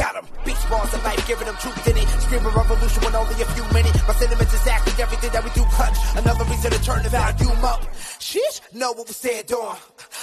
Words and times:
Got 0.00 0.16
him. 0.16 0.24
Beach 0.46 0.56
balls 0.70 0.94
of 0.94 1.04
life, 1.04 1.20
giving 1.28 1.44
them 1.44 1.56
truth 1.56 1.86
in 1.86 1.98
it. 1.98 2.08
Screaming 2.24 2.54
revolution 2.54 3.04
with 3.04 3.14
only 3.14 3.34
a 3.42 3.44
few 3.52 3.64
minutes. 3.74 4.00
My 4.08 4.14
sentiments 4.14 4.54
exactly 4.54 4.94
everything 5.02 5.30
that 5.32 5.44
we 5.44 5.50
do 5.50 5.62
clutch. 5.76 5.98
Another 6.16 6.44
reason 6.44 6.70
to 6.70 6.82
turn 6.82 7.02
the 7.02 7.10
volume 7.10 7.62
up. 7.62 7.84
Sheesh, 8.18 8.62
know 8.72 8.92
what 8.92 9.08
we 9.08 9.12
stand 9.12 9.52
on. 9.52 9.76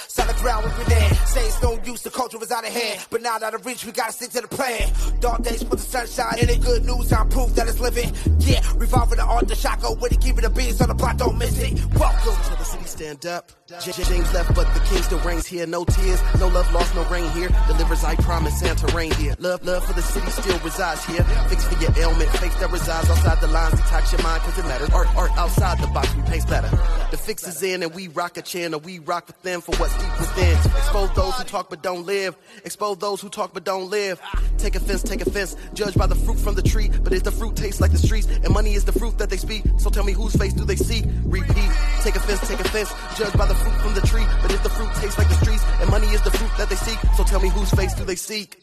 Solid 0.08 0.34
ground 0.38 0.64
we 0.66 0.82
been 0.82 0.98
in. 1.00 1.14
Say 1.26 1.46
it's 1.46 1.62
no 1.62 1.78
use, 1.84 2.02
the 2.02 2.10
culture 2.10 2.38
was 2.38 2.50
out 2.50 2.66
of 2.66 2.72
hand. 2.72 3.06
But 3.08 3.22
now 3.22 3.36
out 3.36 3.54
of 3.54 3.64
reach, 3.64 3.84
we 3.84 3.92
gotta 3.92 4.12
stick 4.12 4.30
to 4.30 4.40
the 4.40 4.48
plan. 4.48 4.90
Dark 5.20 5.42
days 5.44 5.62
put 5.62 5.78
the 5.78 5.84
sunshine 5.84 6.40
in 6.42 6.48
it. 6.50 6.60
Good 6.60 6.84
news, 6.84 7.12
I'm 7.12 7.28
proof 7.28 7.54
that 7.54 7.68
it's 7.68 7.78
living. 7.78 8.12
Yeah, 8.40 8.60
revolving 8.78 9.18
the 9.18 9.24
art, 9.24 9.46
the 9.46 9.54
shotgun 9.54 10.00
with 10.00 10.10
it. 10.10 10.20
Keeping 10.20 10.42
the 10.42 10.50
beats 10.50 10.80
on 10.80 10.88
the 10.88 10.94
block, 10.94 11.18
don't 11.18 11.38
miss 11.38 11.56
it. 11.56 11.72
Welcome 11.94 12.34
to 12.50 12.58
the 12.58 12.64
city, 12.64 12.84
stand 12.84 13.26
up. 13.26 13.52
J- 13.68 13.92
James 13.92 14.32
left, 14.32 14.54
but 14.56 14.66
the 14.74 14.80
king 14.80 15.02
still 15.02 15.20
reigns 15.20 15.46
here. 15.46 15.66
No 15.66 15.84
tears, 15.84 16.20
no 16.40 16.48
love 16.48 16.72
lost, 16.72 16.94
no 16.94 17.04
rain 17.10 17.30
here. 17.30 17.50
Delivers, 17.68 18.02
I 18.02 18.16
promise, 18.16 18.58
Santa 18.58 18.86
reindeer. 18.96 19.36
Love, 19.38 19.62
love 19.68 19.84
for 19.84 19.92
the 19.92 20.02
city 20.02 20.30
still 20.30 20.58
resides 20.60 21.04
here. 21.04 21.22
Fix 21.48 21.66
for 21.68 21.78
your 21.80 21.92
ailment, 21.98 22.30
fix 22.38 22.54
that 22.56 22.70
resides 22.72 23.10
outside 23.10 23.38
the 23.40 23.46
lines. 23.48 23.74
Detox 23.74 24.12
your 24.12 24.22
mind, 24.22 24.42
cause 24.42 24.58
it 24.58 24.64
matters. 24.64 24.88
Art, 24.90 25.08
art 25.14 25.30
outside 25.36 25.78
the 25.78 25.86
box, 25.88 26.14
we 26.14 26.22
paint 26.22 26.48
better. 26.48 26.70
The 27.10 27.18
fix 27.18 27.46
is 27.46 27.62
in, 27.62 27.82
and 27.82 27.94
we 27.94 28.08
rock 28.08 28.38
a 28.38 28.42
channel. 28.42 28.80
We 28.80 28.98
rock 29.00 29.26
with 29.26 29.40
them 29.42 29.60
for 29.60 29.74
what's 29.76 29.96
deep 29.98 30.20
within. 30.20 30.56
Expose 30.56 31.10
those 31.14 31.34
who 31.34 31.44
talk 31.44 31.68
but 31.68 31.82
don't 31.82 32.06
live. 32.06 32.36
Expose 32.64 32.96
those 32.98 33.20
who 33.20 33.28
talk 33.28 33.52
but 33.52 33.64
don't 33.64 33.90
live. 33.90 34.20
Take 34.56 34.74
offense, 34.74 35.02
take 35.02 35.20
offense. 35.20 35.54
Judge 35.74 35.94
by 35.94 36.06
the 36.06 36.14
fruit 36.14 36.38
from 36.38 36.54
the 36.54 36.62
tree. 36.62 36.90
But 37.02 37.12
if 37.12 37.24
the 37.24 37.32
fruit 37.32 37.54
tastes 37.54 37.80
like 37.80 37.92
the 37.92 37.98
streets, 37.98 38.26
and 38.26 38.50
money 38.54 38.72
is 38.72 38.84
the 38.84 38.92
fruit 38.92 39.18
that 39.18 39.28
they 39.28 39.36
speak, 39.36 39.64
so 39.78 39.90
tell 39.90 40.04
me 40.04 40.12
whose 40.12 40.34
face 40.34 40.54
do 40.54 40.64
they 40.64 40.76
see? 40.76 41.04
Repeat. 41.24 41.70
Take 42.02 42.16
offense, 42.16 42.40
take 42.48 42.60
offense. 42.60 42.90
Judge 43.18 43.34
by 43.34 43.46
the 43.46 43.54
fruit 43.54 43.76
from 43.82 43.94
the 43.94 44.02
tree. 44.02 44.26
But 44.40 44.50
if 44.50 44.62
the 44.62 44.70
fruit 44.70 44.90
tastes 44.94 45.18
like 45.18 45.28
the 45.28 45.38
streets, 45.44 45.64
and 45.80 45.90
money 45.90 46.08
is 46.08 46.22
the 46.22 46.30
fruit 46.30 46.50
that 46.56 46.70
they 46.70 46.76
seek, 46.76 46.98
so 47.16 47.24
tell 47.24 47.40
me 47.40 47.50
whose 47.50 47.70
face 47.70 47.92
do 47.94 48.04
they 48.04 48.16
seek? 48.16 48.62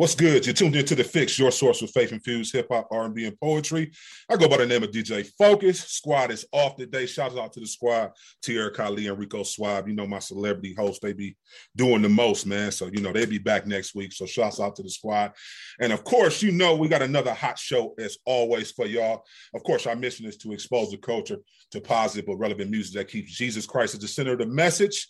What's 0.00 0.14
good? 0.14 0.46
You're 0.46 0.54
tuned 0.54 0.76
into 0.76 0.94
the 0.94 1.02
Fixx, 1.02 1.38
your 1.38 1.50
source 1.50 1.80
for 1.80 1.86
faith-infused 1.88 2.54
hip 2.54 2.68
hop, 2.70 2.88
R&B, 2.90 3.26
and 3.26 3.38
poetry. 3.38 3.90
I 4.30 4.36
go 4.36 4.48
by 4.48 4.56
the 4.56 4.66
name 4.66 4.82
of 4.82 4.92
DJ 4.92 5.30
Focus. 5.36 5.80
Squad 5.80 6.30
is 6.30 6.46
off 6.52 6.76
today. 6.76 7.04
Shout 7.04 7.36
out 7.36 7.52
to 7.52 7.60
the 7.60 7.66
squad, 7.66 8.12
Tierra 8.40 8.72
Kali 8.72 9.08
and 9.08 9.18
Rico 9.18 9.42
Swab. 9.42 9.88
You 9.88 9.94
know 9.94 10.06
my 10.06 10.20
celebrity 10.20 10.74
hosts. 10.74 11.00
They 11.02 11.12
be 11.12 11.36
doing 11.76 12.00
the 12.00 12.08
most, 12.08 12.46
man. 12.46 12.72
So 12.72 12.86
you 12.86 13.02
know 13.02 13.12
they'll 13.12 13.26
be 13.26 13.36
back 13.36 13.66
next 13.66 13.94
week. 13.94 14.14
So 14.14 14.24
shouts 14.24 14.58
out 14.58 14.74
to 14.76 14.82
the 14.82 14.88
squad. 14.88 15.32
And 15.80 15.92
of 15.92 16.02
course, 16.02 16.40
you 16.40 16.50
know 16.52 16.76
we 16.76 16.88
got 16.88 17.02
another 17.02 17.34
hot 17.34 17.58
show 17.58 17.92
as 17.98 18.16
always 18.24 18.70
for 18.70 18.86
y'all. 18.86 19.24
Of 19.54 19.64
course, 19.64 19.86
our 19.86 19.96
mission 19.96 20.24
is 20.24 20.38
to 20.38 20.52
expose 20.52 20.92
the 20.92 20.96
culture 20.96 21.36
to 21.72 21.80
positive 21.82 22.26
but 22.26 22.36
relevant 22.36 22.70
music 22.70 22.94
that 22.94 23.08
keeps 23.08 23.36
Jesus 23.36 23.66
Christ 23.66 23.96
at 23.96 24.00
the 24.00 24.08
center 24.08 24.32
of 24.32 24.38
the 24.38 24.46
message 24.46 25.08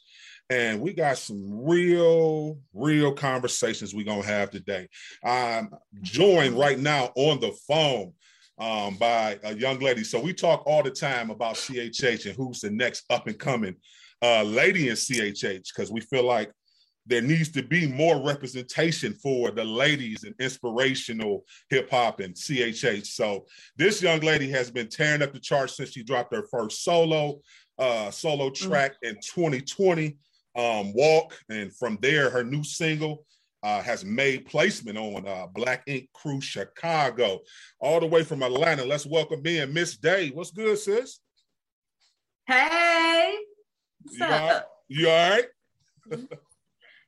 and 0.50 0.80
we 0.80 0.92
got 0.92 1.16
some 1.16 1.64
real, 1.64 2.58
real 2.74 3.12
conversations 3.12 3.94
we're 3.94 4.04
gonna 4.04 4.26
have 4.26 4.50
today. 4.50 4.88
I'm 5.24 5.70
joined 6.02 6.58
right 6.58 6.78
now 6.78 7.12
on 7.14 7.40
the 7.40 7.52
phone 7.68 8.12
um, 8.58 8.96
by 8.96 9.38
a 9.44 9.54
young 9.54 9.78
lady. 9.78 10.02
So 10.02 10.20
we 10.20 10.34
talk 10.34 10.64
all 10.66 10.82
the 10.82 10.90
time 10.90 11.30
about 11.30 11.54
CHH 11.54 12.26
and 12.26 12.34
who's 12.34 12.60
the 12.60 12.70
next 12.70 13.04
up 13.10 13.28
and 13.28 13.38
coming 13.38 13.76
uh, 14.22 14.42
lady 14.42 14.88
in 14.88 14.96
CHH 14.96 15.68
because 15.74 15.90
we 15.92 16.00
feel 16.00 16.24
like 16.24 16.50
there 17.06 17.22
needs 17.22 17.50
to 17.52 17.62
be 17.62 17.86
more 17.86 18.22
representation 18.22 19.14
for 19.14 19.50
the 19.50 19.64
ladies 19.64 20.24
in 20.24 20.34
inspirational 20.38 21.44
hip 21.70 21.90
hop 21.90 22.20
and 22.20 22.34
CHH. 22.34 23.06
So 23.06 23.46
this 23.76 24.02
young 24.02 24.20
lady 24.20 24.50
has 24.50 24.70
been 24.70 24.88
tearing 24.88 25.22
up 25.22 25.32
the 25.32 25.40
charts 25.40 25.76
since 25.76 25.92
she 25.92 26.02
dropped 26.02 26.34
her 26.34 26.44
first 26.50 26.84
solo 26.84 27.40
uh, 27.78 28.10
solo 28.10 28.50
track 28.50 28.92
mm-hmm. 29.02 29.16
in 29.16 29.22
2020 29.22 30.18
um, 30.56 30.92
Walk, 30.92 31.38
and 31.48 31.74
from 31.74 31.98
there, 32.00 32.30
her 32.30 32.44
new 32.44 32.64
single 32.64 33.24
uh, 33.62 33.82
has 33.82 34.04
made 34.04 34.46
placement 34.46 34.96
on 34.96 35.26
uh, 35.26 35.46
Black 35.46 35.82
Ink 35.86 36.08
Crew 36.12 36.40
Chicago, 36.40 37.40
all 37.78 38.00
the 38.00 38.06
way 38.06 38.24
from 38.24 38.42
Atlanta. 38.42 38.84
Let's 38.84 39.06
welcome 39.06 39.44
in 39.46 39.72
Miss 39.72 39.96
Day. 39.96 40.30
What's 40.30 40.50
good, 40.50 40.78
sis? 40.78 41.20
Hey, 42.46 43.36
what's 44.02 44.18
you 44.18 44.24
up? 44.24 44.32
All 44.32 44.48
right? 44.48 44.62
You 44.88 45.08
all 45.08 45.30
right? 45.30 45.44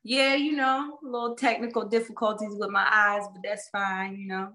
yeah, 0.05 0.35
you 0.35 0.53
know, 0.53 0.99
a 1.03 1.07
little 1.07 1.35
technical 1.35 1.89
difficulties 1.89 2.55
with 2.57 2.71
my 2.71 2.87
eyes, 2.91 3.25
but 3.33 3.43
that's 3.43 3.69
fine. 3.71 4.17
You 4.17 4.29
know, 4.29 4.49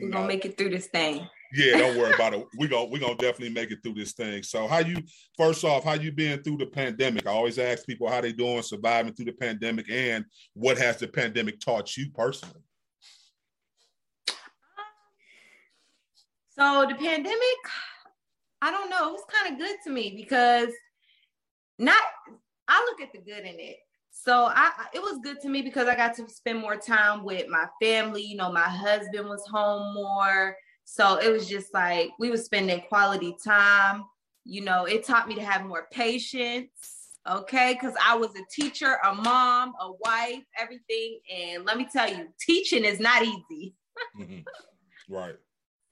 we're 0.00 0.08
no. 0.08 0.16
gonna 0.16 0.28
make 0.28 0.44
it 0.44 0.56
through 0.56 0.70
this 0.70 0.86
thing. 0.86 1.28
Yeah, 1.54 1.76
don't 1.76 1.98
worry 1.98 2.14
about 2.14 2.32
it. 2.32 2.46
We 2.56 2.66
go 2.66 2.86
we 2.86 2.98
gonna 2.98 3.14
definitely 3.14 3.50
make 3.50 3.70
it 3.70 3.80
through 3.82 3.94
this 3.94 4.12
thing. 4.12 4.42
So 4.42 4.66
how 4.66 4.78
you 4.78 4.96
first 5.36 5.64
off, 5.64 5.84
how 5.84 5.92
you 5.92 6.10
been 6.10 6.42
through 6.42 6.56
the 6.56 6.66
pandemic? 6.66 7.26
I 7.26 7.30
always 7.30 7.58
ask 7.58 7.84
people 7.86 8.08
how 8.08 8.22
they 8.22 8.32
doing 8.32 8.62
surviving 8.62 9.12
through 9.12 9.26
the 9.26 9.32
pandemic 9.32 9.90
and 9.90 10.24
what 10.54 10.78
has 10.78 10.96
the 10.96 11.08
pandemic 11.08 11.60
taught 11.60 11.94
you 11.94 12.10
personally? 12.10 12.62
So 16.58 16.86
the 16.88 16.94
pandemic, 16.94 17.58
I 18.62 18.70
don't 18.70 18.88
know, 18.88 19.08
it 19.08 19.12
was 19.12 19.24
kind 19.30 19.52
of 19.52 19.58
good 19.58 19.76
to 19.84 19.90
me 19.90 20.14
because 20.16 20.72
not 21.78 22.00
I 22.66 22.80
look 22.90 23.06
at 23.06 23.12
the 23.12 23.18
good 23.18 23.44
in 23.44 23.60
it. 23.60 23.76
So 24.10 24.46
I 24.46 24.70
it 24.94 25.02
was 25.02 25.20
good 25.22 25.40
to 25.40 25.50
me 25.50 25.60
because 25.60 25.86
I 25.86 25.96
got 25.96 26.14
to 26.16 26.28
spend 26.30 26.60
more 26.60 26.76
time 26.76 27.24
with 27.24 27.46
my 27.48 27.66
family. 27.82 28.22
You 28.22 28.36
know, 28.36 28.50
my 28.50 28.60
husband 28.60 29.28
was 29.28 29.46
home 29.50 29.92
more 29.92 30.56
so 30.84 31.16
it 31.16 31.30
was 31.30 31.48
just 31.48 31.72
like 31.72 32.10
we 32.18 32.30
were 32.30 32.36
spending 32.36 32.80
quality 32.82 33.36
time. 33.44 34.04
You 34.44 34.62
know, 34.62 34.84
it 34.84 35.04
taught 35.04 35.28
me 35.28 35.34
to 35.36 35.42
have 35.42 35.64
more 35.64 35.86
patience. 35.90 36.70
Okay, 37.28 37.74
because 37.74 37.94
I 38.04 38.16
was 38.16 38.30
a 38.30 38.42
teacher, 38.50 38.98
a 39.04 39.14
mom, 39.14 39.74
a 39.80 39.92
wife, 40.00 40.42
everything. 40.58 41.20
And 41.32 41.64
let 41.64 41.76
me 41.78 41.86
tell 41.90 42.10
you, 42.10 42.26
teaching 42.40 42.84
is 42.84 42.98
not 42.98 43.22
easy. 43.22 43.74
mm-hmm. 44.20 44.40
Right. 45.08 45.36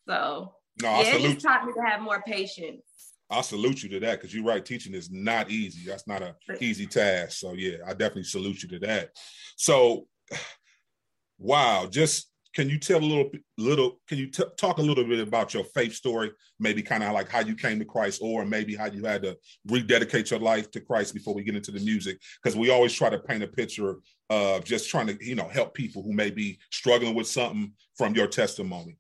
So 0.09 0.55
no, 0.83 0.89
I 0.89 1.03
yeah, 1.03 1.13
salute 1.13 1.25
it 1.25 1.33
just 1.35 1.47
taught 1.47 1.65
me 1.65 1.73
to 1.73 1.83
have 1.83 2.01
more 2.01 2.23
patience. 2.27 2.83
I 3.31 3.43
salute 3.43 3.85
you 3.85 3.89
to 3.91 4.01
that 4.01 4.19
because 4.19 4.35
you're 4.35 4.45
right. 4.45 4.65
Teaching 4.65 4.95
is 4.95 5.11
not 5.11 5.51
easy. 5.51 5.89
That's 5.89 6.09
not 6.09 6.23
an 6.23 6.35
easy 6.61 6.87
task. 6.87 7.39
So 7.39 7.53
yeah, 7.53 7.77
I 7.87 7.91
definitely 7.91 8.25
salute 8.25 8.63
you 8.65 8.69
to 8.71 8.79
that. 8.81 9.11
So, 9.57 10.07
wow, 11.39 11.87
just 11.89 12.30
can 12.55 12.69
you 12.69 12.79
tell 12.79 12.99
a 12.99 13.05
little 13.05 13.31
little 13.59 14.01
can 14.09 14.19
you 14.19 14.27
t- 14.27 14.43
talk 14.57 14.79
a 14.79 14.83
little 14.83 15.05
bit 15.05 15.21
about 15.21 15.55
your 15.55 15.65
faith 15.65 15.95
story? 15.95 16.33
Maybe 16.59 16.83
kind 16.83 17.03
of 17.03 17.13
like 17.13 17.29
how 17.29 17.41
you 17.41 17.55
came 17.55 17.79
to 17.79 17.85
christ 17.85 18.21
or 18.23 18.45
maybe 18.45 18.75
how 18.75 18.87
you 18.87 19.05
had 19.05 19.23
to 19.23 19.37
rededicate 19.67 20.31
your 20.31 20.41
life 20.41 20.71
to 20.73 20.81
christ 20.81 21.15
before 21.15 21.35
we 21.35 21.45
get 21.45 21.55
into 21.55 21.71
the 21.71 21.81
music. 21.81 22.19
Because 22.43 22.57
we 22.57 22.71
always 22.71 22.93
try 22.93 23.09
to 23.09 23.19
paint 23.19 23.43
a 23.43 23.49
picture 23.49 23.97
of 24.31 24.65
just 24.65 24.91
trying 24.91 25.07
to 25.07 25.17
you 25.25 25.35
know 25.35 25.49
help 25.49 25.75
people 25.75 26.03
who 26.03 26.13
may 26.13 26.31
be 26.31 26.59
struggling 26.71 27.15
with 27.15 27.27
something 27.27 27.73
from 27.97 28.15
your 28.15 28.27
testimony. 28.27 28.97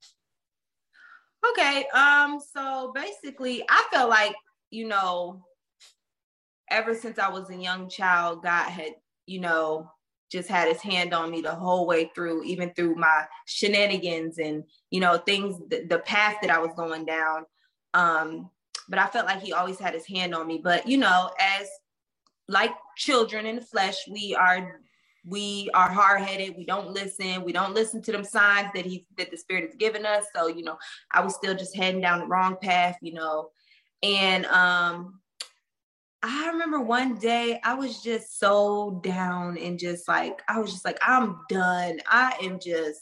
Okay 1.50 1.86
um 1.94 2.38
so 2.54 2.92
basically 2.94 3.64
i 3.68 3.84
felt 3.90 4.10
like 4.10 4.34
you 4.70 4.86
know 4.86 5.42
ever 6.70 6.94
since 6.94 7.18
i 7.18 7.28
was 7.28 7.50
a 7.50 7.56
young 7.56 7.88
child 7.88 8.42
god 8.42 8.68
had 8.68 8.92
you 9.26 9.40
know 9.40 9.90
just 10.30 10.48
had 10.48 10.68
his 10.68 10.80
hand 10.80 11.12
on 11.12 11.30
me 11.30 11.40
the 11.40 11.54
whole 11.54 11.86
way 11.86 12.10
through, 12.14 12.44
even 12.44 12.72
through 12.74 12.94
my 12.94 13.24
shenanigans 13.46 14.38
and 14.38 14.64
you 14.90 15.00
know 15.00 15.18
things, 15.18 15.60
the, 15.68 15.84
the 15.88 15.98
path 16.00 16.36
that 16.42 16.50
I 16.50 16.58
was 16.58 16.72
going 16.76 17.04
down. 17.04 17.44
Um, 17.94 18.50
but 18.88 18.98
I 18.98 19.06
felt 19.06 19.26
like 19.26 19.40
he 19.40 19.52
always 19.52 19.78
had 19.78 19.94
his 19.94 20.06
hand 20.06 20.34
on 20.34 20.46
me. 20.46 20.60
But 20.62 20.86
you 20.86 20.98
know, 20.98 21.30
as 21.38 21.68
like 22.48 22.72
children 22.96 23.46
in 23.46 23.56
the 23.56 23.62
flesh, 23.62 23.96
we 24.08 24.34
are 24.34 24.80
we 25.26 25.68
are 25.74 25.90
hard-headed 25.90 26.54
we 26.56 26.64
don't 26.64 26.92
listen 26.92 27.44
we 27.44 27.52
don't 27.52 27.74
listen 27.74 28.00
to 28.00 28.10
them 28.10 28.24
signs 28.24 28.70
that 28.74 28.86
he 28.86 29.06
that 29.18 29.30
the 29.30 29.36
spirit 29.36 29.64
has 29.64 29.74
given 29.76 30.06
us 30.06 30.24
so 30.34 30.46
you 30.46 30.62
know 30.62 30.78
i 31.12 31.20
was 31.20 31.34
still 31.34 31.54
just 31.54 31.76
heading 31.76 32.00
down 32.00 32.20
the 32.20 32.26
wrong 32.26 32.56
path 32.62 32.96
you 33.02 33.12
know 33.12 33.50
and 34.02 34.46
um 34.46 35.20
I 36.22 36.48
remember 36.48 36.80
one 36.80 37.16
day 37.16 37.60
I 37.64 37.74
was 37.74 38.02
just 38.02 38.38
so 38.38 39.00
down 39.02 39.56
and 39.56 39.78
just 39.78 40.06
like, 40.06 40.42
I 40.48 40.58
was 40.58 40.70
just 40.70 40.84
like, 40.84 40.98
I'm 41.00 41.38
done. 41.48 42.00
I 42.06 42.36
am 42.42 42.60
just, 42.60 43.00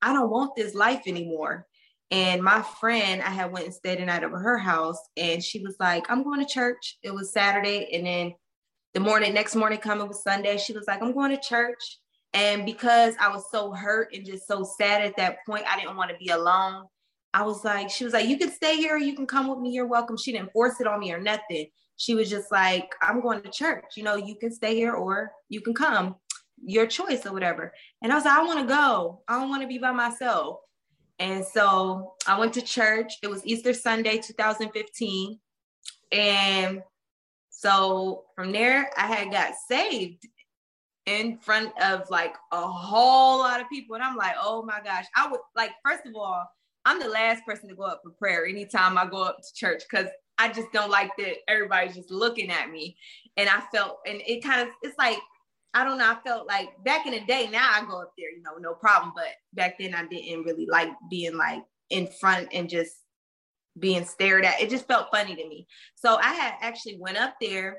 I 0.00 0.14
don't 0.14 0.30
want 0.30 0.56
this 0.56 0.74
life 0.74 1.02
anymore. 1.06 1.66
And 2.10 2.42
my 2.42 2.62
friend, 2.62 3.20
I 3.22 3.30
had 3.30 3.52
went 3.52 3.66
and 3.66 3.74
stayed 3.74 3.98
the 3.98 4.06
night 4.06 4.24
over 4.24 4.38
her 4.38 4.58
house, 4.58 4.98
and 5.16 5.42
she 5.42 5.60
was 5.60 5.76
like, 5.80 6.10
I'm 6.10 6.22
going 6.22 6.40
to 6.40 6.52
church. 6.52 6.98
It 7.02 7.12
was 7.12 7.32
Saturday. 7.32 7.88
And 7.94 8.06
then 8.06 8.34
the 8.92 9.00
morning, 9.00 9.32
next 9.32 9.56
morning 9.56 9.78
coming 9.78 10.08
was 10.08 10.22
Sunday, 10.22 10.58
she 10.58 10.74
was 10.74 10.86
like, 10.86 11.02
I'm 11.02 11.14
going 11.14 11.30
to 11.30 11.40
church. 11.40 11.98
And 12.34 12.66
because 12.66 13.14
I 13.18 13.28
was 13.28 13.44
so 13.50 13.72
hurt 13.72 14.14
and 14.14 14.26
just 14.26 14.46
so 14.46 14.62
sad 14.62 15.02
at 15.02 15.16
that 15.16 15.38
point, 15.46 15.64
I 15.66 15.78
didn't 15.78 15.96
want 15.96 16.10
to 16.10 16.16
be 16.18 16.28
alone. 16.28 16.84
I 17.34 17.44
was 17.44 17.64
like, 17.64 17.88
she 17.88 18.04
was 18.04 18.12
like, 18.12 18.28
you 18.28 18.38
can 18.38 18.50
stay 18.50 18.76
here 18.76 18.98
you 18.98 19.14
can 19.14 19.26
come 19.26 19.48
with 19.48 19.58
me. 19.58 19.70
You're 19.70 19.86
welcome. 19.86 20.18
She 20.18 20.32
didn't 20.32 20.52
force 20.52 20.80
it 20.80 20.86
on 20.86 21.00
me 21.00 21.12
or 21.12 21.20
nothing 21.20 21.66
she 22.02 22.16
was 22.16 22.28
just 22.28 22.50
like, 22.50 22.92
I'm 23.00 23.20
going 23.20 23.42
to 23.42 23.48
church. 23.48 23.84
You 23.96 24.02
know, 24.02 24.16
you 24.16 24.34
can 24.34 24.50
stay 24.50 24.74
here 24.74 24.92
or 24.92 25.30
you 25.48 25.60
can 25.60 25.72
come, 25.72 26.16
your 26.60 26.84
choice 26.84 27.24
or 27.24 27.32
whatever. 27.32 27.72
And 28.02 28.10
I 28.10 28.16
was 28.16 28.24
like, 28.24 28.36
I 28.36 28.42
want 28.42 28.58
to 28.58 28.66
go. 28.66 29.22
I 29.28 29.38
don't 29.38 29.50
want 29.50 29.62
to 29.62 29.68
be 29.68 29.78
by 29.78 29.92
myself. 29.92 30.56
And 31.20 31.44
so 31.44 32.14
I 32.26 32.36
went 32.36 32.54
to 32.54 32.60
church. 32.60 33.12
It 33.22 33.30
was 33.30 33.46
Easter 33.46 33.72
Sunday, 33.72 34.18
2015. 34.18 35.38
And 36.10 36.82
so 37.50 38.24
from 38.34 38.50
there, 38.50 38.90
I 38.96 39.06
had 39.06 39.30
got 39.30 39.52
saved 39.68 40.26
in 41.06 41.38
front 41.38 41.70
of 41.80 42.10
like 42.10 42.34
a 42.50 42.66
whole 42.66 43.38
lot 43.38 43.60
of 43.60 43.68
people. 43.70 43.94
And 43.94 44.02
I'm 44.02 44.16
like, 44.16 44.34
oh 44.42 44.64
my 44.64 44.80
gosh. 44.84 45.04
I 45.14 45.30
would 45.30 45.40
like, 45.54 45.70
first 45.84 46.04
of 46.04 46.16
all, 46.16 46.44
I'm 46.84 46.98
the 46.98 47.08
last 47.08 47.46
person 47.46 47.68
to 47.68 47.76
go 47.76 47.84
up 47.84 48.00
for 48.02 48.10
prayer 48.10 48.44
anytime 48.44 48.98
I 48.98 49.06
go 49.06 49.22
up 49.22 49.36
to 49.36 49.54
church 49.54 49.84
because 49.88 50.08
I 50.42 50.52
just 50.52 50.72
don't 50.72 50.90
like 50.90 51.10
that 51.18 51.36
everybody's 51.48 51.94
just 51.94 52.10
looking 52.10 52.50
at 52.50 52.70
me. 52.70 52.96
And 53.36 53.48
I 53.48 53.62
felt, 53.72 53.98
and 54.06 54.20
it 54.26 54.42
kind 54.42 54.62
of, 54.62 54.68
it's 54.82 54.98
like, 54.98 55.18
I 55.72 55.84
don't 55.84 55.98
know, 55.98 56.10
I 56.10 56.16
felt 56.26 56.46
like 56.46 56.68
back 56.84 57.06
in 57.06 57.12
the 57.12 57.20
day, 57.20 57.48
now 57.50 57.70
I 57.72 57.84
go 57.88 58.02
up 58.02 58.12
there, 58.18 58.30
you 58.30 58.42
know, 58.42 58.56
no 58.58 58.74
problem. 58.74 59.12
But 59.14 59.28
back 59.54 59.78
then 59.78 59.94
I 59.94 60.04
didn't 60.06 60.44
really 60.44 60.66
like 60.66 60.90
being 61.08 61.36
like 61.36 61.62
in 61.90 62.08
front 62.20 62.48
and 62.52 62.68
just 62.68 62.92
being 63.78 64.04
stared 64.04 64.44
at. 64.44 64.60
It 64.60 64.68
just 64.68 64.86
felt 64.86 65.08
funny 65.12 65.34
to 65.34 65.48
me. 65.48 65.66
So 65.94 66.16
I 66.16 66.34
had 66.34 66.54
actually 66.60 66.98
went 66.98 67.16
up 67.16 67.36
there, 67.40 67.78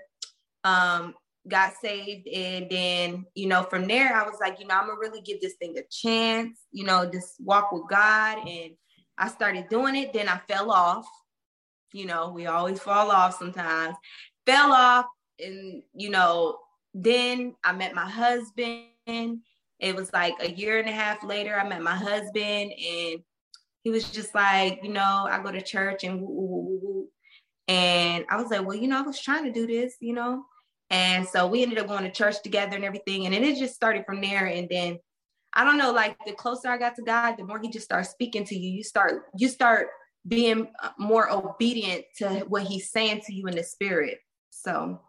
um, 0.63 1.13
got 1.47 1.73
saved, 1.81 2.27
and 2.29 2.67
then, 2.69 3.25
you 3.35 3.47
know, 3.47 3.63
from 3.63 3.87
there 3.87 4.15
I 4.15 4.23
was 4.23 4.37
like, 4.39 4.59
you 4.59 4.65
know, 4.65 4.75
I'm 4.75 4.87
gonna 4.87 4.99
really 4.99 5.21
give 5.21 5.41
this 5.41 5.55
thing 5.59 5.75
a 5.77 5.83
chance, 5.91 6.57
you 6.71 6.85
know, 6.85 7.05
just 7.11 7.35
walk 7.39 7.71
with 7.73 7.83
God. 7.89 8.47
And 8.47 8.71
I 9.17 9.27
started 9.27 9.67
doing 9.69 9.95
it. 9.95 10.13
Then 10.13 10.29
I 10.29 10.41
fell 10.47 10.71
off. 10.71 11.05
You 11.93 12.05
know, 12.05 12.31
we 12.31 12.47
always 12.47 12.79
fall 12.79 13.11
off 13.11 13.37
sometimes. 13.37 13.95
Fell 14.45 14.73
off, 14.73 15.05
and 15.39 15.83
you 15.93 16.09
know, 16.09 16.57
then 16.93 17.55
I 17.63 17.71
met 17.73 17.95
my 17.95 18.09
husband. 18.09 19.39
It 19.79 19.95
was 19.95 20.11
like 20.13 20.35
a 20.39 20.51
year 20.51 20.79
and 20.79 20.89
a 20.89 20.93
half 20.93 21.23
later, 21.23 21.59
I 21.59 21.67
met 21.67 21.81
my 21.81 21.95
husband, 21.95 22.71
and 22.71 23.19
he 23.83 23.89
was 23.89 24.09
just 24.09 24.33
like, 24.33 24.79
you 24.81 24.89
know, 24.89 25.27
I 25.29 25.41
go 25.43 25.51
to 25.51 25.61
church 25.61 26.03
and 26.03 26.21
woo, 26.21 26.27
woo, 26.29 26.79
woo, 26.81 27.07
and 27.67 28.25
I 28.29 28.41
was 28.41 28.49
like, 28.49 28.65
well, 28.65 28.75
you 28.75 28.87
know, 28.87 28.99
I 28.99 29.03
was 29.03 29.19
trying 29.19 29.45
to 29.45 29.51
do 29.51 29.67
this, 29.67 29.95
you 29.99 30.13
know. 30.13 30.43
And 30.89 31.27
so 31.27 31.47
we 31.47 31.63
ended 31.63 31.79
up 31.79 31.87
going 31.87 32.03
to 32.03 32.11
church 32.11 32.41
together 32.43 32.75
and 32.75 32.85
everything. 32.85 33.25
And 33.25 33.33
then 33.33 33.43
it 33.43 33.57
just 33.57 33.75
started 33.75 34.05
from 34.05 34.21
there. 34.21 34.45
And 34.45 34.67
then 34.69 34.99
I 35.53 35.63
don't 35.63 35.77
know, 35.77 35.91
like 35.91 36.17
the 36.25 36.33
closer 36.33 36.69
I 36.69 36.77
got 36.77 36.95
to 36.97 37.01
God, 37.01 37.35
the 37.37 37.43
more 37.43 37.59
he 37.59 37.69
just 37.69 37.85
starts 37.85 38.09
speaking 38.09 38.43
to 38.45 38.55
you. 38.55 38.69
You 38.69 38.83
start, 38.83 39.23
you 39.37 39.47
start 39.47 39.87
being 40.27 40.67
uh, 40.81 40.89
more 40.97 41.29
obedient 41.31 42.05
to 42.17 42.45
what 42.47 42.63
he's 42.63 42.91
saying 42.91 43.21
to 43.25 43.33
you 43.33 43.47
in 43.47 43.55
the 43.55 43.63
spirit. 43.63 44.19
So 44.49 44.99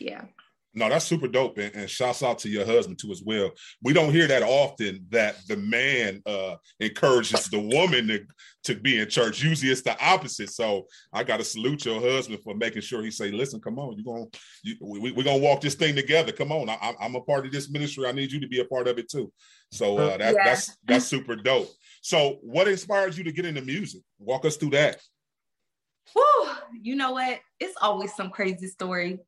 yeah. 0.00 0.24
No, 0.72 0.88
that's 0.88 1.04
super 1.04 1.26
dope. 1.26 1.58
And, 1.58 1.74
and 1.74 1.90
shouts 1.90 2.22
out 2.22 2.38
to 2.40 2.48
your 2.48 2.64
husband 2.64 2.98
too 3.00 3.10
as 3.10 3.22
well. 3.24 3.50
We 3.82 3.92
don't 3.92 4.12
hear 4.12 4.28
that 4.28 4.44
often 4.44 5.04
that 5.10 5.36
the 5.48 5.56
man 5.56 6.22
uh 6.26 6.56
encourages 6.78 7.46
the 7.46 7.58
woman 7.58 8.06
to, 8.06 8.20
to 8.64 8.74
be 8.76 9.00
in 9.00 9.08
church. 9.08 9.42
Usually 9.42 9.72
it's 9.72 9.82
the 9.82 9.96
opposite. 10.04 10.50
So 10.50 10.86
I 11.12 11.24
gotta 11.24 11.42
salute 11.42 11.84
your 11.84 12.00
husband 12.00 12.40
for 12.44 12.54
making 12.54 12.82
sure 12.82 13.02
he 13.02 13.10
say, 13.10 13.32
listen, 13.32 13.60
come 13.60 13.80
on, 13.80 13.96
you're 13.96 14.14
gonna 14.14 14.30
you, 14.62 14.76
we, 14.80 15.10
we're 15.10 15.24
gonna 15.24 15.38
walk 15.38 15.60
this 15.60 15.74
thing 15.74 15.96
together. 15.96 16.30
Come 16.30 16.52
on. 16.52 16.68
I, 16.68 16.94
am 17.00 17.16
a 17.16 17.20
part 17.20 17.46
of 17.46 17.52
this 17.52 17.68
ministry. 17.68 18.06
I 18.06 18.12
need 18.12 18.30
you 18.30 18.40
to 18.40 18.48
be 18.48 18.60
a 18.60 18.64
part 18.64 18.86
of 18.86 18.96
it 18.98 19.10
too. 19.10 19.32
So 19.72 19.98
uh 19.98 20.18
that, 20.18 20.34
yeah. 20.34 20.44
that's 20.44 20.76
that's 20.84 21.06
super 21.06 21.34
dope. 21.34 21.68
So 22.00 22.38
what 22.42 22.68
inspired 22.68 23.16
you 23.16 23.24
to 23.24 23.32
get 23.32 23.44
into 23.44 23.62
music? 23.62 24.02
Walk 24.18 24.44
us 24.44 24.56
through 24.56 24.70
that. 24.70 25.00
Whew, 26.12 26.50
you 26.82 26.96
know 26.96 27.12
what? 27.12 27.40
It's 27.58 27.76
always 27.80 28.14
some 28.14 28.30
crazy 28.30 28.66
story 28.66 29.20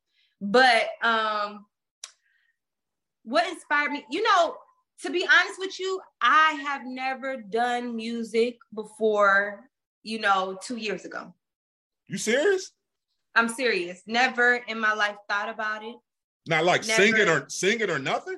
but 0.43 0.83
um, 1.01 1.65
what 3.23 3.47
inspired 3.47 3.91
me, 3.91 4.05
you 4.11 4.21
know, 4.23 4.55
to 5.03 5.09
be 5.09 5.25
honest 5.25 5.57
with 5.59 5.79
you, 5.79 6.01
I 6.21 6.61
have 6.65 6.81
never 6.85 7.37
done 7.37 7.95
music 7.95 8.57
before, 8.73 9.61
you 10.03 10.19
know, 10.19 10.57
two 10.61 10.75
years 10.75 11.05
ago. 11.05 11.33
You 12.07 12.17
serious? 12.17 12.71
I'm 13.35 13.47
serious. 13.47 14.01
Never 14.05 14.55
in 14.55 14.79
my 14.79 14.93
life 14.93 15.15
thought 15.29 15.47
about 15.47 15.83
it. 15.83 15.95
Not 16.45 16.65
like 16.65 16.85
never. 16.85 17.01
singing 17.01 17.29
or 17.29 17.45
singing 17.47 17.89
or 17.89 17.99
nothing. 17.99 18.37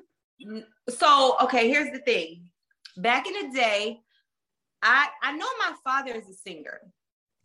So 0.88 1.36
okay, 1.42 1.68
here's 1.68 1.90
the 1.90 1.98
thing. 1.98 2.50
Back 2.96 3.26
in 3.26 3.32
the 3.32 3.54
day, 3.54 3.98
I 4.86 5.08
I 5.22 5.32
know 5.32 5.46
my 5.58 5.74
father 5.84 6.12
is 6.12 6.28
a 6.28 6.34
singer, 6.34 6.80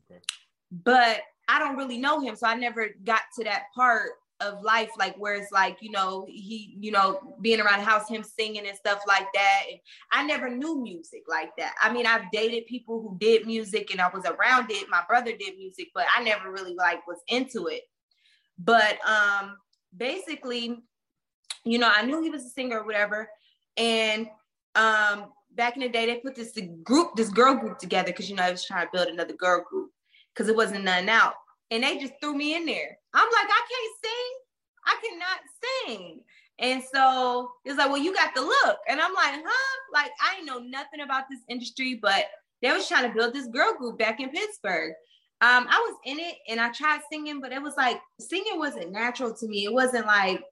okay. 0.09 0.21
but 0.71 1.21
I 1.47 1.59
don't 1.59 1.75
really 1.75 1.97
know 1.97 2.21
him, 2.21 2.35
so 2.35 2.47
I 2.47 2.55
never 2.55 2.89
got 3.03 3.21
to 3.37 3.43
that 3.45 3.63
part 3.75 4.11
of 4.41 4.63
life, 4.63 4.89
like 4.97 5.15
where 5.17 5.35
it's 5.35 5.51
like, 5.51 5.77
you 5.81 5.91
know, 5.91 6.25
he, 6.27 6.75
you 6.79 6.91
know, 6.91 7.35
being 7.41 7.59
around 7.61 7.79
the 7.79 7.85
house, 7.85 8.09
him 8.09 8.23
singing 8.23 8.67
and 8.67 8.77
stuff 8.77 9.01
like 9.07 9.27
that. 9.33 9.63
And 9.69 9.79
I 10.11 10.25
never 10.25 10.49
knew 10.49 10.81
music 10.81 11.21
like 11.27 11.51
that. 11.57 11.75
I 11.81 11.93
mean, 11.93 12.05
I've 12.05 12.31
dated 12.31 12.65
people 12.65 13.01
who 13.01 13.17
did 13.19 13.45
music 13.45 13.91
and 13.91 14.01
I 14.01 14.09
was 14.09 14.25
around 14.25 14.71
it. 14.71 14.89
My 14.89 15.03
brother 15.07 15.31
did 15.37 15.57
music, 15.57 15.89
but 15.93 16.05
I 16.15 16.23
never 16.23 16.51
really 16.51 16.73
like 16.73 17.05
was 17.07 17.19
into 17.27 17.67
it. 17.67 17.83
But 18.57 18.97
um 19.07 19.57
basically, 19.95 20.79
you 21.63 21.77
know, 21.77 21.91
I 21.93 22.03
knew 22.03 22.21
he 22.21 22.29
was 22.29 22.45
a 22.45 22.49
singer 22.49 22.79
or 22.79 22.85
whatever. 22.85 23.29
And 23.77 24.27
um 24.75 25.31
back 25.55 25.75
in 25.75 25.81
the 25.81 25.89
day, 25.89 26.05
they 26.05 26.17
put 26.17 26.35
this 26.35 26.57
group, 26.83 27.15
this 27.15 27.29
girl 27.29 27.55
group 27.55 27.77
together 27.77 28.07
because 28.07 28.29
you 28.29 28.35
know 28.35 28.43
I 28.43 28.51
was 28.51 28.65
trying 28.65 28.85
to 28.85 28.91
build 28.93 29.07
another 29.07 29.33
girl 29.33 29.63
group 29.69 29.91
because 30.33 30.49
it 30.49 30.55
wasn't 30.55 30.85
nothing 30.85 31.09
out 31.09 31.33
and 31.71 31.83
they 31.83 31.97
just 31.97 32.13
threw 32.21 32.35
me 32.35 32.55
in 32.55 32.65
there. 32.65 32.97
I'm 33.13 33.27
like, 33.31 33.49
I 33.49 33.65
can't 33.71 33.95
sing. 34.03 34.33
I 34.85 34.95
cannot 35.07 35.97
sing. 35.97 36.21
And 36.59 36.83
so 36.93 37.49
it's 37.65 37.77
like, 37.77 37.89
well, 37.89 38.01
you 38.01 38.13
got 38.13 38.35
the 38.35 38.41
look. 38.41 38.77
And 38.87 38.99
I'm 38.99 39.13
like, 39.13 39.41
huh? 39.43 39.77
Like, 39.93 40.11
I 40.21 40.41
know 40.41 40.59
nothing 40.59 40.99
about 41.01 41.23
this 41.29 41.39
industry, 41.47 41.97
but 41.99 42.25
they 42.61 42.71
was 42.71 42.87
trying 42.87 43.09
to 43.09 43.17
build 43.17 43.33
this 43.33 43.47
girl 43.47 43.73
group 43.73 43.97
back 43.97 44.19
in 44.19 44.29
Pittsburgh. 44.29 44.93
Um, 45.39 45.65
I 45.69 45.79
was 45.79 45.97
in 46.05 46.19
it 46.19 46.35
and 46.49 46.59
I 46.59 46.71
tried 46.71 46.99
singing, 47.11 47.41
but 47.41 47.51
it 47.51 47.61
was 47.61 47.73
like 47.75 47.99
singing 48.19 48.59
wasn't 48.59 48.91
natural 48.91 49.33
to 49.33 49.47
me. 49.47 49.65
It 49.65 49.73
wasn't 49.73 50.05
like, 50.05 50.43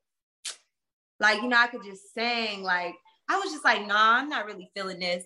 like, 1.20 1.42
you 1.42 1.50
know, 1.50 1.58
I 1.58 1.68
could 1.68 1.84
just 1.84 2.14
sing. 2.14 2.64
Like, 2.64 2.96
I 3.30 3.38
was 3.38 3.52
just 3.52 3.64
like, 3.64 3.86
nah, 3.88 4.16
I'm 4.16 4.28
not 4.28 4.46
really 4.46 4.72
feeling 4.76 5.00
this. 5.00 5.24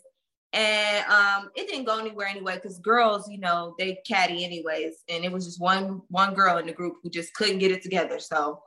And 0.52 1.06
um, 1.06 1.50
it 1.56 1.68
didn't 1.68 1.86
go 1.86 1.98
anywhere 1.98 2.28
anyway 2.28 2.56
because 2.56 2.78
girls 2.78 3.28
you 3.28 3.40
know 3.40 3.74
they 3.80 3.98
catty 4.06 4.46
anyways. 4.46 5.04
And 5.10 5.26
it 5.26 5.32
was 5.32 5.46
just 5.46 5.60
one 5.60 6.04
one 6.10 6.36
girl 6.36 6.58
in 6.58 6.68
the 6.68 6.74
group 6.74 6.98
who 7.02 7.10
just 7.10 7.34
couldn't 7.34 7.58
get 7.58 7.72
it 7.72 7.82
together. 7.82 8.20
So 8.20 8.62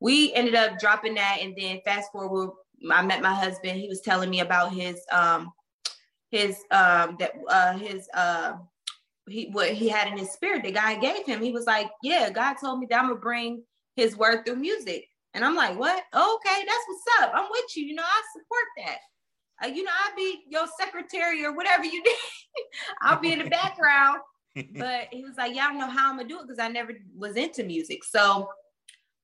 we 0.00 0.34
ended 0.34 0.54
up 0.54 0.78
dropping 0.78 1.14
that. 1.14 1.38
And 1.40 1.54
then 1.56 1.80
fast 1.84 2.12
forward 2.12 2.50
i 2.90 3.02
met 3.02 3.22
my 3.22 3.34
husband. 3.34 3.80
He 3.80 3.88
was 3.88 4.02
telling 4.02 4.28
me 4.28 4.40
about 4.40 4.74
his 4.74 5.00
um 5.12 5.52
his 6.30 6.56
um 6.70 7.16
that 7.18 7.32
uh 7.48 7.72
his 7.78 8.06
uh 8.12 8.54
he 9.28 9.48
what 9.52 9.70
he 9.70 9.88
had 9.88 10.08
in 10.08 10.18
his 10.18 10.32
spirit 10.32 10.62
that 10.64 10.74
god 10.74 11.00
gave 11.00 11.24
him. 11.24 11.40
He 11.40 11.52
was 11.52 11.66
like 11.66 11.90
yeah 12.02 12.28
god 12.28 12.54
told 12.54 12.80
me 12.80 12.86
that 12.90 13.00
i'm 13.00 13.08
gonna 13.08 13.20
bring 13.20 13.62
his 13.96 14.16
word 14.16 14.44
through 14.44 14.56
music 14.56 15.06
and 15.34 15.44
i'm 15.44 15.54
like 15.54 15.78
what 15.78 16.02
okay 16.14 16.64
that's 16.66 16.84
what's 16.88 17.22
up 17.22 17.32
i'm 17.34 17.48
with 17.50 17.76
you 17.76 17.84
you 17.84 17.94
know 17.94 18.02
i 18.02 18.22
support 18.32 18.66
that 18.76 18.98
uh, 19.62 19.68
you 19.68 19.82
know, 19.82 19.90
I'll 20.04 20.16
be 20.16 20.42
your 20.48 20.66
secretary 20.78 21.44
or 21.44 21.54
whatever 21.54 21.84
you 21.84 22.02
need. 22.02 22.16
I'll 23.02 23.20
be 23.20 23.32
in 23.32 23.40
the 23.40 23.50
background. 23.50 24.20
but 24.76 25.08
he 25.12 25.22
was 25.22 25.36
like, 25.36 25.54
Yeah, 25.54 25.66
I 25.66 25.68
don't 25.68 25.78
know 25.78 25.90
how 25.90 26.10
I'm 26.10 26.16
gonna 26.16 26.28
do 26.28 26.38
it 26.38 26.42
because 26.42 26.58
I 26.58 26.68
never 26.68 26.92
was 27.16 27.36
into 27.36 27.62
music. 27.62 28.04
So 28.04 28.48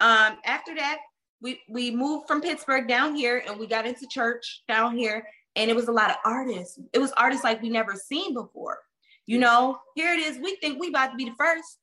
um 0.00 0.38
after 0.44 0.74
that, 0.76 0.98
we 1.40 1.60
we 1.68 1.90
moved 1.90 2.28
from 2.28 2.40
Pittsburgh 2.40 2.86
down 2.86 3.14
here 3.14 3.42
and 3.46 3.58
we 3.58 3.66
got 3.66 3.86
into 3.86 4.06
church 4.06 4.62
down 4.68 4.96
here, 4.96 5.26
and 5.56 5.70
it 5.70 5.76
was 5.76 5.88
a 5.88 5.92
lot 5.92 6.10
of 6.10 6.16
artists. 6.24 6.78
It 6.92 6.98
was 6.98 7.12
artists 7.12 7.44
like 7.44 7.60
we 7.60 7.70
never 7.70 7.94
seen 7.94 8.34
before. 8.34 8.78
You 9.26 9.38
know, 9.38 9.78
here 9.96 10.12
it 10.12 10.20
is. 10.20 10.38
We 10.38 10.56
think 10.56 10.78
we 10.78 10.88
about 10.88 11.10
to 11.10 11.16
be 11.16 11.24
the 11.24 11.34
first. 11.36 11.78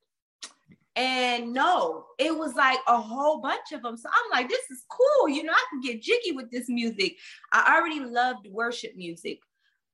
And 0.96 1.52
no, 1.52 2.04
it 2.18 2.36
was 2.36 2.54
like 2.54 2.78
a 2.86 3.00
whole 3.00 3.40
bunch 3.40 3.72
of 3.72 3.82
them. 3.82 3.96
So 3.96 4.08
I'm 4.08 4.30
like, 4.30 4.48
this 4.48 4.70
is 4.70 4.84
cool. 4.88 5.28
You 5.28 5.42
know, 5.42 5.52
I 5.52 5.64
can 5.70 5.80
get 5.80 6.02
jiggy 6.02 6.32
with 6.32 6.50
this 6.50 6.68
music. 6.68 7.16
I 7.52 7.76
already 7.76 8.00
loved 8.00 8.46
worship 8.48 8.92
music, 8.94 9.40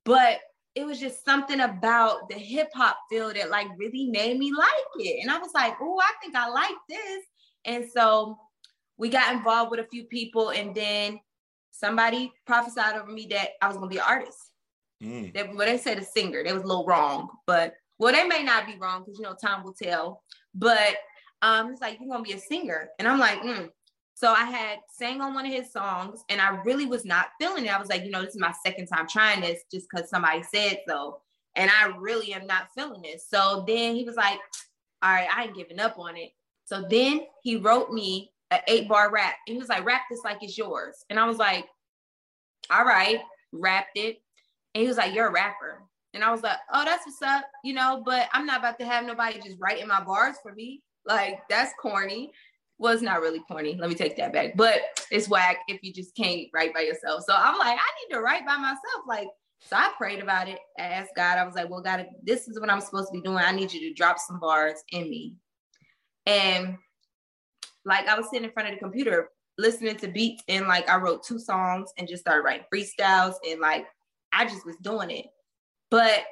but 0.04 0.40
it 0.74 0.84
was 0.84 1.00
just 1.00 1.24
something 1.24 1.60
about 1.60 2.28
the 2.28 2.36
hip 2.36 2.68
hop 2.74 2.98
feel 3.08 3.32
that 3.32 3.50
like 3.50 3.66
really 3.76 4.08
made 4.10 4.38
me 4.38 4.52
like 4.52 4.70
it. 4.98 5.22
And 5.22 5.30
I 5.30 5.38
was 5.38 5.50
like, 5.54 5.74
oh, 5.80 5.98
I 6.00 6.12
think 6.22 6.36
I 6.36 6.48
like 6.48 6.76
this. 6.88 7.24
And 7.64 7.84
so 7.92 8.38
we 8.96 9.08
got 9.08 9.34
involved 9.34 9.70
with 9.70 9.80
a 9.80 9.88
few 9.90 10.04
people, 10.04 10.50
and 10.50 10.74
then 10.74 11.18
somebody 11.70 12.30
prophesied 12.46 12.96
over 12.96 13.10
me 13.10 13.26
that 13.30 13.50
I 13.62 13.68
was 13.68 13.76
gonna 13.76 13.88
be 13.88 13.96
an 13.96 14.04
artist. 14.06 14.38
Mm. 15.02 15.32
They, 15.32 15.42
well, 15.44 15.66
they 15.66 15.78
said 15.78 15.98
a 15.98 16.04
singer. 16.04 16.44
They 16.44 16.52
was 16.52 16.62
a 16.62 16.66
little 16.66 16.84
wrong, 16.84 17.30
but 17.46 17.74
well, 17.98 18.12
they 18.12 18.24
may 18.24 18.42
not 18.42 18.66
be 18.66 18.76
wrong 18.78 19.00
because 19.00 19.18
you 19.18 19.24
know 19.24 19.34
time 19.34 19.64
will 19.64 19.74
tell. 19.74 20.22
But 20.54 20.96
um, 21.42 21.72
it's 21.72 21.80
like 21.80 21.98
you're 22.00 22.10
gonna 22.10 22.22
be 22.22 22.32
a 22.32 22.38
singer, 22.38 22.90
and 22.98 23.08
I'm 23.08 23.18
like, 23.18 23.40
mm. 23.40 23.70
so 24.14 24.32
I 24.32 24.44
had 24.44 24.78
sang 24.90 25.20
on 25.20 25.34
one 25.34 25.46
of 25.46 25.52
his 25.52 25.72
songs, 25.72 26.22
and 26.28 26.40
I 26.40 26.60
really 26.64 26.86
was 26.86 27.04
not 27.04 27.28
feeling 27.40 27.66
it. 27.66 27.74
I 27.74 27.78
was 27.78 27.88
like, 27.88 28.04
you 28.04 28.10
know, 28.10 28.22
this 28.22 28.34
is 28.34 28.40
my 28.40 28.54
second 28.64 28.86
time 28.86 29.06
trying 29.08 29.40
this, 29.40 29.62
just 29.70 29.86
because 29.90 30.10
somebody 30.10 30.42
said 30.42 30.80
so, 30.86 31.20
and 31.56 31.70
I 31.70 31.92
really 31.98 32.32
am 32.34 32.46
not 32.46 32.68
feeling 32.74 33.02
this. 33.02 33.26
So 33.28 33.64
then 33.66 33.94
he 33.94 34.04
was 34.04 34.16
like, 34.16 34.38
all 35.02 35.12
right, 35.12 35.28
I 35.34 35.44
ain't 35.44 35.56
giving 35.56 35.80
up 35.80 35.98
on 35.98 36.16
it. 36.16 36.30
So 36.64 36.84
then 36.88 37.22
he 37.42 37.56
wrote 37.56 37.90
me 37.90 38.32
an 38.50 38.60
eight 38.68 38.88
bar 38.88 39.10
rap. 39.10 39.34
And 39.46 39.54
he 39.54 39.58
was 39.58 39.68
like, 39.68 39.84
rap 39.84 40.02
this 40.10 40.20
like 40.24 40.38
it's 40.42 40.58
yours. 40.58 41.04
And 41.08 41.18
I 41.18 41.26
was 41.26 41.38
like, 41.38 41.66
all 42.70 42.84
right, 42.84 43.20
rapped 43.52 43.96
it. 43.96 44.22
And 44.74 44.82
he 44.82 44.88
was 44.88 44.96
like, 44.96 45.14
you're 45.14 45.28
a 45.28 45.32
rapper. 45.32 45.82
And 46.14 46.24
I 46.24 46.30
was 46.30 46.42
like, 46.42 46.58
oh, 46.72 46.84
that's 46.84 47.06
what's 47.06 47.22
up, 47.22 47.44
you 47.62 47.72
know, 47.72 48.02
but 48.04 48.28
I'm 48.32 48.46
not 48.46 48.58
about 48.58 48.78
to 48.80 48.86
have 48.86 49.06
nobody 49.06 49.40
just 49.40 49.58
writing 49.60 49.86
my 49.86 50.02
bars 50.02 50.36
for 50.42 50.52
me. 50.52 50.82
Like, 51.06 51.40
that's 51.48 51.72
corny. 51.80 52.32
Well, 52.78 52.92
it's 52.92 53.02
not 53.02 53.20
really 53.20 53.40
corny. 53.40 53.76
Let 53.78 53.88
me 53.88 53.94
take 53.94 54.16
that 54.16 54.32
back. 54.32 54.56
But 54.56 54.80
it's 55.10 55.28
whack 55.28 55.58
if 55.68 55.82
you 55.82 55.92
just 55.92 56.16
can't 56.16 56.48
write 56.52 56.74
by 56.74 56.80
yourself. 56.80 57.24
So 57.26 57.34
I'm 57.36 57.58
like, 57.58 57.78
I 57.78 58.08
need 58.08 58.14
to 58.14 58.20
write 58.20 58.46
by 58.46 58.56
myself. 58.56 59.04
Like, 59.06 59.28
so 59.60 59.76
I 59.76 59.92
prayed 59.98 60.20
about 60.20 60.48
it. 60.48 60.58
I 60.78 60.84
asked 60.84 61.10
God, 61.14 61.38
I 61.38 61.44
was 61.44 61.54
like, 61.54 61.68
well, 61.68 61.82
God, 61.82 62.06
this 62.22 62.48
is 62.48 62.58
what 62.58 62.70
I'm 62.70 62.80
supposed 62.80 63.08
to 63.08 63.12
be 63.12 63.20
doing. 63.20 63.38
I 63.38 63.52
need 63.52 63.72
you 63.72 63.80
to 63.80 63.94
drop 63.94 64.18
some 64.18 64.40
bars 64.40 64.82
in 64.90 65.08
me. 65.08 65.36
And 66.26 66.78
like 67.84 68.06
I 68.08 68.16
was 68.16 68.28
sitting 68.30 68.44
in 68.44 68.52
front 68.52 68.68
of 68.68 68.74
the 68.74 68.80
computer 68.80 69.28
listening 69.58 69.96
to 69.96 70.08
beats 70.08 70.42
and 70.48 70.66
like 70.66 70.88
I 70.88 70.96
wrote 70.96 71.22
two 71.22 71.38
songs 71.38 71.90
and 71.98 72.08
just 72.08 72.22
started 72.22 72.42
writing 72.42 72.66
freestyles 72.72 73.34
and 73.48 73.60
like 73.60 73.86
I 74.32 74.44
just 74.44 74.64
was 74.64 74.76
doing 74.76 75.10
it. 75.10 75.26
But 75.90 76.24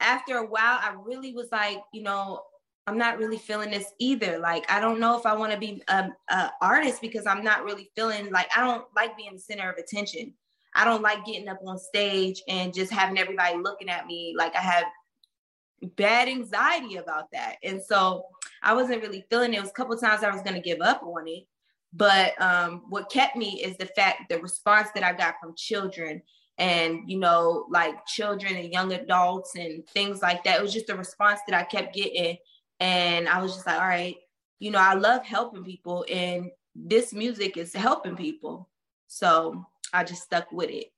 after 0.00 0.36
a 0.38 0.46
while, 0.46 0.78
I 0.80 0.94
really 1.04 1.32
was 1.32 1.48
like, 1.50 1.80
you 1.92 2.02
know, 2.02 2.42
I'm 2.86 2.98
not 2.98 3.18
really 3.18 3.38
feeling 3.38 3.70
this 3.70 3.92
either. 3.98 4.38
Like, 4.38 4.70
I 4.70 4.78
don't 4.78 5.00
know 5.00 5.18
if 5.18 5.24
I 5.24 5.34
want 5.34 5.52
to 5.52 5.58
be 5.58 5.82
a, 5.88 6.08
a, 6.28 6.50
artist 6.60 7.00
because 7.00 7.26
I'm 7.26 7.42
not 7.42 7.64
really 7.64 7.90
feeling 7.96 8.30
like 8.30 8.48
I 8.54 8.60
don't 8.60 8.84
like 8.94 9.16
being 9.16 9.34
the 9.34 9.38
center 9.38 9.70
of 9.70 9.78
attention. 9.78 10.34
I 10.74 10.84
don't 10.84 11.02
like 11.02 11.24
getting 11.24 11.48
up 11.48 11.60
on 11.66 11.78
stage 11.78 12.42
and 12.48 12.74
just 12.74 12.92
having 12.92 13.18
everybody 13.18 13.56
looking 13.56 13.88
at 13.88 14.06
me. 14.06 14.34
Like, 14.36 14.54
I 14.54 14.60
have 14.60 14.84
bad 15.96 16.28
anxiety 16.28 16.96
about 16.96 17.30
that. 17.32 17.56
And 17.62 17.82
so 17.82 18.26
I 18.62 18.74
wasn't 18.74 19.02
really 19.02 19.24
feeling 19.30 19.54
it. 19.54 19.58
It 19.58 19.60
was 19.60 19.70
a 19.70 19.74
couple 19.74 19.96
times 19.96 20.22
I 20.22 20.30
was 20.30 20.42
going 20.42 20.56
to 20.56 20.60
give 20.60 20.80
up 20.80 21.02
on 21.02 21.26
it. 21.26 21.46
But 21.92 22.40
um, 22.42 22.82
what 22.88 23.10
kept 23.10 23.36
me 23.36 23.62
is 23.62 23.76
the 23.76 23.86
fact, 23.86 24.28
the 24.28 24.40
response 24.40 24.88
that 24.94 25.04
I 25.04 25.12
got 25.12 25.36
from 25.40 25.54
children 25.56 26.22
and 26.58 27.00
you 27.06 27.18
know 27.18 27.66
like 27.70 28.06
children 28.06 28.56
and 28.56 28.72
young 28.72 28.92
adults 28.92 29.56
and 29.56 29.86
things 29.88 30.22
like 30.22 30.44
that 30.44 30.58
it 30.58 30.62
was 30.62 30.72
just 30.72 30.90
a 30.90 30.96
response 30.96 31.40
that 31.46 31.58
i 31.58 31.64
kept 31.64 31.94
getting 31.94 32.36
and 32.80 33.28
i 33.28 33.42
was 33.42 33.54
just 33.54 33.66
like 33.66 33.80
all 33.80 33.86
right 33.86 34.16
you 34.60 34.70
know 34.70 34.78
i 34.78 34.94
love 34.94 35.24
helping 35.24 35.64
people 35.64 36.04
and 36.10 36.50
this 36.74 37.12
music 37.12 37.56
is 37.56 37.72
helping 37.72 38.16
people 38.16 38.68
so 39.08 39.64
i 39.92 40.04
just 40.04 40.22
stuck 40.22 40.50
with 40.52 40.70
it 40.70 40.92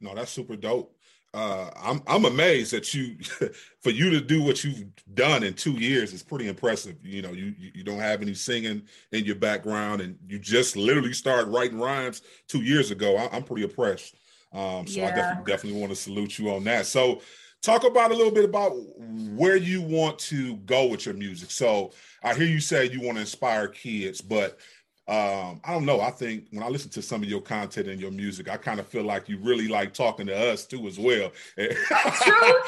no 0.00 0.14
that's 0.14 0.30
super 0.30 0.56
dope 0.56 0.94
uh, 1.34 1.70
I'm 1.82 2.02
I'm 2.06 2.26
amazed 2.26 2.72
that 2.72 2.92
you 2.92 3.16
for 3.80 3.88
you 3.88 4.10
to 4.10 4.20
do 4.20 4.42
what 4.42 4.62
you've 4.64 4.84
done 5.14 5.42
in 5.42 5.54
two 5.54 5.72
years 5.72 6.12
is 6.12 6.22
pretty 6.22 6.46
impressive. 6.46 6.96
You 7.02 7.22
know, 7.22 7.32
you 7.32 7.54
you 7.56 7.82
don't 7.82 8.00
have 8.00 8.20
any 8.20 8.34
singing 8.34 8.82
in 9.12 9.24
your 9.24 9.36
background, 9.36 10.02
and 10.02 10.18
you 10.28 10.38
just 10.38 10.76
literally 10.76 11.14
started 11.14 11.48
writing 11.48 11.80
rhymes 11.80 12.20
two 12.48 12.60
years 12.60 12.90
ago. 12.90 13.16
I, 13.16 13.34
am 13.34 13.44
pretty 13.44 13.62
impressed. 13.62 14.14
Um, 14.52 14.86
so 14.86 15.00
yeah. 15.00 15.08
I 15.08 15.10
definitely, 15.10 15.52
definitely 15.52 15.80
want 15.80 15.92
to 15.92 15.96
salute 15.96 16.38
you 16.38 16.50
on 16.50 16.64
that. 16.64 16.86
So 16.86 17.20
talk 17.62 17.84
about 17.84 18.10
a 18.10 18.14
little 18.14 18.32
bit 18.32 18.44
about 18.44 18.72
where 19.34 19.56
you 19.56 19.80
want 19.80 20.18
to 20.18 20.56
go 20.58 20.86
with 20.86 21.06
your 21.06 21.14
music. 21.14 21.50
So 21.50 21.92
I 22.22 22.34
hear 22.34 22.46
you 22.46 22.60
say 22.60 22.90
you 22.90 23.00
want 23.00 23.16
to 23.16 23.20
inspire 23.20 23.68
kids, 23.68 24.20
but 24.20 24.58
um, 25.08 25.60
I 25.64 25.72
don't 25.72 25.84
know. 25.84 26.00
I 26.00 26.10
think 26.10 26.46
when 26.52 26.62
I 26.62 26.68
listen 26.68 26.90
to 26.90 27.02
some 27.02 27.22
of 27.22 27.28
your 27.28 27.40
content 27.40 27.88
and 27.88 28.00
your 28.00 28.12
music, 28.12 28.48
I 28.48 28.56
kind 28.56 28.78
of 28.78 28.86
feel 28.86 29.02
like 29.02 29.28
you 29.28 29.36
really 29.38 29.66
like 29.66 29.92
talking 29.92 30.26
to 30.26 30.52
us 30.52 30.64
too 30.64 30.86
as 30.86 30.96
well. 30.96 31.32
true, 31.56 31.74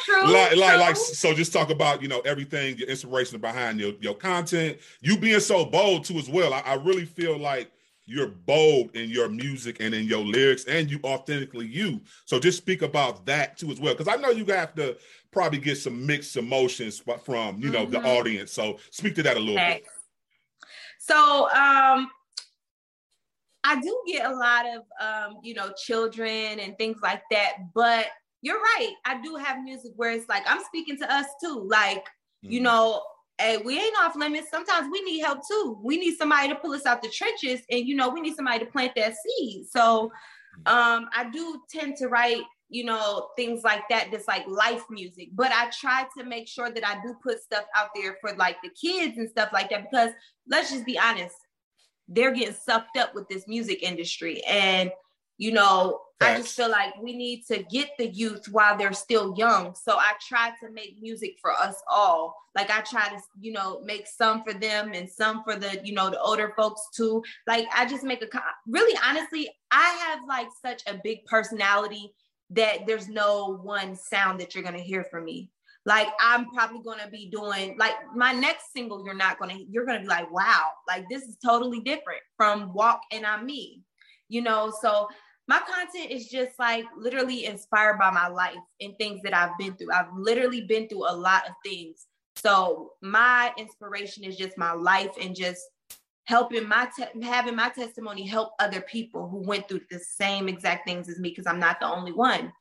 true, 0.05 0.27
like, 0.33 0.57
like, 0.57 0.81
like, 0.81 0.97
so 0.97 1.33
just 1.33 1.53
talk 1.53 1.71
about, 1.71 2.03
you 2.03 2.09
know, 2.09 2.21
everything, 2.21 2.77
your 2.77 2.89
inspiration 2.89 3.41
behind 3.41 3.79
your, 3.79 3.93
your 4.01 4.15
content, 4.15 4.79
you 5.01 5.17
being 5.17 5.39
so 5.39 5.65
bold 5.65 6.05
too 6.05 6.19
as 6.19 6.29
well. 6.29 6.53
I, 6.53 6.61
I 6.61 6.75
really 6.75 7.05
feel 7.05 7.39
like 7.39 7.71
you're 8.07 8.29
bold 8.29 8.95
in 8.95 9.09
your 9.09 9.29
music 9.29 9.79
and 9.81 9.95
in 9.95 10.05
your 10.05 10.25
lyrics 10.25 10.65
and 10.65 10.91
you 10.91 11.01
authentically 11.05 11.67
you 11.67 12.01
so 12.25 12.39
just 12.39 12.59
speak 12.59 12.83
about 12.83 13.25
that 13.25 13.57
too 13.57 13.71
as 13.71 13.81
well 13.81 13.95
because 13.95 14.09
i 14.09 14.17
know 14.17 14.31
you 14.31 14.45
have 14.45 14.75
to 14.75 14.97
probably 15.31 15.59
get 15.59 15.77
some 15.77 16.05
mixed 16.07 16.37
emotions 16.37 17.03
from 17.25 17.59
you 17.61 17.71
know 17.71 17.87
mm-hmm. 17.87 17.93
the 17.93 18.19
audience 18.19 18.53
so 18.53 18.79
speak 18.91 19.15
to 19.15 19.23
that 19.23 19.37
a 19.37 19.41
little 19.41 19.55
okay. 19.55 19.83
bit 19.83 20.69
so 20.99 21.45
um 21.51 22.11
i 23.65 23.81
do 23.81 24.03
get 24.07 24.31
a 24.31 24.35
lot 24.35 24.67
of 24.67 24.83
um 25.01 25.39
you 25.43 25.55
know 25.55 25.73
children 25.77 26.61
and 26.61 26.77
things 26.77 26.99
like 27.03 27.23
that 27.31 27.55
but 27.75 28.07
you're 28.43 28.61
right 28.61 28.93
i 29.07 29.21
do 29.23 29.37
have 29.37 29.63
music 29.63 29.93
where 29.97 30.11
it's 30.11 30.29
like 30.29 30.43
i'm 30.47 30.63
speaking 30.65 30.99
to 30.99 31.11
us 31.13 31.27
too 31.43 31.67
like 31.71 32.05
mm-hmm. 32.05 32.53
you 32.53 32.61
know 32.61 33.03
hey, 33.39 33.57
we 33.59 33.79
ain't 33.79 33.97
off 34.01 34.17
limits. 34.17 34.51
Sometimes 34.51 34.89
we 34.93 35.03
need 35.03 35.21
help 35.21 35.41
too. 35.49 35.79
We 35.83 35.97
need 35.97 36.17
somebody 36.17 36.49
to 36.49 36.55
pull 36.55 36.73
us 36.73 36.87
out 36.87 37.03
the 37.03 37.09
trenches, 37.09 37.61
and 37.71 37.87
you 37.87 37.97
know, 37.97 38.09
we 38.09 38.21
need 38.21 38.37
somebody 38.37 38.61
to 38.61 38.67
plant 38.67 38.93
that 38.97 39.15
seed. 39.17 39.67
So, 39.69 40.13
um, 40.67 41.09
I 41.13 41.29
do 41.33 41.61
tend 41.69 41.97
to 41.97 42.09
write, 42.09 42.43
you 42.69 42.85
know, 42.85 43.31
things 43.37 43.65
like 43.65 43.83
that, 43.91 44.11
just 44.13 44.29
like 44.29 44.47
life 44.47 44.85
music. 44.89 45.31
But 45.33 45.51
I 45.53 45.71
try 45.71 46.07
to 46.17 46.25
make 46.25 46.47
sure 46.49 46.71
that 46.71 46.87
I 46.87 47.03
do 47.03 47.15
put 47.23 47.43
stuff 47.43 47.65
out 47.75 47.89
there 47.95 48.17
for 48.21 48.37
like 48.37 48.57
the 48.63 48.71
kids 48.71 49.19
and 49.19 49.29
stuff 49.29 49.51
like 49.53 49.71
that, 49.71 49.91
because 49.91 50.11
let's 50.49 50.71
just 50.71 50.87
be 50.87 50.99
honest, 50.99 51.35
they're 52.07 52.35
getting 52.35 52.55
sucked 52.55 52.97
up 52.97 53.15
with 53.15 53.29
this 53.29 53.49
music 53.49 53.83
industry, 53.83 54.43
and 54.45 54.91
you 55.39 55.53
know, 55.53 56.01
Facts. 56.21 56.31
I 56.31 56.43
just 56.43 56.57
feel 56.57 56.71
like 56.71 57.03
we 57.03 57.17
need 57.17 57.45
to 57.47 57.63
get 57.65 57.91
the 57.99 58.07
youth 58.07 58.47
while 58.51 58.79
they're 58.79 58.93
still 58.93 59.35
young. 59.37 59.75
So 59.75 59.97
I 59.97 60.13
try 60.27 60.53
to 60.63 60.71
make 60.71 60.97
music 61.01 61.37
for 61.43 61.51
us 61.51 61.83
all. 61.91 62.37
Like 62.55 62.71
I 62.71 62.83
try 62.83 63.09
to, 63.09 63.21
you 63.41 63.53
know, 63.53 63.81
make 63.85 64.07
some 64.07 64.45
for 64.45 64.53
them 64.53 64.93
and 64.95 65.11
some 65.11 65.43
for 65.43 65.57
the, 65.57 65.81
you 65.83 65.93
know, 65.93 66.11
the 66.11 66.21
older 66.21 66.53
folks 66.57 66.83
too. 66.95 67.23
Like 67.49 67.67
I 67.75 67.87
just 67.87 68.05
make 68.05 68.23
a 68.23 68.29
really 68.69 68.97
honestly, 69.05 69.51
I 69.73 70.07
have 70.07 70.21
like 70.29 70.47
such 70.65 70.83
a 70.87 71.01
big 71.03 71.25
personality 71.27 72.13
that 72.51 72.87
there's 72.87 73.09
no 73.09 73.59
one 73.63 73.97
sound 73.97 74.41
that 74.41 74.55
you're 74.55 74.65
going 74.65 74.77
to 74.77 74.83
hear 74.83 75.05
from 75.05 75.25
me. 75.25 75.51
Like 75.85 76.09
I'm 76.21 76.47
probably 76.51 76.83
going 76.83 77.01
to 77.01 77.11
be 77.11 77.29
doing 77.29 77.77
like 77.77 77.95
my 78.15 78.33
next 78.33 78.73
single 78.73 79.05
you're 79.05 79.15
not 79.15 79.39
going 79.39 79.55
to 79.55 79.65
you're 79.69 79.85
going 79.85 79.99
to 79.99 80.03
be 80.03 80.09
like 80.09 80.33
wow, 80.33 80.69
like 80.89 81.07
this 81.11 81.25
is 81.25 81.37
totally 81.45 81.81
different 81.81 82.21
from 82.37 82.73
Walk 82.73 83.01
and 83.11 83.27
I'm 83.27 83.45
Me. 83.45 83.83
You 84.29 84.41
know, 84.41 84.73
so 84.81 85.09
my 85.47 85.61
content 85.61 86.11
is 86.11 86.29
just 86.29 86.59
like 86.59 86.85
literally 86.97 87.45
inspired 87.45 87.99
by 87.99 88.11
my 88.11 88.29
life 88.29 88.55
and 88.81 88.97
things 88.97 89.21
that 89.23 89.35
I've 89.35 89.57
been 89.59 89.75
through. 89.75 89.93
I've 89.93 90.13
literally 90.17 90.63
been 90.63 90.89
through 90.89 91.11
a 91.11 91.15
lot 91.15 91.47
of 91.47 91.55
things. 91.65 92.07
So 92.37 92.93
my 93.03 93.53
inspiration 93.59 94.25
is 94.25 94.37
just 94.37 94.57
my 94.57 94.73
life 94.73 95.13
and 95.21 95.35
just 95.35 95.61
helping 96.25 96.67
my 96.67 96.89
te- 96.97 97.23
having 97.23 97.55
my 97.55 97.69
testimony 97.69 98.27
help 98.27 98.53
other 98.59 98.81
people 98.81 99.29
who 99.29 99.47
went 99.47 99.69
through 99.69 99.83
the 99.91 99.99
same 99.99 100.49
exact 100.49 100.87
things 100.87 101.09
as 101.09 101.19
me 101.19 101.29
because 101.29 101.47
I'm 101.47 101.61
not 101.61 101.81
the 101.81 101.87
only 101.87 102.13
one. 102.13 102.53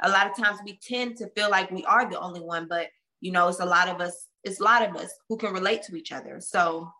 A 0.00 0.10
lot 0.10 0.26
of 0.26 0.36
times 0.36 0.58
we 0.64 0.78
tend 0.82 1.16
to 1.18 1.28
feel 1.30 1.50
like 1.50 1.70
we 1.70 1.84
are 1.84 2.08
the 2.08 2.18
only 2.20 2.40
one, 2.40 2.66
but 2.68 2.88
you 3.20 3.32
know, 3.32 3.48
it's 3.48 3.60
a 3.60 3.66
lot 3.66 3.88
of 3.88 4.00
us, 4.00 4.28
it's 4.44 4.60
a 4.60 4.64
lot 4.64 4.82
of 4.82 4.96
us 4.96 5.12
who 5.28 5.36
can 5.36 5.52
relate 5.52 5.82
to 5.82 5.96
each 5.96 6.12
other. 6.12 6.40
So 6.40 6.90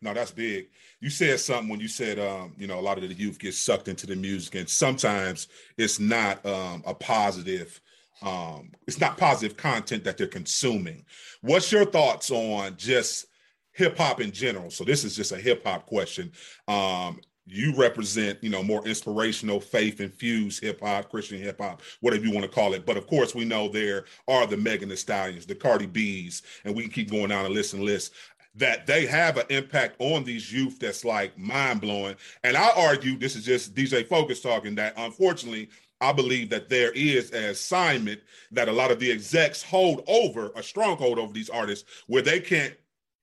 no, 0.00 0.14
that's 0.14 0.30
big. 0.30 0.68
You 1.00 1.10
said 1.10 1.40
something 1.40 1.68
when 1.68 1.80
you 1.80 1.88
said, 1.88 2.18
um, 2.18 2.54
you 2.58 2.66
know, 2.66 2.78
a 2.78 2.82
lot 2.82 2.98
of 2.98 3.08
the 3.08 3.14
youth 3.14 3.38
get 3.38 3.54
sucked 3.54 3.88
into 3.88 4.06
the 4.06 4.16
music, 4.16 4.54
and 4.54 4.68
sometimes 4.68 5.48
it's 5.76 5.98
not 5.98 6.44
um, 6.44 6.82
a 6.86 6.94
positive. 6.94 7.80
Um, 8.22 8.72
it's 8.86 9.00
not 9.00 9.16
positive 9.16 9.56
content 9.56 10.04
that 10.04 10.18
they're 10.18 10.26
consuming. 10.26 11.06
What's 11.40 11.72
your 11.72 11.86
thoughts 11.86 12.30
on 12.30 12.76
just 12.76 13.26
hip 13.72 13.96
hop 13.96 14.20
in 14.20 14.30
general? 14.30 14.70
So 14.70 14.84
this 14.84 15.04
is 15.04 15.16
just 15.16 15.32
a 15.32 15.38
hip 15.38 15.64
hop 15.64 15.86
question. 15.86 16.32
Um, 16.68 17.20
you 17.50 17.74
represent, 17.76 18.42
you 18.42 18.50
know, 18.50 18.62
more 18.62 18.86
inspirational, 18.86 19.60
faith 19.60 20.00
infused 20.00 20.62
hip 20.62 20.80
hop, 20.80 21.10
Christian 21.10 21.38
hip 21.38 21.60
hop, 21.60 21.82
whatever 22.00 22.24
you 22.24 22.32
want 22.32 22.44
to 22.44 22.50
call 22.50 22.74
it. 22.74 22.86
But 22.86 22.96
of 22.96 23.06
course, 23.06 23.34
we 23.34 23.44
know 23.44 23.68
there 23.68 24.04
are 24.28 24.46
the 24.46 24.56
Megan 24.56 24.88
Thee 24.88 24.96
Stallions, 24.96 25.46
the 25.46 25.54
Cardi 25.54 25.86
B's, 25.86 26.42
and 26.64 26.74
we 26.74 26.82
can 26.82 26.92
keep 26.92 27.10
going 27.10 27.28
down 27.28 27.46
a 27.46 27.48
list 27.48 27.74
and 27.74 27.82
list 27.82 28.12
that 28.54 28.86
they 28.86 29.06
have 29.06 29.36
an 29.36 29.46
impact 29.50 29.96
on 30.00 30.24
these 30.24 30.52
youth 30.52 30.78
that's 30.78 31.04
like 31.04 31.36
mind 31.38 31.80
blowing. 31.80 32.16
And 32.42 32.56
I 32.56 32.70
argue 32.76 33.16
this 33.16 33.36
is 33.36 33.44
just 33.44 33.74
DJ 33.74 34.06
Focus 34.06 34.40
talking 34.40 34.74
that 34.76 34.94
unfortunately, 34.96 35.70
I 36.00 36.12
believe 36.12 36.48
that 36.50 36.68
there 36.68 36.92
is 36.92 37.30
an 37.30 37.44
assignment 37.44 38.20
that 38.52 38.68
a 38.68 38.72
lot 38.72 38.90
of 38.90 38.98
the 38.98 39.12
execs 39.12 39.62
hold 39.62 40.02
over 40.06 40.50
a 40.56 40.62
stronghold 40.62 41.18
over 41.18 41.32
these 41.32 41.50
artists 41.50 41.88
where 42.06 42.22
they 42.22 42.40
can't 42.40 42.74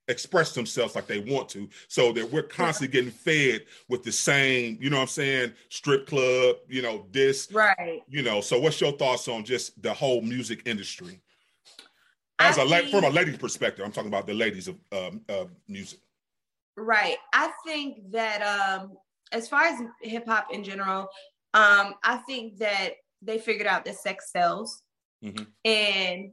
express 0.08 0.54
themselves 0.54 0.96
like 0.96 1.08
they 1.08 1.20
want 1.20 1.50
to. 1.50 1.68
So 1.88 2.14
that 2.14 2.32
we're 2.32 2.44
constantly 2.44 2.94
getting 2.94 3.12
fed 3.12 3.66
with 3.90 4.04
the 4.04 4.12
same, 4.12 4.78
you 4.80 4.90
know 4.90 4.98
what 4.98 5.04
I'm 5.04 5.08
saying, 5.08 5.54
strip 5.70 6.08
club, 6.08 6.58
you 6.68 6.82
know, 6.82 7.06
this. 7.12 7.52
Right. 7.52 8.04
You 8.08 8.22
know, 8.22 8.42
so 8.42 8.60
what's 8.60 8.80
your 8.80 8.94
thoughts 8.94 9.28
on 9.28 9.44
just 9.44 9.82
the 9.82 9.94
whole 9.94 10.22
music 10.22 10.62
industry? 10.66 11.20
As 12.40 12.58
I 12.58 12.64
a 12.64 12.68
think, 12.68 12.90
from 12.90 13.04
a 13.04 13.10
lady's 13.10 13.38
perspective 13.38 13.86
i'm 13.86 13.92
talking 13.92 14.10
about 14.10 14.28
the 14.28 14.34
ladies 14.34 14.68
of 14.68 14.76
um, 14.92 15.22
uh, 15.30 15.46
music 15.68 16.00
right 16.76 17.18
i 17.34 17.52
think 17.66 18.12
that 18.12 18.42
um 18.42 18.94
as 19.32 19.48
far 19.48 19.64
as 19.64 19.82
hip-hop 20.02 20.48
in 20.52 20.64
general 20.64 21.08
um 21.54 21.96
i 22.04 22.18
think 22.28 22.58
that 22.58 22.92
they 23.22 23.40
figured 23.40 23.68
out 23.68 23.84
that 23.86 23.98
sex 23.98 24.32
sells 24.32 24.84
mm-hmm. 25.24 25.44
and 25.66 26.32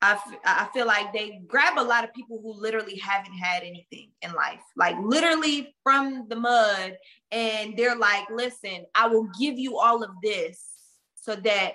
I, 0.00 0.12
f- 0.12 0.38
I 0.44 0.68
feel 0.72 0.86
like 0.86 1.12
they 1.12 1.40
grab 1.46 1.76
a 1.76 1.82
lot 1.82 2.04
of 2.04 2.14
people 2.14 2.40
who 2.40 2.52
literally 2.52 2.96
haven't 2.98 3.32
had 3.32 3.64
anything 3.64 4.10
in 4.22 4.32
life, 4.32 4.60
like 4.76 4.94
literally 5.00 5.74
from 5.82 6.28
the 6.28 6.36
mud. 6.36 6.96
And 7.32 7.76
they're 7.76 7.96
like, 7.96 8.30
listen, 8.30 8.86
I 8.94 9.08
will 9.08 9.28
give 9.40 9.58
you 9.58 9.78
all 9.78 10.04
of 10.04 10.10
this 10.22 10.64
so 11.16 11.34
that 11.34 11.72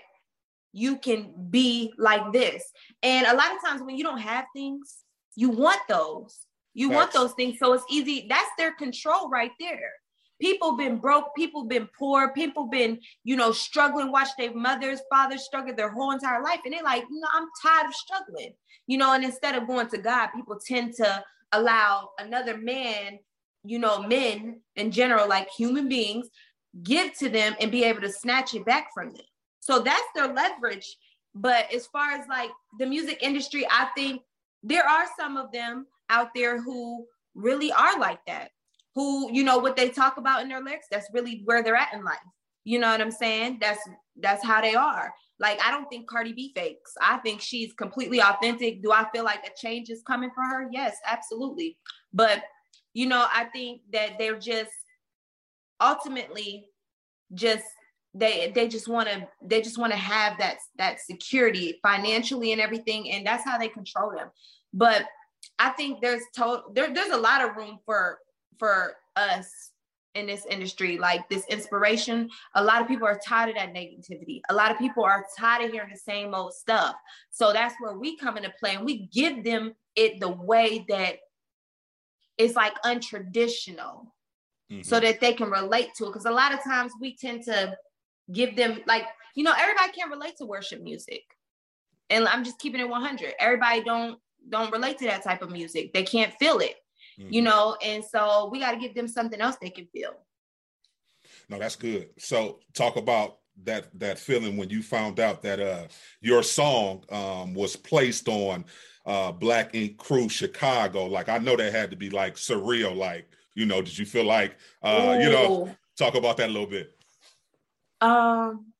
you 0.74 0.98
can 0.98 1.34
be 1.50 1.94
like 1.98 2.34
this. 2.34 2.64
And 3.02 3.26
a 3.26 3.36
lot 3.36 3.56
of 3.56 3.62
times 3.64 3.82
when 3.82 3.96
you 3.96 4.04
don't 4.04 4.20
have 4.20 4.46
things, 4.54 4.98
you 5.36 5.50
want 5.50 5.80
those. 5.88 6.38
You 6.74 6.90
want 6.90 7.14
those 7.14 7.34
things. 7.34 7.60
So 7.60 7.74
it's 7.74 7.86
easy. 7.90 8.26
That's 8.28 8.50
their 8.58 8.74
control 8.74 9.30
right 9.30 9.52
there 9.60 9.92
people 10.44 10.76
been 10.76 10.98
broke 10.98 11.34
people 11.36 11.64
been 11.64 11.88
poor 11.98 12.34
people 12.34 12.66
been 12.68 13.00
you 13.24 13.36
know 13.36 13.52
struggling 13.52 14.12
watch 14.12 14.28
their 14.38 14.54
mothers 14.54 15.00
fathers 15.10 15.46
struggle 15.46 15.74
their 15.74 15.90
whole 15.90 16.12
entire 16.12 16.44
life 16.44 16.60
and 16.66 16.74
they're 16.74 16.84
like 16.84 17.04
you 17.10 17.20
know 17.20 17.28
i'm 17.34 17.48
tired 17.62 17.88
of 17.88 17.94
struggling 17.94 18.54
you 18.88 18.98
know 18.98 19.14
and 19.14 19.24
instead 19.24 19.56
of 19.56 19.68
going 19.68 19.88
to 19.88 19.98
god 19.98 20.28
people 20.36 20.60
tend 20.68 20.94
to 20.94 21.24
allow 21.54 22.10
another 22.20 22.58
man 22.58 23.18
you 23.64 23.80
know 23.80 24.04
men 24.04 24.60
in 24.76 24.92
general 24.92 25.30
like 25.30 25.50
human 25.50 25.88
beings 25.88 26.28
give 26.84 27.14
to 27.18 27.30
them 27.30 27.56
and 27.62 27.72
be 27.72 27.84
able 27.84 28.02
to 28.02 28.12
snatch 28.12 28.54
it 28.54 28.66
back 28.66 28.88
from 28.94 29.12
them 29.12 29.26
so 29.64 29.80
that's 29.80 30.08
their 30.16 30.34
leverage 30.34 30.98
but 31.36 31.72
as 31.74 31.88
far 31.88 32.12
as 32.12 32.28
like 32.28 32.52
the 32.80 32.86
music 32.86 33.20
industry 33.22 33.66
i 33.70 33.88
think 33.96 34.22
there 34.62 34.86
are 34.86 35.06
some 35.18 35.38
of 35.38 35.52
them 35.52 35.86
out 36.10 36.30
there 36.36 36.62
who 36.62 37.06
really 37.36 37.72
are 37.72 38.00
like 38.00 38.20
that 38.26 38.52
who, 38.96 39.32
you 39.32 39.44
know, 39.44 39.58
what 39.58 39.76
they 39.76 39.90
talk 39.90 40.18
about 40.18 40.42
in 40.42 40.50
their 40.50 40.62
lyrics, 40.62 40.88
that's 40.90 41.10
really 41.14 41.42
where 41.46 41.64
they're 41.64 41.76
at 41.76 41.94
in 41.94 42.04
life. 42.04 42.18
You 42.64 42.80
know 42.80 42.90
what 42.90 43.02
I'm 43.02 43.12
saying? 43.12 43.58
That's 43.60 43.82
that's 44.20 44.46
how 44.46 44.62
they 44.62 44.76
are. 44.76 45.14
Like 45.40 45.60
I 45.62 45.72
don't 45.72 45.88
think 45.90 46.08
Cardi 46.08 46.32
B 46.32 46.54
fakes. 46.56 46.94
I 47.02 47.18
think 47.18 47.42
she's 47.42 47.74
completely 47.74 48.22
authentic. 48.22 48.82
Do 48.82 48.92
I 48.92 49.06
feel 49.12 49.26
like 49.26 49.46
a 49.46 49.52
change 49.60 49.90
is 49.90 50.02
coming 50.04 50.30
for 50.34 50.44
her? 50.44 50.70
Yes, 50.72 50.96
absolutely. 51.06 51.78
But 52.14 52.44
you 52.94 53.08
know, 53.08 53.26
I 53.34 53.46
think 53.46 53.82
that 53.92 54.18
they're 54.18 54.40
just 54.40 54.72
ultimately 55.82 56.68
just 57.34 57.66
they 58.14 58.52
they 58.54 58.68
just 58.68 58.88
want 58.88 59.08
to 59.08 59.28
they 59.42 59.62
just 59.62 59.78
want 59.78 59.92
to 59.92 59.98
have 59.98 60.38
that 60.38 60.58
that 60.78 61.00
security 61.00 61.80
financially 61.82 62.52
and 62.52 62.62
everything 62.62 63.12
and 63.12 63.26
that's 63.26 63.44
how 63.44 63.58
they 63.58 63.68
control 63.68 64.12
them 64.12 64.30
but 64.74 65.06
i 65.58 65.70
think 65.70 66.02
there's 66.02 66.22
total 66.36 66.72
there, 66.74 66.94
there's 66.94 67.12
a 67.12 67.18
lot 67.18 67.44
of 67.44 67.56
room 67.56 67.80
for 67.86 68.20
for 68.60 68.94
us 69.16 69.72
in 70.16 70.28
this 70.28 70.46
industry, 70.46 70.98
like 70.98 71.28
this 71.30 71.46
inspiration. 71.48 72.30
A 72.56 72.64
lot 72.64 72.82
of 72.82 72.88
people 72.88 73.08
are 73.08 73.20
tired 73.26 73.50
of 73.50 73.56
that 73.56 73.74
negativity. 73.74 74.42
A 74.50 74.54
lot 74.54 74.72
of 74.72 74.78
people 74.78 75.04
are 75.04 75.26
tired 75.38 75.66
of 75.66 75.72
hearing 75.72 75.90
the 75.92 75.98
same 75.98 76.34
old 76.34 76.54
stuff. 76.54 76.96
So 77.32 77.52
that's 77.52 77.76
where 77.80 77.98
we 77.98 78.18
come 78.18 78.38
into 78.38 78.54
play 78.60 78.76
and 78.76 78.86
we 78.86 79.08
give 79.12 79.44
them 79.44 79.74
it 79.96 80.20
the 80.20 80.30
way 80.30 80.86
that 80.90 81.18
it's 82.38 82.56
like 82.56 82.74
untraditional 82.84 84.08
mm-hmm. 84.72 84.82
so 84.82 85.00
that 85.00 85.20
they 85.20 85.34
can 85.34 85.50
relate 85.50 85.90
to 85.98 86.06
it. 86.06 86.08
Because 86.08 86.26
a 86.26 86.32
lot 86.32 86.54
of 86.54 86.64
times 86.64 86.92
we 87.00 87.16
tend 87.16 87.44
to 87.44 87.76
give 88.32 88.56
them, 88.56 88.82
like, 88.88 89.06
you 89.36 89.44
know, 89.44 89.54
everybody 89.58 89.92
can't 89.92 90.12
relate 90.12 90.38
to 90.38 90.46
worship 90.46 90.82
music. 90.82 91.24
And 92.10 92.28
I'm 92.28 92.44
just 92.44 92.60
keeping 92.60 92.80
it 92.80 92.88
100. 92.88 93.34
Everybody 93.40 93.84
don't 93.84 94.20
don't 94.50 94.72
relate 94.74 94.98
to 94.98 95.06
that 95.06 95.24
type 95.24 95.42
of 95.42 95.52
music. 95.52 95.94
They 95.94 96.04
can't 96.04 96.34
feel 96.34 96.60
it 96.60 96.76
mm-hmm. 97.20 97.34
you 97.34 97.42
know, 97.42 97.78
and 97.84 98.04
so 98.04 98.50
we 98.52 98.60
got 98.60 98.72
to 98.72 98.78
give 98.78 98.96
them 98.96 99.08
something 99.08 99.40
else 99.40 99.58
they 99.62 99.70
can 99.70 99.88
feel. 99.88 100.14
No, 101.50 101.60
that's 101.60 101.76
good. 101.76 102.10
So 102.18 102.60
talk 102.74 102.96
about 102.96 103.38
that 103.64 103.88
that 104.00 104.18
feeling 104.18 104.58
when 104.58 104.70
you 104.70 104.82
found 104.82 105.20
out 105.20 105.44
that 105.44 105.60
uh 105.60 105.86
your 106.22 106.42
song 106.42 107.04
um 107.12 107.54
was 107.54 107.76
placed 107.76 108.28
on 108.28 108.66
uh 109.06 109.32
Black 109.32 109.76
Ink 109.76 109.98
Crew 109.98 110.28
Chicago. 110.28 111.06
Like 111.06 111.30
I 111.30 111.38
know 111.38 111.56
that 111.56 111.72
had 111.72 111.92
to 111.92 111.98
be 111.98 112.10
like 112.10 112.36
surreal. 112.36 112.96
Like, 112.96 113.28
you 113.54 113.66
know, 113.66 113.82
did 113.82 113.98
you 113.98 114.06
feel 114.06 114.26
like 114.26 114.58
uh, 114.82 115.16
Ooh. 115.18 115.24
you 115.24 115.30
know, 115.30 115.76
talk 115.98 116.16
about 116.16 116.38
that 116.38 116.50
a 116.50 116.54
little 116.54 116.70
bit? 116.70 116.96
Um, 118.04 118.74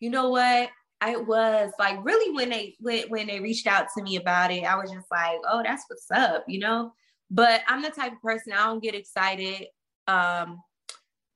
you 0.00 0.10
know 0.10 0.30
what? 0.30 0.70
I 1.00 1.16
was 1.16 1.70
like 1.78 2.02
really 2.02 2.34
when 2.34 2.48
they 2.48 2.74
when, 2.80 3.08
when 3.08 3.26
they 3.26 3.38
reached 3.38 3.66
out 3.66 3.88
to 3.96 4.02
me 4.02 4.16
about 4.16 4.50
it, 4.50 4.64
I 4.64 4.76
was 4.76 4.90
just 4.90 5.06
like, 5.10 5.36
oh, 5.46 5.62
that's 5.62 5.84
what's 5.88 6.10
up, 6.10 6.44
you 6.48 6.58
know. 6.58 6.92
But 7.30 7.60
I'm 7.68 7.82
the 7.82 7.90
type 7.90 8.12
of 8.12 8.22
person 8.22 8.52
I 8.52 8.66
don't 8.66 8.82
get 8.82 8.94
excited. 8.94 9.66
Um, 10.08 10.62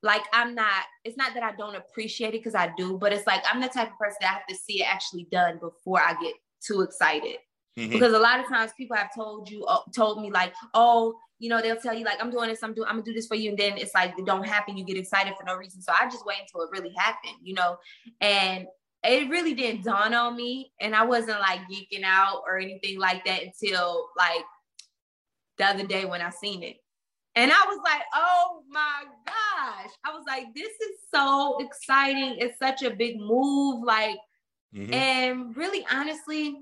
like 0.03 0.23
I'm 0.33 0.55
not, 0.55 0.85
it's 1.05 1.17
not 1.17 1.35
that 1.35 1.43
I 1.43 1.53
don't 1.57 1.75
appreciate 1.75 2.29
it 2.29 2.41
because 2.41 2.55
I 2.55 2.73
do, 2.77 2.97
but 2.99 3.12
it's 3.12 3.27
like 3.27 3.43
I'm 3.51 3.61
the 3.61 3.69
type 3.69 3.91
of 3.91 3.99
person 3.99 4.19
that 4.21 4.31
I 4.31 4.35
have 4.35 4.47
to 4.49 4.55
see 4.55 4.83
it 4.83 4.87
actually 4.87 5.27
done 5.31 5.59
before 5.59 6.01
I 6.01 6.14
get 6.23 6.35
too 6.64 6.83
excited. 6.83 7.37
Mm-hmm. 7.79 7.93
Because 7.93 8.12
a 8.12 8.19
lot 8.19 8.41
of 8.41 8.49
times 8.49 8.73
people 8.77 8.97
have 8.97 9.14
told 9.14 9.49
you, 9.49 9.64
uh, 9.64 9.79
told 9.95 10.21
me 10.21 10.31
like, 10.31 10.53
oh, 10.75 11.14
you 11.38 11.49
know, 11.49 11.62
they'll 11.62 11.77
tell 11.77 11.95
you 11.95 12.05
like, 12.05 12.21
I'm 12.21 12.31
doing 12.31 12.49
this, 12.49 12.62
I'm 12.64 12.75
doing, 12.75 12.88
I'm 12.88 12.97
gonna 12.97 13.05
do 13.05 13.12
this 13.12 13.29
for 13.29 13.37
you, 13.37 13.51
and 13.51 13.59
then 13.59 13.79
it's 13.79 13.95
like 13.95 14.19
it 14.19 14.27
don't 14.27 14.45
happen. 14.45 14.77
You 14.77 14.85
get 14.85 14.97
excited 14.97 15.35
for 15.38 15.45
no 15.45 15.55
reason. 15.55 15.81
So 15.81 15.93
I 15.93 16.07
just 16.07 16.27
wait 16.27 16.38
until 16.41 16.62
it 16.62 16.71
really 16.73 16.93
happened, 16.97 17.37
you 17.41 17.55
know. 17.55 17.77
And 18.21 18.67
it 19.05 19.31
really 19.31 19.55
didn't 19.55 19.85
dawn 19.85 20.12
on 20.12 20.37
me, 20.37 20.73
and 20.81 20.97
I 20.97 21.05
wasn't 21.05 21.38
like 21.38 21.61
geeking 21.71 22.03
out 22.05 22.43
or 22.45 22.59
anything 22.59 22.99
like 22.99 23.25
that 23.27 23.45
until 23.45 24.09
like 24.17 24.43
the 25.59 25.67
other 25.67 25.87
day 25.87 26.05
when 26.05 26.21
I 26.21 26.31
seen 26.31 26.64
it. 26.64 26.79
And 27.37 27.53
I 27.53 27.64
was 27.69 27.79
like, 27.85 28.03
oh 28.14 28.62
my 28.69 29.05
gosh. 29.25 29.93
I 30.05 30.12
was 30.12 30.25
like, 30.27 30.47
this 30.57 30.73
is 30.73 30.99
so 31.14 31.59
exciting. 31.61 32.37
It's 32.38 32.59
such 32.59 32.83
a 32.83 32.91
big 32.91 33.21
move. 33.21 33.85
Like, 33.85 34.17
mm-hmm. 34.75 34.93
and 34.93 35.57
really 35.57 35.87
honestly, 35.93 36.59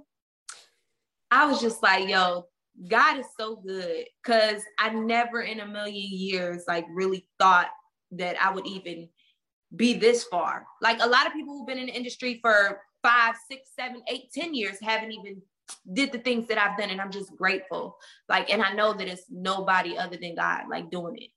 I 1.36 1.44
was 1.44 1.60
just 1.60 1.82
like, 1.82 2.08
yo, 2.08 2.46
God 2.88 3.18
is 3.18 3.26
so 3.38 3.56
good. 3.56 4.06
Cause 4.24 4.62
I 4.78 4.88
never 4.88 5.42
in 5.42 5.60
a 5.60 5.66
million 5.66 6.08
years 6.10 6.64
like 6.66 6.86
really 6.90 7.28
thought 7.38 7.68
that 8.12 8.40
I 8.42 8.54
would 8.54 8.66
even 8.66 9.10
be 9.74 9.92
this 9.92 10.24
far. 10.24 10.64
Like 10.80 11.02
a 11.02 11.06
lot 11.06 11.26
of 11.26 11.34
people 11.34 11.58
who've 11.58 11.66
been 11.66 11.76
in 11.76 11.86
the 11.86 11.92
industry 11.94 12.38
for 12.40 12.80
five, 13.02 13.34
six, 13.50 13.70
seven, 13.78 14.02
eight, 14.08 14.32
ten 14.32 14.54
years 14.54 14.78
haven't 14.80 15.12
even 15.12 15.42
did 15.92 16.10
the 16.10 16.20
things 16.20 16.48
that 16.48 16.56
I've 16.56 16.78
done 16.78 16.88
and 16.88 17.02
I'm 17.02 17.10
just 17.10 17.36
grateful. 17.36 17.98
Like, 18.30 18.50
and 18.50 18.62
I 18.62 18.72
know 18.72 18.94
that 18.94 19.06
it's 19.06 19.24
nobody 19.30 19.98
other 19.98 20.16
than 20.16 20.36
God 20.36 20.62
like 20.70 20.90
doing 20.90 21.18
it. 21.18 21.30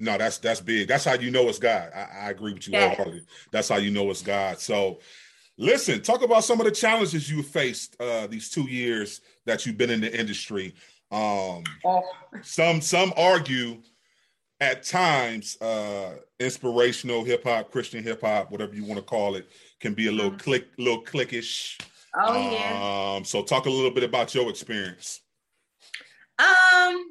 No, 0.00 0.18
that's 0.18 0.38
that's 0.38 0.60
big. 0.60 0.88
That's 0.88 1.04
how 1.04 1.14
you 1.14 1.30
know 1.30 1.48
it's 1.48 1.58
God. 1.60 1.90
I, 1.94 2.26
I 2.26 2.30
agree 2.30 2.52
with 2.52 2.66
you 2.66 2.74
yeah. 2.74 3.04
That's 3.52 3.68
how 3.68 3.76
you 3.76 3.90
know 3.92 4.10
it's 4.10 4.22
God. 4.22 4.60
So 4.60 5.00
listen, 5.56 6.00
talk 6.02 6.22
about 6.22 6.44
some 6.44 6.60
of 6.60 6.66
the 6.66 6.72
challenges 6.72 7.30
you 7.30 7.42
faced 7.42 7.96
uh 8.00 8.26
these 8.26 8.50
two 8.50 8.68
years 8.68 9.20
that 9.46 9.66
you've 9.66 9.78
been 9.78 9.90
in 9.90 10.00
the 10.00 10.18
industry. 10.18 10.74
Um 11.10 11.62
oh. 11.84 12.02
some 12.42 12.80
some 12.80 13.12
argue 13.16 13.82
at 14.60 14.84
times 14.84 15.60
uh 15.60 16.16
inspirational 16.40 17.24
hip 17.24 17.44
hop, 17.44 17.70
Christian 17.70 18.02
hip 18.02 18.20
hop, 18.22 18.50
whatever 18.50 18.74
you 18.74 18.84
want 18.84 18.98
to 18.98 19.04
call 19.04 19.34
it, 19.34 19.48
can 19.80 19.94
be 19.94 20.08
a 20.08 20.12
little 20.12 20.30
mm-hmm. 20.30 20.38
click, 20.38 20.68
little 20.78 21.02
clickish 21.02 21.78
Oh 22.16 22.50
yeah. 22.50 23.16
Um, 23.16 23.24
so 23.24 23.42
talk 23.42 23.66
a 23.66 23.70
little 23.70 23.90
bit 23.90 24.04
about 24.04 24.34
your 24.34 24.48
experience. 24.48 25.20
Um, 26.38 27.04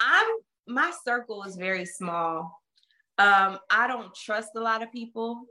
I'm 0.00 0.26
my 0.68 0.92
circle 1.04 1.42
is 1.44 1.56
very 1.56 1.84
small. 1.84 2.62
Um, 3.18 3.58
I 3.70 3.86
don't 3.88 4.14
trust 4.14 4.50
a 4.56 4.60
lot 4.60 4.82
of 4.82 4.90
people. 4.90 5.42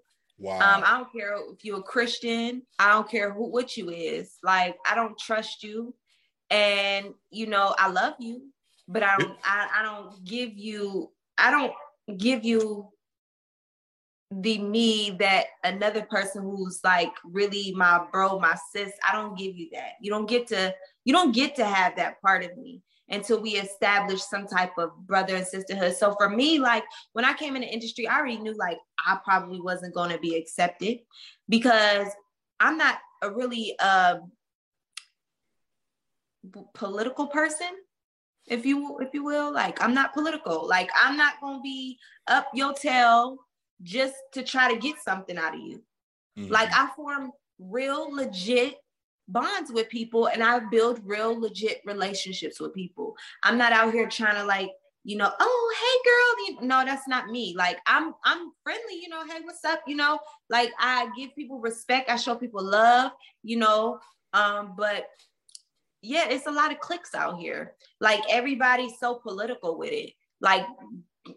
Wow. 0.42 0.56
Um, 0.56 0.84
I 0.84 0.98
don't 0.98 1.14
care 1.14 1.36
if 1.54 1.64
you're 1.64 1.80
a 1.80 1.84
Christian. 1.84 2.64
I 2.80 2.90
don't 2.90 3.08
care 3.08 3.32
who 3.32 3.52
what 3.52 3.78
you 3.78 3.92
is. 3.92 4.38
Like 4.44 4.76
I 4.90 4.96
don't 4.96 5.18
trust 5.20 5.62
you, 5.64 5.94
and 6.50 7.14
you 7.30 7.46
know 7.46 7.76
I 7.78 7.90
love 7.92 8.16
you, 8.20 8.50
but 8.88 9.04
I 9.04 9.18
don't. 9.18 9.38
I, 9.44 9.70
I 9.80 9.84
don't 9.84 10.26
give 10.26 10.58
you. 10.58 11.12
I 11.38 11.52
don't 11.52 11.74
give 12.18 12.44
you 12.44 12.90
the 14.32 14.58
me 14.58 15.12
that 15.20 15.46
another 15.64 16.08
person 16.10 16.42
who's 16.42 16.80
like 16.84 17.14
really 17.24 17.74
my 17.76 18.02
bro, 18.12 18.40
my 18.40 18.56
sis, 18.72 18.94
I 19.08 19.12
don't 19.12 19.38
give 19.38 19.56
you 19.56 19.70
that. 19.74 19.92
You 20.02 20.10
don't 20.10 20.28
get 20.28 20.48
to 20.48 20.74
you 21.06 21.14
don't 21.14 21.36
get 21.36 21.56
to 21.58 21.66
have 21.66 21.98
that 21.98 22.20
part 22.22 22.44
of 22.44 22.58
me 22.58 22.82
until 23.12 23.42
we 23.42 23.52
establish 23.52 24.22
some 24.22 24.48
type 24.48 24.72
of 24.78 24.92
brother 25.06 25.36
and 25.36 25.46
sisterhood. 25.46 25.96
So 25.96 26.16
for 26.18 26.30
me, 26.30 26.60
like 26.60 26.84
when 27.14 27.26
I 27.26 27.34
came 27.34 27.56
in 27.56 27.62
the 27.62 27.68
industry, 27.68 28.08
I 28.08 28.18
already 28.18 28.38
knew 28.38 28.56
like 28.58 28.80
I 29.06 29.20
probably 29.24 29.62
wasn't 29.62 29.94
going 29.94 30.12
to 30.12 30.18
be 30.18 30.36
accepted 30.36 31.00
because 31.48 32.08
I'm 32.60 32.78
not 32.78 32.98
a 33.22 33.30
really 33.30 33.76
uh 33.80 34.18
political 36.74 37.28
person 37.28 37.68
if 38.48 38.66
you 38.66 38.98
if 39.00 39.10
you 39.14 39.24
will 39.24 39.54
like 39.54 39.80
i'm 39.80 39.94
not 39.94 40.12
political 40.12 40.68
like 40.68 40.90
i'm 41.00 41.16
not 41.16 41.40
gonna 41.40 41.62
be 41.62 42.00
up 42.28 42.48
your 42.56 42.74
tail 42.74 43.38
just 43.84 44.16
to 44.34 44.44
try 44.44 44.72
to 44.74 44.80
get 44.80 45.00
something 45.00 45.38
out 45.38 45.56
of 45.56 45.60
you. 45.60 45.82
Mm-hmm. 46.38 46.52
Like 46.52 46.70
I 46.74 46.90
form 46.96 47.32
real 47.60 48.14
legit 48.14 48.76
bonds 49.32 49.72
with 49.72 49.90
people 49.90 50.28
and 50.28 50.44
I 50.44 50.60
build 50.60 51.02
real 51.04 51.40
legit 51.40 51.82
relationships 51.86 52.60
with 52.60 52.74
people. 52.74 53.16
I'm 53.44 53.58
not 53.58 53.74
out 53.74 53.94
here 53.94 54.08
trying 54.08 54.36
to 54.36 54.44
like 54.44 54.72
you 55.04 55.18
know, 55.18 55.32
oh 55.40 55.76
hey 55.82 56.58
girl, 56.60 56.62
you, 56.62 56.68
no, 56.68 56.86
that's 56.86 57.08
not 57.08 57.30
me. 57.30 57.56
Like 57.58 57.80
I'm 57.88 58.14
I'm 58.24 58.52
friendly, 58.64 59.02
you 59.02 59.10
know, 59.10 59.26
hey, 59.26 59.40
what's 59.44 59.66
up? 59.66 59.82
You 59.88 59.96
know, 59.96 60.20
like 60.50 60.70
I 60.80 61.10
give 61.18 61.36
people 61.36 61.60
respect, 61.60 62.10
I 62.10 62.18
show 62.18 62.36
people 62.36 62.64
love, 62.64 63.12
you 63.44 63.58
know. 63.58 64.00
Um, 64.34 64.76
but 64.78 65.08
yeah, 66.02 66.28
it's 66.30 66.48
a 66.48 66.52
lot 66.52 66.72
of 66.72 66.80
clicks 66.80 67.16
out 67.16 67.40
here. 67.40 67.74
Like 68.00 68.22
everybody's 68.30 69.00
so 69.00 69.16
political 69.16 69.78
with 69.78 69.92
it. 69.92 70.14
Like 70.40 70.66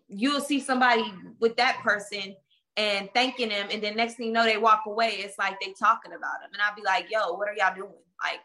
you'll 0.09 0.41
see 0.41 0.61
somebody 0.61 1.13
with 1.41 1.57
that 1.57 1.81
person 1.83 2.35
and 2.77 3.09
thanking 3.15 3.51
them, 3.51 3.69
and 3.71 3.83
then 3.83 3.97
next 3.97 4.15
thing 4.15 4.27
you 4.27 4.33
know, 4.33 4.45
they 4.45 4.57
walk 4.57 4.83
away. 4.87 5.11
It's 5.19 5.39
like 5.39 5.61
they 5.61 5.73
talking 5.79 6.13
about 6.13 6.41
them, 6.41 6.51
and 6.53 6.63
I'd 6.63 6.77
be 6.77 6.83
like, 6.83 7.11
"Yo, 7.11 7.35
what 7.35 7.49
are 7.49 7.55
y'all 7.55 7.75
doing?" 7.75 7.93
Like, 8.23 8.41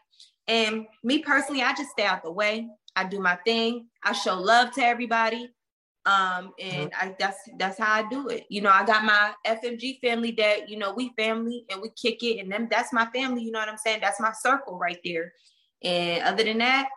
and 0.46 0.86
me 1.02 1.18
personally, 1.18 1.62
I 1.62 1.74
just 1.74 1.90
stay 1.90 2.04
out 2.04 2.22
the 2.22 2.32
way. 2.32 2.68
I 2.96 3.04
do 3.04 3.20
my 3.20 3.36
thing. 3.44 3.86
I 4.02 4.12
show 4.12 4.38
love 4.38 4.72
to 4.72 4.82
everybody. 4.84 5.50
Um, 6.06 6.52
and 6.58 6.90
I 6.98 7.14
that's 7.18 7.38
that's 7.58 7.78
how 7.78 7.92
I 7.92 8.08
do 8.08 8.28
it. 8.28 8.46
You 8.48 8.62
know, 8.62 8.70
I 8.70 8.84
got 8.86 9.04
my 9.04 9.32
FMG 9.46 10.00
family 10.00 10.32
that, 10.38 10.68
you 10.68 10.78
know, 10.78 10.94
we 10.94 11.12
family 11.16 11.66
and 11.70 11.80
we 11.82 11.90
kick 11.90 12.22
it, 12.22 12.40
and 12.40 12.50
them 12.50 12.68
that's 12.70 12.92
my 12.92 13.06
family, 13.14 13.42
you 13.42 13.50
know 13.50 13.58
what 13.58 13.68
I'm 13.68 13.76
saying? 13.76 14.00
That's 14.00 14.20
my 14.20 14.32
circle 14.32 14.78
right 14.78 14.98
there. 15.04 15.32
And 15.82 16.22
other 16.24 16.42
than 16.42 16.58
that, 16.58 16.88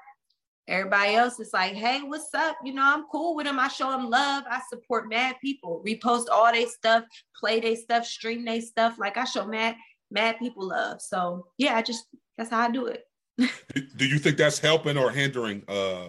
everybody 0.68 1.16
else 1.16 1.40
is 1.40 1.52
like, 1.54 1.74
hey, 1.74 2.02
what's 2.02 2.34
up? 2.34 2.56
You 2.64 2.74
know, 2.74 2.84
I'm 2.84 3.06
cool 3.12 3.36
with 3.36 3.46
them. 3.46 3.60
I 3.60 3.68
show 3.68 3.92
them 3.92 4.10
love. 4.10 4.44
I 4.50 4.62
support 4.70 5.10
mad 5.10 5.36
people, 5.42 5.84
repost 5.86 6.26
all 6.32 6.52
their 6.52 6.68
stuff, 6.68 7.04
play 7.40 7.60
their 7.60 7.76
stuff, 7.76 8.06
stream 8.06 8.46
their 8.46 8.62
stuff. 8.62 8.98
Like 8.98 9.18
I 9.18 9.26
show 9.26 9.46
mad, 9.46 9.76
mad 10.12 10.38
people 10.40 10.68
love. 10.68 11.02
So 11.02 11.48
yeah, 11.58 11.76
I 11.76 11.82
just 11.82 12.06
that's 12.38 12.50
how 12.50 12.62
I 12.62 12.72
do 12.72 12.88
it 12.88 13.06
do 13.96 14.06
you 14.06 14.20
think 14.20 14.38
that's 14.38 14.60
helping 14.60 14.98
or 14.98 15.10
hindering 15.12 15.64
uh 15.68 16.08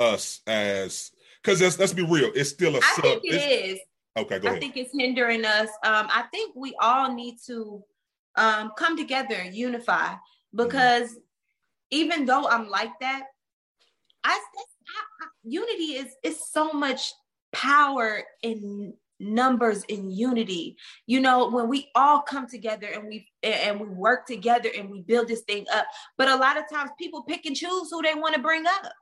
us 0.00 0.40
as 0.46 1.10
because 1.42 1.60
let's 1.60 1.78
let's 1.78 1.92
be 1.92 2.04
real 2.04 2.30
it's 2.34 2.50
still 2.50 2.74
a 2.76 2.78
I 2.78 2.92
sub, 2.94 3.04
think 3.04 3.24
it 3.24 3.70
is. 3.70 3.78
okay 4.16 4.38
go 4.38 4.40
ahead. 4.40 4.44
I 4.44 4.48
ahead. 4.50 4.60
think 4.60 4.76
it's 4.76 4.92
hindering 4.96 5.44
us 5.44 5.68
um 5.84 6.08
I 6.10 6.24
think 6.30 6.54
we 6.54 6.74
all 6.80 7.14
need 7.14 7.36
to 7.46 7.82
um 8.36 8.72
come 8.76 8.96
together 8.96 9.34
and 9.34 9.54
unify 9.54 10.14
because 10.54 11.10
mm-hmm. 11.10 11.18
even 11.90 12.26
though 12.26 12.46
I'm 12.46 12.68
like 12.68 12.92
that 13.00 13.24
I, 14.24 14.30
I, 14.30 14.62
I 15.22 15.26
unity 15.44 15.94
is 15.94 16.14
is 16.22 16.40
so 16.50 16.72
much 16.72 17.12
power 17.52 18.22
in 18.42 18.94
numbers 19.20 19.82
in 19.84 20.10
unity 20.10 20.76
you 21.06 21.18
know 21.18 21.48
when 21.50 21.68
we 21.68 21.88
all 21.96 22.20
come 22.22 22.46
together 22.46 22.86
and 22.86 23.08
we 23.08 23.26
and 23.42 23.80
we 23.80 23.86
work 23.88 24.26
together 24.26 24.68
and 24.76 24.88
we 24.88 25.02
build 25.02 25.26
this 25.26 25.40
thing 25.40 25.66
up 25.74 25.86
but 26.16 26.28
a 26.28 26.36
lot 26.36 26.56
of 26.56 26.64
times 26.72 26.90
people 26.98 27.24
pick 27.24 27.44
and 27.44 27.56
choose 27.56 27.88
who 27.90 28.00
they 28.00 28.14
want 28.14 28.34
to 28.34 28.40
bring 28.40 28.64
up 28.64 28.92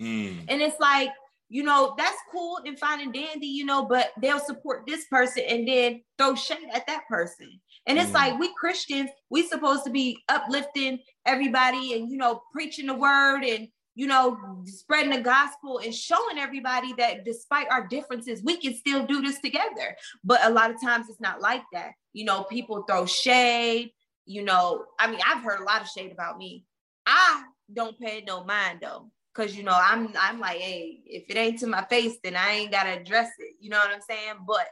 mm. 0.00 0.42
and 0.48 0.62
it's 0.62 0.80
like 0.80 1.10
you 1.50 1.62
know 1.62 1.94
that's 1.98 2.16
cool 2.32 2.58
and 2.64 2.78
fine 2.78 3.00
and 3.00 3.12
dandy 3.12 3.46
you 3.46 3.66
know 3.66 3.84
but 3.84 4.12
they'll 4.22 4.40
support 4.40 4.86
this 4.86 5.04
person 5.06 5.42
and 5.46 5.68
then 5.68 6.00
throw 6.16 6.34
shade 6.34 6.68
at 6.72 6.86
that 6.86 7.02
person 7.06 7.48
and 7.86 7.98
it's 7.98 8.10
mm. 8.10 8.14
like 8.14 8.38
we 8.38 8.52
christians 8.54 9.10
we 9.28 9.46
supposed 9.46 9.84
to 9.84 9.90
be 9.90 10.18
uplifting 10.30 10.98
everybody 11.26 11.92
and 11.92 12.10
you 12.10 12.16
know 12.16 12.40
preaching 12.50 12.86
the 12.86 12.94
word 12.94 13.42
and 13.42 13.68
you 13.96 14.06
know, 14.06 14.38
spreading 14.66 15.10
the 15.10 15.20
gospel 15.22 15.80
and 15.82 15.92
showing 15.92 16.38
everybody 16.38 16.92
that 16.98 17.24
despite 17.24 17.66
our 17.70 17.86
differences, 17.86 18.42
we 18.44 18.58
can 18.58 18.74
still 18.74 19.06
do 19.06 19.22
this 19.22 19.40
together. 19.40 19.96
But 20.22 20.44
a 20.44 20.50
lot 20.50 20.70
of 20.70 20.80
times 20.80 21.06
it's 21.08 21.20
not 21.20 21.40
like 21.40 21.62
that. 21.72 21.92
You 22.12 22.26
know, 22.26 22.44
people 22.44 22.82
throw 22.82 23.06
shade. 23.06 23.90
You 24.26 24.44
know, 24.44 24.84
I 25.00 25.10
mean, 25.10 25.20
I've 25.26 25.42
heard 25.42 25.60
a 25.60 25.64
lot 25.64 25.80
of 25.80 25.88
shade 25.88 26.12
about 26.12 26.36
me. 26.36 26.64
I 27.06 27.44
don't 27.72 27.98
pay 27.98 28.22
no 28.26 28.44
mind 28.44 28.80
though. 28.82 29.10
Cause 29.34 29.54
you 29.54 29.62
know, 29.62 29.78
I'm 29.78 30.12
I'm 30.18 30.40
like, 30.40 30.58
hey, 30.58 31.00
if 31.06 31.24
it 31.30 31.38
ain't 31.38 31.58
to 31.60 31.66
my 31.66 31.84
face, 31.84 32.18
then 32.22 32.36
I 32.36 32.52
ain't 32.52 32.72
gotta 32.72 33.00
address 33.00 33.30
it. 33.38 33.54
You 33.60 33.70
know 33.70 33.78
what 33.78 33.90
I'm 33.90 34.02
saying? 34.02 34.36
But 34.46 34.66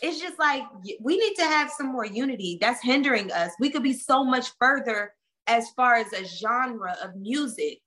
it's 0.00 0.20
just 0.20 0.38
like 0.38 0.62
we 1.00 1.18
need 1.18 1.34
to 1.36 1.44
have 1.44 1.70
some 1.70 1.88
more 1.88 2.06
unity. 2.06 2.56
That's 2.60 2.82
hindering 2.82 3.32
us. 3.32 3.50
We 3.58 3.70
could 3.70 3.82
be 3.82 3.94
so 3.94 4.24
much 4.24 4.50
further 4.60 5.12
as 5.48 5.70
far 5.70 5.94
as 5.94 6.12
a 6.12 6.24
genre 6.24 6.96
of 7.02 7.16
music 7.16 7.80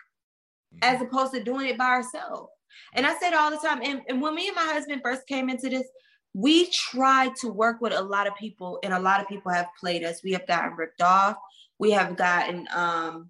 as 0.82 1.02
opposed 1.02 1.34
to 1.34 1.44
doing 1.44 1.68
it 1.68 1.78
by 1.78 1.86
ourselves. 1.86 2.52
And 2.96 3.06
I 3.06 3.18
said 3.20 3.34
all 3.34 3.52
the 3.52 3.58
time, 3.58 3.82
and, 3.84 4.02
and 4.10 4.22
when 4.22 4.36
me 4.36 4.48
and 4.48 4.56
my 4.56 4.64
husband 4.64 5.02
first 5.04 5.28
came 5.28 5.50
into 5.50 5.70
this, 5.70 5.88
we 6.34 6.70
tried 6.72 7.36
to 7.38 7.50
work 7.50 7.80
with 7.82 7.94
a 7.94 8.02
lot 8.02 8.28
of 8.28 8.36
people, 8.36 8.80
and 8.84 8.94
a 8.94 9.00
lot 9.00 9.22
of 9.22 9.28
people 9.28 9.52
have 9.52 9.68
played 9.80 10.04
us. 10.04 10.24
We 10.24 10.32
have 10.32 10.48
gotten 10.48 10.76
ripped 10.76 11.02
off. 11.02 11.38
We 11.78 11.92
have 11.92 12.16
gotten 12.16 12.68
um, 12.74 13.30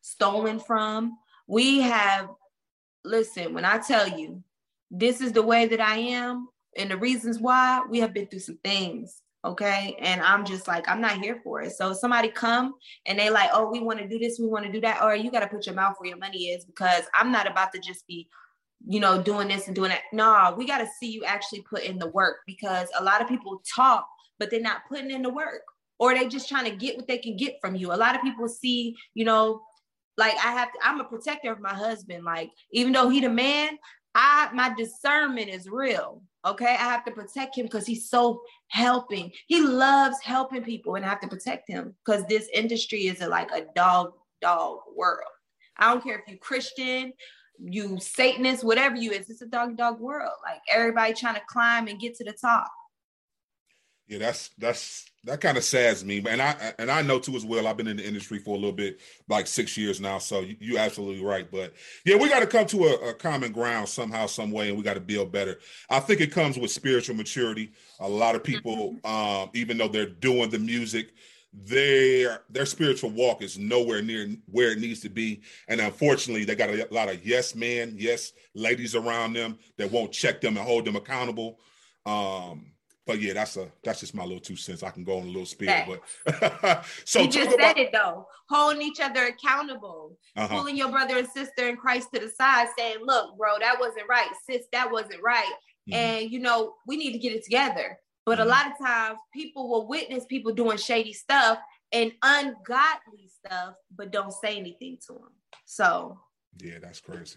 stolen 0.00 0.58
from. 0.58 1.16
We 1.46 1.80
have, 1.80 2.28
listen, 3.04 3.54
when 3.54 3.64
I 3.64 3.78
tell 3.78 4.08
you, 4.08 4.42
this 4.90 5.20
is 5.20 5.32
the 5.32 5.42
way 5.42 5.66
that 5.66 5.80
I 5.80 5.96
am, 5.96 6.48
and 6.76 6.90
the 6.90 6.96
reasons 6.96 7.38
why, 7.38 7.82
we 7.88 8.00
have 8.00 8.12
been 8.12 8.26
through 8.26 8.40
some 8.40 8.58
things 8.64 9.22
okay? 9.44 9.96
And 10.00 10.22
i'm 10.22 10.44
just 10.44 10.66
like 10.66 10.88
i'm 10.88 11.00
not 11.00 11.20
here 11.20 11.40
for 11.44 11.62
it. 11.62 11.72
So 11.72 11.92
somebody 11.92 12.28
come 12.28 12.74
and 13.06 13.18
they 13.18 13.30
like 13.30 13.50
oh 13.52 13.70
we 13.70 13.80
want 13.80 13.98
to 13.98 14.08
do 14.08 14.18
this 14.18 14.38
we 14.38 14.46
want 14.46 14.64
to 14.66 14.72
do 14.72 14.80
that 14.80 15.02
or 15.02 15.14
you 15.14 15.30
got 15.30 15.40
to 15.40 15.48
put 15.48 15.66
your 15.66 15.74
mouth 15.74 15.96
where 15.98 16.08
your 16.08 16.18
money 16.18 16.48
is 16.48 16.64
because 16.64 17.04
i'm 17.14 17.30
not 17.30 17.50
about 17.50 17.72
to 17.72 17.78
just 17.78 18.06
be 18.06 18.28
you 18.86 19.00
know 19.00 19.22
doing 19.22 19.48
this 19.48 19.66
and 19.66 19.74
doing 19.74 19.90
that. 19.90 20.02
No 20.12 20.54
we 20.56 20.66
got 20.66 20.78
to 20.78 20.88
see 20.98 21.10
you 21.10 21.24
actually 21.24 21.62
put 21.62 21.82
in 21.82 21.98
the 21.98 22.08
work 22.08 22.38
because 22.46 22.88
a 22.98 23.04
lot 23.04 23.22
of 23.22 23.28
people 23.28 23.62
talk 23.74 24.06
but 24.38 24.50
they're 24.50 24.60
not 24.60 24.82
putting 24.88 25.10
in 25.10 25.22
the 25.22 25.30
work 25.30 25.62
or 25.98 26.14
they 26.14 26.26
just 26.26 26.48
trying 26.48 26.64
to 26.64 26.76
get 26.76 26.96
what 26.96 27.06
they 27.06 27.18
can 27.18 27.36
get 27.36 27.54
from 27.60 27.76
you. 27.76 27.92
A 27.92 27.94
lot 27.94 28.14
of 28.14 28.22
people 28.22 28.48
see 28.48 28.96
you 29.14 29.24
know 29.24 29.60
like 30.16 30.34
i 30.34 30.52
have 30.52 30.72
to, 30.72 30.78
i'm 30.82 31.00
a 31.00 31.04
protector 31.04 31.52
of 31.52 31.60
my 31.60 31.74
husband. 31.74 32.24
Like 32.24 32.50
even 32.72 32.92
though 32.92 33.08
he 33.08 33.20
the 33.20 33.30
man 33.30 33.78
i 34.14 34.48
my 34.52 34.72
discernment 34.76 35.48
is 35.48 35.68
real 35.68 36.22
Okay, 36.46 36.66
I 36.66 36.84
have 36.84 37.04
to 37.06 37.10
protect 37.10 37.56
him 37.56 37.64
because 37.64 37.86
he's 37.86 38.10
so 38.10 38.42
helping. 38.68 39.32
He 39.46 39.62
loves 39.62 40.20
helping 40.22 40.62
people, 40.62 40.96
and 40.96 41.04
I 41.04 41.08
have 41.08 41.20
to 41.20 41.28
protect 41.28 41.68
him 41.68 41.94
because 42.04 42.26
this 42.26 42.48
industry 42.52 43.06
is 43.06 43.22
a, 43.22 43.28
like 43.28 43.50
a 43.50 43.66
dog 43.74 44.12
dog 44.42 44.80
world. 44.94 45.30
I 45.78 45.90
don't 45.90 46.04
care 46.04 46.18
if 46.18 46.30
you 46.30 46.38
Christian, 46.38 47.14
you 47.58 47.98
Satanist, 47.98 48.62
whatever 48.62 48.96
you 48.96 49.12
is. 49.12 49.30
It's 49.30 49.42
a 49.42 49.46
dog 49.46 49.76
dog 49.76 50.00
world. 50.00 50.34
Like 50.44 50.60
everybody 50.70 51.14
trying 51.14 51.36
to 51.36 51.42
climb 51.48 51.88
and 51.88 51.98
get 51.98 52.14
to 52.16 52.24
the 52.24 52.34
top. 52.34 52.70
Yeah, 54.06 54.18
that's 54.18 54.50
that's 54.58 55.06
that 55.24 55.40
kind 55.40 55.56
of 55.56 55.64
sads 55.64 56.04
me, 56.04 56.22
and 56.28 56.40
I 56.40 56.74
and 56.78 56.90
I 56.90 57.02
know 57.02 57.18
too 57.18 57.34
as 57.34 57.44
well. 57.44 57.66
I've 57.66 57.76
been 57.76 57.88
in 57.88 57.96
the 57.96 58.06
industry 58.06 58.38
for 58.38 58.50
a 58.50 58.58
little 58.58 58.72
bit, 58.72 59.00
like 59.28 59.46
six 59.46 59.76
years 59.76 60.00
now. 60.00 60.18
So 60.18 60.40
you, 60.40 60.56
you're 60.60 60.78
absolutely 60.78 61.24
right. 61.24 61.50
But 61.50 61.72
yeah, 62.04 62.16
we 62.16 62.28
got 62.28 62.40
to 62.40 62.46
come 62.46 62.66
to 62.66 62.84
a, 62.84 63.10
a, 63.10 63.14
common 63.14 63.52
ground 63.52 63.88
somehow, 63.88 64.26
some 64.26 64.50
way, 64.50 64.68
and 64.68 64.76
we 64.76 64.84
got 64.84 64.94
to 64.94 65.00
build 65.00 65.32
better. 65.32 65.58
I 65.88 66.00
think 66.00 66.20
it 66.20 66.30
comes 66.30 66.58
with 66.58 66.70
spiritual 66.70 67.16
maturity. 67.16 67.72
A 68.00 68.08
lot 68.08 68.34
of 68.34 68.44
people, 68.44 68.96
mm-hmm. 69.02 69.42
um, 69.42 69.50
even 69.54 69.78
though 69.78 69.88
they're 69.88 70.06
doing 70.06 70.50
the 70.50 70.58
music, 70.58 71.12
their 71.54 72.42
their 72.50 72.66
spiritual 72.66 73.10
walk 73.10 73.42
is 73.42 73.58
nowhere 73.58 74.02
near 74.02 74.28
where 74.50 74.72
it 74.72 74.78
needs 74.78 75.00
to 75.00 75.08
be, 75.08 75.40
and 75.68 75.80
unfortunately, 75.80 76.44
they 76.44 76.54
got 76.54 76.68
a 76.68 76.86
lot 76.90 77.08
of 77.08 77.24
yes 77.24 77.54
men, 77.54 77.94
yes 77.96 78.32
ladies 78.54 78.94
around 78.94 79.32
them 79.32 79.58
that 79.78 79.90
won't 79.90 80.12
check 80.12 80.40
them 80.42 80.56
and 80.56 80.66
hold 80.66 80.84
them 80.84 80.96
accountable. 80.96 81.58
Um, 82.04 82.73
but 83.06 83.20
yeah, 83.20 83.34
that's 83.34 83.56
a 83.56 83.70
that's 83.82 84.00
just 84.00 84.14
my 84.14 84.24
little 84.24 84.40
two 84.40 84.56
cents. 84.56 84.82
I 84.82 84.90
can 84.90 85.04
go 85.04 85.18
on 85.18 85.24
a 85.24 85.26
little 85.26 85.44
spiel, 85.44 86.00
but 86.26 86.84
so 87.04 87.20
you 87.20 87.28
just 87.28 87.50
said 87.58 87.76
it 87.76 87.92
though, 87.92 88.26
holding 88.48 88.82
each 88.82 89.00
other 89.00 89.26
accountable, 89.26 90.16
uh-huh. 90.36 90.48
pulling 90.48 90.76
your 90.76 90.90
brother 90.90 91.18
and 91.18 91.28
sister 91.28 91.68
in 91.68 91.76
Christ 91.76 92.08
to 92.14 92.20
the 92.20 92.30
side, 92.30 92.68
saying, 92.78 92.98
"Look, 93.02 93.36
bro, 93.36 93.58
that 93.60 93.78
wasn't 93.78 94.08
right. 94.08 94.28
Sis, 94.48 94.66
that 94.72 94.90
wasn't 94.90 95.22
right." 95.22 95.52
Mm-hmm. 95.88 95.94
And 95.94 96.30
you 96.30 96.38
know, 96.38 96.74
we 96.86 96.96
need 96.96 97.12
to 97.12 97.18
get 97.18 97.32
it 97.32 97.44
together. 97.44 97.98
But 98.24 98.38
mm-hmm. 98.38 98.48
a 98.48 98.50
lot 98.50 98.66
of 98.66 98.78
times, 98.78 99.18
people 99.32 99.68
will 99.68 99.86
witness 99.86 100.24
people 100.24 100.54
doing 100.54 100.78
shady 100.78 101.12
stuff 101.12 101.58
and 101.92 102.10
ungodly 102.22 103.28
stuff, 103.44 103.74
but 103.94 104.12
don't 104.12 104.32
say 104.32 104.56
anything 104.56 104.96
to 105.06 105.12
them. 105.12 105.32
So 105.66 106.18
yeah, 106.62 106.78
that's 106.80 107.00
crazy. 107.00 107.36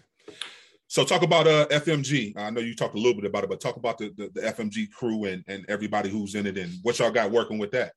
So 0.88 1.04
talk 1.04 1.22
about 1.22 1.46
uh, 1.46 1.66
FMG. 1.66 2.34
I 2.36 2.48
know 2.48 2.62
you 2.62 2.74
talked 2.74 2.94
a 2.94 2.98
little 2.98 3.14
bit 3.14 3.28
about 3.28 3.44
it, 3.44 3.50
but 3.50 3.60
talk 3.60 3.76
about 3.76 3.98
the, 3.98 4.10
the, 4.16 4.30
the 4.34 4.40
FMG 4.40 4.90
crew 4.90 5.26
and, 5.26 5.44
and 5.46 5.66
everybody 5.68 6.08
who's 6.08 6.34
in 6.34 6.46
it 6.46 6.56
and 6.56 6.72
what 6.82 6.98
y'all 6.98 7.10
got 7.10 7.30
working 7.30 7.58
with 7.58 7.70
that. 7.72 7.92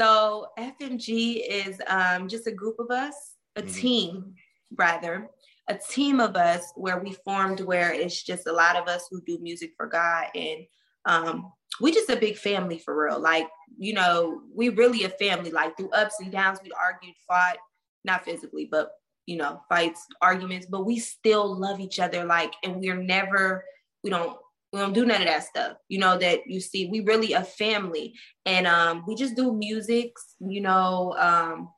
So 0.00 0.46
FMG 0.58 1.42
is 1.46 1.80
um, 1.86 2.28
just 2.28 2.46
a 2.46 2.52
group 2.52 2.76
of 2.78 2.90
us, 2.90 3.34
a 3.56 3.62
mm-hmm. 3.62 3.72
team 3.72 4.34
rather, 4.74 5.28
a 5.68 5.74
team 5.74 6.18
of 6.18 6.34
us 6.34 6.72
where 6.76 6.98
we 6.98 7.12
formed 7.24 7.60
where 7.60 7.92
it's 7.92 8.22
just 8.22 8.46
a 8.46 8.52
lot 8.52 8.76
of 8.76 8.88
us 8.88 9.08
who 9.10 9.20
do 9.26 9.38
music 9.40 9.72
for 9.76 9.86
God 9.86 10.26
and 10.34 10.64
um, 11.04 11.52
we 11.80 11.92
just 11.92 12.10
a 12.10 12.16
big 12.16 12.36
family 12.36 12.78
for 12.78 13.06
real. 13.06 13.20
Like, 13.20 13.48
you 13.76 13.92
know, 13.92 14.40
we 14.54 14.70
really 14.70 15.04
a 15.04 15.10
family, 15.10 15.50
like 15.50 15.76
through 15.76 15.90
ups 15.90 16.16
and 16.20 16.32
downs, 16.32 16.58
we 16.64 16.72
argued, 16.72 17.14
fought, 17.28 17.58
not 18.04 18.24
physically, 18.24 18.66
but 18.70 18.92
you 19.26 19.36
know, 19.36 19.60
fights, 19.68 20.06
arguments, 20.22 20.66
but 20.66 20.86
we 20.86 20.98
still 20.98 21.58
love 21.58 21.80
each 21.80 21.98
other. 22.00 22.24
Like, 22.24 22.54
and 22.62 22.76
we're 22.76 22.96
never, 22.96 23.64
we 24.02 24.10
don't, 24.10 24.36
we 24.72 24.80
don't 24.80 24.92
do 24.92 25.04
none 25.04 25.20
of 25.20 25.26
that 25.26 25.44
stuff. 25.44 25.76
You 25.88 25.98
know, 25.98 26.16
that 26.18 26.46
you 26.46 26.60
see, 26.60 26.88
we 26.88 27.00
really 27.00 27.32
a 27.32 27.42
family. 27.42 28.14
And 28.44 28.66
um, 28.66 29.04
we 29.06 29.14
just 29.14 29.36
do 29.36 29.52
music, 29.52 30.12
you 30.40 30.60
know, 30.60 31.14
um, 31.18 31.68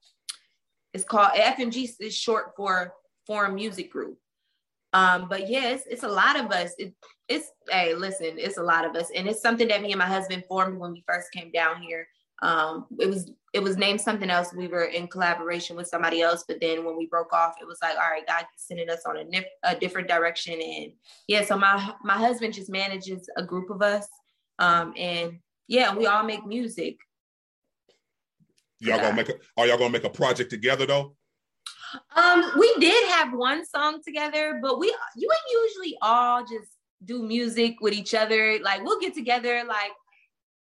it's 0.94 1.04
called 1.04 1.32
FMG 1.32 1.90
is 2.00 2.16
short 2.16 2.52
for 2.56 2.94
Forum 3.26 3.54
Music 3.54 3.90
Group. 3.90 4.18
Um, 4.92 5.28
but 5.28 5.48
yes, 5.48 5.82
it's 5.88 6.02
a 6.02 6.08
lot 6.08 6.38
of 6.38 6.50
us. 6.50 6.72
It, 6.78 6.94
it's 7.28 7.50
hey, 7.68 7.94
listen, 7.94 8.34
it's 8.38 8.56
a 8.56 8.62
lot 8.62 8.86
of 8.86 8.96
us, 8.96 9.10
and 9.14 9.28
it's 9.28 9.42
something 9.42 9.68
that 9.68 9.82
me 9.82 9.92
and 9.92 9.98
my 9.98 10.06
husband 10.06 10.44
formed 10.48 10.78
when 10.78 10.92
we 10.92 11.04
first 11.06 11.30
came 11.30 11.50
down 11.52 11.82
here. 11.82 12.08
Um, 12.40 12.86
it 12.98 13.08
was 13.08 13.30
it 13.54 13.62
was 13.62 13.76
named 13.76 14.00
something 14.00 14.30
else. 14.30 14.52
We 14.52 14.68
were 14.68 14.84
in 14.84 15.08
collaboration 15.08 15.76
with 15.76 15.88
somebody 15.88 16.20
else, 16.20 16.44
but 16.46 16.60
then 16.60 16.84
when 16.84 16.96
we 16.96 17.06
broke 17.06 17.32
off, 17.32 17.54
it 17.60 17.66
was 17.66 17.78
like, 17.80 17.94
all 17.94 18.10
right, 18.10 18.26
God 18.26 18.44
sending 18.56 18.90
us 18.90 19.04
on 19.06 19.16
a, 19.16 19.24
nif- 19.24 19.44
a 19.62 19.74
different 19.74 20.08
direction, 20.08 20.60
and 20.60 20.92
yeah. 21.26 21.44
So 21.44 21.56
my 21.56 21.94
my 22.04 22.16
husband 22.16 22.54
just 22.54 22.70
manages 22.70 23.28
a 23.36 23.42
group 23.42 23.70
of 23.70 23.80
us, 23.80 24.06
um, 24.58 24.92
and 24.96 25.38
yeah, 25.66 25.94
we 25.94 26.06
all 26.06 26.24
make 26.24 26.46
music. 26.46 26.98
Y'all 28.80 28.98
gonna 28.98 29.14
make 29.14 29.28
a, 29.28 29.34
are 29.56 29.66
y'all 29.66 29.78
gonna 29.78 29.90
make 29.90 30.04
a 30.04 30.10
project 30.10 30.50
together 30.50 30.86
though? 30.86 31.16
Um, 32.16 32.52
we 32.58 32.72
did 32.78 33.08
have 33.10 33.32
one 33.32 33.64
song 33.64 34.02
together, 34.04 34.58
but 34.62 34.78
we 34.78 34.94
you 35.16 35.30
ain't 35.30 35.64
usually 35.70 35.96
all 36.02 36.42
just 36.42 36.72
do 37.04 37.22
music 37.22 37.76
with 37.80 37.94
each 37.94 38.14
other. 38.14 38.58
Like 38.62 38.84
we'll 38.84 39.00
get 39.00 39.14
together, 39.14 39.64
like 39.66 39.92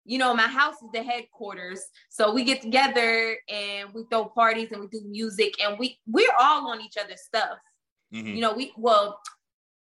you 0.07 0.17
know, 0.17 0.33
my 0.33 0.47
house 0.47 0.75
is 0.75 0.89
the 0.93 1.03
headquarters, 1.03 1.83
so 2.09 2.33
we 2.33 2.45
get 2.45 2.61
together 2.61 3.35
and 3.49 3.89
we 3.93 4.05
throw 4.09 4.25
parties 4.25 4.69
and 4.71 4.79
we 4.79 4.87
do 4.87 5.01
music, 5.05 5.53
and 5.61 5.77
we 5.77 5.99
we're 6.07 6.33
all 6.39 6.69
on 6.69 6.81
each 6.81 6.95
other's 6.97 7.21
stuff. 7.21 7.59
Mm-hmm. 8.13 8.35
You 8.35 8.41
know, 8.41 8.53
we 8.53 8.71
well, 8.77 9.19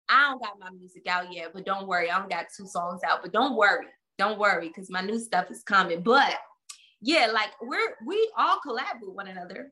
I 0.10 0.30
don't 0.30 0.42
got 0.42 0.60
my 0.60 0.72
music 0.72 1.08
out 1.08 1.34
yet, 1.34 1.52
but 1.54 1.66
don't 1.66 1.88
worry, 1.88 2.12
I 2.12 2.20
don't 2.20 2.30
got 2.30 2.48
two 2.56 2.68
songs 2.68 3.00
out, 3.08 3.22
but 3.24 3.32
don't 3.32 3.56
worry, 3.56 3.86
don't 4.18 4.38
worry, 4.38 4.68
because 4.68 4.90
my 4.90 5.02
new 5.02 5.20
stuff 5.20 5.50
is 5.50 5.64
coming. 5.64 6.02
But 6.02 6.36
yeah, 7.02 7.28
like 7.34 7.52
we're 7.62 7.96
we 8.06 8.30
all 8.38 8.60
collab 8.66 9.00
with 9.02 9.16
one 9.16 9.28
another. 9.28 9.72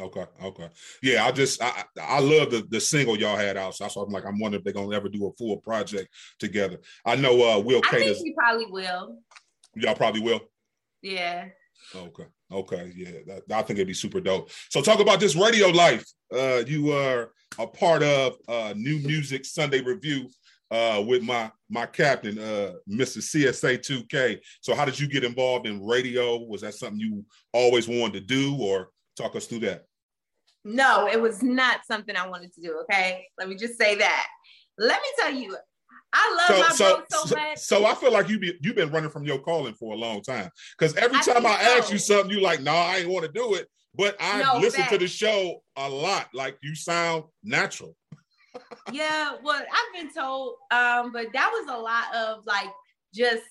Okay, 0.00 0.26
okay, 0.42 0.68
yeah. 1.00 1.24
I 1.24 1.30
just 1.30 1.62
I 1.62 1.84
I 2.02 2.18
love 2.18 2.50
the 2.50 2.66
the 2.68 2.80
single 2.80 3.16
y'all 3.16 3.36
had 3.36 3.56
out. 3.56 3.76
So 3.76 3.86
I'm 3.86 4.10
like 4.10 4.26
I'm 4.26 4.40
wondering 4.40 4.60
if 4.60 4.64
they're 4.64 4.72
gonna 4.72 4.96
ever 4.96 5.08
do 5.08 5.28
a 5.28 5.32
full 5.38 5.58
project 5.58 6.08
together. 6.40 6.78
I 7.04 7.14
know 7.14 7.34
uh 7.48 7.60
Will 7.60 7.80
I 7.86 7.90
think 8.00 8.22
we 8.22 8.34
probably 8.34 8.66
will. 8.66 9.18
Y'all 9.76 9.94
probably 9.94 10.20
will. 10.20 10.40
Yeah. 11.02 11.46
Okay. 11.94 12.26
Okay. 12.50 12.92
Yeah. 12.96 13.10
That, 13.26 13.42
I 13.52 13.62
think 13.62 13.78
it'd 13.78 13.86
be 13.86 13.94
super 13.94 14.20
dope. 14.20 14.50
So 14.70 14.80
talk 14.80 15.00
about 15.00 15.20
this 15.20 15.36
radio 15.36 15.68
life. 15.68 16.04
Uh, 16.32 16.62
you 16.66 16.92
are 16.92 17.32
a 17.58 17.66
part 17.66 18.02
of 18.02 18.36
uh, 18.48 18.74
New 18.76 18.98
Music 18.98 19.44
Sunday 19.44 19.80
Review 19.80 20.28
uh, 20.70 21.02
with 21.06 21.22
my 21.22 21.50
my 21.68 21.86
captain, 21.86 22.38
uh, 22.38 22.72
Mr. 22.90 23.18
CSA 23.18 23.78
2K. 23.78 24.38
So 24.60 24.74
how 24.74 24.84
did 24.84 24.98
you 24.98 25.08
get 25.08 25.24
involved 25.24 25.66
in 25.66 25.84
radio? 25.84 26.38
Was 26.38 26.62
that 26.62 26.74
something 26.74 26.98
you 26.98 27.24
always 27.52 27.88
wanted 27.88 28.14
to 28.14 28.20
do, 28.20 28.56
or 28.56 28.88
talk 29.16 29.36
us 29.36 29.46
through 29.46 29.60
that? 29.60 29.84
No, 30.64 31.06
it 31.06 31.20
was 31.20 31.42
not 31.42 31.80
something 31.86 32.16
I 32.16 32.28
wanted 32.28 32.52
to 32.54 32.60
do. 32.60 32.80
Okay, 32.82 33.26
let 33.38 33.48
me 33.48 33.56
just 33.56 33.78
say 33.78 33.94
that. 33.96 34.26
Let 34.78 35.00
me 35.00 35.08
tell 35.18 35.32
you, 35.32 35.56
I 36.12 36.46
love 36.48 36.56
so, 36.56 36.62
my 36.62 36.68
so, 36.68 37.04
so, 37.10 37.26
so 37.26 37.36
much. 37.36 37.58
So 37.58 37.86
I 37.86 37.94
feel 37.94 38.12
like 38.12 38.28
you 38.28 38.38
be 38.38 38.54
you've 38.62 38.76
been 38.76 38.90
running 38.90 39.10
from 39.10 39.24
your 39.24 39.38
calling 39.38 39.74
for 39.74 39.94
a 39.94 39.96
long 39.96 40.22
time. 40.22 40.50
Because 40.78 40.96
every 40.96 41.18
time 41.20 41.44
I, 41.44 41.50
I 41.50 41.78
ask 41.78 41.92
you 41.92 41.98
something, 41.98 42.30
you 42.30 42.40
like, 42.40 42.60
no, 42.62 42.72
nah, 42.72 42.78
I 42.78 42.96
ain't 42.98 43.08
want 43.08 43.26
to 43.26 43.32
do 43.32 43.54
it. 43.54 43.68
But 43.94 44.16
I 44.20 44.42
no, 44.42 44.58
listen 44.58 44.86
to 44.88 44.98
the 44.98 45.08
show 45.08 45.62
a 45.76 45.88
lot. 45.88 46.28
Like 46.34 46.58
you 46.62 46.74
sound 46.74 47.24
natural 47.42 47.96
yeah, 48.92 49.32
well, 49.42 49.60
I've 49.60 50.00
been 50.00 50.12
told, 50.12 50.54
um, 50.70 51.12
but 51.12 51.26
that 51.32 51.50
was 51.52 51.66
a 51.68 51.78
lot 51.78 52.14
of 52.14 52.46
like 52.46 52.70
just 53.14 53.42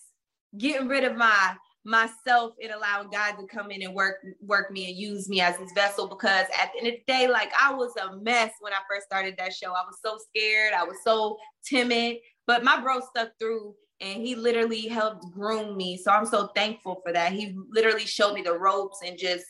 getting 0.58 0.88
rid 0.88 1.04
of 1.04 1.16
my 1.16 1.56
myself 1.88 2.54
and 2.62 2.72
allowing 2.72 3.10
God 3.12 3.34
to 3.34 3.46
come 3.46 3.70
in 3.70 3.84
and 3.84 3.94
work 3.94 4.16
work 4.42 4.72
me 4.72 4.90
and 4.90 4.98
use 4.98 5.30
me 5.30 5.40
as 5.40 5.56
his 5.58 5.72
vessel 5.74 6.08
because 6.08 6.46
at 6.60 6.72
the 6.74 6.80
end 6.80 6.88
of 6.88 6.94
the 6.96 7.14
day, 7.14 7.28
like 7.28 7.52
I 7.60 7.74
was 7.74 7.94
a 8.02 8.18
mess 8.18 8.52
when 8.60 8.74
I 8.74 8.78
first 8.90 9.06
started 9.06 9.36
that 9.38 9.54
show. 9.54 9.70
I 9.70 9.84
was 9.86 10.00
so 10.04 10.18
scared, 10.18 10.74
I 10.74 10.84
was 10.84 10.98
so 11.04 11.38
timid, 11.64 12.18
but 12.48 12.64
my 12.64 12.80
bro 12.82 13.00
stuck 13.00 13.32
through 13.40 13.76
and 14.02 14.22
he 14.22 14.36
literally 14.36 14.88
helped 14.88 15.32
groom 15.34 15.78
me. 15.78 15.98
So 15.98 16.12
I'm 16.12 16.26
so 16.26 16.48
thankful 16.56 17.02
for 17.06 17.14
that. 17.14 17.32
He 17.32 17.56
literally 17.70 18.06
showed 18.06 18.34
me 18.34 18.42
the 18.42 18.58
ropes 18.58 19.00
and 19.06 19.18
just, 19.18 19.46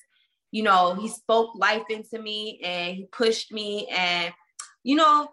you 0.51 0.63
know, 0.63 0.93
he 0.93 1.07
spoke 1.07 1.51
life 1.55 1.83
into 1.89 2.19
me 2.21 2.61
and 2.63 2.95
he 2.95 3.07
pushed 3.11 3.51
me 3.51 3.87
and 3.87 4.33
you 4.85 4.95
know, 4.95 5.27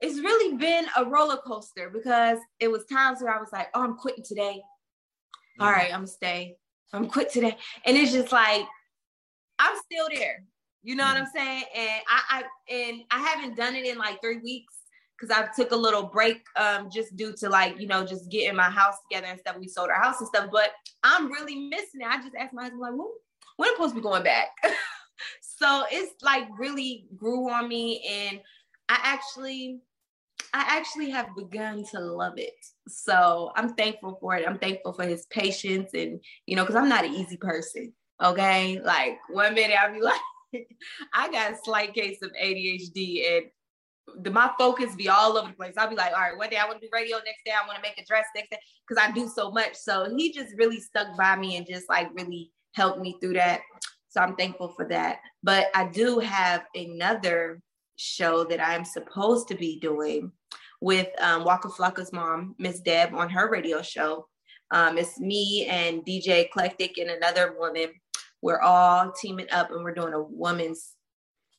it's 0.00 0.18
really 0.18 0.56
been 0.56 0.84
a 0.96 1.04
roller 1.04 1.36
coaster 1.36 1.88
because 1.90 2.38
it 2.58 2.68
was 2.68 2.84
times 2.86 3.22
where 3.22 3.32
I 3.32 3.38
was 3.38 3.50
like, 3.52 3.68
oh, 3.72 3.82
I'm 3.82 3.96
quitting 3.96 4.24
today. 4.24 4.60
Mm. 5.58 5.64
All 5.64 5.70
right, 5.70 5.86
I'm 5.86 6.00
gonna 6.00 6.06
stay. 6.08 6.56
I'm 6.92 7.08
quit 7.08 7.30
today. 7.30 7.56
And 7.84 7.96
it's 7.96 8.12
just 8.12 8.32
like, 8.32 8.64
I'm 9.58 9.76
still 9.84 10.08
there. 10.12 10.44
You 10.82 10.96
know 10.96 11.04
mm. 11.04 11.14
what 11.14 11.22
I'm 11.22 11.28
saying? 11.34 11.64
And 11.74 12.00
I, 12.08 12.20
I 12.28 12.74
and 12.74 13.02
I 13.10 13.18
haven't 13.20 13.56
done 13.56 13.76
it 13.76 13.86
in 13.86 13.96
like 13.96 14.20
three 14.20 14.38
weeks 14.38 14.74
because 15.18 15.36
I 15.36 15.48
took 15.56 15.72
a 15.72 15.76
little 15.76 16.04
break 16.04 16.42
um 16.56 16.88
just 16.92 17.16
due 17.16 17.34
to 17.38 17.48
like, 17.48 17.80
you 17.80 17.86
know, 17.86 18.04
just 18.04 18.30
getting 18.30 18.56
my 18.56 18.70
house 18.70 18.96
together 19.08 19.28
and 19.28 19.40
stuff. 19.40 19.56
We 19.58 19.68
sold 19.68 19.90
our 19.90 20.02
house 20.02 20.20
and 20.20 20.28
stuff, 20.28 20.48
but 20.52 20.70
I'm 21.02 21.30
really 21.30 21.56
missing 21.56 22.00
it. 22.00 22.06
I 22.06 22.22
just 22.22 22.34
asked 22.38 22.54
my 22.54 22.62
husband, 22.62 22.80
like, 22.80 22.92
when, 23.56 23.68
am 23.68 23.74
supposed 23.74 23.94
to 23.94 24.00
be 24.00 24.02
going 24.02 24.24
back? 24.24 24.48
so 25.40 25.84
it's 25.90 26.22
like 26.22 26.46
really 26.58 27.06
grew 27.16 27.50
on 27.50 27.68
me 27.68 28.04
and 28.08 28.40
I 28.88 28.98
actually 29.02 29.80
I 30.52 30.64
actually 30.68 31.10
have 31.10 31.34
begun 31.36 31.84
to 31.92 32.00
love 32.00 32.34
it. 32.36 32.54
So 32.88 33.52
I'm 33.56 33.74
thankful 33.74 34.18
for 34.20 34.36
it. 34.36 34.46
I'm 34.46 34.58
thankful 34.58 34.92
for 34.92 35.04
his 35.04 35.26
patience 35.26 35.90
and 35.94 36.20
you 36.46 36.56
know, 36.56 36.62
because 36.62 36.76
I'm 36.76 36.88
not 36.88 37.04
an 37.04 37.14
easy 37.14 37.36
person. 37.36 37.92
Okay. 38.22 38.80
Like 38.82 39.18
one 39.30 39.54
minute 39.54 39.76
I'll 39.78 39.92
be 39.92 40.00
like, 40.52 40.68
I 41.12 41.30
got 41.30 41.52
a 41.52 41.58
slight 41.62 41.94
case 41.94 42.22
of 42.22 42.30
ADHD 42.32 43.36
and 43.36 43.46
the, 44.22 44.30
my 44.30 44.50
focus 44.58 44.94
be 44.94 45.08
all 45.08 45.36
over 45.36 45.48
the 45.48 45.54
place. 45.54 45.74
I'll 45.76 45.88
be 45.88 45.96
like, 45.96 46.12
all 46.12 46.20
right, 46.20 46.36
one 46.36 46.50
day 46.50 46.56
I 46.56 46.66
want 46.66 46.80
to 46.80 46.86
do 46.86 46.90
radio, 46.92 47.16
next 47.18 47.44
day 47.44 47.52
I 47.52 47.66
want 47.66 47.76
to 47.76 47.82
make 47.82 47.98
a 47.98 48.04
dress, 48.04 48.26
next 48.34 48.50
day, 48.50 48.58
because 48.86 49.02
I 49.02 49.12
do 49.12 49.28
so 49.28 49.50
much. 49.50 49.74
So 49.74 50.14
he 50.16 50.32
just 50.32 50.54
really 50.56 50.80
stuck 50.80 51.16
by 51.16 51.36
me 51.36 51.56
and 51.56 51.66
just 51.66 51.88
like 51.88 52.08
really 52.14 52.52
helped 52.74 53.00
me 53.00 53.16
through 53.20 53.34
that. 53.34 53.60
So 54.08 54.20
I'm 54.20 54.36
thankful 54.36 54.68
for 54.68 54.86
that. 54.88 55.18
But 55.42 55.66
I 55.74 55.88
do 55.88 56.18
have 56.20 56.64
another 56.74 57.60
show 57.96 58.44
that 58.44 58.66
I'm 58.66 58.84
supposed 58.84 59.48
to 59.48 59.54
be 59.54 59.78
doing 59.78 60.32
with 60.80 61.08
um, 61.20 61.44
Waka 61.44 61.68
Flocka's 61.68 62.12
mom, 62.12 62.54
Miss 62.58 62.80
Deb, 62.80 63.14
on 63.14 63.28
her 63.30 63.50
radio 63.50 63.82
show. 63.82 64.28
Um, 64.70 64.98
it's 64.98 65.18
me 65.18 65.66
and 65.66 66.04
DJ 66.04 66.46
Eclectic 66.46 66.98
and 66.98 67.10
another 67.10 67.54
woman. 67.58 67.90
We're 68.42 68.60
all 68.60 69.12
teaming 69.12 69.46
up 69.50 69.70
and 69.70 69.82
we're 69.82 69.94
doing 69.94 70.12
a 70.12 70.22
woman's 70.22 70.95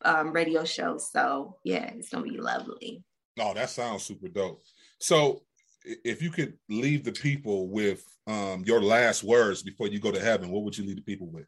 um, 0.04 0.32
radio 0.32 0.64
show. 0.64 0.98
So 0.98 1.58
yeah, 1.64 1.92
it's 1.96 2.10
gonna 2.10 2.24
be 2.24 2.38
lovely. 2.38 3.04
Oh, 3.40 3.54
that 3.54 3.70
sounds 3.70 4.04
super 4.04 4.28
dope. 4.28 4.64
So 5.00 5.44
if 5.84 6.22
you 6.22 6.30
could 6.30 6.58
leave 6.70 7.04
the 7.04 7.12
people 7.12 7.70
with 7.70 8.04
um, 8.26 8.64
your 8.66 8.82
last 8.82 9.24
words 9.24 9.64
before 9.64 9.88
you 9.88 10.00
go 10.00 10.12
to 10.12 10.20
heaven, 10.20 10.50
what 10.50 10.64
would 10.64 10.78
you 10.78 10.86
leave 10.86 10.98
the 10.98 11.02
people 11.02 11.28
with? 11.28 11.48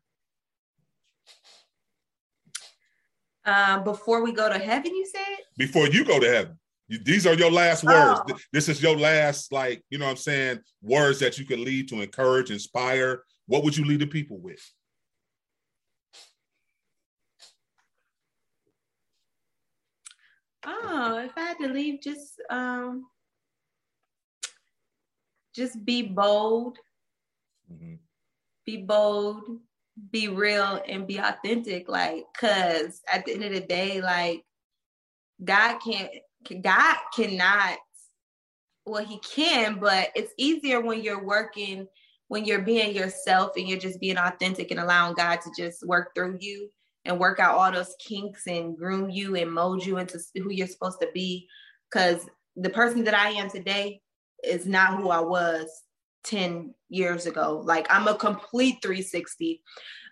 Um, 3.45 3.83
before 3.83 4.23
we 4.23 4.31
go 4.31 4.47
to 4.47 4.59
heaven, 4.59 4.93
you 4.93 5.05
said? 5.05 5.37
Before 5.57 5.87
you 5.87 6.05
go 6.05 6.19
to 6.19 6.27
heaven. 6.29 6.59
You, 6.87 6.99
these 6.99 7.25
are 7.25 7.33
your 7.33 7.51
last 7.51 7.83
words. 7.83 8.21
Oh. 8.29 8.37
This 8.53 8.69
is 8.69 8.81
your 8.81 8.95
last, 8.95 9.51
like, 9.51 9.83
you 9.89 9.97
know 9.97 10.05
what 10.05 10.11
I'm 10.11 10.17
saying, 10.17 10.59
words 10.81 11.19
that 11.19 11.37
you 11.37 11.45
could 11.45 11.59
lead 11.59 11.89
to 11.89 12.01
encourage, 12.01 12.51
inspire. 12.51 13.23
What 13.47 13.63
would 13.63 13.75
you 13.75 13.85
lead 13.85 14.01
the 14.01 14.07
people 14.07 14.37
with? 14.37 14.61
Oh, 20.65 21.21
if 21.23 21.31
I 21.37 21.41
had 21.41 21.57
to 21.59 21.67
leave, 21.67 22.01
just 22.01 22.41
um 22.49 23.05
just 25.55 25.83
be 25.85 26.01
bold. 26.03 26.77
Mm-hmm. 27.71 27.95
Be 28.65 28.77
bold 28.77 29.59
be 30.11 30.27
real 30.27 30.81
and 30.87 31.07
be 31.07 31.17
authentic 31.17 31.89
like 31.89 32.25
cuz 32.37 33.01
at 33.11 33.25
the 33.25 33.33
end 33.33 33.43
of 33.43 33.53
the 33.53 33.59
day 33.59 34.01
like 34.01 34.43
God 35.43 35.79
can't 35.79 36.11
God 36.61 36.97
cannot 37.13 37.77
well 38.85 39.03
he 39.03 39.19
can 39.19 39.79
but 39.79 40.09
it's 40.15 40.33
easier 40.37 40.81
when 40.81 41.01
you're 41.01 41.23
working 41.23 41.87
when 42.27 42.45
you're 42.45 42.61
being 42.61 42.95
yourself 42.95 43.51
and 43.57 43.67
you're 43.67 43.79
just 43.79 43.99
being 43.99 44.17
authentic 44.17 44.71
and 44.71 44.79
allowing 44.79 45.15
God 45.15 45.41
to 45.41 45.51
just 45.57 45.85
work 45.85 46.13
through 46.15 46.37
you 46.39 46.69
and 47.05 47.19
work 47.19 47.39
out 47.39 47.55
all 47.55 47.71
those 47.71 47.95
kinks 47.99 48.47
and 48.47 48.77
groom 48.77 49.09
you 49.09 49.35
and 49.35 49.51
mold 49.51 49.85
you 49.85 49.97
into 49.97 50.19
who 50.35 50.51
you're 50.51 50.67
supposed 50.67 50.99
to 51.01 51.09
be 51.13 51.47
cuz 51.91 52.27
the 52.55 52.69
person 52.69 53.03
that 53.05 53.13
I 53.13 53.29
am 53.31 53.49
today 53.49 54.01
is 54.43 54.65
not 54.65 54.97
who 54.97 55.09
I 55.09 55.19
was 55.19 55.67
10 56.23 56.73
years 56.89 57.25
ago. 57.25 57.61
Like 57.63 57.87
I'm 57.89 58.07
a 58.07 58.15
complete 58.15 58.79
360. 58.81 59.61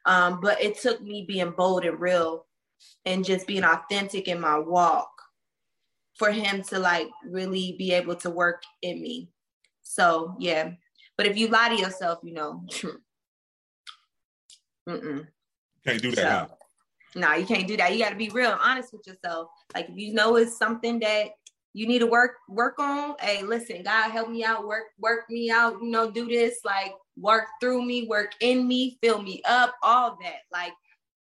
Um, 0.05 0.39
but 0.41 0.61
it 0.61 0.79
took 0.79 1.01
me 1.01 1.25
being 1.27 1.51
bold 1.51 1.83
and 1.83 1.99
real 1.99 2.45
and 3.05 3.25
just 3.25 3.47
being 3.47 3.63
authentic 3.63 4.27
in 4.27 4.39
my 4.39 4.57
walk 4.57 5.09
for 6.17 6.31
him 6.31 6.63
to 6.63 6.79
like 6.79 7.09
really 7.25 7.75
be 7.77 7.91
able 7.93 8.15
to 8.15 8.29
work 8.29 8.63
in 8.81 9.01
me. 9.01 9.29
So 9.83 10.35
yeah. 10.39 10.71
But 11.17 11.25
if 11.25 11.37
you 11.37 11.47
lie 11.47 11.69
to 11.69 11.75
yourself, 11.75 12.19
you 12.23 12.33
know, 12.33 12.63
can't 15.85 16.01
do 16.01 16.11
that. 16.11 16.49
So, 16.49 16.56
no, 17.17 17.33
you 17.33 17.45
can't 17.45 17.67
do 17.67 17.77
that. 17.77 17.93
You 17.93 17.99
got 17.99 18.11
to 18.11 18.15
be 18.15 18.29
real, 18.29 18.57
honest 18.61 18.93
with 18.93 19.05
yourself. 19.07 19.49
Like 19.73 19.89
if 19.89 19.97
you 19.97 20.13
know 20.13 20.35
it's 20.35 20.57
something 20.57 20.99
that 20.99 21.31
you 21.73 21.87
need 21.87 21.99
to 21.99 22.07
work 22.07 22.31
work 22.49 22.79
on. 22.79 23.15
Hey, 23.19 23.43
listen, 23.43 23.83
God 23.83 24.11
help 24.11 24.29
me 24.29 24.43
out, 24.43 24.67
work 24.67 24.85
work 24.99 25.29
me 25.29 25.51
out. 25.51 25.73
You 25.81 25.89
know, 25.89 26.09
do 26.09 26.27
this 26.27 26.59
like 26.63 26.93
work 27.17 27.45
through 27.59 27.83
me, 27.85 28.07
work 28.07 28.33
in 28.39 28.67
me, 28.67 28.97
fill 29.01 29.21
me 29.21 29.41
up, 29.45 29.75
all 29.83 30.17
that. 30.21 30.41
Like 30.51 30.73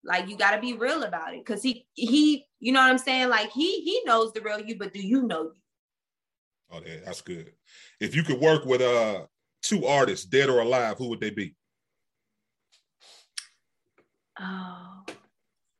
like 0.05 0.29
you 0.29 0.37
got 0.37 0.53
to 0.53 0.61
be 0.61 0.75
real 0.75 1.05
about 1.05 1.35
it 1.35 1.45
because 1.45 1.63
he 1.63 1.87
he 1.95 2.45
you 2.61 2.73
know 2.73 2.81
what 2.81 2.91
i'm 2.91 2.99
saying 2.99 3.29
like 3.29 3.51
he 3.51 3.81
he 3.83 4.03
knows 4.05 4.33
the 4.33 4.41
real 4.41 4.61
you 4.61 4.77
but 4.77 4.93
do 4.93 5.01
you 5.01 5.23
know 5.23 5.45
you 5.45 5.55
oh 6.73 6.81
yeah, 6.85 6.97
that's 7.05 7.21
good 7.21 7.53
if 8.01 8.15
you 8.15 8.23
could 8.23 8.41
work 8.41 8.65
with 8.65 8.81
uh 8.81 9.25
two 9.63 9.87
artists 9.87 10.27
dead 10.27 10.49
or 10.49 10.61
alive 10.61 10.97
who 10.99 11.09
would 11.09 11.21
they 11.21 11.31
be 11.31 11.55
oh 14.41 15.05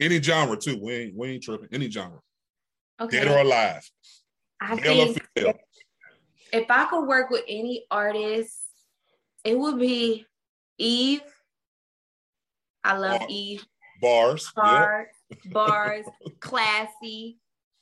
any 0.03 0.21
genre 0.23 0.57
too 0.57 0.79
we 0.83 0.93
ain't 0.95 1.17
we 1.17 1.29
ain't 1.31 1.43
tripping 1.43 1.69
any 1.73 1.91
genre 1.91 2.21
okay 3.01 3.25
dead 3.25 3.29
or 3.29 3.39
alive 3.39 3.89
i 4.61 4.77
think 4.77 5.19
if, 5.37 5.57
if 6.53 6.71
i 6.71 6.85
could 6.87 7.07
work 7.07 7.31
with 7.31 7.43
any 7.49 7.85
artist 7.91 8.59
it 9.45 9.59
would 9.59 9.79
be 9.79 10.25
eve 10.79 11.23
I 12.85 12.97
love 12.97 13.21
oh. 13.23 13.27
Eve. 13.29 13.65
Bars. 14.01 14.51
Bars, 14.57 15.07
yeah. 15.31 15.53
bars, 15.53 16.05
classy, 16.41 17.39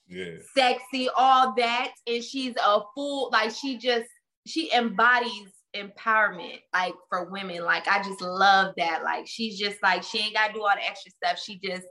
yeah, 0.06 0.36
sexy, 0.54 1.08
all 1.16 1.54
that. 1.56 1.92
And 2.06 2.22
she's 2.22 2.54
a 2.56 2.80
full, 2.94 3.30
like 3.32 3.52
she 3.52 3.78
just 3.78 4.08
she 4.46 4.70
embodies 4.72 5.48
empowerment 5.74 6.58
like 6.74 6.92
for 7.08 7.30
women. 7.30 7.64
Like 7.64 7.88
I 7.88 8.02
just 8.02 8.20
love 8.20 8.74
that. 8.76 9.02
Like 9.02 9.26
she's 9.26 9.58
just 9.58 9.82
like 9.82 10.02
she 10.02 10.18
ain't 10.18 10.34
gotta 10.34 10.52
do 10.52 10.60
all 10.60 10.74
the 10.74 10.86
extra 10.86 11.10
stuff. 11.10 11.38
She 11.42 11.58
just 11.58 11.86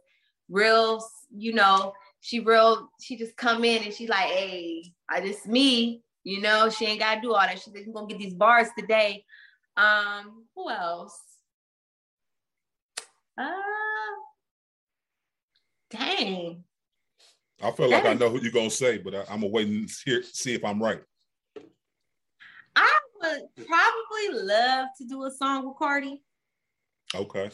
real, 0.49 1.03
you 1.35 1.53
know, 1.53 1.93
she 2.21 2.39
real, 2.39 2.89
she 3.01 3.17
just 3.17 3.37
come 3.37 3.63
in 3.63 3.83
and 3.83 3.93
she's 3.93 4.09
like, 4.09 4.27
hey, 4.27 4.83
I 5.09 5.21
just 5.21 5.47
me, 5.47 6.03
you 6.23 6.41
know, 6.41 6.69
she 6.69 6.85
ain't 6.85 6.99
gotta 6.99 7.21
do 7.21 7.33
all 7.33 7.39
that. 7.39 7.59
She's 7.59 7.87
gonna 7.93 8.07
get 8.07 8.19
these 8.19 8.33
bars 8.33 8.67
today. 8.77 9.23
Um, 9.77 10.45
who 10.55 10.69
else? 10.69 11.19
Uh, 13.37 13.51
dang. 15.89 16.63
I 17.61 17.71
feel 17.71 17.89
like 17.89 18.05
I 18.05 18.13
know 18.13 18.29
who 18.29 18.41
you're 18.41 18.51
gonna 18.51 18.69
say, 18.69 18.97
but 18.97 19.15
I, 19.15 19.19
am 19.33 19.41
gonna 19.41 19.47
wait 19.47 19.67
and 19.67 19.89
hear, 20.05 20.23
see 20.23 20.53
if 20.53 20.63
I'm 20.63 20.81
right. 20.81 21.01
I 22.75 22.99
would 23.21 23.67
probably 23.67 24.45
love 24.45 24.87
to 24.97 25.05
do 25.05 25.23
a 25.25 25.31
song 25.31 25.67
with 25.67 25.77
Cardi. 25.77 26.21
Okay. 27.15 27.49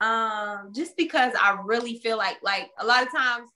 Um, 0.00 0.72
just 0.74 0.96
because 0.96 1.32
I 1.40 1.58
really 1.64 1.98
feel 1.98 2.18
like, 2.18 2.36
like 2.42 2.70
a 2.78 2.86
lot 2.86 3.02
of 3.02 3.12
times, 3.12 3.50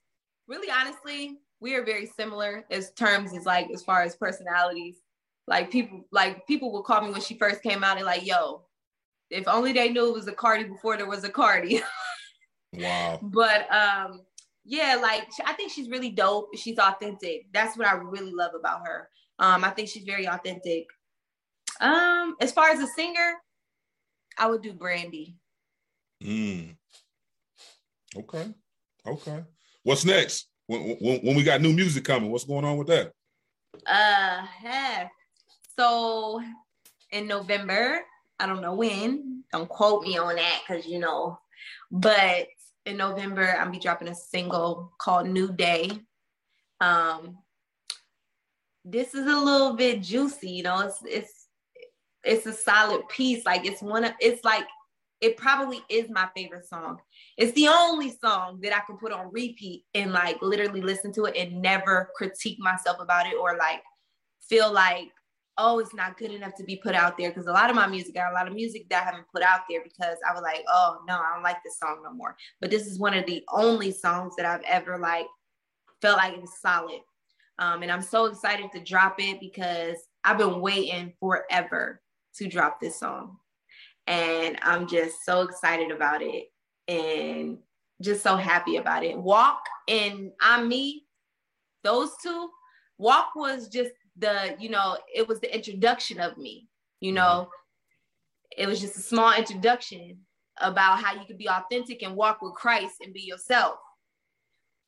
really 0.47 0.71
honestly, 0.71 1.39
we 1.59 1.75
are 1.75 1.83
very 1.83 2.07
similar 2.07 2.65
as 2.71 2.91
terms 2.93 3.35
as 3.35 3.45
like 3.45 3.69
as 3.71 3.83
far 3.83 4.01
as 4.01 4.15
personalities. 4.15 4.97
Like 5.47 5.71
people, 5.71 6.05
like 6.11 6.45
people 6.47 6.71
will 6.71 6.83
call 6.83 7.01
me 7.01 7.11
when 7.11 7.21
she 7.21 7.37
first 7.37 7.61
came 7.61 7.83
out 7.83 7.97
and 7.97 8.05
like, 8.05 8.25
yo, 8.25 8.63
if 9.29 9.47
only 9.47 9.73
they 9.73 9.89
knew 9.89 10.07
it 10.07 10.13
was 10.13 10.27
a 10.27 10.33
Cardi 10.33 10.65
before 10.65 10.97
there 10.97 11.07
was 11.07 11.23
a 11.23 11.29
Cardi. 11.29 11.81
wow. 12.73 13.19
But 13.21 13.71
um, 13.73 14.21
yeah, 14.65 14.99
like 15.01 15.27
I 15.45 15.53
think 15.53 15.71
she's 15.71 15.89
really 15.89 16.09
dope. 16.09 16.49
She's 16.55 16.77
authentic. 16.77 17.45
That's 17.53 17.77
what 17.77 17.87
I 17.87 17.93
really 17.93 18.31
love 18.31 18.51
about 18.57 18.85
her. 18.85 19.09
Um, 19.39 19.63
I 19.63 19.69
think 19.71 19.89
she's 19.89 20.03
very 20.03 20.27
authentic. 20.27 20.85
Um, 21.79 22.35
as 22.39 22.51
far 22.51 22.69
as 22.69 22.79
a 22.79 22.87
singer, 22.87 23.35
I 24.37 24.47
would 24.47 24.61
do 24.61 24.73
Brandy. 24.73 25.35
Mm. 26.21 26.75
Okay. 28.15 28.45
Okay. 29.07 29.43
What's 29.83 30.05
next? 30.05 30.47
When, 30.67 30.97
when, 30.99 31.19
when 31.21 31.35
we 31.35 31.43
got 31.43 31.61
new 31.61 31.73
music 31.73 32.05
coming, 32.05 32.31
what's 32.31 32.45
going 32.45 32.65
on 32.65 32.77
with 32.77 32.87
that? 32.87 33.11
Uh, 33.85 34.45
heck. 34.45 35.11
So 35.77 36.41
in 37.11 37.27
November, 37.27 38.01
I 38.39 38.45
don't 38.45 38.61
know 38.61 38.75
when. 38.75 39.43
Don't 39.51 39.69
quote 39.69 40.03
me 40.03 40.17
on 40.17 40.35
that 40.35 40.61
because 40.67 40.85
you 40.85 40.99
know. 40.99 41.39
But 41.91 42.47
in 42.85 42.97
November, 42.97 43.55
I'll 43.59 43.71
be 43.71 43.79
dropping 43.79 44.07
a 44.07 44.15
single 44.15 44.93
called 44.97 45.27
New 45.27 45.51
Day. 45.51 45.91
Um, 46.79 47.37
this 48.83 49.13
is 49.13 49.27
a 49.27 49.37
little 49.37 49.75
bit 49.75 50.01
juicy, 50.01 50.49
you 50.49 50.63
know. 50.63 50.79
It's 50.81 50.99
it's 51.05 51.47
it's 52.23 52.45
a 52.45 52.53
solid 52.53 53.07
piece. 53.09 53.45
Like 53.45 53.65
it's 53.65 53.81
one 53.81 54.03
of 54.03 54.13
it's 54.19 54.43
like 54.43 54.65
it 55.21 55.37
probably 55.37 55.81
is 55.89 56.09
my 56.09 56.27
favorite 56.35 56.65
song. 56.65 56.97
It's 57.37 57.53
the 57.53 57.67
only 57.67 58.11
song 58.11 58.59
that 58.63 58.75
I 58.75 58.81
can 58.85 58.97
put 58.97 59.11
on 59.11 59.31
repeat 59.31 59.85
and 59.93 60.11
like 60.11 60.41
literally 60.41 60.81
listen 60.81 61.13
to 61.13 61.25
it 61.25 61.35
and 61.37 61.61
never 61.61 62.09
critique 62.15 62.57
myself 62.59 62.97
about 62.99 63.27
it 63.27 63.35
or 63.39 63.55
like 63.57 63.81
feel 64.41 64.71
like 64.73 65.11
oh, 65.57 65.79
it's 65.79 65.93
not 65.93 66.17
good 66.17 66.31
enough 66.31 66.55
to 66.55 66.63
be 66.63 66.77
put 66.77 66.95
out 66.95 67.17
there. 67.17 67.29
Because 67.29 67.45
a 67.45 67.51
lot 67.51 67.69
of 67.69 67.75
my 67.75 67.85
music, 67.85 68.15
got 68.15 68.31
a 68.31 68.33
lot 68.33 68.47
of 68.47 68.53
music 68.53 68.89
that 68.89 69.03
I 69.03 69.05
haven't 69.05 69.27
put 69.33 69.43
out 69.43 69.61
there 69.69 69.81
because 69.83 70.17
I 70.27 70.33
was 70.33 70.41
like, 70.41 70.63
oh 70.67 70.99
no, 71.07 71.15
I 71.15 71.33
don't 71.33 71.43
like 71.43 71.57
this 71.63 71.77
song 71.77 72.01
no 72.03 72.11
more. 72.11 72.35
But 72.59 72.71
this 72.71 72.87
is 72.87 72.99
one 72.99 73.13
of 73.13 73.25
the 73.25 73.43
only 73.51 73.91
songs 73.91 74.33
that 74.37 74.45
I've 74.45 74.63
ever 74.67 74.97
like 74.97 75.27
felt 76.01 76.17
like 76.17 76.33
it 76.33 76.41
was 76.41 76.59
solid. 76.59 77.01
Um, 77.59 77.83
and 77.83 77.91
I'm 77.91 78.01
so 78.01 78.25
excited 78.25 78.71
to 78.71 78.83
drop 78.83 79.15
it 79.19 79.39
because 79.39 79.97
I've 80.23 80.37
been 80.37 80.61
waiting 80.61 81.13
forever 81.19 82.01
to 82.37 82.47
drop 82.47 82.79
this 82.79 82.99
song. 82.99 83.37
And 84.11 84.57
I'm 84.61 84.87
just 84.87 85.23
so 85.25 85.41
excited 85.41 85.89
about 85.91 86.21
it 86.21 86.51
and 86.87 87.57
just 88.01 88.23
so 88.23 88.35
happy 88.35 88.75
about 88.75 89.03
it. 89.03 89.17
Walk 89.17 89.63
and 89.87 90.31
I'm 90.41 90.67
me, 90.67 91.05
those 91.83 92.11
two. 92.21 92.49
Walk 92.97 93.29
was 93.35 93.69
just 93.69 93.91
the 94.17 94.55
you 94.59 94.69
know 94.69 94.97
it 95.13 95.27
was 95.27 95.39
the 95.39 95.53
introduction 95.53 96.19
of 96.19 96.37
me 96.37 96.67
you 96.99 97.11
know 97.11 97.49
it 98.57 98.67
was 98.67 98.81
just 98.81 98.97
a 98.97 99.01
small 99.01 99.33
introduction 99.33 100.17
about 100.57 100.99
how 100.99 101.13
you 101.13 101.25
could 101.25 101.37
be 101.37 101.49
authentic 101.49 102.03
and 102.03 102.15
walk 102.15 102.41
with 102.41 102.53
christ 102.53 102.95
and 103.01 103.13
be 103.13 103.21
yourself 103.21 103.75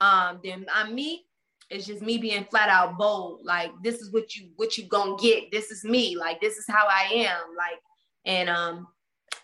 um 0.01 0.39
then 0.43 0.65
i'm 0.73 0.93
me 0.93 1.23
it's 1.69 1.87
just 1.87 2.01
me 2.01 2.17
being 2.17 2.45
flat 2.51 2.67
out 2.67 2.97
bold 2.97 3.39
like 3.43 3.71
this 3.81 3.95
is 3.95 4.11
what 4.11 4.35
you 4.35 4.49
what 4.57 4.77
you 4.77 4.85
gonna 4.87 5.15
get 5.15 5.49
this 5.51 5.71
is 5.71 5.85
me 5.85 6.17
like 6.17 6.41
this 6.41 6.57
is 6.57 6.65
how 6.67 6.85
i 6.89 7.09
am 7.13 7.41
like 7.57 7.79
and 8.25 8.49
um 8.49 8.87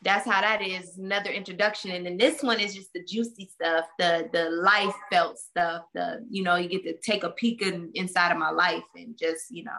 that's 0.04 0.26
how 0.26 0.42
that 0.42 0.62
is 0.62 0.98
another 0.98 1.30
introduction 1.30 1.92
and 1.92 2.06
then 2.06 2.18
this 2.18 2.42
one 2.42 2.60
is 2.60 2.74
just 2.74 2.92
the 2.94 3.04
juicy 3.04 3.50
stuff 3.54 3.86
the 3.98 4.30
the 4.34 4.50
life 4.50 4.94
felt 5.12 5.38
stuff 5.38 5.84
the 5.94 6.26
you 6.30 6.44
know 6.44 6.56
you 6.56 6.70
get 6.70 6.84
to 6.84 6.96
take 7.02 7.24
a 7.24 7.30
peek 7.32 7.62
in, 7.62 7.90
inside 7.94 8.32
of 8.32 8.38
my 8.38 8.50
life 8.50 8.84
and 8.96 9.18
just 9.18 9.46
you 9.50 9.64
know 9.64 9.72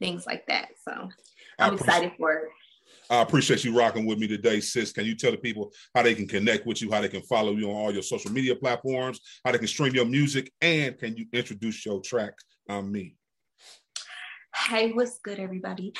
things 0.00 0.26
like 0.26 0.46
that 0.46 0.68
so 0.86 1.08
i'm 1.58 1.74
excited 1.74 2.12
for 2.18 2.32
it 2.32 2.48
I 3.10 3.20
appreciate 3.20 3.62
you 3.62 3.76
rocking 3.76 4.06
with 4.06 4.18
me 4.18 4.26
today, 4.26 4.60
sis. 4.60 4.92
Can 4.92 5.04
you 5.04 5.14
tell 5.14 5.32
the 5.32 5.36
people 5.36 5.72
how 5.94 6.02
they 6.02 6.14
can 6.14 6.26
connect 6.26 6.66
with 6.66 6.80
you, 6.80 6.90
how 6.90 7.00
they 7.00 7.08
can 7.10 7.20
follow 7.22 7.52
you 7.52 7.68
on 7.68 7.76
all 7.76 7.92
your 7.92 8.02
social 8.02 8.30
media 8.30 8.56
platforms, 8.56 9.20
how 9.44 9.52
they 9.52 9.58
can 9.58 9.66
stream 9.66 9.94
your 9.94 10.06
music, 10.06 10.50
and 10.62 10.98
can 10.98 11.16
you 11.16 11.26
introduce 11.32 11.84
your 11.84 12.00
track 12.00 12.32
on 12.70 12.90
me? 12.90 13.16
Hey, 14.54 14.92
what's 14.92 15.18
good, 15.18 15.38
everybody? 15.38 15.92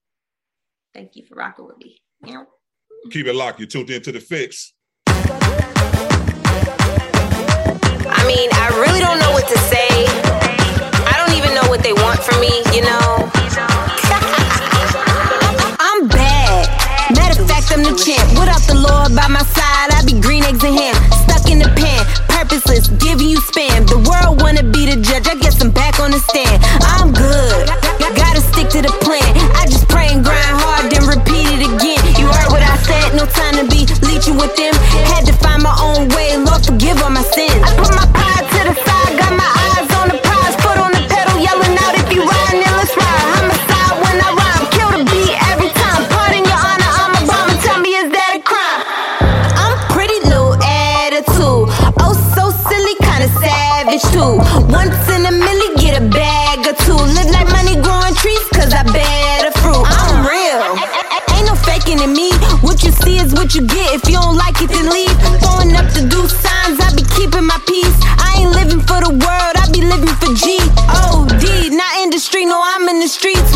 Thank 0.94 1.16
you 1.16 1.26
for 1.26 1.36
rocking 1.36 1.66
with 1.66 1.78
me. 1.78 2.02
Keep 3.12 3.28
it 3.28 3.34
locked. 3.34 3.60
You're 3.60 3.68
tuned 3.68 3.90
into 3.90 4.12
the 4.12 4.20
Fixx. 4.20 4.72
I 8.12 8.26
mean, 8.28 8.50
I 8.52 8.70
really 8.82 9.00
don't 9.00 9.20
know 9.20 9.32
what 9.32 9.48
to 9.48 9.58
say. 9.58 9.88
I 11.08 11.14
don't 11.18 11.38
even 11.38 11.54
know 11.56 11.70
what 11.70 11.84
they 11.84 11.94
want 11.94 12.20
from 12.20 12.40
me, 12.42 12.64
you 12.74 12.82
know. 12.82 13.30
I'm 15.80 16.08
bad. 16.08 16.68
Matter 17.16 17.42
of 17.42 17.48
fact, 17.48 17.72
I'm 17.72 17.84
the 17.84 17.96
champ. 17.96 18.30
Without 18.40 18.62
the 18.68 18.76
Lord 18.76 19.16
by 19.16 19.28
my 19.28 19.44
side, 19.44 19.94
I'd 19.94 20.06
be 20.06 20.20
green 20.20 20.44
eggs 20.44 20.64
and 20.64 20.76
ham. 20.76 20.96
Stuck 21.12 21.50
in 21.52 21.60
the 21.60 21.70
pan 21.76 22.29
purposeless, 22.40 22.88
giving 23.04 23.28
you 23.28 23.40
spam. 23.40 23.86
The 23.88 24.00
world 24.08 24.42
wanna 24.42 24.64
be 24.64 24.86
the 24.88 24.96
judge, 25.02 25.28
I 25.28 25.36
guess 25.36 25.60
I'm 25.62 25.72
back 25.72 26.00
on 26.00 26.12
the 26.12 26.20
stand. 26.20 26.64
I'm 26.88 27.12
good, 27.12 27.68
gotta 28.16 28.40
stick 28.40 28.70
to 28.76 28.82
the 28.82 28.94
plan. 29.04 29.28
I 29.60 29.66
just 29.68 29.88
pray 29.90 30.08
and 30.08 30.24
grind 30.24 30.56
hard, 30.64 30.92
then 30.92 31.04
repeat 31.04 31.48
it 31.60 31.68
again. 31.68 32.00
You 32.16 32.28
heard 32.28 32.50
what 32.52 32.64
I 32.64 32.78
said, 32.88 33.16
no 33.16 33.26
time 33.26 33.56
to 33.60 33.66
be 33.68 33.84
leeching 34.08 34.38
with 34.38 34.56
them. 34.56 34.74
Had 35.12 35.26
to 35.26 35.34
find 35.34 35.62
my 35.64 35.76
own 35.84 36.08
way, 36.16 36.38
Lord 36.38 36.64
forgive 36.64 37.02
all 37.04 37.10
my 37.12 37.24
sins. 37.24 37.60
I 37.60 37.76
put 37.76 37.92
my 37.92 38.08
pride 38.16 38.30
two. 54.20 54.36
Once 54.68 55.00
in 55.16 55.24
a 55.24 55.32
million, 55.32 55.72
get 55.80 55.96
a 55.96 56.04
bag 56.12 56.60
or 56.68 56.76
two. 56.84 57.00
Live 57.16 57.32
like 57.32 57.48
money 57.56 57.76
growing 57.80 58.16
trees, 58.20 58.46
cause 58.52 58.72
I 58.76 58.84
bear 58.84 59.48
the 59.48 59.52
fruit. 59.64 59.84
I'm 59.88 60.28
real. 60.28 60.60
Ain't 61.36 61.48
no 61.48 61.56
faking 61.56 62.00
in 62.04 62.12
me. 62.12 62.36
What 62.60 62.84
you 62.84 62.92
see 62.92 63.18
is 63.24 63.32
what 63.34 63.56
you 63.56 63.64
get. 63.64 63.96
If 63.96 64.04
you 64.12 64.20
don't 64.20 64.36
like 64.36 64.60
it, 64.62 64.70
then 64.70 64.92
leave. 64.92 65.16
Throwing 65.40 65.74
up 65.80 65.88
the 65.96 66.04
do 66.12 66.28
signs, 66.28 66.78
I 66.84 66.92
be 66.96 67.04
keeping 67.16 67.48
my 67.48 67.60
peace. 67.64 67.98
I 68.20 68.44
ain't 68.44 68.52
living 68.52 68.84
for 68.84 69.00
the 69.00 69.14
world, 69.16 69.56
I 69.56 69.66
be 69.72 69.82
living 69.82 70.16
for 70.20 70.32
G. 70.36 70.60
O 71.00 71.24
D, 71.40 71.70
not 71.72 71.92
industry, 72.04 72.44
no, 72.46 72.60
I'm 72.60 72.88
in 72.90 73.00
the 73.00 73.08
streets. 73.08 73.56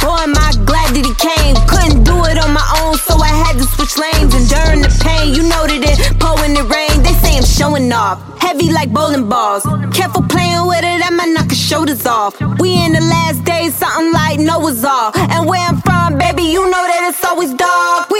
Boy, 0.00 0.18
am 0.26 0.34
I 0.34 0.50
glad 0.64 0.94
that 0.94 1.04
he 1.04 1.14
came. 1.18 1.54
Couldn't 1.68 2.04
do 2.04 2.16
it 2.30 2.38
on 2.38 2.52
my 2.52 2.66
own, 2.82 2.96
so 2.98 3.14
I 3.18 3.32
had 3.44 3.58
to 3.58 3.66
switch 3.74 3.94
lanes. 3.98 4.34
And 4.34 4.46
during 4.48 4.80
the 4.82 4.92
pain, 5.02 5.34
you 5.34 5.42
know 5.42 5.66
that 5.66 5.82
it 5.82 5.98
pouring 6.18 6.54
the 6.54 6.64
rain. 6.64 7.02
They 7.02 7.14
say 7.22 7.36
I'm 7.36 7.44
showing 7.44 7.92
off, 7.92 8.18
heavy 8.40 8.70
like 8.70 8.92
bowling 8.92 9.28
balls. 9.28 9.64
Careful 9.94 10.22
playing 10.26 10.66
with 10.66 10.84
it, 10.84 11.00
I 11.04 11.10
might 11.10 11.32
knock 11.34 11.50
your 11.50 11.62
shoulders 11.70 12.06
off. 12.06 12.38
We 12.58 12.74
in 12.74 12.92
the 12.92 13.04
last 13.04 13.44
days, 13.44 13.74
something 13.74 14.12
like 14.12 14.38
Noah's 14.38 14.84
all. 14.84 15.12
And 15.14 15.48
where 15.48 15.62
I'm 15.62 15.80
from, 15.82 16.18
baby, 16.18 16.44
you 16.44 16.62
know 16.64 16.84
that 16.90 17.10
it's 17.10 17.22
always 17.24 17.52
dark. 17.54 18.10
We 18.10 18.17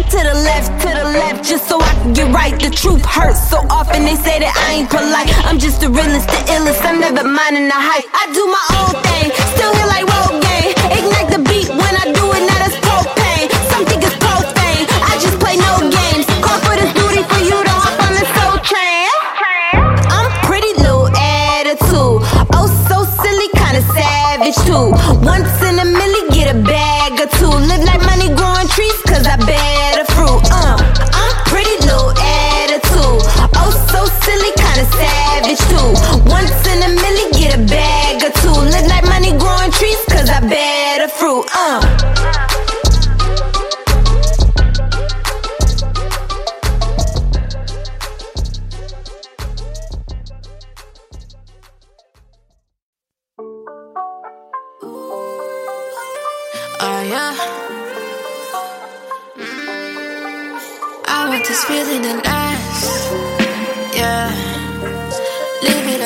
To 0.00 0.16
the 0.16 0.34
left, 0.34 0.80
to 0.82 0.88
the 0.88 1.04
left, 1.04 1.44
just 1.44 1.68
so 1.68 1.78
I 1.78 1.92
can 2.02 2.12
get 2.12 2.34
right. 2.34 2.58
The 2.58 2.70
truth 2.70 3.04
hurts 3.04 3.38
so 3.48 3.58
often, 3.70 4.02
they 4.02 4.16
say 4.16 4.40
that 4.40 4.50
I 4.66 4.82
ain't 4.82 4.90
polite. 4.90 5.30
I'm 5.46 5.54
just 5.54 5.80
the 5.80 5.86
realest, 5.86 6.26
the 6.26 6.40
illest, 6.50 6.82
I'm 6.82 6.98
never 6.98 7.22
minding 7.22 7.70
the 7.70 7.78
hype. 7.78 8.08
I 8.10 8.26
do 8.34 8.42
my 8.50 8.64
own 8.80 8.94
thing, 9.06 9.30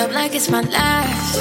up 0.04 0.12
like 0.12 0.34
it's 0.34 0.50
my 0.50 0.60
last. 0.60 1.38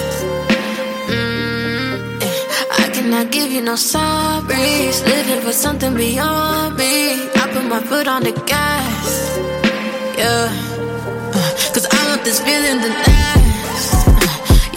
Mm. 1.09 2.22
yeah. 2.22 2.84
I 2.84 2.89
cannot 2.93 3.32
give 3.32 3.51
you 3.51 3.61
no 3.61 3.74
sorries. 3.74 4.97
Living 5.05 5.41
for 5.45 5.51
something 5.51 5.93
beyond 5.95 6.78
me. 6.78 6.93
I 7.41 7.43
put 7.53 7.66
my 7.66 7.82
foot 7.89 8.07
on 8.07 8.24
the 8.24 8.32
gas. 8.51 9.38
Yeah. 10.18 10.47
Uh, 11.38 11.51
Cause 11.74 11.88
I 11.91 11.99
want 12.09 12.24
this 12.24 12.39
feeling 12.39 12.80
to 12.84 12.89
last. 13.05 14.07
Uh, 14.07 14.22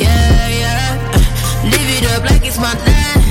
Yeah, 0.04 0.48
yeah. 0.62 1.14
Uh, 1.14 1.70
Live 1.72 1.90
it 1.96 2.04
up 2.12 2.22
like 2.30 2.44
it's 2.44 2.58
my 2.58 2.74
last. 2.86 3.25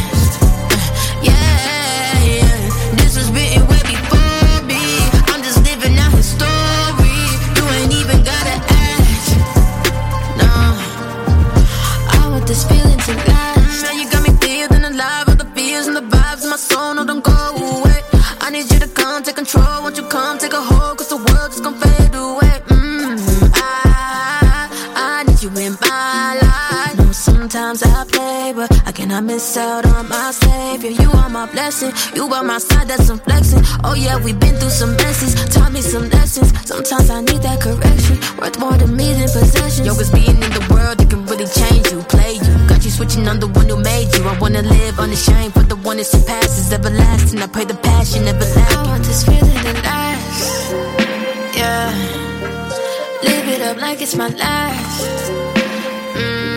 Miss 29.36 29.58
out 29.58 29.86
on 29.86 30.08
my 30.08 30.32
savior. 30.32 30.92
You 30.92 31.12
are 31.12 31.30
my 31.30 31.46
blessing. 31.52 31.92
You 32.16 32.30
by 32.30 32.42
my 32.42 32.58
side, 32.58 32.88
that's 32.88 33.06
some 33.08 33.20
flexing. 33.20 33.64
Oh 33.84 33.94
yeah, 33.94 34.16
we've 34.24 34.40
been 34.40 34.56
through 34.56 34.76
some 34.82 34.96
messes. 34.96 35.34
Taught 35.54 35.74
me 35.74 35.82
some 35.82 36.08
lessons. 36.10 36.50
Sometimes 36.66 37.10
I 37.10 37.20
need 37.20 37.42
that 37.48 37.60
correction. 37.60 38.16
Worth 38.40 38.58
more 38.60 38.78
to 38.78 38.88
me 38.88 39.08
than 39.18 39.30
possessions. 39.38 39.86
Yo, 39.88 39.94
cause 39.94 40.12
being 40.12 40.40
in 40.46 40.52
the 40.58 40.64
world, 40.72 40.96
that 41.00 41.10
can 41.10 41.26
really 41.26 41.48
change 41.62 41.86
you, 41.92 42.00
play 42.14 42.34
you. 42.46 42.54
Got 42.72 42.86
you 42.86 42.92
switching 42.98 43.28
on 43.28 43.40
the 43.44 43.48
one 43.60 43.68
who 43.68 43.78
made 43.92 44.10
you. 44.16 44.24
I 44.24 44.40
wanna 44.40 44.62
live 44.62 45.00
unashamed, 45.00 45.54
but 45.54 45.68
the 45.68 45.80
one 45.90 45.98
that 45.98 46.08
surpasses 46.16 46.72
everlasting. 46.72 47.42
I 47.42 47.48
pray 47.48 47.66
the 47.66 47.76
passion 47.76 48.24
never 48.24 48.48
lacking. 48.56 48.78
I 48.78 48.88
want 48.88 49.04
this 49.04 49.22
feeling 49.26 49.60
to 49.68 49.74
last. 49.88 50.72
Yeah. 51.60 51.92
Live 53.28 53.48
it 53.56 53.62
up 53.68 53.78
like 53.86 54.02
it's 54.02 54.16
my 54.16 54.30
last. 54.30 55.32
Mm, 56.16 56.55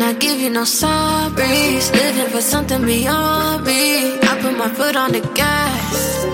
yeah. 0.00 0.08
I 0.08 0.12
give 0.14 0.40
you 0.40 0.50
no 0.50 0.62
sorries. 0.62 1.92
Living 1.92 2.30
for 2.30 2.40
something 2.40 2.84
beyond 2.84 3.64
me. 3.64 4.18
I 4.20 4.38
put 4.40 4.56
my 4.56 4.68
foot 4.68 4.96
on 4.96 5.12
the 5.12 5.20
gas. 5.34 6.24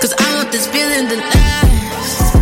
Cause 0.00 0.14
I 0.18 0.36
want 0.36 0.52
this 0.52 0.66
feeling 0.66 1.08
to 1.08 1.16
last. 1.16 2.34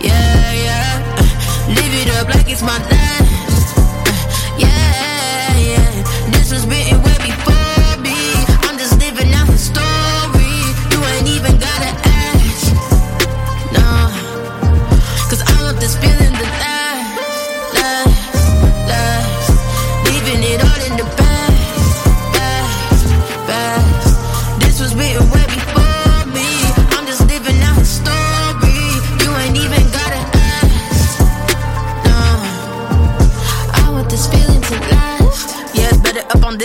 Yeah, 0.00 0.52
yeah. 0.66 1.74
Live 1.76 1.94
it 2.02 2.08
up 2.16 2.34
like 2.34 2.50
it's 2.50 2.62
my 2.62 2.78
last. 2.78 3.05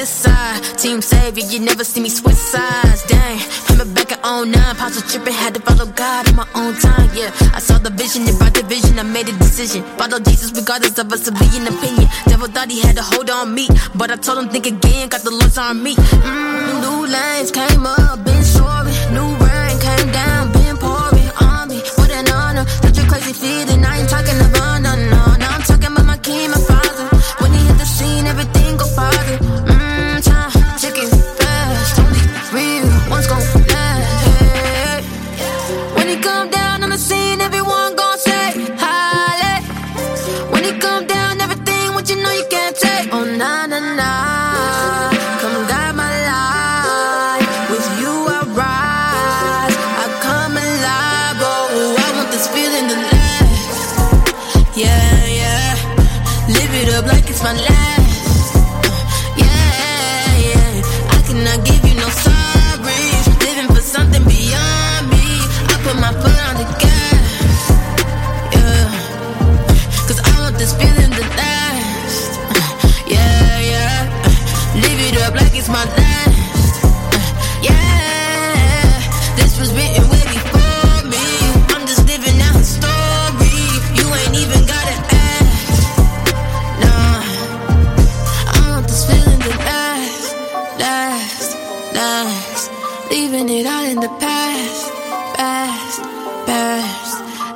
this 0.02 0.10
side. 0.10 0.60
Team 0.82 1.00
savior, 1.00 1.46
you 1.46 1.60
never 1.60 1.84
see 1.84 2.02
me 2.02 2.10
switch 2.10 2.42
sides. 2.54 3.04
Dang, 3.04 3.38
remember 3.70 3.94
back 3.94 4.12
in 4.12 4.52
09, 4.52 4.76
apostle 4.76 5.04
tripping, 5.10 5.34
had 5.34 5.54
to 5.54 5.62
follow 5.62 5.86
God 5.86 6.28
on 6.30 6.36
my 6.42 6.48
own 6.56 6.74
time. 6.88 7.10
Yeah, 7.14 7.30
I 7.58 7.60
saw 7.60 7.78
the 7.78 7.92
vision, 7.92 8.22
it 8.30 8.36
brought 8.40 8.56
the 8.56 8.64
vision, 8.64 8.98
I 8.98 9.04
made 9.04 9.30
a 9.30 9.36
decision. 9.38 9.84
Follow 10.00 10.20
Jesus 10.20 10.50
regardless 10.60 10.98
of 10.98 11.14
a 11.14 11.18
civilian 11.18 11.68
opinion. 11.74 12.08
Devil 12.26 12.48
thought 12.48 12.72
he 12.72 12.82
had 12.82 12.98
a 12.98 13.04
hold 13.04 13.30
on 13.30 13.54
me, 13.54 13.68
but 13.94 14.10
I 14.10 14.16
told 14.16 14.40
him 14.40 14.50
think 14.50 14.66
again. 14.66 15.08
Got 15.10 15.22
the 15.22 15.32
Lord's 15.40 15.58
on 15.60 15.84
me. 15.84 15.94
Mm, 15.96 16.82
new 16.84 17.00
lanes 17.06 17.52
came 17.52 17.86
up, 17.86 18.26
been 18.26 18.44
soaring. 18.44 18.98
New 19.14 19.30
rain 19.46 19.76
came 19.86 20.10
down, 20.20 20.52
been 20.52 20.78
pouring 20.82 21.32
on 21.46 21.70
me. 21.70 21.80
What 21.98 22.10
an 22.10 22.28
honor, 22.42 22.66
such 22.86 22.98
a 22.98 23.06
crazy 23.06 23.34
feeling. 23.34 23.86
I 23.86 24.00
ain't 24.00 24.10
talking 24.10 24.40
about. 24.50 24.71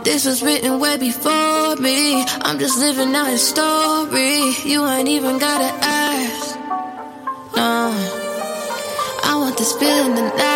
This 0.05 0.23
was 0.23 0.43
written 0.43 0.79
way 0.79 0.97
before 0.97 1.75
me. 1.77 2.23
I'm 2.43 2.59
just 2.59 2.77
living 2.77 3.15
out 3.15 3.33
a 3.33 3.39
story. 3.39 4.53
You 4.63 4.85
ain't 4.85 5.09
even 5.09 5.39
gotta 5.39 5.73
ask. 5.83 6.55
No, 7.55 7.89
I 9.23 9.35
want 9.35 9.57
this 9.57 9.73
feeling 9.73 10.15
to 10.15 10.54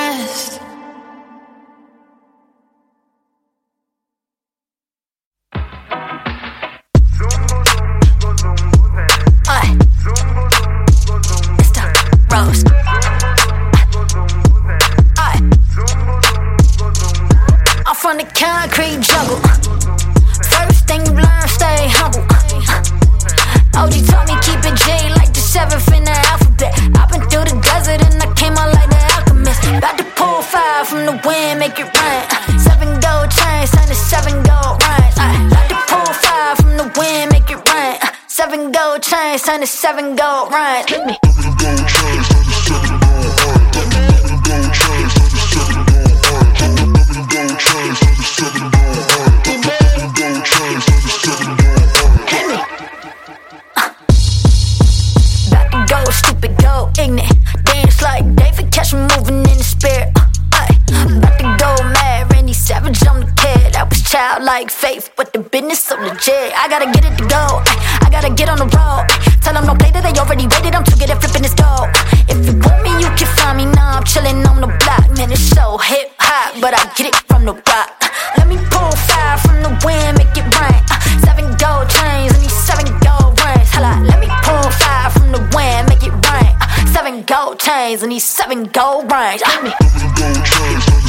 97 39.59 40.15
gold 40.15 40.53
runs. 40.53 40.89
Let 40.89 41.05
me. 41.05 41.17
Stupid, 56.11 56.57
go 56.57 56.89
ignorant, 56.97 57.31
dance 57.65 58.01
like 58.01 58.23
David. 58.35 58.71
Catch 58.71 58.93
me 58.93 59.01
moving 59.01 59.39
in 59.39 59.57
the 59.57 59.63
spirit. 59.63 60.19
childlike 64.09 64.71
faith, 64.71 65.11
but 65.15 65.33
the 65.33 65.39
business 65.39 65.83
so 65.83 65.95
legit. 65.95 66.51
I 66.57 66.67
gotta 66.67 66.85
get 66.91 67.05
it 67.05 67.17
to 67.17 67.25
go. 67.27 67.61
I, 67.63 67.99
I 68.05 68.09
gotta 68.09 68.33
get 68.33 68.49
on 68.49 68.57
the 68.57 68.65
road 68.65 69.18
them 69.65 69.77
no 69.77 69.91
that 69.91 70.03
they 70.03 70.15
already 70.19 70.47
waited. 70.47 70.75
I'm 70.75 70.83
too 70.83 70.95
good 70.95 71.09
at 71.09 71.19
flipping 71.21 71.43
this 71.43 71.53
dough. 71.53 71.87
If 72.31 72.39
you 72.45 72.53
want 72.63 72.79
me, 72.83 72.91
you 73.03 73.09
can 73.15 73.27
find 73.39 73.57
me 73.57 73.65
now. 73.65 73.99
I'm 73.99 74.03
chilling 74.03 74.45
on 74.47 74.61
the 74.61 74.67
block, 74.67 75.05
man. 75.17 75.31
It's 75.31 75.41
so 75.41 75.77
hip 75.77 76.11
hop, 76.19 76.55
but 76.61 76.73
I 76.73 76.83
get 76.95 77.11
it 77.11 77.15
from 77.27 77.45
the 77.45 77.53
rock. 77.53 77.89
Let 78.37 78.47
me 78.47 78.57
pull 78.71 78.91
fire 79.09 79.37
from 79.37 79.63
the 79.63 79.71
wind, 79.83 80.17
make 80.17 80.35
it 80.35 80.47
rain. 80.55 80.81
Seven 81.23 81.47
gold 81.59 81.89
chains 81.89 82.31
and 82.33 82.43
these 82.43 82.55
seven 82.55 82.87
gold 83.03 83.35
rings. 83.43 83.71
Hold 83.75 83.87
on, 83.91 84.07
let 84.07 84.19
me 84.19 84.29
pull 84.43 84.69
fire 84.79 85.09
from 85.11 85.31
the 85.31 85.41
wind, 85.55 85.89
make 85.89 86.03
it 86.03 86.15
rain. 86.29 86.53
Seven 86.93 87.23
gold 87.23 87.59
chains 87.59 88.03
and 88.03 88.11
these 88.11 88.27
seven 88.27 88.65
gold 88.65 89.11
rings. 89.11 89.41
Hit 89.43 89.63
me. 89.63 89.71
Hit 89.79 91.08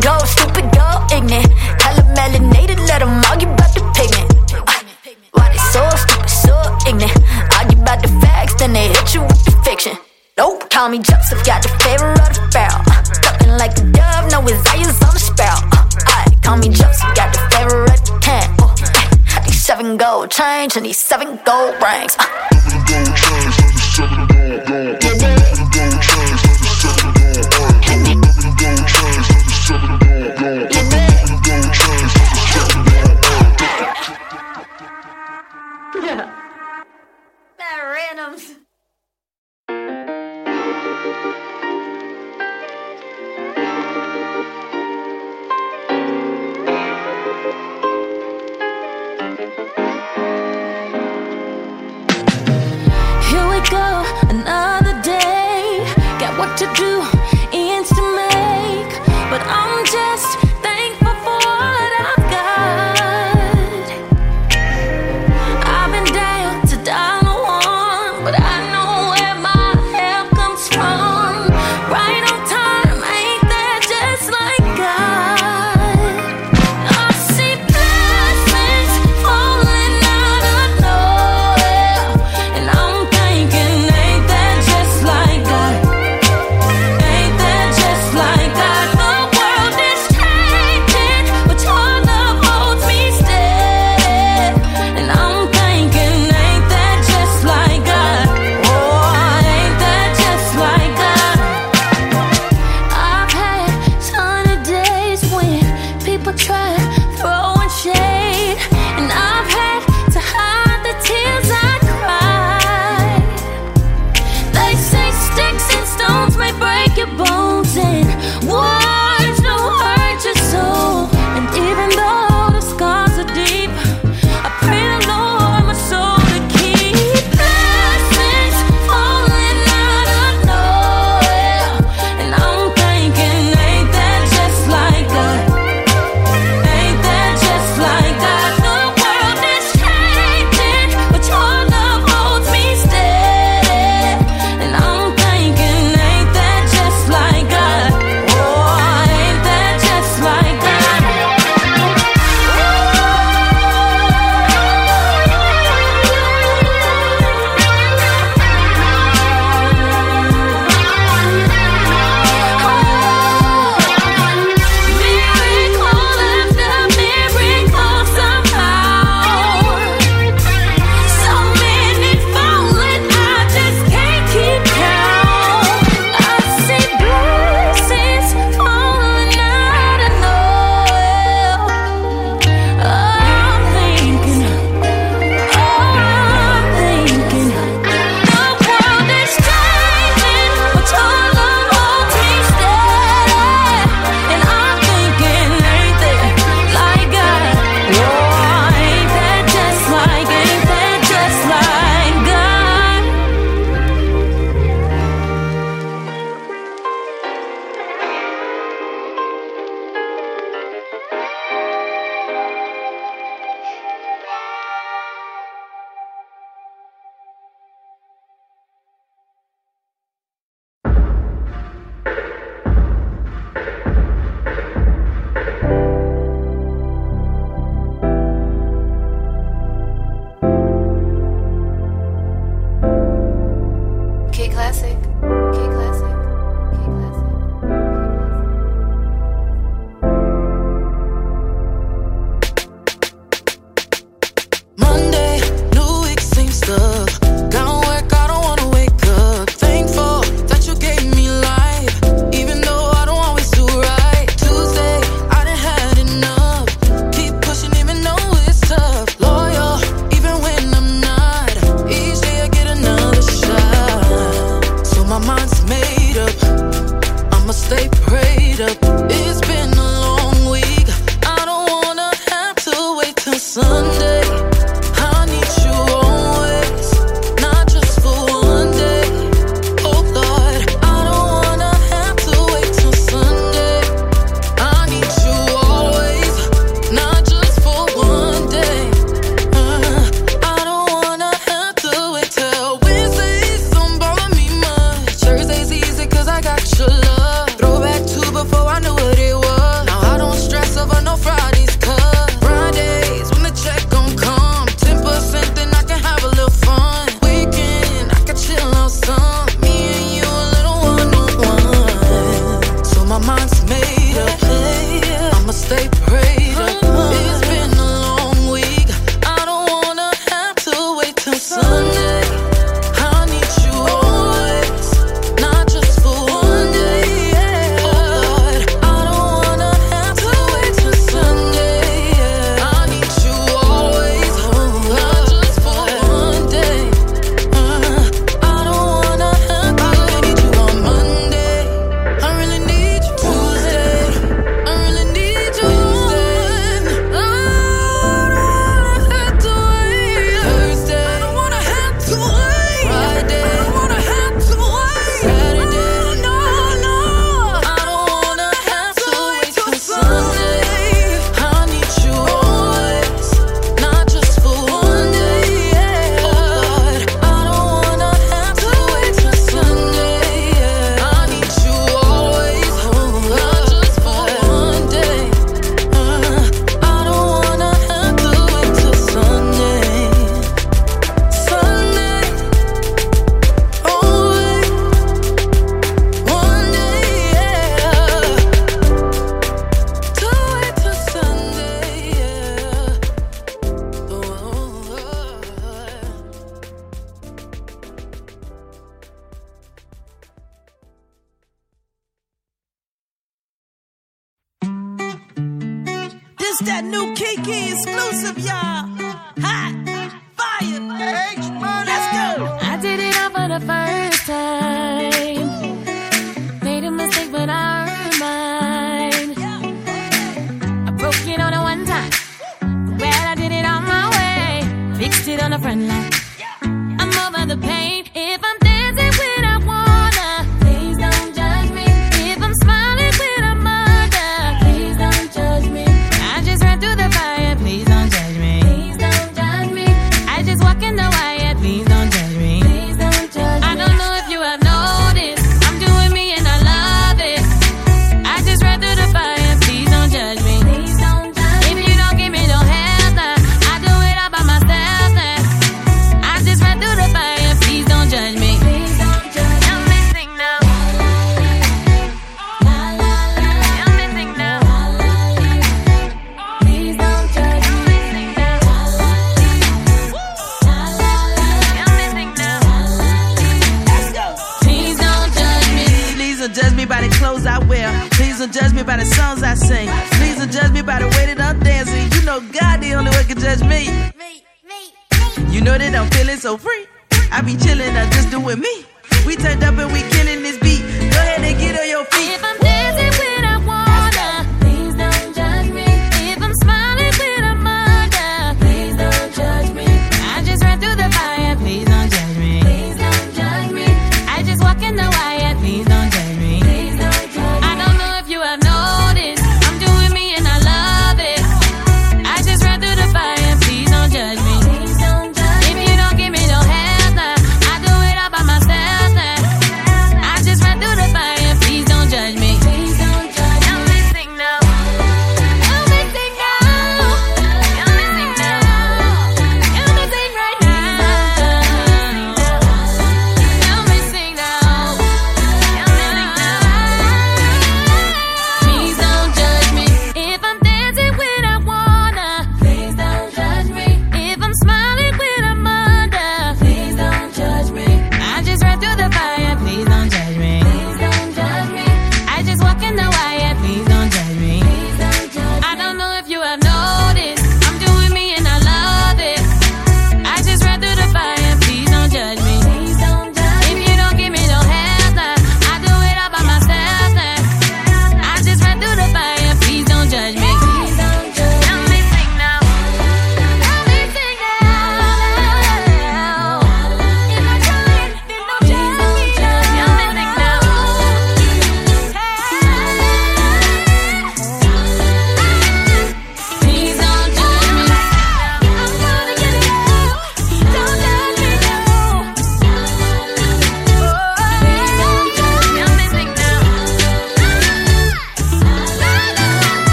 Go 0.00 0.16
stupid, 0.24 0.70
go 0.72 0.86
ignorant. 1.12 1.46
Color 1.78 2.04
melanated, 2.16 2.78
let 2.88 3.00
them 3.00 3.22
argue 3.28 3.48
about 3.52 3.74
the 3.74 3.82
pigment. 3.94 4.28
Uh, 4.52 4.82
why 5.32 5.48
they 5.52 5.58
so 5.72 5.84
stupid, 5.96 6.30
so 6.30 6.54
ignorant? 6.88 7.12
Argue 7.58 7.80
about 7.80 8.00
the 8.02 8.08
facts, 8.20 8.54
then 8.54 8.72
they 8.72 8.88
hit 8.88 9.14
you 9.14 9.22
with 9.22 9.44
the 9.44 9.52
fiction. 9.62 9.92
Nope, 10.38 10.70
call 10.70 10.88
me 10.88 10.98
Joseph, 10.98 11.44
got 11.44 11.62
the 11.62 11.68
favor 11.84 12.12
of 12.12 12.32
the 12.32 12.48
pharaoh. 12.50 12.82
Uh, 12.88 13.02
Ducking 13.20 13.56
like 13.58 13.76
a 13.76 13.84
dove, 13.92 14.30
no 14.30 14.40
Isaiah's 14.40 15.02
on 15.02 15.12
the 15.12 15.20
sparrow. 15.20 15.60
Uh, 15.72 15.86
aye, 16.06 16.36
call 16.42 16.56
me 16.56 16.68
Joseph, 16.68 17.14
got 17.14 17.32
the 17.34 17.40
favor 17.54 17.84
of 17.84 18.00
the 18.04 18.18
king. 18.24 18.48
Uh, 18.58 19.44
these 19.44 19.60
seven 19.60 19.96
gold 19.98 20.30
chains 20.30 20.76
and 20.76 20.86
these 20.86 20.98
seven 20.98 21.38
gold 21.44 21.74
rings. 21.82 22.16
Uh, 22.18 22.24
you 24.30 24.39
to 56.60 56.66
do, 56.74 57.19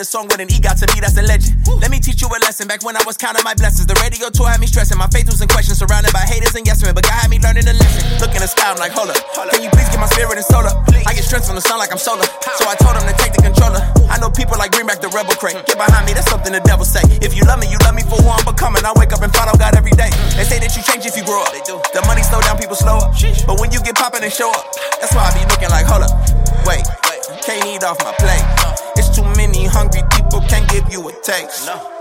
a 0.00 0.04
song 0.04 0.24
with 0.26 0.40
an 0.40 0.48
EGOT 0.48 0.80
to 0.80 0.86
me, 0.94 1.00
that's 1.00 1.16
a 1.18 1.22
legend. 1.22 1.60
Let 1.80 1.90
me 1.90 2.00
teach 2.00 2.22
you 2.22 2.28
a 2.28 2.40
lesson. 2.40 2.66
Back 2.66 2.82
when 2.82 2.96
I 2.96 3.04
was 3.04 3.16
counting 3.16 3.44
my 3.44 3.52
blessings, 3.52 3.69
a 31.68 31.99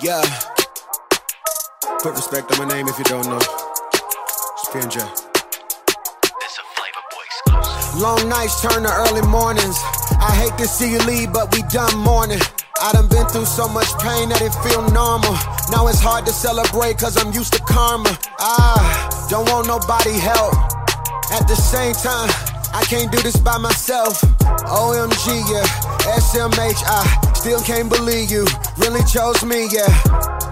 Yeah. 0.00 0.22
Put 2.02 2.14
respect 2.14 2.52
on 2.52 2.58
my 2.58 2.72
name 2.72 2.86
if 2.86 2.96
you 2.98 3.04
don't 3.04 3.26
know. 3.26 3.36
It's 3.36 4.68
PNJ. 4.70 5.02
Long 7.98 8.28
nights 8.28 8.62
turn 8.62 8.84
to 8.84 8.92
early 8.92 9.26
mornings. 9.26 9.76
I 10.22 10.30
hate 10.38 10.56
to 10.58 10.68
see 10.68 10.92
you 10.92 11.00
leave, 11.00 11.32
but 11.32 11.52
we 11.52 11.62
done 11.62 11.98
mourning. 11.98 12.38
I 12.80 12.92
done 12.92 13.08
been 13.08 13.26
through 13.26 13.46
so 13.46 13.66
much 13.66 13.90
pain 13.98 14.28
that 14.28 14.40
it 14.40 14.54
feel 14.62 14.86
normal. 14.94 15.34
Now 15.74 15.88
it's 15.88 15.98
hard 15.98 16.26
to 16.26 16.32
celebrate 16.32 16.96
cause 16.98 17.16
I'm 17.18 17.32
used 17.32 17.54
to 17.54 17.62
karma. 17.66 18.16
I 18.38 19.26
don't 19.28 19.50
want 19.50 19.66
nobody 19.66 20.14
help. 20.14 20.54
At 21.34 21.48
the 21.48 21.56
same 21.56 21.94
time, 21.94 22.30
I 22.72 22.84
can't 22.86 23.10
do 23.10 23.20
this 23.22 23.36
by 23.36 23.58
myself. 23.58 24.20
OMG, 24.70 25.42
yeah. 25.50 25.66
SMH, 26.22 26.86
I 26.86 27.27
still 27.48 27.64
can't 27.64 27.88
believe 27.88 28.30
you 28.30 28.44
really 28.76 29.00
chose 29.08 29.42
me, 29.42 29.72
yeah. 29.72 29.88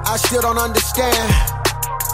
I 0.08 0.16
still 0.16 0.40
don't 0.40 0.56
understand. 0.56 1.28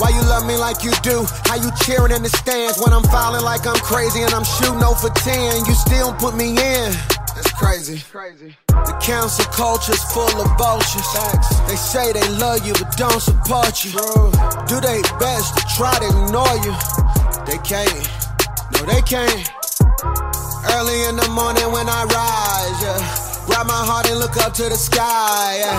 Why 0.02 0.10
you 0.10 0.22
love 0.26 0.44
me 0.44 0.56
like 0.56 0.82
you 0.82 0.90
do? 1.06 1.22
How 1.46 1.54
you 1.54 1.70
cheering 1.86 2.10
in 2.10 2.24
the 2.26 2.28
stands 2.42 2.82
when 2.82 2.92
I'm 2.92 3.04
falling 3.04 3.44
like 3.44 3.64
I'm 3.64 3.78
crazy 3.78 4.22
and 4.22 4.34
I'm 4.34 4.42
shooting 4.42 4.82
over 4.82 5.06
10? 5.06 5.66
You 5.70 5.74
still 5.86 6.12
put 6.14 6.34
me 6.34 6.58
in. 6.58 6.90
That's 7.30 7.52
crazy. 7.54 8.02
Crazy. 8.10 8.56
The 8.66 8.98
cancel 8.98 9.46
culture's 9.54 10.02
full 10.10 10.34
of 10.42 10.50
vultures. 10.58 11.06
They 11.70 11.78
say 11.78 12.10
they 12.10 12.26
love 12.42 12.66
you 12.66 12.74
but 12.74 12.90
don't 12.98 13.22
support 13.22 13.84
you. 13.86 13.94
Do 14.66 14.82
they 14.82 14.98
best 15.22 15.54
to 15.58 15.62
try 15.78 15.94
to 15.94 16.08
ignore 16.10 16.58
you? 16.66 16.74
They 17.46 17.62
can't. 17.62 18.02
No, 18.74 18.82
they 18.90 19.02
can't. 19.06 19.46
Early 20.74 20.98
in 21.06 21.14
the 21.22 21.28
morning 21.30 21.70
when 21.70 21.86
I 21.86 22.02
rise, 22.10 22.82
yeah. 22.82 23.21
Grab 23.52 23.66
my 23.68 23.84
heart 23.84 24.08
and 24.08 24.18
look 24.18 24.34
up 24.38 24.54
to 24.54 24.64
the 24.64 24.80
sky, 24.80 25.60
yeah. 25.60 25.76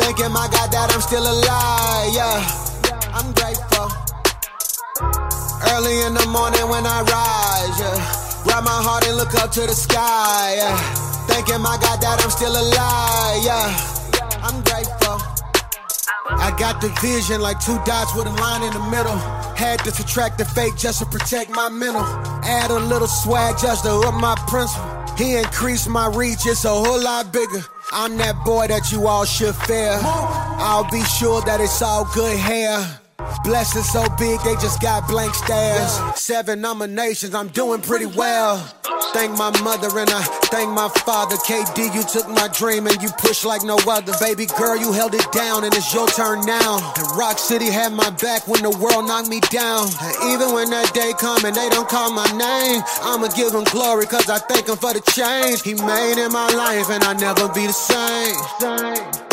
Thinking 0.00 0.32
my 0.32 0.48
God 0.48 0.72
that 0.72 0.88
I'm 0.88 1.04
still 1.04 1.20
alive, 1.20 2.08
yeah. 2.16 2.40
I'm 3.12 3.28
grateful. 3.36 3.92
Early 5.68 6.00
in 6.08 6.16
the 6.16 6.24
morning 6.32 6.64
when 6.72 6.88
I 6.88 7.04
rise, 7.04 7.76
yeah. 7.76 8.00
Grab 8.48 8.64
my 8.64 8.72
heart 8.72 9.04
and 9.06 9.18
look 9.20 9.34
up 9.36 9.52
to 9.52 9.68
the 9.68 9.76
sky, 9.76 10.56
yeah. 10.56 10.80
Thinking 11.28 11.60
my 11.60 11.76
God 11.76 12.00
that 12.00 12.24
I'm 12.24 12.32
still 12.32 12.56
alive, 12.56 13.44
yeah. 13.44 13.68
I'm 14.40 14.64
grateful. 14.64 15.20
I 16.40 16.56
got 16.56 16.80
the 16.80 16.88
vision 17.04 17.42
like 17.42 17.60
two 17.60 17.76
dots 17.84 18.16
with 18.16 18.28
a 18.28 18.34
line 18.40 18.62
in 18.64 18.72
the 18.72 18.84
middle. 18.88 19.16
Had 19.60 19.84
to 19.84 19.90
subtract 19.92 20.38
the 20.38 20.46
fake 20.46 20.74
just 20.78 21.00
to 21.00 21.06
protect 21.06 21.50
my 21.50 21.68
mental. 21.68 22.00
Add 22.48 22.70
a 22.70 22.80
little 22.80 23.08
swag 23.08 23.58
just 23.60 23.84
to 23.84 23.92
up 24.08 24.14
my 24.14 24.34
principle. 24.48 24.99
He 25.20 25.36
increased 25.36 25.86
my 25.86 26.06
reach, 26.06 26.46
it's 26.46 26.64
a 26.64 26.70
whole 26.70 26.98
lot 26.98 27.30
bigger. 27.30 27.62
I'm 27.92 28.16
that 28.16 28.42
boy 28.42 28.68
that 28.68 28.90
you 28.90 29.06
all 29.06 29.26
should 29.26 29.54
fear. 29.54 29.98
I'll 30.02 30.90
be 30.90 31.02
sure 31.02 31.42
that 31.42 31.60
it's 31.60 31.82
all 31.82 32.06
good 32.14 32.38
hair. 32.38 32.78
Blessings 33.44 33.90
so 33.90 34.04
big, 34.18 34.40
they 34.40 34.54
just 34.54 34.80
got 34.80 35.08
blank 35.08 35.34
stares. 35.34 35.90
Seven 36.14 36.60
nominations, 36.60 37.34
I'm 37.34 37.48
doing 37.48 37.80
pretty 37.80 38.06
well. 38.06 38.58
Thank 39.12 39.36
my 39.36 39.50
mother 39.62 39.88
and 39.98 40.10
I 40.10 40.22
thank 40.52 40.70
my 40.70 40.88
father. 40.88 41.36
KD, 41.36 41.94
you 41.94 42.02
took 42.04 42.28
my 42.28 42.48
dream 42.48 42.86
and 42.86 43.00
you 43.02 43.08
pushed 43.18 43.44
like 43.44 43.64
no 43.64 43.76
other. 43.88 44.12
Baby 44.20 44.46
girl, 44.46 44.76
you 44.76 44.92
held 44.92 45.14
it 45.14 45.26
down 45.32 45.64
and 45.64 45.74
it's 45.74 45.92
your 45.92 46.06
turn 46.08 46.42
now. 46.46 46.78
And 46.96 47.18
Rock 47.18 47.38
City 47.38 47.66
had 47.66 47.92
my 47.92 48.10
back 48.22 48.46
when 48.46 48.62
the 48.62 48.70
world 48.70 49.06
knocked 49.08 49.28
me 49.28 49.40
down. 49.50 49.88
And 50.00 50.14
even 50.32 50.54
when 50.54 50.70
that 50.70 50.92
day 50.94 51.12
come 51.18 51.44
and 51.44 51.54
they 51.54 51.68
don't 51.70 51.88
call 51.88 52.12
my 52.12 52.30
name, 52.38 52.82
I'ma 53.02 53.28
give 53.28 53.52
him 53.52 53.64
glory 53.64 54.06
cause 54.06 54.28
I 54.28 54.38
thank 54.38 54.68
him 54.68 54.76
for 54.76 54.94
the 54.94 55.02
change 55.10 55.62
he 55.62 55.74
made 55.74 56.22
in 56.22 56.30
my 56.30 56.48
life 56.54 56.90
and 56.90 57.02
I'll 57.02 57.18
never 57.18 57.48
be 57.52 57.66
the 57.66 57.72
same. 57.72 59.29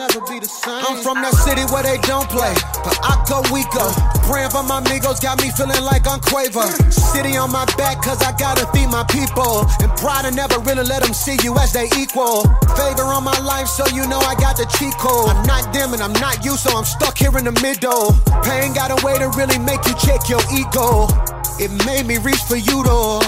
Never 0.00 0.24
be 0.32 0.40
the 0.40 0.48
same. 0.48 0.80
I'm 0.80 0.96
from 1.04 1.20
that 1.20 1.36
city 1.44 1.60
where 1.68 1.84
they 1.84 2.00
don't 2.08 2.24
play, 2.32 2.56
but 2.80 2.96
I 3.04 3.20
go 3.28 3.44
we 3.52 3.68
go. 3.68 3.84
Praying 4.24 4.48
for 4.48 4.64
my 4.64 4.80
amigos 4.80 5.20
got 5.20 5.36
me 5.44 5.52
feeling 5.52 5.84
like 5.84 6.08
I'm 6.08 6.24
Quavo. 6.24 6.64
City 6.88 7.36
on 7.36 7.52
my 7.52 7.68
back 7.76 8.00
cause 8.00 8.16
I 8.24 8.32
gotta 8.32 8.64
feed 8.72 8.88
my 8.88 9.04
people. 9.12 9.68
And 9.84 9.92
pride 10.00 10.24
I 10.24 10.32
never 10.32 10.56
really 10.64 10.88
let 10.88 11.04
them 11.04 11.12
see 11.12 11.36
you 11.44 11.52
as 11.60 11.76
they 11.76 11.84
equal. 12.00 12.48
Favor 12.80 13.12
on 13.12 13.28
my 13.28 13.36
life 13.44 13.68
so 13.68 13.84
you 13.92 14.08
know 14.08 14.24
I 14.24 14.32
got 14.40 14.56
the 14.56 14.64
cheat 14.80 14.96
code. 14.96 15.36
I'm 15.36 15.44
not 15.44 15.68
them 15.76 15.92
and 15.92 16.00
I'm 16.00 16.16
not 16.16 16.48
you 16.48 16.56
so 16.56 16.72
I'm 16.72 16.88
stuck 16.88 17.20
here 17.20 17.36
in 17.36 17.44
the 17.44 17.52
middle. 17.60 18.16
Pain 18.40 18.72
got 18.72 18.88
a 18.88 18.96
way 19.04 19.20
to 19.20 19.28
really 19.36 19.60
make 19.60 19.84
you 19.84 19.92
check 20.00 20.32
your 20.32 20.40
ego. 20.48 21.12
It 21.60 21.68
made 21.84 22.08
me 22.08 22.16
reach 22.24 22.40
for 22.48 22.56
you 22.56 22.80
though. 22.88 23.20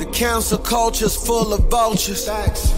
The 0.00 0.06
cancel 0.06 0.56
culture's 0.56 1.14
full 1.14 1.52
of 1.52 1.68
vultures. 1.68 2.24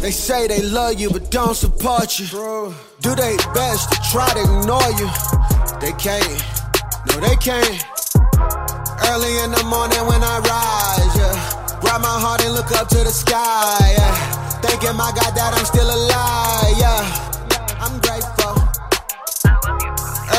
They 0.00 0.10
say 0.10 0.48
they 0.48 0.60
love 0.60 0.98
you 0.98 1.08
but 1.08 1.30
don't 1.30 1.54
support 1.54 2.18
you. 2.18 2.26
Do 2.26 3.14
they 3.14 3.36
best 3.54 3.92
to 3.92 3.98
try 4.10 4.26
to 4.34 4.42
ignore 4.42 4.90
you? 4.98 5.06
They 5.78 5.94
can't. 6.02 6.42
No, 7.06 7.22
they 7.22 7.36
can't. 7.38 7.78
Early 9.06 9.38
in 9.38 9.54
the 9.54 9.62
morning 9.70 10.02
when 10.10 10.18
I 10.18 10.42
rise, 10.42 11.14
yeah. 11.14 11.78
Grab 11.78 12.00
my 12.02 12.10
heart 12.10 12.42
and 12.44 12.54
look 12.54 12.72
up 12.72 12.88
to 12.88 12.98
the 12.98 13.14
sky, 13.14 13.94
yeah. 13.94 14.58
Thanking 14.58 14.96
my 14.96 15.12
God 15.14 15.30
that 15.38 15.54
I'm 15.54 15.64
still 15.64 15.86
alive, 15.86 16.74
yeah. 16.74 17.06
I'm 17.78 18.02
grateful. 18.02 18.58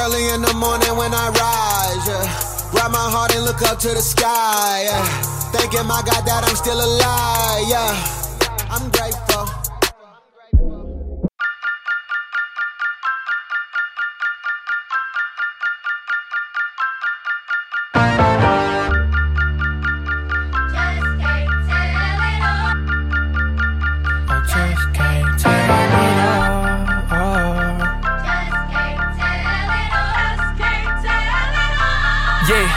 Early 0.03 0.35
in 0.35 0.41
the 0.41 0.53
morning 0.59 0.97
when 0.97 1.13
I 1.13 1.31
rise, 1.31 2.07
yeah. 2.11 2.71
Grab 2.71 2.91
my 2.91 3.07
heart 3.07 3.33
and 3.35 3.45
look 3.45 3.61
up 3.61 3.79
to 3.79 3.87
the 3.87 4.01
sky, 4.01 4.83
yeah. 4.83 5.42
Thanking 5.53 5.87
my 5.87 6.01
God 6.05 6.25
that 6.25 6.43
I'm 6.47 6.55
still 6.55 6.79
alive, 6.79 7.65
yeah. 7.69 7.93
I'm 8.71 8.89
grateful. 8.89 9.45
I 20.35 20.69
just 20.73 21.09
can't 21.21 21.51
tell 21.69 22.23
it 22.29 22.41
all. 22.49 22.73
I 24.29 24.37
just 24.49 24.85
can't 24.93 25.39
tell 25.41 25.61
it 25.61 26.21
all. 27.11 27.77
Just 28.25 28.57
can't 28.73 29.01
tell 29.17 29.41
it 29.79 29.93
all. 29.93 30.13
Just 30.27 30.49
can't 30.59 30.93
tell 31.05 31.53
it 31.61 31.77
all. 31.81 32.49
Yeah, 32.49 32.67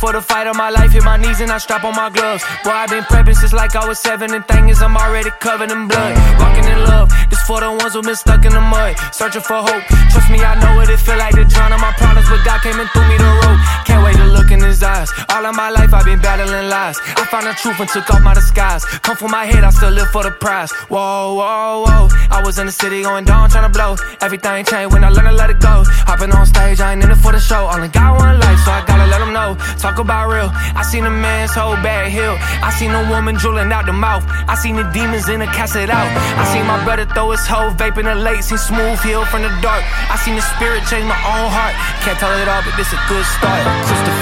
for 0.00 0.12
the 0.12 0.22
fight 0.22 0.46
of 0.46 0.56
my 0.56 0.70
life. 0.70 0.92
Hit 0.92 1.04
my 1.04 1.18
knees 1.18 1.40
and 1.40 1.52
I 1.52 1.58
strap 1.58 1.84
on 1.84 1.94
my 1.94 2.08
gloves. 2.08 2.42
Boy, 2.64 2.72
I've 2.72 2.88
been 2.88 3.04
prepping 3.04 3.36
since 3.36 3.52
like 3.52 3.76
I 3.76 3.86
was 3.86 3.98
seven. 4.00 4.32
And 4.32 4.44
thing 4.48 4.68
is, 4.70 4.80
I'm 4.80 4.96
already 4.96 5.30
covered 5.38 5.70
in 5.70 5.86
blood. 5.86 6.16
Walking 6.40 6.64
in 6.64 6.80
love. 6.88 7.12
This 7.28 7.42
for 7.44 7.60
the 7.60 7.70
ones 7.70 7.92
who 7.92 8.02
been 8.02 8.16
stuck 8.16 8.44
in 8.48 8.52
the 8.52 8.64
mud. 8.64 8.96
Searching 9.12 9.42
for 9.42 9.60
hope. 9.60 9.84
Trust 10.10 10.28
me, 10.32 10.40
I 10.40 10.56
know 10.56 10.74
what 10.76 10.88
it 10.88 10.98
feel 10.98 11.18
like 11.18 11.36
to 11.36 11.44
drown 11.44 11.72
in 11.76 11.80
my 11.80 11.92
problems. 12.00 12.26
But 12.32 12.40
God 12.48 12.64
came 12.64 12.80
and 12.80 12.88
threw 12.90 13.04
me 13.06 13.16
the 13.20 13.30
rope. 13.44 13.60
Can't 13.84 14.02
wait 14.02 14.16
to 14.16 14.26
look 14.32 14.49
in 14.62 14.68
his 14.68 14.82
eyes. 14.82 15.10
All 15.30 15.44
of 15.44 15.54
my 15.56 15.70
life 15.70 15.92
I've 15.92 16.04
been 16.04 16.20
battling 16.20 16.68
lies. 16.68 16.98
I 17.16 17.24
found 17.26 17.46
the 17.46 17.54
truth 17.54 17.80
and 17.80 17.88
took 17.88 18.08
off 18.10 18.22
my 18.22 18.34
disguise. 18.34 18.84
Come 19.04 19.16
from 19.16 19.30
my 19.30 19.44
head, 19.44 19.64
I 19.64 19.70
still 19.70 19.90
live 19.90 20.08
for 20.10 20.22
the 20.22 20.30
prize. 20.30 20.72
Whoa, 20.88 21.34
whoa, 21.34 21.84
whoa. 21.86 22.08
I 22.30 22.42
was 22.44 22.58
in 22.58 22.66
the 22.66 22.72
city 22.72 23.02
going 23.02 23.24
down, 23.24 23.50
trying 23.50 23.70
to 23.70 23.72
blow. 23.72 23.96
Everything 24.20 24.64
changed 24.64 24.92
when 24.92 25.04
I 25.04 25.08
learned 25.08 25.28
to 25.28 25.34
let 25.34 25.50
it 25.50 25.60
go. 25.60 25.84
Hopping 26.08 26.32
on 26.32 26.46
stage, 26.46 26.80
I 26.80 26.92
ain't 26.92 27.02
in 27.04 27.10
it 27.10 27.16
for 27.16 27.32
the 27.32 27.40
show. 27.40 27.68
Only 27.72 27.88
got 27.88 28.18
one 28.18 28.38
life, 28.38 28.60
so 28.64 28.70
I 28.70 28.84
gotta 28.86 29.06
let 29.10 29.18
them 29.18 29.32
know. 29.32 29.56
Talk 29.78 29.98
about 29.98 30.28
real. 30.28 30.50
I 30.52 30.82
seen 30.82 31.04
a 31.06 31.10
man's 31.10 31.52
whole 31.52 31.76
bad 31.82 32.10
hill. 32.10 32.36
I 32.62 32.70
seen 32.78 32.90
a 32.90 33.08
woman 33.10 33.36
drooling 33.36 33.72
out 33.72 33.86
the 33.86 33.92
mouth. 33.92 34.24
I 34.48 34.54
seen 34.54 34.76
the 34.76 34.84
demons 34.92 35.28
in 35.28 35.40
the 35.40 35.46
cast 35.46 35.76
it 35.76 35.90
out. 35.90 36.08
I 36.38 36.44
seen 36.52 36.66
my 36.66 36.82
brother 36.84 37.06
throw 37.06 37.30
his 37.30 37.46
whole 37.46 37.70
vape 37.70 37.98
in 37.98 38.06
the 38.06 38.14
lake. 38.14 38.42
seen 38.42 38.58
smooth 38.58 39.00
heal 39.00 39.24
from 39.26 39.42
the 39.42 39.52
dark. 39.60 39.82
I 40.10 40.16
seen 40.16 40.36
the 40.36 40.44
spirit 40.54 40.82
change 40.90 41.06
my 41.06 41.20
own 41.24 41.48
heart. 41.50 41.74
Can't 42.04 42.18
tell 42.18 42.32
it 42.36 42.48
all, 42.48 42.62
but 42.62 42.76
this 42.76 42.92
a 42.92 43.00
good 43.08 43.24
start. 43.24 43.62
Christopher. 43.86 44.19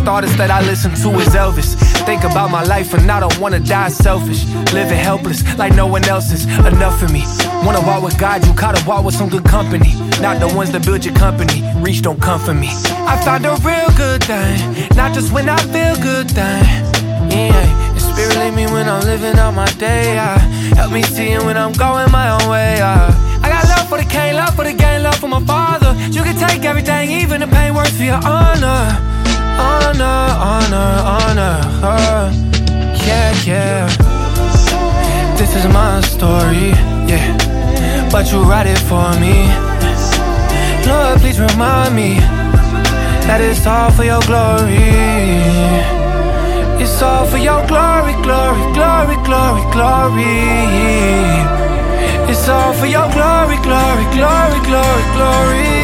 First 0.00 0.08
artist 0.08 0.38
that 0.38 0.50
I 0.50 0.62
listen 0.64 0.92
to 0.92 1.10
is 1.20 1.28
Elvis. 1.36 1.76
Think 2.06 2.24
about 2.24 2.50
my 2.50 2.64
life 2.64 2.94
and 2.94 3.10
I 3.10 3.20
don't 3.20 3.38
wanna 3.38 3.60
die 3.60 3.90
selfish. 3.90 4.46
Living 4.72 4.96
helpless 4.96 5.44
like 5.58 5.74
no 5.74 5.86
one 5.86 6.02
else 6.08 6.32
is 6.32 6.46
enough 6.64 6.98
for 6.98 7.08
me. 7.08 7.22
Wanna 7.66 7.82
walk 7.82 8.02
with 8.02 8.18
God, 8.18 8.46
you 8.46 8.54
gotta 8.54 8.82
walk 8.88 9.04
with 9.04 9.14
some 9.14 9.28
good 9.28 9.44
company. 9.44 9.92
Not 10.22 10.40
the 10.40 10.48
ones 10.56 10.70
that 10.72 10.86
build 10.86 11.04
your 11.04 11.14
company. 11.16 11.60
Reach 11.84 12.00
don't 12.00 12.18
come 12.18 12.40
for 12.40 12.54
me. 12.54 12.68
I 13.12 13.20
found 13.26 13.44
a 13.44 13.52
real 13.60 13.92
good 13.92 14.24
thing, 14.24 14.88
not 14.96 15.12
just 15.12 15.34
when 15.34 15.50
I 15.50 15.58
feel 15.68 15.94
good 16.00 16.30
thing. 16.30 16.64
Yeah, 17.28 17.92
the 17.92 18.00
spirit 18.00 18.54
me 18.54 18.64
when 18.72 18.88
I'm 18.88 19.04
living 19.04 19.36
out 19.38 19.52
my 19.52 19.68
day. 19.72 20.16
Uh, 20.16 20.38
help 20.80 20.92
me 20.92 21.02
see 21.02 21.28
it 21.36 21.42
when 21.42 21.58
I'm 21.58 21.72
going 21.72 22.10
my 22.10 22.30
own 22.40 22.48
way. 22.48 22.80
Uh, 22.80 23.12
I 23.44 23.50
got 23.50 23.68
love 23.68 23.86
for 23.90 23.98
the 23.98 24.08
king, 24.08 24.32
love 24.32 24.56
for 24.56 24.64
the 24.64 24.72
game, 24.72 25.02
love 25.02 25.16
for 25.16 25.28
my 25.28 25.44
father. 25.44 25.92
You 26.08 26.22
can 26.22 26.36
take 26.36 26.64
everything, 26.64 27.10
even 27.10 27.42
the 27.42 27.48
pain 27.48 27.74
works 27.74 27.94
for 27.98 28.04
your 28.04 28.20
honor. 28.24 29.19
Honor, 29.68 30.20
honor, 30.52 30.90
honor. 31.16 31.56
Uh, 31.82 32.32
yeah, 33.06 33.32
yeah. 33.50 33.86
This 35.38 35.54
is 35.56 35.66
my 35.72 36.00
story, 36.00 36.70
yeah. 37.10 37.36
But 38.10 38.32
you 38.32 38.42
write 38.42 38.66
it 38.66 38.80
for 38.90 39.08
me. 39.20 39.36
Lord, 40.86 41.20
please 41.20 41.38
remind 41.38 41.94
me 41.94 42.14
that 43.28 43.40
it's 43.40 43.66
all 43.66 43.90
for 43.90 44.04
your 44.04 44.22
glory. 44.22 44.88
It's 46.82 47.02
all 47.02 47.26
for 47.26 47.36
your 47.36 47.60
glory, 47.66 48.14
glory, 48.26 48.64
glory, 48.72 49.16
glory, 49.28 49.62
glory. 49.76 50.36
It's 52.30 52.48
all 52.48 52.72
for 52.72 52.86
your 52.86 53.08
glory, 53.12 53.56
glory, 53.66 54.06
glory, 54.16 54.60
glory, 54.68 55.04
glory. 55.16 55.79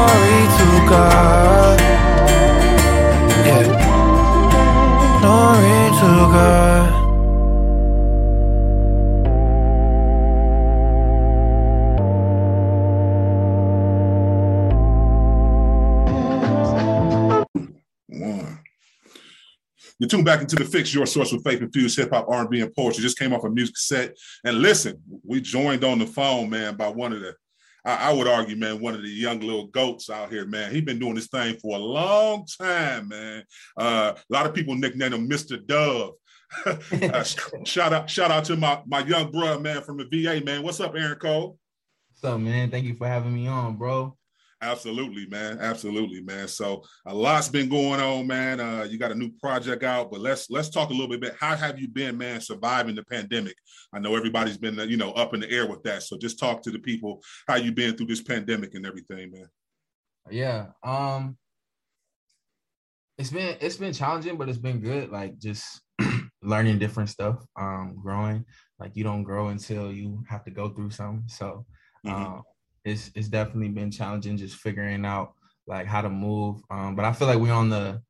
Glory 0.00 0.42
to 0.56 0.66
God. 0.88 1.80
Yeah. 3.44 3.64
Glory 5.20 5.80
to 6.00 6.10
God. 6.32 6.90
One. 18.08 18.58
You 19.98 20.06
tune 20.06 20.24
back 20.24 20.40
into 20.40 20.56
the 20.56 20.64
fix, 20.64 20.94
your 20.94 21.04
source 21.04 21.30
with 21.30 21.44
faith 21.44 21.60
infused 21.60 21.98
hip 21.98 22.08
hop, 22.10 22.26
R&B, 22.26 22.62
and 22.62 22.74
poetry. 22.74 23.02
Just 23.02 23.18
came 23.18 23.34
off 23.34 23.44
a 23.44 23.50
music 23.50 23.76
set, 23.76 24.16
and 24.44 24.62
listen, 24.62 25.02
we 25.22 25.42
joined 25.42 25.84
on 25.84 25.98
the 25.98 26.06
phone, 26.06 26.48
man, 26.48 26.76
by 26.76 26.88
one 26.88 27.12
of 27.12 27.20
the, 27.20 27.34
I, 27.84 28.10
I 28.10 28.12
would 28.12 28.28
argue, 28.28 28.56
man, 28.56 28.80
one 28.80 28.94
of 28.94 29.02
the 29.02 29.08
young 29.08 29.40
little 29.40 29.66
goats 29.66 30.10
out 30.10 30.30
here, 30.30 30.46
man. 30.46 30.72
He's 30.72 30.84
been 30.84 30.98
doing 30.98 31.14
this 31.14 31.28
thing 31.28 31.56
for 31.56 31.76
a 31.76 31.80
long 31.80 32.46
time, 32.60 33.08
man. 33.08 33.44
Uh, 33.76 34.14
a 34.16 34.32
lot 34.32 34.46
of 34.46 34.54
people 34.54 34.74
nickname 34.74 35.12
him 35.12 35.28
Mr. 35.28 35.64
Dove. 35.64 36.14
uh, 36.66 37.24
shout 37.64 37.92
out, 37.92 38.10
shout 38.10 38.30
out 38.30 38.44
to 38.44 38.56
my 38.56 38.82
my 38.86 39.00
young 39.00 39.30
brother, 39.30 39.60
man, 39.60 39.82
from 39.82 39.98
the 39.98 40.04
VA, 40.04 40.44
man. 40.44 40.62
What's 40.62 40.80
up, 40.80 40.94
Aaron 40.96 41.18
Cole? 41.18 41.56
What's 42.10 42.24
up, 42.24 42.40
man? 42.40 42.70
Thank 42.70 42.86
you 42.86 42.96
for 42.96 43.06
having 43.06 43.32
me 43.32 43.46
on, 43.46 43.76
bro. 43.76 44.16
Absolutely, 44.62 45.26
man. 45.26 45.58
Absolutely, 45.58 46.20
man. 46.20 46.46
So 46.46 46.84
a 47.06 47.14
lot's 47.14 47.48
been 47.48 47.68
going 47.70 47.98
on, 47.98 48.26
man. 48.26 48.60
Uh, 48.60 48.86
you 48.88 48.98
got 48.98 49.10
a 49.10 49.14
new 49.14 49.30
project 49.40 49.82
out, 49.82 50.10
but 50.10 50.20
let's 50.20 50.50
let's 50.50 50.68
talk 50.68 50.90
a 50.90 50.92
little 50.92 51.16
bit. 51.18 51.34
How 51.40 51.56
have 51.56 51.78
you 51.80 51.88
been, 51.88 52.18
man, 52.18 52.42
surviving 52.42 52.94
the 52.94 53.04
pandemic? 53.04 53.56
I 53.92 54.00
know 54.00 54.16
everybody's 54.16 54.58
been, 54.58 54.78
uh, 54.78 54.82
you 54.84 54.98
know, 54.98 55.12
up 55.12 55.32
in 55.32 55.40
the 55.40 55.50
air 55.50 55.66
with 55.66 55.82
that. 55.84 56.02
So 56.02 56.18
just 56.18 56.38
talk 56.38 56.62
to 56.62 56.70
the 56.70 56.78
people 56.78 57.22
how 57.48 57.54
you 57.56 57.72
been 57.72 57.96
through 57.96 58.08
this 58.08 58.22
pandemic 58.22 58.74
and 58.74 58.84
everything, 58.84 59.30
man. 59.32 59.48
Yeah. 60.30 60.66
Um 60.82 61.38
it's 63.16 63.30
been 63.30 63.56
it's 63.60 63.76
been 63.76 63.92
challenging, 63.94 64.36
but 64.36 64.48
it's 64.48 64.58
been 64.58 64.80
good. 64.80 65.10
Like 65.10 65.38
just 65.38 65.80
learning 66.42 66.78
different 66.78 67.08
stuff, 67.08 67.36
um, 67.58 67.98
growing. 68.02 68.44
Like 68.78 68.94
you 68.94 69.04
don't 69.04 69.22
grow 69.24 69.48
until 69.48 69.90
you 69.92 70.22
have 70.28 70.44
to 70.44 70.50
go 70.50 70.68
through 70.68 70.90
something. 70.90 71.28
So 71.28 71.64
um, 72.06 72.12
Mhm. 72.12 72.42
It's 72.90 73.10
it's 73.14 73.28
definitely 73.28 73.68
been 73.68 73.90
challenging 73.90 74.36
just 74.36 74.56
figuring 74.56 75.04
out 75.04 75.34
like 75.66 75.86
how 75.86 76.02
to 76.02 76.10
move. 76.10 76.60
Um, 76.70 76.96
but 76.96 77.04
I 77.04 77.12
feel 77.12 77.28
like 77.28 77.38
we're 77.38 77.52
on 77.52 77.70
the 77.70 78.02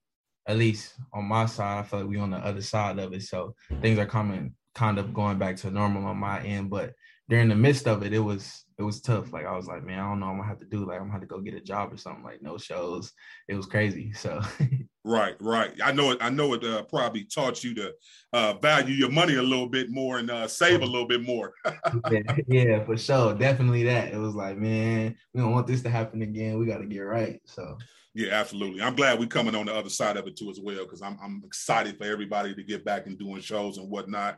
at 0.48 0.56
least 0.56 0.94
on 1.12 1.24
my 1.26 1.46
side, 1.46 1.78
I 1.78 1.82
feel 1.82 2.00
like 2.00 2.08
we're 2.08 2.22
on 2.22 2.30
the 2.30 2.38
other 2.38 2.62
side 2.62 2.98
of 2.98 3.12
it. 3.12 3.22
So 3.22 3.54
things 3.80 3.98
are 3.98 4.06
coming 4.06 4.54
kind 4.74 4.98
of 4.98 5.12
going 5.12 5.38
back 5.38 5.56
to 5.56 5.70
normal 5.70 6.06
on 6.06 6.16
my 6.16 6.40
end. 6.42 6.70
But 6.70 6.94
during 7.28 7.48
the 7.48 7.54
midst 7.54 7.86
of 7.86 8.02
it, 8.02 8.12
it 8.12 8.18
was 8.18 8.64
it 8.78 8.82
was 8.82 9.00
tough. 9.00 9.32
Like 9.32 9.46
I 9.46 9.56
was 9.56 9.66
like, 9.66 9.84
man, 9.84 10.00
I 10.00 10.08
don't 10.08 10.20
know, 10.20 10.26
I'm 10.26 10.36
gonna 10.38 10.48
have 10.48 10.58
to 10.60 10.66
do 10.66 10.86
like 10.86 10.96
I'm 10.96 11.02
gonna 11.02 11.12
have 11.12 11.20
to 11.20 11.26
go 11.26 11.40
get 11.40 11.54
a 11.54 11.60
job 11.60 11.92
or 11.92 11.96
something, 11.96 12.24
like 12.24 12.42
no 12.42 12.58
shows. 12.58 13.12
It 13.48 13.54
was 13.54 13.66
crazy. 13.66 14.12
So 14.12 14.40
Right, 15.04 15.34
right. 15.40 15.72
I 15.82 15.92
know 15.92 16.10
it. 16.10 16.18
I 16.20 16.28
know 16.28 16.52
it. 16.52 16.62
Uh, 16.62 16.82
probably 16.82 17.24
taught 17.24 17.64
you 17.64 17.74
to 17.76 17.92
uh, 18.34 18.52
value 18.54 18.94
your 18.94 19.10
money 19.10 19.36
a 19.36 19.42
little 19.42 19.66
bit 19.68 19.90
more 19.90 20.18
and 20.18 20.30
uh, 20.30 20.46
save 20.46 20.82
a 20.82 20.86
little 20.86 21.08
bit 21.08 21.22
more. 21.22 21.54
yeah, 22.10 22.20
yeah, 22.46 22.84
for 22.84 22.98
sure. 22.98 23.32
Definitely 23.34 23.84
that. 23.84 24.12
It 24.12 24.18
was 24.18 24.34
like, 24.34 24.58
man, 24.58 25.16
we 25.32 25.40
don't 25.40 25.52
want 25.52 25.66
this 25.66 25.82
to 25.82 25.90
happen 25.90 26.20
again. 26.20 26.58
We 26.58 26.66
gotta 26.66 26.84
get 26.84 27.00
right. 27.00 27.40
So 27.46 27.78
Yeah, 28.14 28.32
absolutely. 28.34 28.82
I'm 28.82 28.94
glad 28.94 29.18
we're 29.18 29.26
coming 29.26 29.54
on 29.54 29.66
the 29.66 29.74
other 29.74 29.88
side 29.88 30.18
of 30.18 30.26
it 30.26 30.36
too 30.36 30.50
as 30.50 30.60
well 30.60 30.84
because 30.84 31.00
I'm 31.00 31.16
I'm 31.22 31.40
excited 31.46 31.96
for 31.96 32.04
everybody 32.04 32.54
to 32.54 32.62
get 32.62 32.84
back 32.84 33.06
and 33.06 33.18
doing 33.18 33.40
shows 33.40 33.78
and 33.78 33.88
whatnot. 33.88 34.36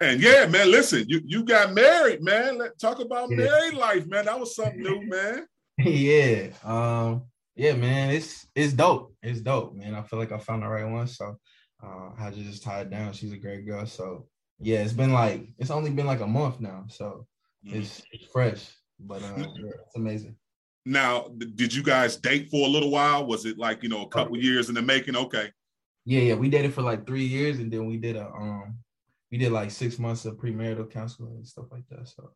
And 0.00 0.22
yeah, 0.22 0.46
man, 0.46 0.70
listen, 0.70 1.04
you 1.06 1.20
you 1.26 1.44
got 1.44 1.74
married, 1.74 2.22
man. 2.22 2.56
Let 2.56 2.78
talk 2.78 2.98
about 3.00 3.28
Yeah. 3.30 3.36
married 3.44 3.74
life, 3.74 4.06
man. 4.06 4.24
That 4.24 4.40
was 4.40 4.56
something 4.56 4.80
new, 4.80 5.02
man. 5.06 5.46
yeah. 5.78 6.48
Um, 6.64 7.24
yeah, 7.58 7.74
man, 7.74 8.10
it's 8.10 8.46
it's 8.54 8.72
dope. 8.72 9.14
It's 9.20 9.40
dope, 9.40 9.74
man. 9.74 9.96
I 9.96 10.02
feel 10.02 10.20
like 10.20 10.30
I 10.30 10.38
found 10.38 10.62
the 10.62 10.68
right 10.68 10.88
one. 10.88 11.08
So 11.08 11.36
uh, 11.84 12.10
I 12.16 12.24
had 12.24 12.34
to 12.34 12.40
just 12.40 12.62
tie 12.62 12.82
it 12.82 12.90
down. 12.90 13.12
She's 13.12 13.32
a 13.32 13.36
great 13.36 13.66
girl. 13.66 13.84
So 13.84 14.28
yeah, 14.60 14.78
it's 14.78 14.92
been 14.92 15.12
like 15.12 15.48
it's 15.58 15.72
only 15.72 15.90
been 15.90 16.06
like 16.06 16.20
a 16.20 16.26
month 16.26 16.60
now. 16.60 16.84
So 16.88 17.26
it's, 17.64 18.00
it's 18.12 18.26
fresh. 18.32 18.64
But 19.00 19.22
uh, 19.24 19.34
yeah, 19.38 19.72
it's 19.86 19.96
amazing. 19.96 20.36
Now, 20.86 21.28
did 21.36 21.74
you 21.74 21.82
guys 21.82 22.16
date 22.16 22.48
for 22.48 22.64
a 22.64 22.70
little 22.70 22.90
while? 22.90 23.26
Was 23.26 23.44
it 23.44 23.58
like 23.58 23.82
you 23.82 23.88
know 23.88 24.02
a 24.02 24.08
couple 24.08 24.36
years 24.36 24.68
in 24.68 24.76
the 24.76 24.82
making? 24.82 25.16
Okay, 25.16 25.50
Yeah, 26.04 26.20
yeah. 26.20 26.34
We 26.34 26.48
dated 26.48 26.72
for 26.72 26.82
like 26.82 27.08
three 27.08 27.26
years 27.26 27.58
and 27.58 27.72
then 27.72 27.86
we 27.86 27.96
did 27.96 28.14
a 28.14 28.28
um 28.28 28.78
we 29.32 29.38
did 29.38 29.50
like 29.50 29.72
six 29.72 29.98
months 29.98 30.24
of 30.26 30.36
premarital 30.36 30.92
counseling 30.92 31.34
and 31.34 31.46
stuff 31.46 31.66
like 31.72 31.88
that. 31.90 32.06
So 32.06 32.30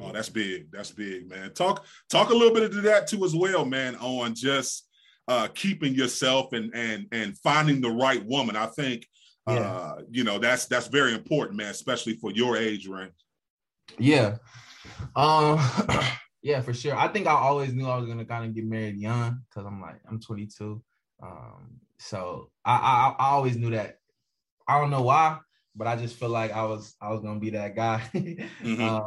oh, 0.00 0.12
that's 0.12 0.28
big. 0.28 0.70
That's 0.70 0.90
big, 0.90 1.28
man. 1.28 1.52
Talk 1.52 1.84
talk 2.08 2.30
a 2.30 2.34
little 2.34 2.54
bit 2.54 2.64
of 2.64 2.82
that 2.82 3.06
too 3.06 3.24
as 3.24 3.34
well, 3.34 3.64
man. 3.64 3.96
On 3.96 4.34
just 4.34 4.88
uh, 5.28 5.48
keeping 5.54 5.94
yourself 5.94 6.52
and 6.52 6.74
and 6.74 7.06
and 7.12 7.38
finding 7.38 7.80
the 7.80 7.90
right 7.90 8.24
woman. 8.26 8.56
I 8.56 8.66
think 8.66 9.06
uh, 9.46 9.96
you 10.10 10.24
know 10.24 10.38
that's 10.38 10.66
that's 10.66 10.88
very 10.88 11.14
important, 11.14 11.56
man, 11.56 11.70
especially 11.70 12.14
for 12.14 12.30
your 12.30 12.56
age 12.56 12.86
range. 12.86 13.12
Yeah. 13.98 14.36
Um 15.16 15.58
yeah, 16.42 16.60
for 16.60 16.72
sure. 16.72 16.96
I 16.96 17.08
think 17.08 17.26
I 17.26 17.32
always 17.32 17.74
knew 17.74 17.86
I 17.86 17.96
was 17.96 18.06
gonna 18.06 18.24
kind 18.24 18.44
of 18.44 18.54
get 18.54 18.64
married 18.64 18.96
young 18.96 19.42
because 19.48 19.66
I'm 19.66 19.80
like, 19.80 20.00
I'm 20.08 20.20
22. 20.20 20.82
Um, 21.22 21.80
so 21.98 22.50
I, 22.64 22.76
I 22.76 23.14
I 23.18 23.28
always 23.30 23.56
knew 23.56 23.70
that. 23.70 23.98
I 24.66 24.80
don't 24.80 24.90
know 24.90 25.02
why, 25.02 25.38
but 25.74 25.86
I 25.86 25.96
just 25.96 26.16
feel 26.16 26.28
like 26.28 26.52
I 26.52 26.64
was 26.64 26.94
I 27.00 27.10
was 27.10 27.20
gonna 27.20 27.40
be 27.40 27.50
that 27.50 27.76
guy. 27.76 28.02
um, 28.64 29.06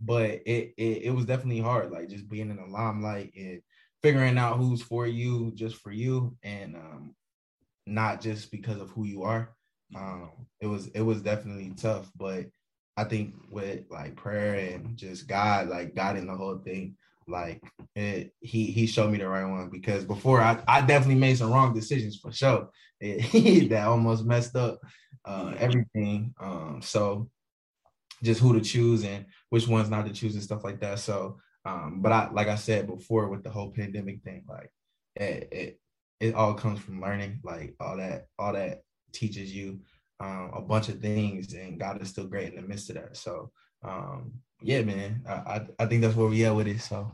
but 0.00 0.30
it, 0.30 0.74
it 0.76 1.02
it 1.04 1.14
was 1.14 1.26
definitely 1.26 1.60
hard, 1.60 1.90
like 1.90 2.08
just 2.08 2.28
being 2.28 2.50
in 2.50 2.56
the 2.56 2.66
limelight 2.66 3.32
and 3.36 3.60
figuring 4.02 4.38
out 4.38 4.58
who's 4.58 4.82
for 4.82 5.06
you, 5.06 5.52
just 5.54 5.76
for 5.76 5.90
you, 5.90 6.36
and 6.42 6.76
um, 6.76 7.14
not 7.86 8.20
just 8.20 8.50
because 8.50 8.80
of 8.80 8.90
who 8.90 9.04
you 9.04 9.22
are. 9.22 9.50
Um, 9.96 10.30
it 10.60 10.66
was 10.66 10.88
it 10.88 11.02
was 11.02 11.22
definitely 11.22 11.72
tough, 11.76 12.10
but 12.16 12.46
I 12.96 13.04
think 13.04 13.34
with 13.50 13.84
like 13.90 14.16
prayer 14.16 14.54
and 14.54 14.96
just 14.96 15.26
God, 15.26 15.68
like 15.68 15.94
guiding 15.94 16.26
the 16.26 16.36
whole 16.36 16.58
thing, 16.58 16.96
like 17.26 17.62
it, 17.94 18.32
he 18.40 18.66
he 18.66 18.86
showed 18.86 19.10
me 19.10 19.18
the 19.18 19.28
right 19.28 19.44
one 19.44 19.70
because 19.70 20.04
before 20.04 20.40
I, 20.40 20.62
I 20.66 20.80
definitely 20.80 21.20
made 21.20 21.38
some 21.38 21.52
wrong 21.52 21.74
decisions 21.74 22.16
for 22.16 22.32
sure 22.32 22.68
it, 23.00 23.68
that 23.70 23.86
almost 23.86 24.24
messed 24.24 24.56
up 24.56 24.78
uh, 25.24 25.54
everything. 25.58 26.34
Um, 26.40 26.80
so 26.82 27.30
just 28.24 28.40
who 28.40 28.54
to 28.54 28.60
choose 28.60 29.04
and 29.04 29.26
which 29.50 29.68
ones 29.68 29.90
not 29.90 30.06
to 30.06 30.12
choose 30.12 30.34
and 30.34 30.42
stuff 30.42 30.64
like 30.64 30.80
that. 30.80 30.98
So, 30.98 31.38
um, 31.64 32.00
but 32.02 32.12
I 32.12 32.30
like 32.30 32.48
I 32.48 32.56
said 32.56 32.86
before 32.86 33.28
with 33.28 33.44
the 33.44 33.50
whole 33.50 33.70
pandemic 33.70 34.22
thing, 34.22 34.44
like 34.48 34.70
it, 35.14 35.48
it 35.52 35.80
it 36.20 36.34
all 36.34 36.54
comes 36.54 36.80
from 36.80 37.00
learning, 37.00 37.40
like 37.44 37.74
all 37.80 37.96
that 37.96 38.26
all 38.38 38.52
that 38.54 38.82
teaches 39.12 39.54
you 39.54 39.80
um, 40.20 40.50
a 40.54 40.60
bunch 40.60 40.88
of 40.88 41.00
things, 41.00 41.52
and 41.54 41.78
God 41.78 42.00
is 42.02 42.08
still 42.08 42.26
great 42.26 42.52
in 42.52 42.60
the 42.60 42.68
midst 42.68 42.90
of 42.90 42.96
that. 42.96 43.16
So 43.16 43.50
um, 43.84 44.32
yeah, 44.62 44.82
man, 44.82 45.22
I, 45.28 45.32
I, 45.32 45.66
I 45.80 45.86
think 45.86 46.02
that's 46.02 46.16
where 46.16 46.28
we 46.28 46.44
at 46.44 46.54
with 46.54 46.66
it. 46.66 46.80
So 46.80 47.10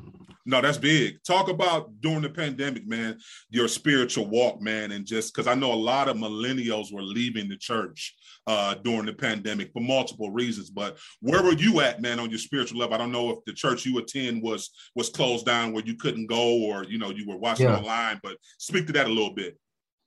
no, 0.46 0.60
that's 0.60 0.78
big. 0.78 1.22
Talk 1.22 1.48
about 1.48 2.00
during 2.00 2.22
the 2.22 2.30
pandemic, 2.30 2.86
man, 2.86 3.18
your 3.50 3.68
spiritual 3.68 4.26
walk, 4.26 4.60
man, 4.60 4.92
and 4.92 5.06
just 5.06 5.34
because 5.34 5.46
I 5.46 5.54
know 5.54 5.72
a 5.72 5.74
lot 5.74 6.08
of 6.08 6.16
millennials 6.16 6.92
were 6.92 7.02
leaving 7.02 7.48
the 7.48 7.56
church 7.56 8.16
uh, 8.46 8.74
during 8.74 9.06
the 9.06 9.12
pandemic 9.12 9.70
for 9.72 9.80
multiple 9.80 10.30
reasons. 10.30 10.70
But 10.70 10.98
where 11.20 11.42
were 11.42 11.52
you 11.52 11.80
at, 11.80 12.00
man, 12.00 12.18
on 12.18 12.30
your 12.30 12.38
spiritual 12.38 12.80
level? 12.80 12.94
I 12.94 12.98
don't 12.98 13.12
know 13.12 13.30
if 13.30 13.38
the 13.46 13.52
church 13.52 13.84
you 13.84 13.98
attend 13.98 14.42
was 14.42 14.70
was 14.94 15.10
closed 15.10 15.46
down 15.46 15.72
where 15.72 15.84
you 15.84 15.96
couldn't 15.96 16.26
go, 16.26 16.62
or 16.62 16.84
you 16.84 16.98
know 16.98 17.10
you 17.10 17.28
were 17.28 17.38
watching 17.38 17.66
yeah. 17.66 17.76
online. 17.76 18.18
But 18.22 18.36
speak 18.58 18.86
to 18.86 18.92
that 18.94 19.06
a 19.06 19.12
little 19.12 19.34
bit. 19.34 19.58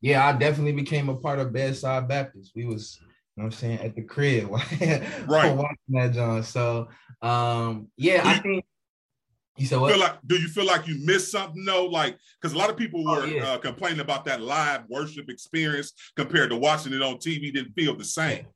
Yeah, 0.02 0.28
I 0.28 0.34
definitely 0.34 0.74
became 0.74 1.10
a 1.10 1.16
part 1.16 1.40
of 1.40 1.54
Bedside 1.54 2.08
Baptist. 2.08 2.52
We 2.56 2.66
was 2.66 3.00
know 3.38 3.46
what 3.46 3.54
I'm 3.54 3.60
saying, 3.60 3.80
at 3.80 3.96
the 3.96 4.04
crib, 4.04 4.50
right? 5.28 5.56
watching 5.56 5.78
that, 5.90 6.14
John. 6.14 6.44
So, 6.44 6.88
um, 7.22 7.88
yeah, 7.98 8.22
I 8.24 8.38
think. 8.40 8.66
You 9.58 9.68
said 9.68 9.80
what? 9.80 9.92
Feel 9.92 10.00
like, 10.00 10.18
do 10.26 10.36
you 10.36 10.48
feel 10.48 10.66
like 10.66 10.88
you 10.88 10.98
missed 11.06 11.32
something 11.32 11.64
though? 11.64 11.86
Like, 11.86 12.18
because 12.42 12.54
a 12.54 12.58
lot 12.58 12.72
of 12.72 12.78
people 12.78 13.08
oh, 13.08 13.16
were 13.16 13.22
oh, 13.24 13.26
yeah. 13.26 13.52
uh, 13.54 13.58
complaining 13.60 14.00
about 14.00 14.26
that 14.26 14.42
live 14.42 14.82
worship 14.90 15.30
experience 15.30 15.94
compared 16.16 16.50
to 16.50 16.56
watching 16.58 16.94
it 16.94 17.04
on 17.04 17.16
TV. 17.16 17.54
Didn't 17.54 17.74
feel 17.74 17.96
the 17.96 18.04
same. 18.04 18.48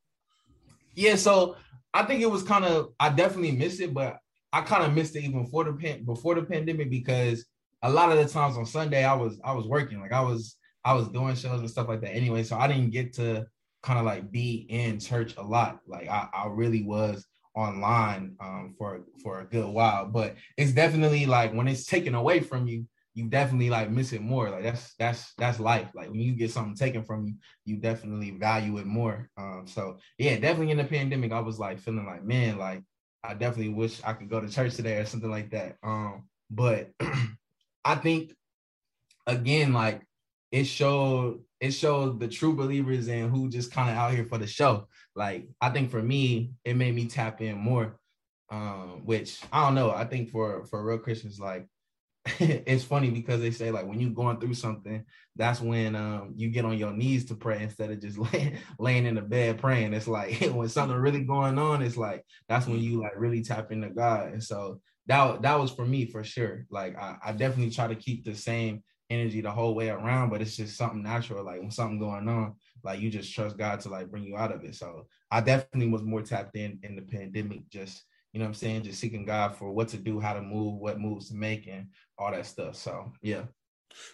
Yeah, 0.95 1.15
so 1.15 1.55
I 1.93 2.03
think 2.03 2.21
it 2.21 2.31
was 2.31 2.41
kind 2.41 2.65
of. 2.65 2.93
I 2.99 3.09
definitely 3.09 3.51
missed 3.51 3.79
it, 3.79 3.93
but 3.93 4.17
I 4.51 4.61
kind 4.61 4.83
of 4.83 4.93
missed 4.93 5.15
it 5.15 5.23
even 5.23 5.43
before 5.43 5.65
the 5.65 5.73
pan, 5.73 6.03
before 6.03 6.33
the 6.33 6.43
pandemic 6.43 6.89
because 6.89 7.45
a 7.83 7.89
lot 7.89 8.11
of 8.11 8.17
the 8.17 8.25
times 8.25 8.57
on 8.57 8.65
Sunday 8.65 9.05
I 9.05 9.13
was 9.13 9.39
I 9.43 9.53
was 9.53 9.67
working, 9.67 9.99
like 9.99 10.13
I 10.13 10.21
was 10.21 10.55
I 10.83 10.93
was 10.93 11.09
doing 11.09 11.35
shows 11.35 11.59
and 11.59 11.69
stuff 11.69 11.87
like 11.87 12.01
that 12.01 12.15
anyway. 12.15 12.43
So 12.43 12.57
I 12.57 12.67
didn't 12.67 12.89
get 12.89 13.13
to 13.13 13.45
kind 13.87 13.99
of 13.99 14.05
like 14.05 14.29
be 14.29 14.65
in 14.69 14.99
church 14.99 15.33
a 15.37 15.43
lot. 15.43 15.79
Like 15.87 16.09
I, 16.09 16.27
I 16.33 16.47
really 16.49 16.83
was 16.83 17.25
online 17.55 18.35
um, 18.41 18.75
for 18.77 19.05
for 19.23 19.39
a 19.39 19.45
good 19.45 19.65
while, 19.65 20.05
but 20.05 20.35
it's 20.57 20.73
definitely 20.73 21.25
like 21.25 21.53
when 21.53 21.69
it's 21.69 21.85
taken 21.85 22.13
away 22.13 22.41
from 22.41 22.67
you, 22.67 22.85
you 23.13 23.29
definitely 23.29 23.69
like 23.69 23.89
miss 23.89 24.11
it 24.11 24.21
more. 24.21 24.49
Like 24.49 24.63
that's 24.63 24.93
that's 24.95 25.33
that's 25.37 25.61
life. 25.61 25.89
Like 25.95 26.09
when 26.09 26.19
you 26.19 26.33
get 26.33 26.51
something 26.51 26.75
taken 26.75 27.01
from 27.05 27.25
you, 27.25 27.35
you 27.63 27.77
definitely 27.77 28.31
value 28.31 28.77
it 28.77 28.85
more. 28.85 29.29
Um, 29.37 29.63
so 29.65 29.99
yeah, 30.17 30.37
definitely 30.37 30.71
in 30.71 30.77
the 30.77 30.83
pandemic, 30.83 31.31
I 31.31 31.39
was 31.39 31.57
like 31.57 31.79
feeling 31.79 32.05
like 32.05 32.25
man, 32.25 32.57
like 32.57 32.83
I 33.23 33.35
definitely 33.35 33.73
wish 33.73 34.01
I 34.03 34.11
could 34.11 34.29
go 34.29 34.41
to 34.41 34.49
church 34.49 34.75
today 34.75 34.97
or 34.97 35.05
something 35.05 35.31
like 35.31 35.51
that. 35.51 35.77
Um, 35.81 36.27
but 36.51 36.89
I 37.85 37.95
think 37.95 38.35
again, 39.25 39.71
like 39.71 40.01
it 40.51 40.65
showed 40.65 41.39
it 41.59 41.71
showed 41.71 42.19
the 42.19 42.27
true 42.27 42.55
believers 42.55 43.07
and 43.07 43.31
who 43.31 43.49
just 43.49 43.71
kind 43.71 43.89
of 43.89 43.97
out 43.97 44.13
here 44.13 44.25
for 44.25 44.37
the 44.37 44.47
show. 44.47 44.87
Like 45.15 45.47
I 45.61 45.69
think 45.69 45.89
for 45.89 46.01
me, 46.01 46.51
it 46.63 46.75
made 46.75 46.95
me 46.95 47.07
tap 47.07 47.41
in 47.41 47.57
more. 47.57 47.99
Um, 48.49 49.01
which 49.03 49.41
I 49.51 49.65
don't 49.65 49.75
know. 49.75 49.91
I 49.91 50.05
think 50.05 50.29
for 50.29 50.63
for 50.65 50.83
real 50.83 50.99
Christians, 50.99 51.39
like 51.39 51.67
it's 52.39 52.83
funny 52.83 53.09
because 53.09 53.41
they 53.41 53.51
say 53.51 53.71
like 53.71 53.85
when 53.85 53.99
you're 53.99 54.09
going 54.11 54.39
through 54.39 54.53
something, 54.53 55.03
that's 55.35 55.61
when 55.61 55.95
um 55.95 56.33
you 56.35 56.49
get 56.49 56.65
on 56.65 56.77
your 56.77 56.91
knees 56.91 57.25
to 57.25 57.35
pray 57.35 57.61
instead 57.61 57.91
of 57.91 58.01
just 58.01 58.17
lay, 58.33 58.57
laying 58.79 59.05
in 59.05 59.15
the 59.15 59.21
bed 59.21 59.59
praying. 59.59 59.93
It's 59.93 60.07
like 60.07 60.39
when 60.51 60.69
something 60.69 60.97
really 60.97 61.23
going 61.23 61.57
on, 61.57 61.81
it's 61.81 61.97
like 61.97 62.23
that's 62.47 62.67
when 62.67 62.79
you 62.79 63.01
like 63.01 63.13
really 63.17 63.43
tap 63.43 63.71
into 63.71 63.89
God. 63.89 64.33
And 64.33 64.43
so 64.43 64.81
that 65.07 65.41
that 65.41 65.59
was 65.59 65.71
for 65.71 65.85
me 65.85 66.05
for 66.05 66.23
sure. 66.23 66.65
Like 66.69 66.97
I, 66.97 67.17
I 67.25 67.31
definitely 67.31 67.71
try 67.73 67.87
to 67.87 67.95
keep 67.95 68.23
the 68.23 68.35
same 68.35 68.83
energy 69.09 69.41
the 69.41 69.51
whole 69.51 69.75
way 69.75 69.89
around, 69.89 70.29
but 70.29 70.41
it's 70.41 70.57
just 70.57 70.77
something 70.77 71.03
natural. 71.03 71.43
Like 71.43 71.61
when 71.61 71.71
something 71.71 71.99
going 71.99 72.27
on, 72.27 72.55
like 72.83 72.99
you 72.99 73.09
just 73.09 73.33
trust 73.33 73.57
God 73.57 73.79
to 73.81 73.89
like 73.89 74.09
bring 74.09 74.23
you 74.23 74.37
out 74.37 74.51
of 74.51 74.63
it. 74.63 74.75
So 74.75 75.07
I 75.31 75.41
definitely 75.41 75.89
was 75.89 76.03
more 76.03 76.21
tapped 76.21 76.55
in 76.55 76.79
in 76.83 76.95
the 76.95 77.01
pandemic, 77.01 77.69
just 77.69 78.03
you 78.33 78.39
know 78.39 78.45
what 78.45 78.49
I'm 78.49 78.55
saying, 78.55 78.83
just 78.83 78.99
seeking 78.99 79.25
God 79.25 79.55
for 79.55 79.71
what 79.71 79.87
to 79.89 79.97
do, 79.97 80.19
how 80.19 80.33
to 80.33 80.41
move, 80.41 80.79
what 80.79 80.99
moves 80.99 81.29
to 81.29 81.35
make, 81.35 81.67
and 81.67 81.87
all 82.17 82.31
that 82.31 82.45
stuff. 82.45 82.75
So 82.75 83.11
yeah. 83.21 83.43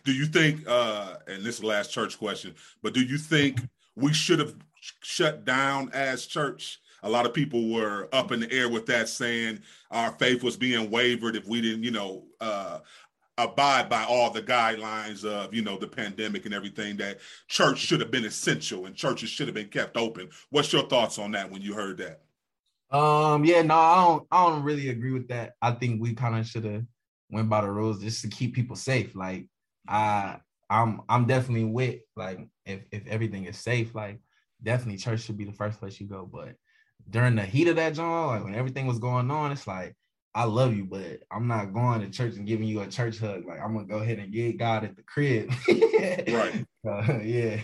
Do 0.05 0.13
you 0.13 0.25
think, 0.25 0.67
uh, 0.67 1.15
and 1.27 1.43
this 1.43 1.55
is 1.55 1.61
the 1.61 1.67
last 1.67 1.91
church 1.91 2.17
question, 2.17 2.55
but 2.81 2.93
do 2.93 3.01
you 3.01 3.17
think 3.17 3.59
we 3.95 4.13
should 4.13 4.39
have 4.39 4.55
shut 5.01 5.45
down 5.45 5.89
as 5.93 6.25
church? 6.25 6.79
A 7.05 7.09
lot 7.09 7.25
of 7.25 7.33
people 7.33 7.69
were 7.69 8.07
up 8.13 8.31
in 8.31 8.39
the 8.39 8.51
air 8.51 8.69
with 8.69 8.85
that, 8.85 9.09
saying 9.09 9.59
our 9.91 10.11
faith 10.11 10.41
was 10.41 10.55
being 10.55 10.89
wavered 10.89 11.35
if 11.35 11.45
we 11.45 11.59
didn't, 11.59 11.83
you 11.83 11.91
know, 11.91 12.23
uh, 12.39 12.79
abide 13.37 13.89
by 13.89 14.03
all 14.03 14.29
the 14.29 14.41
guidelines 14.41 15.25
of 15.25 15.53
you 15.53 15.61
know 15.61 15.77
the 15.77 15.87
pandemic 15.87 16.45
and 16.45 16.53
everything 16.53 16.97
that 16.97 17.19
church 17.47 17.79
should 17.79 17.99
have 17.99 18.11
been 18.11 18.25
essential 18.25 18.85
and 18.85 18.95
churches 18.95 19.29
should 19.29 19.47
have 19.47 19.55
been 19.55 19.69
kept 19.69 19.97
open. 19.97 20.29
What's 20.49 20.71
your 20.71 20.83
thoughts 20.83 21.17
on 21.17 21.31
that 21.31 21.49
when 21.51 21.61
you 21.61 21.73
heard 21.73 21.97
that? 21.97 22.21
Um 22.95 23.43
yeah 23.43 23.63
no 23.63 23.75
i 23.75 24.03
don't 24.03 24.27
i 24.31 24.45
don't 24.45 24.63
really 24.63 24.89
agree 24.89 25.11
with 25.11 25.27
that. 25.29 25.53
I 25.61 25.71
think 25.71 26.01
we 26.01 26.13
kind 26.13 26.35
of 26.35 26.45
should 26.45 26.65
have 26.65 26.83
went 27.31 27.49
by 27.49 27.61
the 27.61 27.71
rules 27.71 28.01
just 28.01 28.21
to 28.21 28.27
keep 28.27 28.53
people 28.53 28.75
safe. 28.75 29.15
Like 29.15 29.47
i 29.87 30.37
i'm 30.69 31.01
i'm 31.09 31.25
definitely 31.25 31.65
with 31.65 31.99
like 32.15 32.39
if 32.65 32.81
if 32.91 33.05
everything 33.07 33.45
is 33.45 33.57
safe 33.57 33.93
like 33.93 34.21
definitely 34.61 34.97
church 34.97 35.21
should 35.21 35.37
be 35.37 35.43
the 35.43 35.51
first 35.51 35.79
place 35.79 35.99
you 35.99 36.07
go. 36.07 36.29
But 36.31 36.55
during 37.09 37.35
the 37.35 37.41
heat 37.41 37.67
of 37.67 37.75
that 37.75 37.93
john 37.93 38.27
like 38.27 38.43
when 38.43 38.55
everything 38.55 38.87
was 38.87 38.97
going 38.99 39.29
on 39.29 39.51
it's 39.51 39.67
like 39.67 39.93
I 40.35 40.45
love 40.45 40.75
you, 40.75 40.85
but 40.85 41.21
I'm 41.31 41.47
not 41.47 41.73
going 41.73 42.01
to 42.01 42.09
church 42.09 42.35
and 42.35 42.47
giving 42.47 42.67
you 42.67 42.81
a 42.81 42.87
church 42.87 43.19
hug. 43.19 43.45
Like 43.45 43.59
I'm 43.59 43.73
gonna 43.73 43.87
go 43.87 43.99
ahead 43.99 44.19
and 44.19 44.31
get 44.31 44.57
God 44.57 44.83
at 44.83 44.95
the 44.95 45.03
crib. 45.03 45.51
right. 45.69 46.65
Uh, 46.85 47.19
yeah. 47.23 47.61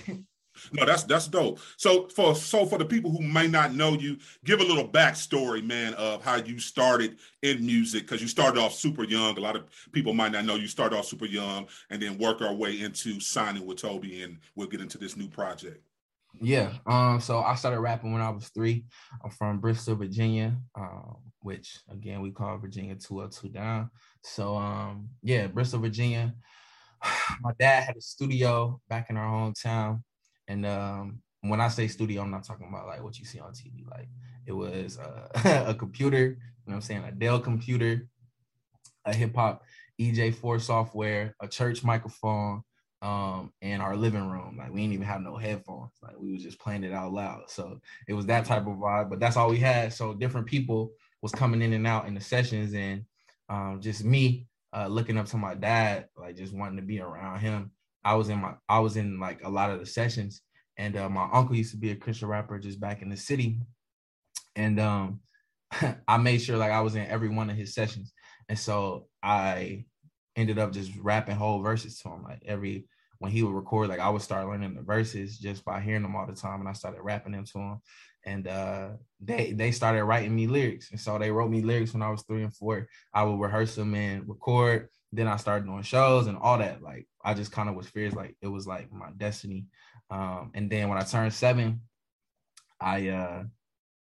No, 0.72 0.86
that's 0.86 1.04
that's 1.04 1.28
dope. 1.28 1.60
So 1.78 2.08
for 2.08 2.36
so 2.36 2.66
for 2.66 2.78
the 2.78 2.86
people 2.86 3.12
who 3.12 3.22
may 3.22 3.48
not 3.48 3.74
know 3.74 3.94
you, 3.94 4.18
give 4.46 4.62
a 4.62 4.64
little 4.64 4.88
backstory, 4.88 5.64
man, 5.64 5.94
of 5.96 6.24
how 6.24 6.36
you 6.38 6.60
started 6.60 7.18
in 7.42 7.66
music 7.66 8.04
because 8.04 8.22
you 8.22 8.30
started 8.30 8.60
off 8.60 8.74
super 8.74 9.04
young. 9.04 9.38
A 9.38 9.42
lot 9.42 9.56
of 9.56 9.66
people 9.92 10.14
might 10.14 10.32
not 10.32 10.46
know 10.46 10.56
you 10.56 10.68
started 10.68 10.98
off 10.98 11.06
super 11.06 11.26
young 11.26 11.68
and 11.90 12.02
then 12.02 12.18
work 12.18 12.42
our 12.42 12.54
way 12.54 12.80
into 12.80 13.20
signing 13.20 13.66
with 13.66 13.78
Toby, 13.78 14.22
and 14.22 14.38
we'll 14.56 14.68
get 14.68 14.82
into 14.82 14.98
this 14.98 15.18
new 15.18 15.28
project. 15.28 15.84
Yeah. 16.40 16.74
Um. 16.86 17.20
So 17.20 17.40
I 17.40 17.56
started 17.56 17.80
rapping 17.82 18.14
when 18.14 18.22
I 18.22 18.30
was 18.30 18.50
three. 18.50 18.86
I'm 19.24 19.32
from 19.32 19.60
Bristol, 19.60 19.96
Virginia. 19.96 20.56
Um 20.76 21.29
which 21.42 21.80
again 21.90 22.22
we 22.22 22.32
call 22.32 22.58
Virginia 22.58 22.96
202 22.96 23.50
down. 23.50 23.90
So 24.24 24.56
um 24.56 25.10
yeah, 25.22 25.48
Bristol, 25.48 25.80
Virginia. 25.80 26.34
My 27.42 27.52
dad 27.60 27.84
had 27.84 27.98
a 27.98 28.02
studio 28.02 28.80
back 28.90 29.10
in 29.10 29.18
our 29.18 29.28
hometown. 29.28 30.04
And 30.48 30.66
um 30.66 31.22
when 31.42 31.62
I 31.62 31.70
say 31.70 31.88
studio, 31.88 32.22
I'm 32.22 32.32
not 32.32 32.44
talking 32.44 32.68
about 32.68 32.88
like 32.88 33.04
what 33.04 33.18
you 33.18 33.26
see 33.26 33.40
on 33.40 33.54
TV. 33.54 33.90
Like 33.90 34.10
it 34.46 34.52
was 34.52 34.98
uh, 34.98 35.64
a 35.68 35.74
computer, 35.74 36.18
you 36.18 36.36
know 36.36 36.38
what 36.66 36.76
I'm 36.76 36.82
saying, 36.82 37.04
a 37.06 37.12
Dell 37.12 37.40
computer, 37.40 38.08
a 39.06 39.14
hip 39.14 39.36
hop 39.36 39.64
eJay 40.00 40.34
4 40.34 40.60
software, 40.60 41.36
a 41.42 41.48
church 41.48 41.84
microphone, 41.84 42.64
um 43.02 43.54
in 43.62 43.80
our 43.80 43.96
living 43.96 44.28
room. 44.30 44.58
Like 44.58 44.74
we 44.74 44.82
didn't 44.82 44.94
even 44.94 45.08
have 45.08 45.22
no 45.22 45.38
headphones. 45.38 45.92
Like 46.02 46.20
we 46.20 46.34
was 46.34 46.44
just 46.44 46.60
playing 46.60 46.84
it 46.84 46.92
out 46.92 47.14
loud. 47.14 47.44
So 47.50 47.80
it 48.08 48.14
was 48.14 48.26
that 48.26 48.46
type 48.46 48.68
of 48.68 48.74
vibe, 48.74 49.10
but 49.10 49.20
that's 49.22 49.38
all 49.38 49.50
we 49.50 49.60
had. 49.60 49.94
So 49.94 50.14
different 50.14 50.48
people 50.48 50.92
was 51.22 51.32
coming 51.32 51.62
in 51.62 51.74
and 51.74 51.88
out 51.88 52.08
in 52.08 52.14
the 52.14 52.22
sessions 52.22 52.74
and 52.74 53.04
um, 53.50 53.80
just 53.82 54.04
me 54.04 54.48
uh, 54.76 54.88
looking 54.88 55.18
up 55.18 55.26
to 55.28 55.38
my 55.38 55.56
dad, 55.56 56.08
like 56.18 56.38
just 56.38 56.54
wanting 56.54 56.78
to 56.78 56.84
be 56.84 57.02
around 57.02 57.40
him. 57.40 57.72
I 58.04 58.16
was 58.16 58.30
in 58.30 58.40
my 58.40 58.54
I 58.68 58.80
was 58.80 58.98
in 58.98 59.20
like 59.20 59.44
a 59.44 59.50
lot 59.50 59.72
of 59.72 59.80
the 59.80 59.86
sessions, 59.86 60.42
and 60.78 60.96
uh, 60.96 61.10
my 61.10 61.28
uncle 61.32 61.56
used 61.56 61.72
to 61.72 61.78
be 61.78 61.92
a 61.92 61.96
Christian 61.96 62.28
rapper 62.28 62.60
just 62.60 62.80
back 62.80 63.02
in 63.02 63.10
the 63.10 63.18
city, 63.18 63.60
and 64.56 64.80
um, 64.80 65.20
I 66.08 66.18
made 66.18 66.42
sure 66.42 66.58
like 66.58 66.72
I 66.72 66.82
was 66.82 66.96
in 66.96 67.06
every 67.08 67.30
one 67.30 67.50
of 67.50 67.58
his 67.58 67.74
sessions, 67.74 68.14
and 68.48 68.58
so 68.58 69.08
I 69.22 69.86
ended 70.36 70.60
up 70.60 70.72
just 70.72 70.92
rapping 71.02 71.36
whole 71.36 71.62
verses 71.62 72.00
to 72.00 72.10
him. 72.10 72.24
Like 72.24 72.44
every 72.46 72.86
when 73.18 73.32
he 73.32 73.44
would 73.44 73.54
record 73.54 73.90
like 73.90 74.00
I 74.00 74.10
would 74.10 74.22
start 74.22 74.48
learning 74.48 74.76
the 74.76 74.82
verses 74.82 75.38
just 75.38 75.66
by 75.66 75.82
hearing 75.82 76.04
them 76.04 76.16
all 76.16 76.26
the 76.26 76.34
time, 76.34 76.62
and 76.62 76.70
I 76.70 76.74
started 76.74 77.02
rapping 77.02 77.34
them 77.34 77.46
to 77.46 77.60
him, 77.60 77.82
and 78.26 78.48
uh, 78.48 78.90
they 79.20 79.54
they 79.54 79.72
started 79.72 80.04
writing 80.04 80.36
me 80.36 80.48
lyrics, 80.48 80.92
and 80.92 81.00
so 81.00 81.18
they 81.18 81.32
wrote 81.32 81.52
me 81.52 81.62
lyrics 81.62 81.94
when 81.94 82.02
I 82.02 82.10
was 82.10 82.24
three 82.24 82.44
and 82.44 82.54
four. 82.54 82.88
I 83.14 83.24
would 83.24 83.40
rehearse 83.40 83.76
them 83.76 83.96
and 83.96 84.28
record. 84.28 84.90
Then 85.12 85.28
I 85.28 85.38
started 85.38 85.66
doing 85.66 85.82
shows 85.82 86.28
and 86.28 86.38
all 86.38 86.58
that. 86.60 86.82
Like 86.82 87.08
I 87.24 87.34
just 87.34 87.52
kind 87.52 87.70
of 87.70 87.76
was 87.76 87.88
fierce, 87.90 88.14
like 88.14 88.36
it 88.42 88.48
was 88.48 88.68
like 88.68 88.92
my 88.92 89.10
destiny. 89.18 89.66
Um, 90.12 90.52
and 90.54 90.70
then 90.70 90.90
when 90.90 90.98
I 90.98 91.04
turned 91.04 91.34
seven, 91.34 91.82
I 92.80 93.10
uh, 93.10 93.44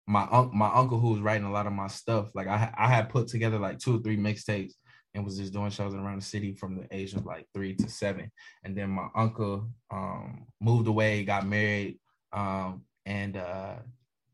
my 0.06 0.26
un- 0.30 0.50
my 0.54 0.72
uncle 0.72 0.98
who 0.98 1.10
was 1.10 1.20
writing 1.20 1.46
a 1.46 1.52
lot 1.52 1.66
of 1.66 1.72
my 1.72 1.88
stuff, 1.88 2.30
like 2.34 2.46
I 2.46 2.72
I 2.76 2.88
had 2.88 3.10
put 3.10 3.28
together 3.28 3.58
like 3.58 3.78
two 3.78 3.96
or 3.96 4.00
three 4.00 4.16
mixtapes, 4.16 4.72
and 5.16 5.24
was 5.24 5.38
just 5.38 5.52
doing 5.52 5.70
shows 5.70 5.94
around 5.94 6.20
the 6.20 6.24
city 6.24 6.52
from 6.52 6.76
the 6.76 6.86
age 6.90 7.14
of 7.14 7.24
like 7.24 7.46
three 7.54 7.74
to 7.74 7.88
seven. 7.88 8.30
And 8.62 8.76
then 8.76 8.90
my 8.90 9.08
uncle 9.14 9.70
um, 9.90 10.46
moved 10.60 10.88
away, 10.88 11.24
got 11.24 11.46
married, 11.46 11.98
um, 12.32 12.82
and 13.06 13.36
uh, 13.36 13.76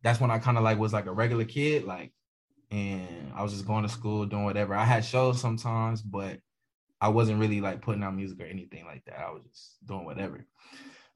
that's 0.02 0.20
when 0.20 0.30
I 0.30 0.38
kind 0.38 0.56
of 0.56 0.64
like 0.64 0.78
was 0.78 0.92
like 0.92 1.06
a 1.06 1.12
regular 1.12 1.44
kid, 1.44 1.84
like, 1.84 2.12
and 2.70 3.32
I 3.34 3.42
was 3.42 3.52
just 3.52 3.66
going 3.66 3.82
to 3.82 3.88
school, 3.88 4.26
doing 4.26 4.44
whatever. 4.44 4.74
I 4.74 4.84
had 4.84 5.04
shows 5.04 5.40
sometimes, 5.40 6.02
but 6.02 6.38
I 7.00 7.08
wasn't 7.08 7.40
really 7.40 7.60
like 7.60 7.82
putting 7.82 8.02
out 8.02 8.14
music 8.14 8.40
or 8.40 8.44
anything 8.44 8.84
like 8.84 9.04
that. 9.06 9.20
I 9.20 9.30
was 9.30 9.42
just 9.44 9.86
doing 9.86 10.04
whatever. 10.04 10.46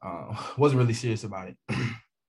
Uh, 0.02 0.36
wasn't 0.58 0.80
really 0.80 0.94
serious 0.94 1.24
about 1.24 1.48
it. 1.48 1.56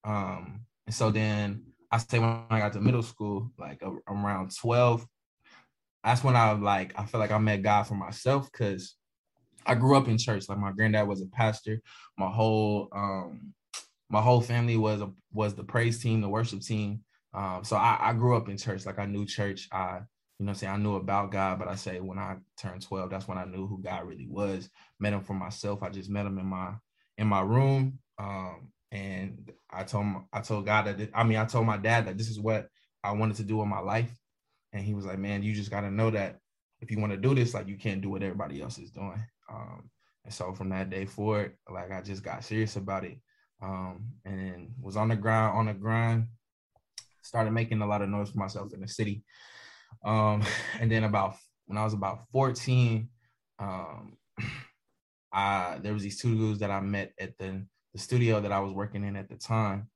um, 0.03 0.61
and 0.85 0.95
so 0.95 1.11
then 1.11 1.63
I 1.91 1.97
say 1.97 2.19
when 2.19 2.43
I 2.49 2.59
got 2.59 2.73
to 2.73 2.81
middle 2.81 3.03
school, 3.03 3.51
like 3.57 3.81
around 4.07 4.55
12, 4.55 5.05
that's 6.03 6.23
when 6.23 6.35
I 6.35 6.51
like 6.53 6.93
I 6.97 7.05
feel 7.05 7.19
like 7.19 7.31
I 7.31 7.37
met 7.37 7.63
God 7.63 7.83
for 7.83 7.95
myself 7.95 8.49
because 8.51 8.95
I 9.65 9.75
grew 9.75 9.97
up 9.97 10.07
in 10.07 10.17
church. 10.17 10.47
Like 10.47 10.57
my 10.57 10.71
granddad 10.71 11.07
was 11.07 11.21
a 11.21 11.27
pastor. 11.27 11.81
My 12.17 12.29
whole 12.29 12.87
um 12.93 13.53
my 14.09 14.21
whole 14.21 14.41
family 14.41 14.77
was 14.77 15.01
a, 15.01 15.11
was 15.31 15.55
the 15.55 15.63
praise 15.63 16.01
team, 16.01 16.21
the 16.21 16.29
worship 16.29 16.61
team. 16.61 17.01
Um, 17.33 17.63
so 17.63 17.75
I, 17.75 17.97
I 18.01 18.13
grew 18.13 18.37
up 18.37 18.49
in 18.49 18.57
church. 18.57 18.85
Like 18.85 18.99
I 18.99 19.05
knew 19.05 19.25
church. 19.25 19.67
I 19.71 19.99
you 20.39 20.45
know 20.45 20.53
I'm 20.61 20.67
I 20.67 20.77
knew 20.77 20.95
about 20.95 21.31
God, 21.31 21.59
but 21.59 21.67
I 21.67 21.75
say 21.75 21.99
when 21.99 22.19
I 22.19 22.37
turned 22.57 22.81
12, 22.81 23.09
that's 23.09 23.27
when 23.27 23.37
I 23.37 23.45
knew 23.45 23.67
who 23.67 23.81
God 23.81 24.07
really 24.07 24.27
was. 24.29 24.69
Met 24.99 25.13
him 25.13 25.21
for 25.21 25.33
myself. 25.33 25.83
I 25.83 25.89
just 25.89 26.09
met 26.09 26.25
him 26.25 26.37
in 26.37 26.45
my 26.45 26.73
in 27.17 27.27
my 27.27 27.41
room. 27.41 27.99
Um, 28.19 28.71
and 28.91 29.51
I 29.69 29.83
told 29.83 30.05
him, 30.05 30.25
I 30.31 30.41
told 30.41 30.65
God 30.65 30.85
that 30.85 31.09
I 31.13 31.23
mean 31.23 31.37
I 31.37 31.45
told 31.45 31.65
my 31.65 31.77
dad 31.77 32.07
that 32.07 32.17
this 32.17 32.29
is 32.29 32.39
what 32.39 32.67
I 33.03 33.11
wanted 33.11 33.37
to 33.37 33.43
do 33.43 33.61
in 33.61 33.69
my 33.69 33.79
life. 33.79 34.11
And 34.73 34.83
he 34.83 34.93
was 34.93 35.05
like, 35.05 35.19
Man, 35.19 35.43
you 35.43 35.53
just 35.53 35.71
gotta 35.71 35.91
know 35.91 36.11
that 36.11 36.39
if 36.79 36.91
you 36.91 36.99
want 36.99 37.11
to 37.11 37.17
do 37.17 37.33
this, 37.35 37.53
like 37.53 37.67
you 37.67 37.77
can't 37.77 38.01
do 38.01 38.09
what 38.09 38.23
everybody 38.23 38.61
else 38.61 38.77
is 38.77 38.91
doing. 38.91 39.23
Um, 39.51 39.89
and 40.25 40.33
so 40.33 40.53
from 40.53 40.69
that 40.69 40.89
day 40.89 41.05
forward, 41.05 41.57
like 41.71 41.91
I 41.91 42.01
just 42.01 42.23
got 42.23 42.43
serious 42.43 42.75
about 42.75 43.05
it. 43.05 43.17
Um, 43.61 44.11
and 44.23 44.71
was 44.79 44.97
on 44.97 45.09
the 45.09 45.15
ground, 45.15 45.57
on 45.57 45.65
the 45.65 45.73
grind, 45.73 46.27
started 47.23 47.51
making 47.51 47.81
a 47.81 47.87
lot 47.87 48.01
of 48.01 48.09
noise 48.09 48.29
for 48.29 48.37
myself 48.37 48.73
in 48.73 48.81
the 48.81 48.87
city. 48.87 49.23
Um, 50.05 50.43
and 50.79 50.91
then 50.91 51.03
about 51.03 51.35
when 51.65 51.77
I 51.77 51.83
was 51.83 51.93
about 51.93 52.21
14, 52.31 53.09
um, 53.59 54.17
I 55.33 55.79
there 55.81 55.93
was 55.93 56.03
these 56.03 56.19
two 56.19 56.35
dudes 56.35 56.59
that 56.59 56.71
I 56.71 56.79
met 56.79 57.13
at 57.19 57.37
the 57.37 57.65
the 57.93 57.99
studio 57.99 58.39
that 58.39 58.51
I 58.51 58.59
was 58.59 58.73
working 58.73 59.03
in 59.03 59.15
at 59.15 59.29
the 59.29 59.35
time, 59.35 59.89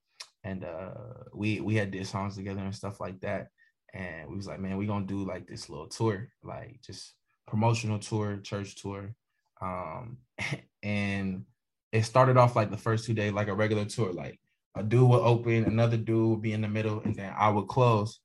and 0.43 0.63
uh, 0.65 0.91
we 1.33 1.61
we 1.61 1.75
had 1.75 1.91
did 1.91 2.05
songs 2.07 2.35
together 2.35 2.61
and 2.61 2.75
stuff 2.75 2.99
like 2.99 3.19
that. 3.21 3.47
And 3.93 4.29
we 4.29 4.37
was 4.37 4.47
like, 4.47 4.59
man, 4.59 4.77
we 4.77 4.87
gonna 4.87 5.05
do 5.05 5.25
like 5.25 5.47
this 5.47 5.69
little 5.69 5.87
tour, 5.87 6.29
like 6.43 6.79
just 6.85 7.13
promotional 7.47 7.99
tour, 7.99 8.37
church 8.37 8.81
tour. 8.81 9.13
Um, 9.61 10.17
and 10.83 11.45
it 11.91 12.03
started 12.03 12.37
off 12.37 12.55
like 12.55 12.71
the 12.71 12.77
first 12.77 13.05
two 13.05 13.13
days 13.13 13.33
like 13.33 13.47
a 13.47 13.53
regular 13.53 13.85
tour, 13.85 14.13
like 14.13 14.39
a 14.75 14.83
dude 14.83 15.09
would 15.09 15.21
open, 15.21 15.65
another 15.65 15.97
dude 15.97 16.29
would 16.29 16.41
be 16.41 16.53
in 16.53 16.61
the 16.61 16.67
middle, 16.67 17.01
and 17.01 17.15
then 17.15 17.33
I 17.37 17.49
would 17.49 17.67
close. 17.67 18.19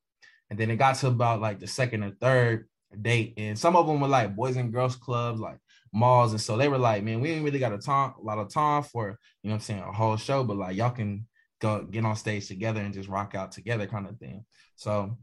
And 0.51 0.59
then 0.59 0.71
it 0.71 0.77
got 0.77 0.97
to 0.97 1.09
about 1.09 1.41
like 1.41 1.59
the 1.59 1.67
second 1.67 2.05
or 2.05 2.13
third 2.21 2.69
date, 3.01 3.35
and 3.37 3.59
some 3.59 3.75
of 3.75 3.87
them 3.87 4.01
were 4.01 4.09
like 4.09 4.37
boys 4.37 4.57
and 4.57 4.73
girls 4.73 4.95
clubs, 4.97 5.41
like 5.41 5.59
malls, 5.93 6.33
and 6.33 6.41
so 6.41 6.57
they 6.57 6.69
were 6.69 6.79
like, 6.79 7.03
man, 7.03 7.21
we 7.21 7.31
ain't 7.31 7.45
really 7.45 7.59
got 7.59 7.73
a 7.73 7.79
time, 7.79 8.15
a 8.21 8.23
lot 8.23 8.39
of 8.39 8.53
time 8.53 8.83
for 8.85 9.19
you 9.43 9.51
know 9.51 9.55
I'm 9.55 9.61
saying 9.61 9.81
a 9.81 9.93
whole 9.93 10.17
show, 10.17 10.45
but 10.45 10.57
like 10.57 10.77
y'all 10.77 10.91
can 10.91 11.27
go 11.61 11.83
get 11.85 12.05
on 12.05 12.17
stage 12.17 12.47
together 12.47 12.81
and 12.81 12.95
just 12.95 13.09
rock 13.09 13.35
out 13.35 13.51
together, 13.53 13.87
kind 13.87 14.09
of 14.09 14.19
thing. 14.19 14.45
So 14.77 15.17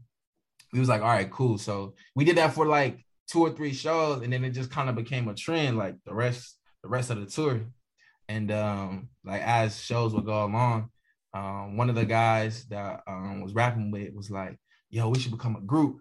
we 0.72 0.80
was 0.80 0.88
like, 0.88 1.00
all 1.00 1.08
right, 1.08 1.30
cool. 1.30 1.56
So 1.56 1.94
we 2.14 2.24
did 2.24 2.36
that 2.36 2.52
for 2.52 2.66
like 2.66 3.04
two 3.28 3.40
or 3.40 3.50
three 3.50 3.72
shows, 3.72 4.22
and 4.22 4.32
then 4.32 4.44
it 4.44 4.50
just 4.50 4.70
kind 4.70 4.90
of 4.90 4.96
became 4.96 5.28
a 5.28 5.34
trend, 5.34 5.78
like 5.78 5.96
the 6.04 6.14
rest, 6.14 6.58
the 6.82 6.88
rest 6.88 7.10
of 7.10 7.20
the 7.20 7.26
tour. 7.26 7.62
And 8.28 8.50
um, 8.50 9.08
like 9.24 9.42
as 9.42 9.80
shows 9.80 10.14
would 10.14 10.24
go 10.24 10.44
along, 10.44 10.90
um, 11.34 11.76
one 11.76 11.90
of 11.90 11.96
the 11.96 12.04
guys 12.04 12.64
that 12.66 13.02
um, 13.06 13.40
was 13.40 13.54
rapping 13.54 13.90
with 13.90 14.14
was 14.14 14.30
like, 14.30 14.58
yo, 14.90 15.08
we 15.08 15.18
should 15.18 15.32
become 15.32 15.56
a 15.56 15.60
group. 15.60 16.00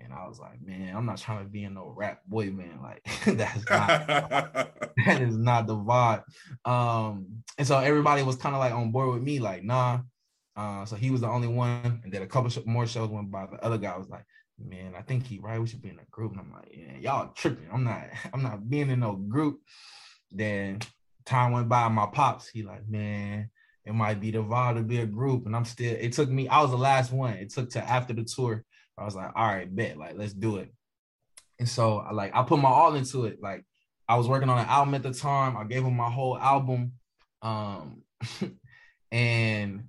And 0.00 0.12
I 0.12 0.28
was 0.28 0.38
like, 0.38 0.60
man, 0.62 0.94
I'm 0.96 1.06
not 1.06 1.18
trying 1.18 1.44
to 1.44 1.50
be 1.50 1.64
in 1.64 1.74
no 1.74 1.92
rap 1.96 2.20
boy 2.26 2.50
man. 2.50 2.80
Like 2.82 3.02
that's 3.24 3.68
not 3.68 4.06
that 5.06 5.22
is 5.22 5.36
not 5.36 5.66
the 5.66 5.76
vibe. 5.76 6.22
Um, 6.64 7.42
and 7.56 7.66
so 7.66 7.78
everybody 7.78 8.22
was 8.22 8.36
kind 8.36 8.54
of 8.54 8.60
like 8.60 8.72
on 8.72 8.92
board 8.92 9.14
with 9.14 9.22
me, 9.22 9.38
like, 9.40 9.64
nah. 9.64 10.00
Uh, 10.56 10.84
so 10.84 10.96
he 10.96 11.10
was 11.10 11.20
the 11.20 11.28
only 11.28 11.46
one, 11.46 12.00
and 12.02 12.12
then 12.12 12.22
a 12.22 12.26
couple 12.26 12.50
more 12.66 12.84
shows 12.84 13.08
went 13.08 13.30
by. 13.30 13.46
The 13.46 13.64
other 13.64 13.78
guy 13.78 13.96
was 13.96 14.08
like, 14.08 14.24
man, 14.58 14.94
I 14.96 15.02
think 15.02 15.26
he 15.26 15.38
right. 15.38 15.60
We 15.60 15.66
should 15.66 15.82
be 15.82 15.90
in 15.90 15.98
a 15.98 16.10
group. 16.10 16.32
And 16.32 16.40
I'm 16.40 16.52
like, 16.52 16.68
yeah, 16.72 16.98
y'all 16.98 17.32
tripping. 17.32 17.68
I'm 17.72 17.84
not, 17.84 18.04
I'm 18.32 18.42
not 18.42 18.68
being 18.68 18.90
in 18.90 19.00
no 19.00 19.14
group. 19.14 19.60
Then 20.30 20.80
time 21.28 21.52
went 21.52 21.68
by, 21.68 21.88
my 21.88 22.06
pops, 22.06 22.48
he 22.48 22.62
like, 22.62 22.88
man, 22.88 23.50
it 23.84 23.94
might 23.94 24.20
be 24.20 24.30
the 24.30 24.38
vibe 24.38 24.76
to 24.76 24.82
be 24.82 24.98
a 24.98 25.06
group. 25.06 25.46
And 25.46 25.54
I'm 25.54 25.64
still, 25.64 25.96
it 25.98 26.12
took 26.12 26.28
me, 26.28 26.48
I 26.48 26.60
was 26.62 26.70
the 26.70 26.76
last 26.76 27.12
one. 27.12 27.34
It 27.34 27.50
took 27.50 27.70
to 27.70 27.82
after 27.82 28.12
the 28.12 28.24
tour. 28.24 28.64
I 28.96 29.04
was 29.04 29.14
like, 29.14 29.30
all 29.34 29.46
right, 29.46 29.74
bet, 29.74 29.96
like, 29.96 30.16
let's 30.16 30.32
do 30.32 30.56
it. 30.56 30.72
And 31.58 31.68
so 31.68 31.98
I 31.98 32.12
like 32.12 32.34
I 32.34 32.42
put 32.42 32.60
my 32.60 32.68
all 32.68 32.94
into 32.94 33.26
it. 33.26 33.42
Like 33.42 33.64
I 34.08 34.16
was 34.16 34.28
working 34.28 34.48
on 34.48 34.58
an 34.58 34.66
album 34.66 34.94
at 34.94 35.02
the 35.02 35.12
time. 35.12 35.56
I 35.56 35.64
gave 35.64 35.84
him 35.84 35.96
my 35.96 36.10
whole 36.10 36.38
album. 36.38 36.92
Um 37.42 38.02
and 39.12 39.84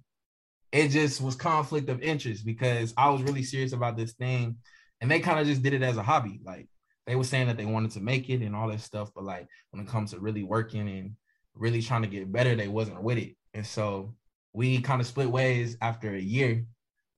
it 0.72 0.90
just 0.90 1.22
was 1.22 1.36
conflict 1.36 1.90
of 1.90 2.02
interest 2.02 2.46
because 2.46 2.94
I 2.98 3.10
was 3.10 3.24
really 3.24 3.44
serious 3.44 3.74
about 3.74 3.98
this 3.98 4.14
thing. 4.14 4.58
And 5.02 5.10
they 5.10 5.20
kind 5.20 5.40
of 5.40 5.48
just 5.48 5.64
did 5.64 5.74
it 5.74 5.84
as 5.84 5.98
a 5.98 6.04
hobby. 6.04 6.42
Like 6.44 6.68
they 7.08 7.16
were 7.16 7.24
saying 7.24 7.48
that 7.48 7.58
they 7.58 7.66
wanted 7.66 7.92
to 7.92 8.02
make 8.02 8.30
it 8.30 8.42
and 8.42 8.56
all 8.56 8.70
that 8.70 8.82
stuff. 8.82 9.12
But 9.14 9.24
like 9.24 9.48
when 9.72 9.84
it 9.84 9.90
comes 9.90 10.12
to 10.12 10.20
really 10.20 10.44
working 10.44 10.90
and 10.90 11.16
really 11.56 11.82
trying 11.82 12.02
to 12.04 12.08
get 12.08 12.32
better, 12.32 12.56
they 12.56 12.68
wasn't 12.68 13.02
with 13.02 13.18
it. 13.18 13.36
And 13.54 13.66
so 13.66 14.16
we 14.54 14.82
kind 14.82 15.02
of 15.02 15.08
split 15.08 15.30
ways 15.30 15.78
after 15.82 16.14
a 16.14 16.20
year, 16.20 16.66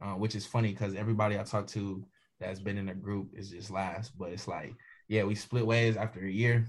uh, 0.02 0.14
which 0.14 0.36
is 0.36 0.46
funny 0.46 0.72
because 0.72 0.96
everybody 0.96 1.38
I 1.38 1.44
talked 1.44 1.70
to 1.74 2.06
that's 2.40 2.60
been 2.60 2.78
in 2.78 2.90
a 2.90 2.96
group 2.96 3.30
is 3.34 3.52
just 3.52 3.72
last. 3.72 4.18
But 4.18 4.32
it's 4.32 4.48
like, 4.48 4.74
yeah, 5.08 5.24
we 5.24 5.36
split 5.36 5.66
ways 5.66 5.98
after 5.98 6.26
a 6.26 6.32
year. 6.32 6.68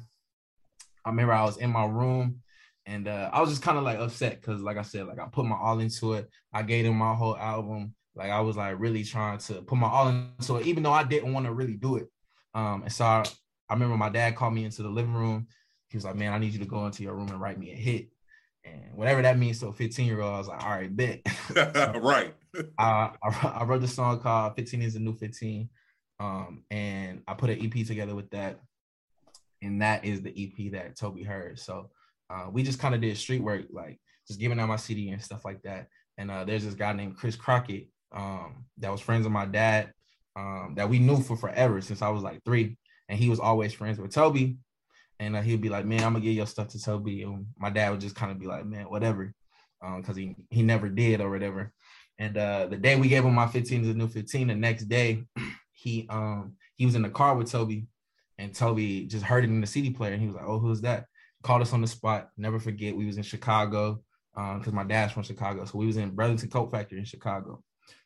I 1.04 1.10
remember 1.10 1.32
I 1.32 1.44
was 1.44 1.56
in 1.56 1.70
my 1.70 1.86
room 1.86 2.42
and 2.86 3.08
uh, 3.08 3.30
I 3.32 3.40
was 3.40 3.50
just 3.50 3.62
kind 3.62 3.78
of 3.78 3.84
like 3.84 3.98
upset 3.98 4.40
because, 4.40 4.60
like 4.60 4.76
I 4.76 4.82
said, 4.82 5.06
like 5.06 5.18
I 5.18 5.26
put 5.26 5.46
my 5.46 5.56
all 5.56 5.78
into 5.80 6.14
it. 6.14 6.28
I 6.52 6.62
gave 6.62 6.84
him 6.84 6.96
my 6.96 7.14
whole 7.14 7.36
album. 7.36 7.94
Like 8.14 8.30
I 8.30 8.40
was 8.40 8.56
like 8.56 8.78
really 8.78 9.04
trying 9.04 9.38
to 9.38 9.62
put 9.62 9.78
my 9.78 9.88
all 9.88 10.08
into 10.08 10.56
it, 10.56 10.66
even 10.66 10.82
though 10.82 10.92
I 10.92 11.04
didn't 11.04 11.32
want 11.32 11.46
to 11.46 11.52
really 11.52 11.76
do 11.76 11.96
it. 11.96 12.08
Um, 12.54 12.82
and 12.82 12.92
so 12.92 13.04
I, 13.04 13.24
I 13.68 13.74
remember 13.74 13.96
my 13.96 14.10
dad 14.10 14.36
called 14.36 14.54
me 14.54 14.64
into 14.64 14.82
the 14.82 14.90
living 14.90 15.14
room. 15.14 15.46
He 15.92 15.96
was 15.96 16.04
like, 16.04 16.16
"Man, 16.16 16.32
I 16.32 16.38
need 16.38 16.52
you 16.52 16.58
to 16.58 16.66
go 16.66 16.84
into 16.86 17.02
your 17.02 17.14
room 17.14 17.28
and 17.28 17.40
write 17.40 17.58
me 17.58 17.70
a 17.70 17.76
hit." 17.76 18.08
And 18.64 18.94
whatever 18.94 19.22
that 19.22 19.38
means 19.38 19.58
to 19.60 19.68
a 19.68 19.72
15 19.72 20.06
year 20.06 20.20
old, 20.20 20.34
I 20.34 20.38
was 20.38 20.48
like, 20.48 20.64
all 20.64 20.70
right, 20.70 20.96
bet. 20.96 21.22
right. 22.00 22.34
I, 22.78 23.10
I, 23.22 23.56
I 23.60 23.64
wrote 23.64 23.80
the 23.80 23.88
song 23.88 24.20
called 24.20 24.56
15 24.56 24.82
is 24.82 24.94
the 24.94 25.00
new 25.00 25.16
15. 25.16 25.68
Um, 26.20 26.62
and 26.70 27.22
I 27.26 27.34
put 27.34 27.50
an 27.50 27.60
EP 27.60 27.86
together 27.86 28.14
with 28.14 28.30
that. 28.30 28.60
And 29.62 29.82
that 29.82 30.04
is 30.04 30.22
the 30.22 30.30
EP 30.30 30.72
that 30.72 30.96
Toby 30.96 31.22
heard. 31.22 31.58
So 31.58 31.90
uh, 32.30 32.48
we 32.50 32.62
just 32.62 32.78
kind 32.78 32.94
of 32.94 33.00
did 33.00 33.16
street 33.16 33.42
work, 33.42 33.66
like 33.70 34.00
just 34.28 34.40
giving 34.40 34.60
out 34.60 34.68
my 34.68 34.76
CD 34.76 35.10
and 35.10 35.22
stuff 35.22 35.44
like 35.44 35.62
that. 35.62 35.88
And 36.18 36.30
uh, 36.30 36.44
there's 36.44 36.64
this 36.64 36.74
guy 36.74 36.92
named 36.92 37.16
Chris 37.16 37.36
Crockett 37.36 37.88
um, 38.12 38.64
that 38.78 38.92
was 38.92 39.00
friends 39.00 39.24
with 39.24 39.32
my 39.32 39.46
dad 39.46 39.92
um, 40.36 40.74
that 40.76 40.88
we 40.88 40.98
knew 40.98 41.20
for 41.20 41.36
forever 41.36 41.80
since 41.80 42.02
I 42.02 42.10
was 42.10 42.22
like 42.22 42.44
three. 42.44 42.76
And 43.08 43.18
he 43.18 43.28
was 43.28 43.40
always 43.40 43.72
friends 43.72 43.98
with 43.98 44.12
Toby 44.12 44.56
and 45.22 45.36
uh, 45.36 45.40
he'd 45.40 45.60
be 45.60 45.68
like, 45.68 45.84
"Man, 45.84 46.02
I'm 46.02 46.12
gonna 46.12 46.24
get 46.24 46.32
your 46.32 46.46
stuff 46.46 46.68
to 46.68 46.82
Toby." 46.82 47.22
And 47.22 47.46
my 47.56 47.70
dad 47.70 47.90
would 47.90 48.00
just 48.00 48.16
kind 48.16 48.32
of 48.32 48.38
be 48.38 48.46
like, 48.46 48.66
"Man, 48.66 48.86
whatever," 48.86 49.32
because 49.80 50.16
um, 50.16 50.22
he 50.22 50.36
he 50.50 50.62
never 50.62 50.88
did 50.88 51.20
or 51.20 51.30
whatever. 51.30 51.72
And 52.18 52.36
uh, 52.36 52.66
the 52.66 52.76
day 52.76 52.96
we 52.96 53.08
gave 53.08 53.24
him 53.24 53.34
my 53.34 53.46
15 53.46 53.82
is 53.82 53.88
a 53.88 53.94
new 53.94 54.08
15. 54.08 54.48
The 54.48 54.54
next 54.54 54.84
day, 54.84 55.24
he 55.72 56.06
um 56.10 56.54
he 56.76 56.86
was 56.86 56.96
in 56.96 57.02
the 57.02 57.10
car 57.10 57.36
with 57.36 57.50
Toby, 57.50 57.86
and 58.38 58.54
Toby 58.54 59.06
just 59.06 59.24
heard 59.24 59.44
it 59.44 59.50
in 59.50 59.60
the 59.60 59.66
CD 59.66 59.90
player, 59.90 60.12
and 60.12 60.20
he 60.20 60.26
was 60.26 60.36
like, 60.36 60.46
"Oh, 60.46 60.58
who's 60.58 60.80
that?" 60.80 61.06
Called 61.42 61.62
us 61.62 61.72
on 61.72 61.80
the 61.80 61.86
spot. 61.86 62.30
Never 62.36 62.58
forget, 62.58 62.96
we 62.96 63.06
was 63.06 63.16
in 63.16 63.22
Chicago 63.22 64.02
because 64.34 64.68
um, 64.68 64.74
my 64.74 64.84
dad's 64.84 65.12
from 65.12 65.22
Chicago, 65.22 65.64
so 65.64 65.78
we 65.78 65.86
was 65.86 65.98
in 65.98 66.14
Burlington 66.16 66.50
Coat 66.50 66.70
Factory 66.70 66.98
in 66.98 67.04
Chicago. 67.04 67.62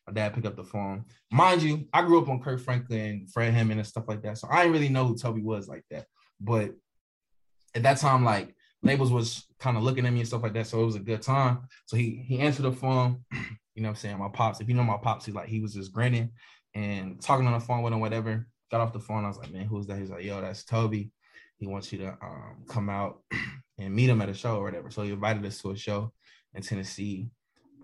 My 0.07 0.13
dad 0.13 0.35
picked 0.35 0.47
up 0.47 0.57
the 0.57 0.65
phone. 0.65 1.05
Mind 1.31 1.63
you, 1.63 1.87
I 1.93 2.03
grew 2.03 2.21
up 2.21 2.29
on 2.29 2.41
Kirk 2.41 2.61
Franklin, 2.61 3.27
Fred 3.33 3.55
Hammond, 3.55 3.81
and 3.81 3.89
stuff 3.89 4.05
like 4.07 4.23
that, 4.23 4.37
so 4.37 4.49
I 4.51 4.63
didn't 4.63 4.75
really 4.75 4.89
know 4.89 5.07
who 5.07 5.17
Toby 5.17 5.43
was 5.43 5.67
like 5.67 5.85
that. 5.91 6.07
But 6.41 6.75
at 7.77 7.83
that 7.85 7.99
time, 7.99 8.25
like 8.25 8.55
labels 8.83 9.13
was 9.13 9.47
kind 9.59 9.77
of 9.77 9.83
looking 9.83 10.07
at 10.07 10.13
me 10.13 10.21
and 10.21 10.29
stuff 10.29 10.43
like 10.43 10.55
that. 10.55 10.67
So 10.67 10.83
it 10.83 10.87
was 10.87 10.97
a 10.97 11.01
good 11.01 11.23
time. 11.23 11.69
So 11.85 11.97
he 11.97 12.25
he 12.27 12.41
answered 12.41 12.63
the 12.63 12.73
phone. 12.73 13.25
You 13.75 13.83
know 13.83 13.91
I'm 13.91 13.95
saying? 13.95 14.19
My 14.19 14.31
pops, 14.31 14.63
if 14.63 14.71
you 14.71 14.75
know 14.75 14.83
my 14.83 14.97
pops, 14.97 15.27
he 15.27 15.33
like 15.33 15.49
he 15.49 15.61
was 15.61 15.75
just 15.75 15.93
grinning 15.93 16.31
and 16.75 17.21
talking 17.21 17.47
on 17.47 17.53
the 17.53 17.61
phone 17.61 17.83
with 17.83 17.93
him, 17.93 18.01
whatever. 18.01 18.47
Got 18.71 18.81
off 18.81 18.95
the 18.95 19.01
phone. 19.01 19.23
I 19.23 19.29
was 19.29 19.37
like, 19.37 19.53
man, 19.53 19.67
who's 19.67 19.87
that? 19.89 19.99
He's 19.99 20.09
like, 20.09 20.25
yo, 20.25 20.41
that's 20.41 20.65
Toby. 20.65 21.11
He 21.59 21.67
wants 21.67 21.93
you 21.93 21.99
to 21.99 22.09
um, 22.23 22.65
come 22.67 22.89
out 22.89 23.21
and 23.79 23.95
meet 23.95 24.09
him 24.09 24.23
at 24.23 24.31
a 24.31 24.35
show 24.35 24.57
or 24.57 24.63
whatever. 24.63 24.91
So 24.91 25.03
he 25.03 25.11
invited 25.11 25.45
us 25.45 25.61
to 25.61 25.73
a 25.73 25.77
show 25.77 26.11
in 26.55 26.63
Tennessee. 26.63 27.29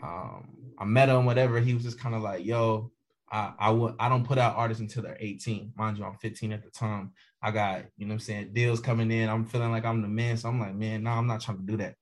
Um, 0.03 0.49
I 0.79 0.87
met 0.87 1.11
him, 1.11 1.27
whatever. 1.27 1.61
He 1.61 1.75
was 1.75 1.83
just 1.83 2.01
kind 2.01 2.15
of 2.15 2.23
like, 2.23 2.47
yo, 2.47 2.91
I 3.31 3.53
I 3.59 3.71
would 3.71 3.95
I 3.99 4.09
don't 4.09 4.27
put 4.27 4.39
out 4.39 4.57
artists 4.57 4.81
until 4.81 5.03
they're 5.03 5.17
18. 5.21 5.73
Mind 5.77 5.99
you, 5.99 6.05
I'm 6.05 6.17
15 6.17 6.53
at 6.53 6.63
the 6.63 6.71
time. 6.71 7.13
I 7.43 7.51
got, 7.51 7.85
you 7.97 8.07
know 8.07 8.13
what 8.13 8.15
I'm 8.15 8.21
saying, 8.21 8.53
deals 8.53 8.81
coming 8.81 9.11
in. 9.11 9.29
I'm 9.29 9.45
feeling 9.45 9.73
like 9.73 9.85
I'm 9.85 10.01
the 10.01 10.09
man. 10.09 10.37
So 10.37 10.49
I'm 10.49 10.61
like, 10.61 10.75
man, 10.75 11.03
no, 11.03 11.11
I'm 11.11 11.27
not 11.27 11.41
trying 11.41 11.59
to 11.59 11.65
do 11.65 11.77
that. 11.79 11.97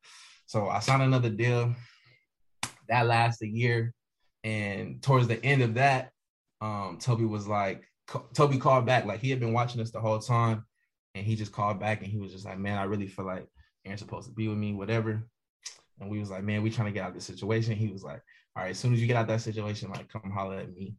So 0.46 0.68
I 0.68 0.80
signed 0.80 1.02
another 1.02 1.30
deal. 1.30 1.74
That 2.88 3.06
lasted 3.06 3.46
a 3.46 3.50
year. 3.50 3.94
And 4.44 5.02
towards 5.02 5.28
the 5.28 5.42
end 5.44 5.62
of 5.62 5.74
that, 5.74 6.10
um, 6.60 6.98
Toby 7.00 7.24
was 7.24 7.46
like, 7.46 7.84
Toby 8.34 8.58
called 8.58 8.84
back. 8.84 9.06
Like 9.06 9.20
he 9.20 9.30
had 9.30 9.40
been 9.40 9.52
watching 9.52 9.80
us 9.80 9.90
the 9.90 10.00
whole 10.00 10.18
time. 10.18 10.64
And 11.14 11.26
he 11.26 11.34
just 11.36 11.52
called 11.52 11.80
back 11.80 12.02
and 12.02 12.10
he 12.10 12.18
was 12.18 12.32
just 12.32 12.44
like, 12.44 12.58
man, 12.58 12.78
I 12.78 12.84
really 12.84 13.08
feel 13.08 13.24
like 13.24 13.46
Aaron's 13.84 14.00
supposed 14.00 14.28
to 14.28 14.34
be 14.34 14.46
with 14.46 14.58
me, 14.58 14.74
whatever. 14.74 15.26
And 16.00 16.10
we 16.10 16.20
was 16.20 16.30
like, 16.30 16.44
man, 16.44 16.62
we 16.62 16.70
trying 16.70 16.86
to 16.86 16.92
get 16.92 17.02
out 17.02 17.08
of 17.08 17.14
this 17.14 17.24
situation. 17.24 17.74
He 17.74 17.88
was 17.88 18.04
like, 18.04 18.22
all 18.56 18.62
right, 18.62 18.70
as 18.70 18.78
soon 18.78 18.92
as 18.92 19.00
you 19.00 19.06
get 19.06 19.16
out 19.16 19.26
that 19.28 19.40
situation, 19.40 19.90
like 19.90 20.08
come 20.08 20.30
holler 20.30 20.58
at 20.58 20.72
me. 20.72 20.94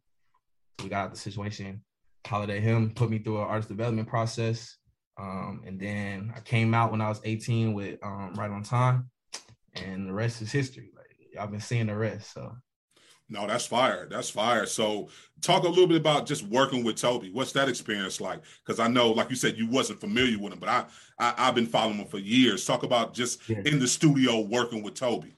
We 0.81 0.89
got 0.89 1.05
out 1.05 1.13
the 1.13 1.19
situation, 1.19 1.83
hollered 2.25 2.49
at 2.49 2.61
him, 2.61 2.91
put 2.91 3.09
me 3.09 3.19
through 3.19 3.41
an 3.41 3.47
artist 3.47 3.69
development 3.69 4.07
process. 4.07 4.77
Um, 5.19 5.61
and 5.65 5.79
then 5.79 6.33
I 6.35 6.39
came 6.39 6.73
out 6.73 6.91
when 6.91 7.01
I 7.01 7.09
was 7.09 7.21
18 7.23 7.73
with 7.73 7.99
um, 8.03 8.33
Right 8.35 8.49
on 8.49 8.63
Time, 8.63 9.09
and 9.73 10.07
the 10.07 10.13
rest 10.13 10.41
is 10.41 10.51
history. 10.51 10.91
Like 10.95 11.15
y'all 11.33 11.47
been 11.47 11.59
seeing 11.59 11.87
the 11.87 11.95
rest. 11.95 12.33
So 12.33 12.55
no, 13.31 13.47
that's 13.47 13.65
fire. 13.65 14.07
That's 14.09 14.29
fire. 14.29 14.65
So 14.65 15.07
talk 15.41 15.63
a 15.63 15.69
little 15.69 15.87
bit 15.87 15.97
about 15.97 16.25
just 16.25 16.43
working 16.43 16.83
with 16.83 16.97
Toby. 16.97 17.29
What's 17.31 17.53
that 17.53 17.69
experience 17.69 18.19
like? 18.19 18.41
Because 18.65 18.79
I 18.79 18.89
know, 18.89 19.11
like 19.11 19.29
you 19.29 19.37
said, 19.37 19.57
you 19.57 19.67
wasn't 19.67 20.01
familiar 20.01 20.37
with 20.37 20.51
him, 20.51 20.59
but 20.59 20.67
I, 20.67 20.85
I 21.17 21.45
have 21.45 21.55
been 21.55 21.65
following 21.65 21.97
him 21.97 22.07
for 22.07 22.17
years. 22.17 22.65
Talk 22.65 22.83
about 22.83 23.13
just 23.13 23.47
yeah. 23.49 23.61
in 23.65 23.79
the 23.79 23.87
studio 23.87 24.41
working 24.41 24.83
with 24.83 24.95
Toby. 24.95 25.37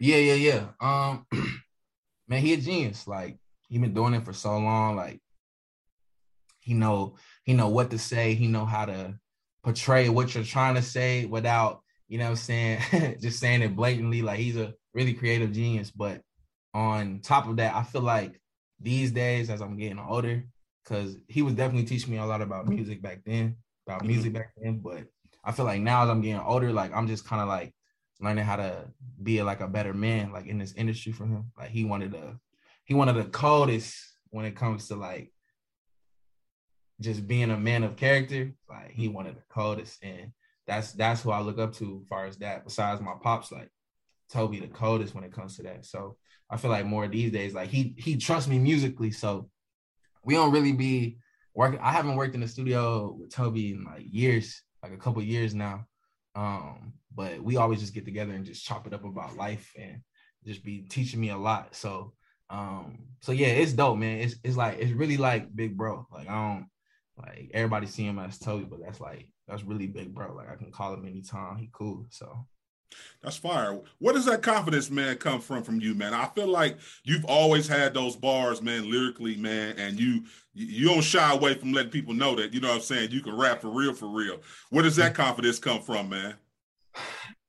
Yeah, 0.00 0.16
yeah, 0.16 0.34
yeah. 0.34 0.64
Um, 0.80 1.24
man, 2.28 2.42
he 2.42 2.54
a 2.54 2.56
genius. 2.56 3.06
Like 3.06 3.38
he 3.68 3.78
been 3.78 3.94
doing 3.94 4.14
it 4.14 4.24
for 4.24 4.32
so 4.32 4.58
long. 4.58 4.96
Like 4.96 5.20
he 6.70 6.74
know 6.76 7.16
he 7.42 7.52
know 7.52 7.68
what 7.68 7.90
to 7.90 7.98
say. 7.98 8.34
He 8.34 8.46
know 8.46 8.64
how 8.64 8.84
to 8.84 9.18
portray 9.64 10.08
what 10.08 10.32
you're 10.32 10.44
trying 10.44 10.76
to 10.76 10.82
say 10.82 11.24
without 11.24 11.82
you 12.06 12.18
know 12.18 12.28
I'm 12.28 12.36
saying 12.36 13.18
just 13.20 13.40
saying 13.40 13.62
it 13.62 13.74
blatantly. 13.74 14.22
Like 14.22 14.38
he's 14.38 14.56
a 14.56 14.74
really 14.94 15.14
creative 15.14 15.50
genius. 15.50 15.90
But 15.90 16.22
on 16.72 17.22
top 17.24 17.48
of 17.48 17.56
that, 17.56 17.74
I 17.74 17.82
feel 17.82 18.02
like 18.02 18.40
these 18.78 19.10
days 19.10 19.50
as 19.50 19.60
I'm 19.60 19.76
getting 19.76 19.98
older, 19.98 20.44
because 20.84 21.16
he 21.26 21.42
was 21.42 21.54
definitely 21.54 21.88
teaching 21.88 22.12
me 22.12 22.18
a 22.18 22.24
lot 22.24 22.40
about 22.40 22.68
music 22.68 23.02
back 23.02 23.22
then, 23.26 23.56
about 23.84 23.98
mm-hmm. 23.98 24.12
music 24.12 24.32
back 24.32 24.52
then. 24.56 24.78
But 24.78 25.06
I 25.42 25.50
feel 25.50 25.64
like 25.64 25.80
now 25.80 26.04
as 26.04 26.08
I'm 26.08 26.20
getting 26.20 26.40
older, 26.40 26.72
like 26.72 26.94
I'm 26.94 27.08
just 27.08 27.26
kind 27.26 27.42
of 27.42 27.48
like 27.48 27.74
learning 28.20 28.44
how 28.44 28.56
to 28.56 28.84
be 29.20 29.42
like 29.42 29.60
a 29.60 29.66
better 29.66 29.92
man, 29.92 30.30
like 30.30 30.46
in 30.46 30.58
this 30.58 30.74
industry 30.74 31.10
for 31.10 31.26
him. 31.26 31.50
Like 31.58 31.70
he 31.70 31.84
wanted 31.84 32.12
to, 32.12 32.38
he 32.84 32.94
wanted 32.94 33.14
the 33.16 33.24
coldest 33.24 33.96
when 34.28 34.44
it 34.44 34.54
comes 34.54 34.86
to 34.86 34.94
like 34.94 35.32
just 37.00 37.26
being 37.26 37.50
a 37.50 37.56
man 37.56 37.82
of 37.82 37.96
character. 37.96 38.52
Like 38.68 38.90
he 38.90 39.08
wanted 39.08 39.36
the 39.36 39.42
coldest, 39.48 40.02
and 40.02 40.32
that's 40.66 40.92
that's 40.92 41.22
who 41.22 41.30
I 41.30 41.40
look 41.40 41.58
up 41.58 41.74
to 41.74 42.00
as 42.02 42.08
far 42.08 42.26
as 42.26 42.36
that. 42.38 42.64
Besides 42.64 43.00
my 43.00 43.14
pops, 43.20 43.52
like 43.52 43.70
Toby, 44.30 44.60
the 44.60 44.68
coldest 44.68 45.14
when 45.14 45.24
it 45.24 45.32
comes 45.32 45.56
to 45.56 45.62
that. 45.64 45.84
So 45.84 46.16
I 46.48 46.56
feel 46.56 46.70
like 46.70 46.86
more 46.86 47.08
these 47.08 47.32
days, 47.32 47.54
like 47.54 47.70
he 47.70 47.94
he 47.98 48.16
trusts 48.16 48.48
me 48.48 48.58
musically, 48.58 49.10
so 49.10 49.48
we 50.24 50.34
don't 50.34 50.52
really 50.52 50.72
be 50.72 51.18
working. 51.54 51.80
I 51.80 51.92
haven't 51.92 52.16
worked 52.16 52.34
in 52.34 52.40
the 52.40 52.48
studio 52.48 53.16
with 53.18 53.30
Toby 53.30 53.72
in 53.72 53.84
like 53.84 54.04
years, 54.04 54.62
like 54.82 54.92
a 54.92 54.98
couple 54.98 55.22
years 55.22 55.54
now. 55.54 55.86
Um, 56.34 56.94
but 57.14 57.42
we 57.42 57.56
always 57.56 57.80
just 57.80 57.94
get 57.94 58.04
together 58.04 58.32
and 58.32 58.44
just 58.44 58.64
chop 58.64 58.86
it 58.86 58.94
up 58.94 59.04
about 59.04 59.36
life 59.36 59.72
and 59.76 60.00
just 60.46 60.64
be 60.64 60.82
teaching 60.82 61.20
me 61.20 61.30
a 61.30 61.36
lot. 61.36 61.74
So 61.74 62.12
um, 62.50 63.06
so 63.20 63.32
yeah, 63.32 63.48
it's 63.48 63.72
dope, 63.72 63.98
man. 63.98 64.18
It's 64.18 64.34
it's 64.42 64.56
like 64.56 64.78
it's 64.78 64.92
really 64.92 65.16
like 65.16 65.54
big 65.54 65.76
bro. 65.76 66.06
Like 66.12 66.28
I 66.28 66.34
don't 66.34 66.66
like 67.22 67.50
everybody 67.54 67.86
see 67.86 68.04
him 68.04 68.18
as 68.18 68.38
Toby, 68.38 68.64
but 68.64 68.80
that's 68.82 69.00
like 69.00 69.28
that's 69.48 69.64
really 69.64 69.86
big 69.86 70.14
bro. 70.14 70.34
Like 70.34 70.50
I 70.50 70.56
can 70.56 70.70
call 70.70 70.94
him 70.94 71.06
anytime. 71.06 71.56
He 71.56 71.68
cool. 71.72 72.06
So 72.10 72.46
that's 73.22 73.36
fire. 73.36 73.78
Where 73.98 74.14
does 74.14 74.24
that 74.26 74.42
confidence, 74.42 74.90
man, 74.90 75.16
come 75.16 75.40
from 75.40 75.62
from 75.62 75.80
you, 75.80 75.94
man? 75.94 76.14
I 76.14 76.26
feel 76.26 76.48
like 76.48 76.78
you've 77.04 77.24
always 77.24 77.68
had 77.68 77.94
those 77.94 78.16
bars, 78.16 78.62
man, 78.62 78.90
lyrically, 78.90 79.36
man, 79.36 79.78
and 79.78 79.98
you 79.98 80.24
you 80.54 80.88
don't 80.88 81.02
shy 81.02 81.32
away 81.32 81.54
from 81.54 81.72
letting 81.72 81.90
people 81.90 82.14
know 82.14 82.34
that, 82.36 82.52
you 82.52 82.60
know 82.60 82.68
what 82.68 82.76
I'm 82.76 82.82
saying, 82.82 83.10
you 83.10 83.22
can 83.22 83.36
rap 83.36 83.60
for 83.60 83.68
real, 83.68 83.94
for 83.94 84.08
real. 84.08 84.40
Where 84.70 84.82
does 84.82 84.96
that 84.96 85.14
confidence 85.14 85.58
come 85.58 85.82
from, 85.82 86.08
man? 86.08 86.34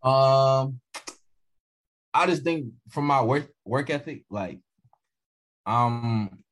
Um 0.04 0.80
I 2.14 2.26
just 2.26 2.44
think 2.44 2.74
from 2.90 3.06
my 3.06 3.22
work 3.22 3.48
work 3.66 3.90
ethic, 3.90 4.26
like 4.30 4.60
um 5.66 6.44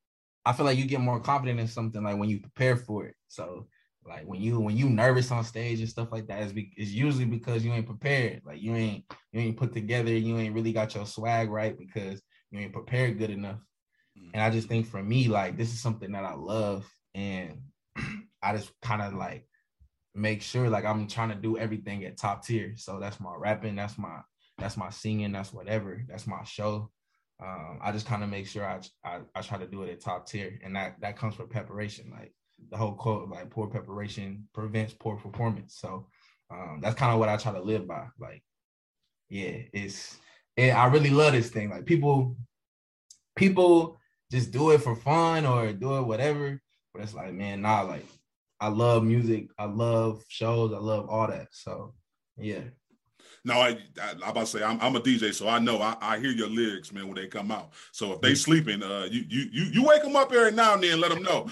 I 0.45 0.53
feel 0.53 0.65
like 0.65 0.77
you 0.77 0.85
get 0.85 1.01
more 1.01 1.19
confident 1.19 1.59
in 1.59 1.67
something 1.67 2.03
like 2.03 2.17
when 2.17 2.29
you 2.29 2.39
prepare 2.39 2.75
for 2.75 3.05
it. 3.05 3.15
So 3.27 3.67
like 4.05 4.25
when 4.25 4.41
you 4.41 4.59
when 4.59 4.77
you 4.77 4.89
nervous 4.89 5.31
on 5.31 5.43
stage 5.43 5.79
and 5.79 5.89
stuff 5.89 6.11
like 6.11 6.27
that, 6.27 6.41
it's, 6.41 6.53
be, 6.53 6.71
it's 6.75 6.91
usually 6.91 7.25
because 7.25 7.63
you 7.63 7.71
ain't 7.73 7.85
prepared. 7.85 8.41
Like 8.45 8.61
you 8.61 8.75
ain't 8.75 9.05
you 9.31 9.41
ain't 9.41 9.57
put 9.57 9.73
together, 9.73 10.11
you 10.11 10.37
ain't 10.37 10.55
really 10.55 10.73
got 10.73 10.95
your 10.95 11.05
swag 11.05 11.49
right 11.49 11.77
because 11.77 12.21
you 12.51 12.59
ain't 12.59 12.73
prepared 12.73 13.17
good 13.17 13.29
enough. 13.29 13.59
Mm-hmm. 14.17 14.29
And 14.33 14.43
I 14.43 14.49
just 14.49 14.67
think 14.67 14.87
for 14.87 15.03
me, 15.03 15.27
like 15.27 15.57
this 15.57 15.71
is 15.73 15.81
something 15.81 16.11
that 16.13 16.23
I 16.23 16.33
love, 16.33 16.89
and 17.13 17.61
I 18.41 18.55
just 18.55 18.71
kind 18.81 19.01
of 19.01 19.13
like 19.13 19.45
make 20.15 20.41
sure 20.41 20.69
like 20.69 20.85
I'm 20.85 21.07
trying 21.07 21.29
to 21.29 21.35
do 21.35 21.57
everything 21.57 22.05
at 22.05 22.17
top 22.17 22.45
tier. 22.45 22.73
So 22.75 22.99
that's 22.99 23.19
my 23.19 23.33
rapping, 23.37 23.75
that's 23.75 23.97
my 23.97 24.21
that's 24.57 24.77
my 24.77 24.89
singing, 24.89 25.31
that's 25.31 25.53
whatever, 25.53 26.03
that's 26.07 26.27
my 26.27 26.43
show. 26.43 26.89
Um, 27.41 27.79
I 27.81 27.91
just 27.91 28.05
kind 28.05 28.23
of 28.23 28.29
make 28.29 28.47
sure 28.47 28.65
I, 28.65 28.81
I 29.03 29.19
I 29.33 29.41
try 29.41 29.57
to 29.57 29.67
do 29.67 29.83
it 29.83 29.91
at 29.91 30.01
top 30.01 30.27
tier, 30.27 30.59
and 30.63 30.75
that 30.75 30.99
that 31.01 31.17
comes 31.17 31.35
from 31.35 31.47
preparation. 31.47 32.11
Like 32.11 32.33
the 32.69 32.77
whole 32.77 32.93
quote 32.93 33.29
like 33.29 33.49
poor 33.49 33.67
preparation 33.67 34.47
prevents 34.53 34.93
poor 34.93 35.15
performance. 35.15 35.77
So 35.79 36.07
um, 36.51 36.79
that's 36.81 36.95
kind 36.95 37.13
of 37.13 37.19
what 37.19 37.29
I 37.29 37.37
try 37.37 37.53
to 37.53 37.61
live 37.61 37.87
by. 37.87 38.07
Like, 38.19 38.43
yeah, 39.29 39.57
it's 39.73 40.17
it, 40.57 40.71
I 40.71 40.87
really 40.87 41.11
love 41.11 41.33
this 41.33 41.49
thing. 41.49 41.69
Like 41.69 41.85
people, 41.85 42.35
people 43.35 43.97
just 44.31 44.51
do 44.51 44.71
it 44.71 44.81
for 44.81 44.95
fun 44.95 45.45
or 45.45 45.71
do 45.71 45.97
it 45.97 46.03
whatever. 46.03 46.61
But 46.93 47.03
it's 47.03 47.13
like, 47.13 47.33
man, 47.33 47.61
nah, 47.61 47.81
like 47.81 48.05
I 48.59 48.67
love 48.67 49.03
music, 49.03 49.47
I 49.57 49.65
love 49.65 50.23
shows, 50.27 50.73
I 50.73 50.77
love 50.77 51.07
all 51.09 51.27
that. 51.27 51.47
So 51.51 51.93
yeah. 52.37 52.61
No, 53.45 53.55
I, 53.55 53.77
I, 54.01 54.11
am 54.11 54.23
about 54.23 54.41
to 54.41 54.45
say 54.45 54.63
I'm, 54.63 54.79
I'm, 54.81 54.95
a 54.95 54.99
DJ, 54.99 55.33
so 55.33 55.47
I 55.47 55.59
know 55.59 55.81
I, 55.81 55.95
I, 56.01 56.19
hear 56.19 56.31
your 56.31 56.49
lyrics, 56.49 56.91
man, 56.91 57.07
when 57.07 57.15
they 57.15 57.27
come 57.27 57.51
out. 57.51 57.71
So 57.91 58.13
if 58.13 58.21
they 58.21 58.35
sleeping, 58.35 58.83
uh, 58.83 59.07
you 59.09 59.23
you 59.29 59.49
you 59.51 59.63
you 59.65 59.83
wake 59.83 60.03
them 60.03 60.15
up 60.15 60.31
every 60.33 60.51
now 60.51 60.73
and 60.73 60.83
then, 60.83 60.99
let 60.99 61.11
them 61.11 61.23
know. 61.23 61.47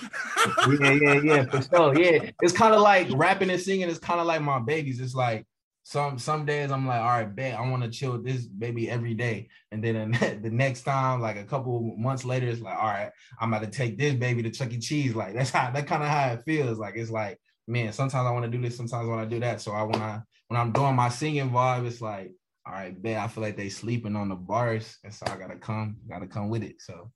yeah, 0.80 0.92
yeah, 0.92 1.22
yeah, 1.24 1.46
for 1.46 1.62
sure. 1.76 2.00
Yeah, 2.00 2.30
it's 2.42 2.54
kind 2.54 2.74
of 2.74 2.82
like 2.82 3.08
rapping 3.14 3.50
and 3.50 3.62
singing. 3.62 3.90
It's 3.90 4.00
kind 4.00 4.20
of 4.20 4.28
like 4.28 4.42
my 4.42 4.60
babies. 4.60 5.00
It's 5.00 5.16
like 5.16 5.46
some 5.88 6.20
some 6.20 6.46
days 6.46 6.70
I'm 6.70 6.86
like, 6.86 7.00
all 7.00 7.08
right, 7.08 7.34
bet 7.34 7.58
I 7.58 7.62
want 7.70 7.82
to 7.82 7.90
chill 7.90 8.12
with 8.12 8.26
this 8.26 8.46
baby 8.46 8.90
every 8.90 9.14
day, 9.14 9.48
and 9.72 9.82
then 9.82 10.12
the 10.42 10.50
next 10.52 10.82
time, 10.82 11.22
like 11.22 11.38
a 11.38 11.46
couple 11.46 11.96
months 11.98 12.26
later, 12.26 12.48
it's 12.48 12.60
like, 12.60 12.78
all 12.78 12.88
right, 12.88 13.12
I'm 13.40 13.54
about 13.54 13.64
to 13.64 13.72
take 13.72 13.98
this 13.98 14.14
baby 14.14 14.44
to 14.44 14.52
Chuck 14.52 14.74
E. 14.74 14.80
Cheese. 14.80 15.16
Like 15.16 15.34
that's 15.34 15.52
how 15.52 15.72
that 15.72 15.88
kind 15.88 16.04
of 16.04 16.10
how 16.10 16.34
it 16.34 16.44
feels. 16.46 16.78
Like 16.78 16.98
it's 16.98 17.10
like, 17.10 17.40
man, 17.68 17.94
sometimes 17.94 18.26
I 18.26 18.32
want 18.32 18.46
to 18.46 18.52
do 18.52 18.62
this, 18.62 18.78
sometimes 18.78 19.08
I 19.08 19.10
want 19.10 19.30
to 19.30 19.36
do 19.36 19.40
that. 19.42 19.62
So 19.62 19.72
I 19.72 19.84
want 19.84 19.96
to 19.96 20.24
when 20.48 20.60
I'm 20.60 20.72
doing 20.72 20.96
my 20.96 21.10
singing 21.10 21.50
vibe, 21.50 21.86
it's 21.86 22.02
like, 22.02 22.32
all 22.66 22.74
right, 22.74 23.02
bet 23.02 23.18
I 23.18 23.28
feel 23.28 23.44
like 23.44 23.58
they 23.58 23.70
sleeping 23.70 24.16
on 24.16 24.30
the 24.30 24.36
bars, 24.36 24.98
and 25.04 25.14
so 25.14 25.26
I 25.28 25.38
gotta 25.38 25.56
come, 25.56 25.98
gotta 26.10 26.28
come 26.28 26.50
with 26.50 26.64
it. 26.64 26.82
So, 26.82 27.12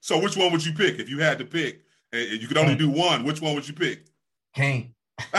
so 0.00 0.18
which 0.18 0.36
one 0.36 0.52
would 0.52 0.64
you 0.64 0.72
pick 0.72 0.98
if 0.98 1.08
you 1.08 1.18
had 1.20 1.38
to 1.38 1.44
pick? 1.44 1.82
And 2.12 2.40
you 2.40 2.46
could 2.46 2.58
only 2.58 2.74
do 2.74 2.90
one. 2.90 3.24
Which 3.24 3.40
one 3.40 3.54
would 3.54 3.66
you 3.66 3.74
pick? 3.74 4.06
Can't. 4.54 4.88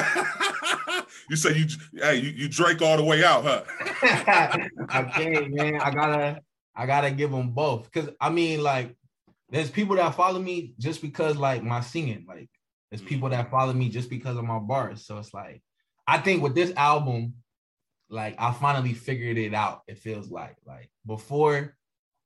you 1.30 1.36
say 1.36 1.58
you 1.58 1.66
hey 1.94 2.16
you, 2.18 2.30
you 2.32 2.50
Drake 2.50 2.82
all 2.82 2.98
the 2.98 3.04
way 3.04 3.24
out, 3.24 3.44
huh? 3.44 3.64
I 4.90 5.04
can't, 5.04 5.54
man. 5.54 5.82
I 5.82 5.92
gotta 5.92 6.42
I 6.76 6.86
gotta 6.86 7.12
give 7.12 7.32
them 7.32 7.52
both 7.52 7.92
because 7.92 8.10
I 8.20 8.30
mean 8.30 8.64
like 8.64 8.96
there's 9.50 9.70
people 9.70 9.96
that 9.98 10.16
follow 10.16 10.40
me 10.40 10.74
just 10.80 11.02
because 11.02 11.38
like 11.38 11.64
my 11.64 11.82
singing 11.82 12.26
like 12.28 12.50
mm. 12.94 13.06
people 13.06 13.30
that 13.30 13.52
follow 13.52 13.74
me 13.74 13.90
just 13.90 14.10
because 14.10 14.38
of 14.38 14.44
my 14.44 14.60
bars. 14.60 15.06
So 15.06 15.18
it's 15.18 15.34
like 15.34 15.62
I 16.07 16.20
think 16.20 16.44
with 16.44 16.56
this 16.56 16.74
album, 16.76 17.36
like 18.10 18.36
I 18.38 18.52
finally 18.53 18.94
figured 18.94 19.38
it 19.38 19.53
out. 19.53 19.82
It 19.88 19.98
feels 19.98 20.30
like 20.30 20.56
like 20.66 20.90
before, 21.06 21.76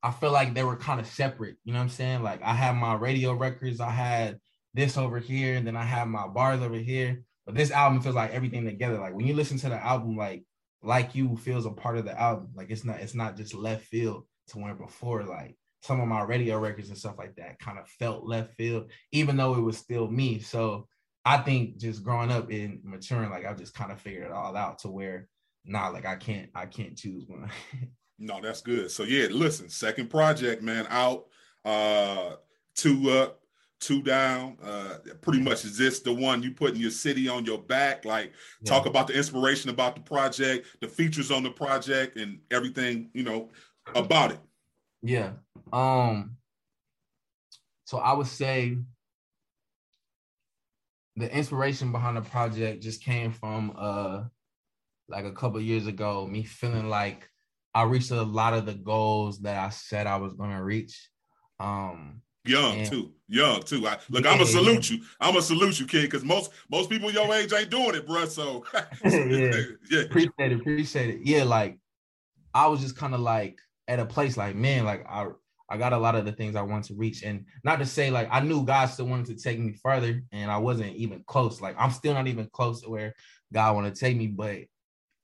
I 0.02 0.10
feel 0.10 0.32
like 0.32 0.54
they 0.54 0.64
were 0.64 0.76
kind 0.76 1.00
of 1.00 1.06
separate. 1.06 1.56
You 1.64 1.72
know 1.72 1.78
what 1.78 1.84
I'm 1.84 1.90
saying? 1.90 2.22
Like 2.22 2.42
I 2.42 2.54
had 2.54 2.76
my 2.76 2.94
radio 2.94 3.32
records, 3.32 3.80
I 3.80 3.90
had 3.90 4.38
this 4.74 4.96
over 4.96 5.18
here, 5.18 5.56
and 5.56 5.66
then 5.66 5.76
I 5.76 5.84
had 5.84 6.08
my 6.08 6.26
bars 6.26 6.62
over 6.62 6.76
here. 6.76 7.22
But 7.46 7.54
this 7.54 7.70
album 7.70 8.02
feels 8.02 8.14
like 8.14 8.32
everything 8.32 8.64
together. 8.64 8.98
Like 8.98 9.14
when 9.14 9.26
you 9.26 9.34
listen 9.34 9.58
to 9.58 9.68
the 9.68 9.84
album, 9.84 10.16
like 10.16 10.44
like 10.82 11.14
you 11.14 11.36
feels 11.36 11.66
a 11.66 11.70
part 11.70 11.98
of 11.98 12.04
the 12.04 12.18
album. 12.18 12.50
Like 12.54 12.70
it's 12.70 12.84
not 12.84 13.00
it's 13.00 13.14
not 13.14 13.36
just 13.36 13.54
left 13.54 13.86
field 13.86 14.24
to 14.48 14.58
where 14.58 14.74
before 14.74 15.24
like 15.24 15.56
some 15.82 16.00
of 16.00 16.08
my 16.08 16.22
radio 16.22 16.58
records 16.58 16.88
and 16.88 16.98
stuff 16.98 17.18
like 17.18 17.34
that 17.36 17.58
kind 17.58 17.78
of 17.78 17.88
felt 17.88 18.26
left 18.26 18.54
field, 18.54 18.90
even 19.12 19.36
though 19.36 19.54
it 19.54 19.60
was 19.60 19.78
still 19.78 20.08
me. 20.08 20.40
So 20.40 20.86
I 21.24 21.38
think 21.38 21.78
just 21.78 22.02
growing 22.02 22.30
up 22.30 22.50
and 22.50 22.80
maturing, 22.84 23.30
like 23.30 23.46
I've 23.46 23.58
just 23.58 23.74
kind 23.74 23.92
of 23.92 24.00
figured 24.00 24.26
it 24.26 24.32
all 24.32 24.56
out 24.56 24.80
to 24.80 24.88
where 24.88 25.28
nah, 25.64 25.88
like 25.88 26.06
I 26.06 26.16
can't, 26.16 26.50
I 26.54 26.66
can't 26.66 26.96
choose 26.96 27.24
one. 27.26 27.50
no, 28.18 28.40
that's 28.40 28.60
good. 28.60 28.90
So 28.90 29.04
yeah, 29.04 29.28
listen, 29.30 29.68
second 29.68 30.10
project, 30.10 30.62
man, 30.62 30.86
out. 30.90 31.26
Uh 31.64 32.36
two 32.74 33.10
up, 33.10 33.40
two 33.80 34.02
down. 34.02 34.56
Uh, 34.62 34.96
pretty 35.20 35.40
much 35.40 35.64
is 35.64 35.76
this 35.76 36.00
the 36.00 36.12
one 36.12 36.42
you 36.42 36.52
putting 36.52 36.80
your 36.80 36.90
city 36.90 37.28
on 37.28 37.44
your 37.44 37.58
back? 37.58 38.04
Like 38.04 38.32
talk 38.64 38.86
about 38.86 39.06
the 39.06 39.14
inspiration 39.14 39.70
about 39.70 39.94
the 39.96 40.02
project, 40.02 40.66
the 40.80 40.88
features 40.88 41.30
on 41.30 41.42
the 41.42 41.50
project, 41.50 42.16
and 42.16 42.40
everything 42.50 43.10
you 43.12 43.22
know 43.22 43.50
about 43.94 44.32
it. 44.32 44.40
Yeah. 45.02 45.32
Um. 45.72 46.36
So 47.84 47.98
I 47.98 48.12
would 48.12 48.26
say 48.28 48.76
the 51.16 51.34
inspiration 51.34 51.92
behind 51.92 52.16
the 52.16 52.22
project 52.22 52.82
just 52.82 53.02
came 53.04 53.32
from 53.32 53.72
uh 53.76 54.24
like 55.08 55.24
a 55.24 55.32
couple 55.32 55.60
years 55.60 55.86
ago, 55.86 56.26
me 56.26 56.44
feeling 56.44 56.88
like 56.88 57.28
I 57.74 57.82
reached 57.82 58.10
a 58.12 58.22
lot 58.22 58.54
of 58.54 58.64
the 58.66 58.74
goals 58.74 59.40
that 59.40 59.58
I 59.58 59.70
said 59.70 60.06
I 60.06 60.16
was 60.16 60.34
gonna 60.34 60.62
reach. 60.62 61.10
Um 61.58 62.22
Young 62.46 62.78
and- 62.78 62.88
too, 62.90 63.12
young 63.28 63.60
too. 63.62 63.86
I, 63.86 63.98
look, 64.08 64.24
Yeah, 64.24 64.30
I'm 64.30 64.38
gonna 64.38 64.48
yeah. 64.50 64.56
salute 64.56 64.88
you. 64.90 64.98
I'm 65.20 65.32
gonna 65.32 65.42
salute 65.42 65.78
you, 65.78 65.86
kid, 65.86 66.02
because 66.02 66.24
most 66.24 66.52
most 66.70 66.88
people 66.88 67.10
your 67.10 67.32
age 67.34 67.52
ain't 67.52 67.68
doing 67.70 67.94
it, 67.96 68.06
bruh. 68.06 68.28
So 68.28 68.64
yeah. 69.04 69.62
yeah, 69.90 70.00
Appreciate 70.04 70.52
it, 70.52 70.60
appreciate 70.60 71.10
it. 71.16 71.20
Yeah, 71.24 71.44
like 71.44 71.78
I 72.54 72.68
was 72.68 72.80
just 72.80 72.96
kind 72.96 73.14
of 73.14 73.20
like 73.20 73.58
at 73.88 73.98
a 73.98 74.06
place 74.06 74.36
like, 74.38 74.54
man, 74.56 74.84
like 74.84 75.04
I 75.06 75.26
I 75.70 75.76
got 75.76 75.92
a 75.92 75.98
lot 75.98 76.16
of 76.16 76.24
the 76.24 76.32
things 76.32 76.56
I 76.56 76.62
want 76.62 76.84
to 76.86 76.94
reach. 76.94 77.22
And 77.22 77.46
not 77.62 77.78
to 77.78 77.86
say 77.86 78.10
like 78.10 78.28
I 78.30 78.40
knew 78.40 78.64
God 78.64 78.86
still 78.86 79.06
wanted 79.06 79.26
to 79.26 79.42
take 79.42 79.58
me 79.58 79.72
further, 79.72 80.22
and 80.32 80.50
I 80.50 80.58
wasn't 80.58 80.96
even 80.96 81.22
close. 81.26 81.60
Like 81.60 81.76
I'm 81.78 81.92
still 81.92 82.14
not 82.14 82.26
even 82.26 82.48
close 82.52 82.82
to 82.82 82.90
where 82.90 83.14
God 83.52 83.74
wanted 83.76 83.94
to 83.94 84.00
take 84.00 84.16
me, 84.16 84.26
but 84.26 84.56
it 84.56 84.68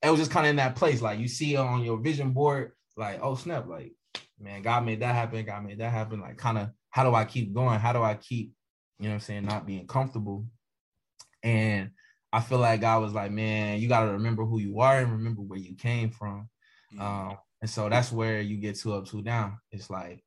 was 0.03 0.19
just 0.19 0.31
kind 0.31 0.45
of 0.45 0.51
in 0.51 0.55
that 0.57 0.75
place. 0.75 1.01
Like 1.01 1.19
you 1.19 1.27
see 1.27 1.57
on 1.57 1.83
your 1.83 1.99
vision 1.99 2.31
board, 2.31 2.71
like, 2.95 3.19
oh 3.21 3.35
snap, 3.35 3.67
like 3.67 3.93
man, 4.39 4.61
God 4.61 4.85
made 4.85 5.01
that 5.01 5.15
happen, 5.15 5.45
God 5.45 5.65
made 5.65 5.79
that 5.79 5.91
happen. 5.91 6.21
Like, 6.21 6.37
kind 6.37 6.57
of 6.57 6.69
how 6.89 7.03
do 7.03 7.13
I 7.13 7.25
keep 7.25 7.53
going? 7.53 7.79
How 7.79 7.93
do 7.93 8.01
I 8.01 8.15
keep, 8.15 8.53
you 8.99 9.05
know 9.05 9.09
what 9.09 9.15
I'm 9.15 9.19
saying, 9.21 9.45
not 9.45 9.65
being 9.65 9.87
comfortable? 9.87 10.45
And 11.43 11.91
I 12.31 12.39
feel 12.41 12.59
like 12.59 12.81
God 12.81 13.01
was 13.01 13.13
like, 13.13 13.31
man, 13.31 13.79
you 13.79 13.87
gotta 13.87 14.13
remember 14.13 14.45
who 14.45 14.59
you 14.59 14.79
are 14.79 14.99
and 14.99 15.11
remember 15.11 15.41
where 15.41 15.59
you 15.59 15.75
came 15.75 16.09
from. 16.09 16.49
Um, 16.99 17.37
and 17.61 17.69
so 17.69 17.89
that's 17.89 18.11
where 18.11 18.41
you 18.41 18.57
get 18.57 18.77
two 18.77 18.93
up, 18.93 19.05
two 19.05 19.21
down. 19.21 19.57
It's 19.71 19.89
like 19.89 20.23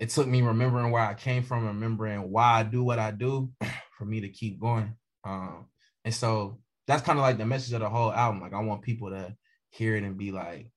it 0.00 0.08
took 0.08 0.26
me 0.26 0.40
remembering 0.40 0.90
where 0.90 1.02
I 1.02 1.12
came 1.12 1.42
from, 1.42 1.66
remembering 1.66 2.30
why 2.30 2.60
I 2.60 2.62
do 2.62 2.82
what 2.82 2.98
I 2.98 3.10
do 3.10 3.50
for 3.98 4.06
me 4.06 4.22
to 4.22 4.30
keep 4.30 4.58
going. 4.58 4.94
Um, 5.24 5.66
and 6.06 6.14
so 6.14 6.58
that's 6.86 7.02
kind 7.02 7.18
of 7.18 7.22
like 7.22 7.36
the 7.36 7.44
message 7.44 7.74
of 7.74 7.80
the 7.80 7.88
whole 7.88 8.10
album. 8.10 8.40
Like 8.40 8.54
I 8.54 8.60
want 8.60 8.80
people 8.80 9.10
to 9.10 9.36
hear 9.68 9.96
it 9.96 10.02
and 10.02 10.16
be 10.16 10.32
like, 10.32 10.70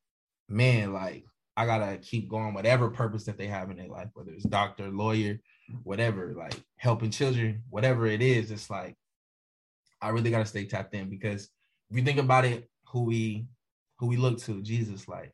man, 0.49 0.91
like 0.91 1.23
I 1.55 1.65
gotta 1.65 1.97
keep 1.97 2.29
going, 2.29 2.53
whatever 2.53 2.89
purpose 2.89 3.23
that 3.23 3.37
they 3.37 3.47
have 3.47 3.71
in 3.71 3.77
their 3.77 3.87
life, 3.87 4.09
whether 4.13 4.31
it's 4.31 4.43
doctor, 4.43 4.89
lawyer, 4.89 5.39
whatever, 5.83 6.33
like 6.37 6.61
helping 6.75 7.09
children, 7.09 7.63
whatever 7.69 8.05
it 8.05 8.21
is, 8.21 8.51
it's 8.51 8.69
like 8.69 8.97
I 10.01 10.09
really 10.09 10.31
gotta 10.31 10.45
stay 10.45 10.65
tapped 10.65 10.93
in 10.95 11.09
because 11.09 11.49
if 11.89 11.97
you 11.97 12.03
think 12.03 12.19
about 12.19 12.43
it, 12.43 12.69
who 12.89 13.03
we 13.03 13.45
who 13.99 14.07
we 14.07 14.17
look 14.17 14.37
to, 14.39 14.61
Jesus, 14.61 15.07
like 15.07 15.33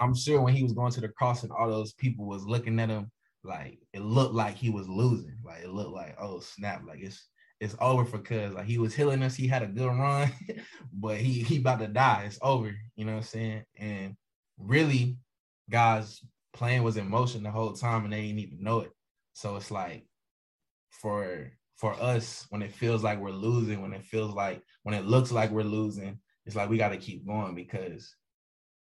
I'm 0.00 0.14
sure 0.14 0.40
when 0.40 0.54
he 0.54 0.62
was 0.62 0.72
going 0.72 0.92
to 0.92 1.00
the 1.00 1.08
cross 1.08 1.42
and 1.42 1.52
all 1.52 1.68
those 1.68 1.92
people 1.94 2.26
was 2.26 2.44
looking 2.44 2.78
at 2.80 2.88
him, 2.88 3.10
like 3.44 3.78
it 3.92 4.00
looked 4.00 4.34
like 4.34 4.56
he 4.56 4.70
was 4.70 4.88
losing. 4.88 5.36
Like 5.44 5.62
it 5.62 5.70
looked 5.70 5.92
like, 5.92 6.16
oh 6.20 6.40
snap, 6.40 6.82
like 6.86 7.00
it's 7.00 7.28
it's 7.60 7.76
over 7.80 8.04
for 8.04 8.18
cuz 8.18 8.54
like 8.54 8.66
he 8.66 8.78
was 8.78 8.94
healing 8.94 9.22
us. 9.22 9.34
He 9.34 9.46
had 9.46 9.62
a 9.62 9.66
good 9.66 9.88
run, 9.88 10.30
but 10.92 11.18
he 11.18 11.42
he 11.42 11.58
about 11.58 11.80
to 11.80 11.88
die. 11.88 12.24
It's 12.26 12.38
over. 12.42 12.74
You 12.96 13.04
know 13.04 13.12
what 13.12 13.18
I'm 13.18 13.24
saying? 13.24 13.64
And 13.76 14.16
really, 14.58 15.18
God's 15.70 16.24
plan 16.52 16.82
was 16.82 16.96
in 16.96 17.08
motion 17.08 17.42
the 17.42 17.50
whole 17.50 17.72
time 17.72 18.04
and 18.04 18.12
they 18.12 18.22
didn't 18.22 18.40
even 18.40 18.62
know 18.62 18.80
it. 18.80 18.92
So 19.34 19.56
it's 19.56 19.70
like 19.70 20.06
for 20.90 21.52
for 21.76 21.94
us 21.94 22.46
when 22.50 22.62
it 22.62 22.72
feels 22.72 23.04
like 23.04 23.20
we're 23.20 23.30
losing, 23.30 23.80
when 23.80 23.92
it 23.92 24.04
feels 24.04 24.34
like 24.34 24.62
when 24.82 24.94
it 24.94 25.04
looks 25.04 25.30
like 25.30 25.50
we're 25.50 25.62
losing, 25.62 26.18
it's 26.44 26.56
like 26.56 26.68
we 26.68 26.76
got 26.76 26.88
to 26.88 26.96
keep 26.96 27.26
going 27.26 27.54
because 27.54 28.14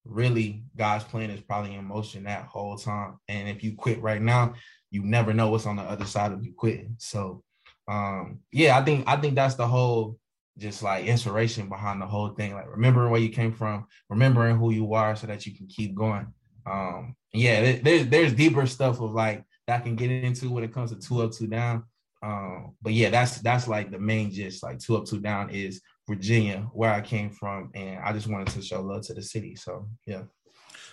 really 0.05 0.63
God's 0.75 1.03
plan 1.03 1.29
is 1.29 1.41
probably 1.41 1.75
in 1.75 1.85
motion 1.85 2.23
that 2.23 2.45
whole 2.45 2.77
time. 2.77 3.17
And 3.27 3.49
if 3.49 3.63
you 3.63 3.75
quit 3.75 4.01
right 4.01 4.21
now, 4.21 4.53
you 4.91 5.03
never 5.03 5.33
know 5.33 5.49
what's 5.49 5.65
on 5.65 5.75
the 5.75 5.81
other 5.81 6.05
side 6.05 6.31
of 6.31 6.43
you 6.45 6.53
quitting. 6.55 6.95
So 6.99 7.43
um 7.87 8.39
yeah, 8.51 8.77
I 8.77 8.83
think 8.83 9.07
I 9.07 9.17
think 9.17 9.35
that's 9.35 9.55
the 9.55 9.67
whole 9.67 10.17
just 10.57 10.81
like 10.83 11.05
inspiration 11.05 11.67
behind 11.67 12.01
the 12.01 12.05
whole 12.05 12.29
thing. 12.29 12.53
Like 12.53 12.69
remembering 12.69 13.11
where 13.11 13.19
you 13.21 13.29
came 13.29 13.51
from, 13.51 13.87
remembering 14.09 14.57
who 14.57 14.71
you 14.71 14.93
are 14.93 15.15
so 15.15 15.27
that 15.27 15.45
you 15.45 15.55
can 15.55 15.67
keep 15.67 15.95
going. 15.95 16.27
Um 16.65 17.15
yeah, 17.33 17.79
there's 17.81 18.07
there's 18.07 18.33
deeper 18.33 18.65
stuff 18.65 19.01
of 19.01 19.11
like 19.11 19.43
that 19.67 19.81
I 19.81 19.83
can 19.83 19.95
get 19.95 20.11
into 20.11 20.49
when 20.49 20.63
it 20.63 20.73
comes 20.73 20.91
to 20.91 20.99
two 20.99 21.21
up, 21.21 21.31
two 21.31 21.47
down. 21.47 21.83
Um, 22.21 22.75
but 22.81 22.93
yeah, 22.93 23.09
that's 23.09 23.39
that's 23.39 23.67
like 23.67 23.91
the 23.91 23.99
main 23.99 24.31
gist. 24.31 24.63
Like 24.63 24.79
two 24.79 24.97
up, 24.97 25.05
two 25.05 25.19
down 25.19 25.49
is 25.49 25.81
Virginia, 26.07 26.67
where 26.73 26.91
I 26.91 27.01
came 27.01 27.29
from, 27.29 27.71
and 27.73 27.99
I 27.99 28.13
just 28.13 28.27
wanted 28.27 28.47
to 28.53 28.61
show 28.61 28.81
love 28.81 29.03
to 29.07 29.13
the 29.13 29.21
city. 29.23 29.55
So 29.55 29.87
yeah. 30.05 30.23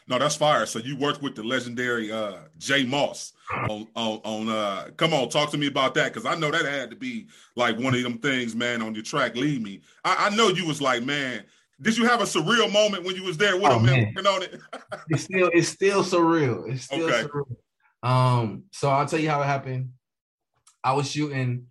No, 0.08 0.18
that's 0.18 0.36
fire. 0.36 0.66
So 0.66 0.78
you 0.78 0.96
worked 0.96 1.22
with 1.22 1.34
the 1.36 1.42
legendary 1.42 2.10
uh 2.10 2.38
J 2.58 2.84
Moss 2.84 3.32
on 3.68 3.86
on, 3.94 4.20
on 4.24 4.48
uh 4.48 4.90
come 4.96 5.14
on, 5.14 5.28
talk 5.28 5.50
to 5.50 5.58
me 5.58 5.66
about 5.66 5.94
that 5.94 6.12
because 6.12 6.26
I 6.26 6.34
know 6.34 6.50
that 6.50 6.64
had 6.64 6.90
to 6.90 6.96
be 6.96 7.28
like 7.56 7.78
one 7.78 7.94
of 7.94 8.02
them 8.02 8.18
things, 8.18 8.54
man, 8.54 8.82
on 8.82 8.94
your 8.94 9.04
track, 9.04 9.36
leave 9.36 9.62
Me. 9.62 9.80
I, 10.04 10.28
I 10.30 10.36
know 10.36 10.48
you 10.48 10.66
was 10.66 10.80
like, 10.80 11.02
man, 11.02 11.44
did 11.80 11.96
you 11.96 12.04
have 12.04 12.20
a 12.20 12.24
surreal 12.24 12.72
moment 12.72 13.04
when 13.04 13.16
you 13.16 13.22
was 13.22 13.36
there 13.36 13.56
with 13.56 13.70
Oh, 13.70 13.78
him 13.78 13.84
man, 13.84 14.12
working 14.14 14.26
on 14.26 14.42
it? 14.42 14.60
it's 15.08 15.24
still 15.24 15.50
it's 15.52 15.68
still 15.68 16.02
surreal. 16.02 16.68
It's 16.72 16.84
still 16.84 17.08
Okay. 17.08 17.28
surreal. 17.28 17.56
Um, 18.02 18.64
so 18.72 18.88
I'll 18.88 19.06
tell 19.06 19.20
you 19.20 19.30
how 19.30 19.40
it 19.42 19.46
happened. 19.46 19.90
I 20.82 20.94
was 20.94 21.08
shooting, 21.10 21.68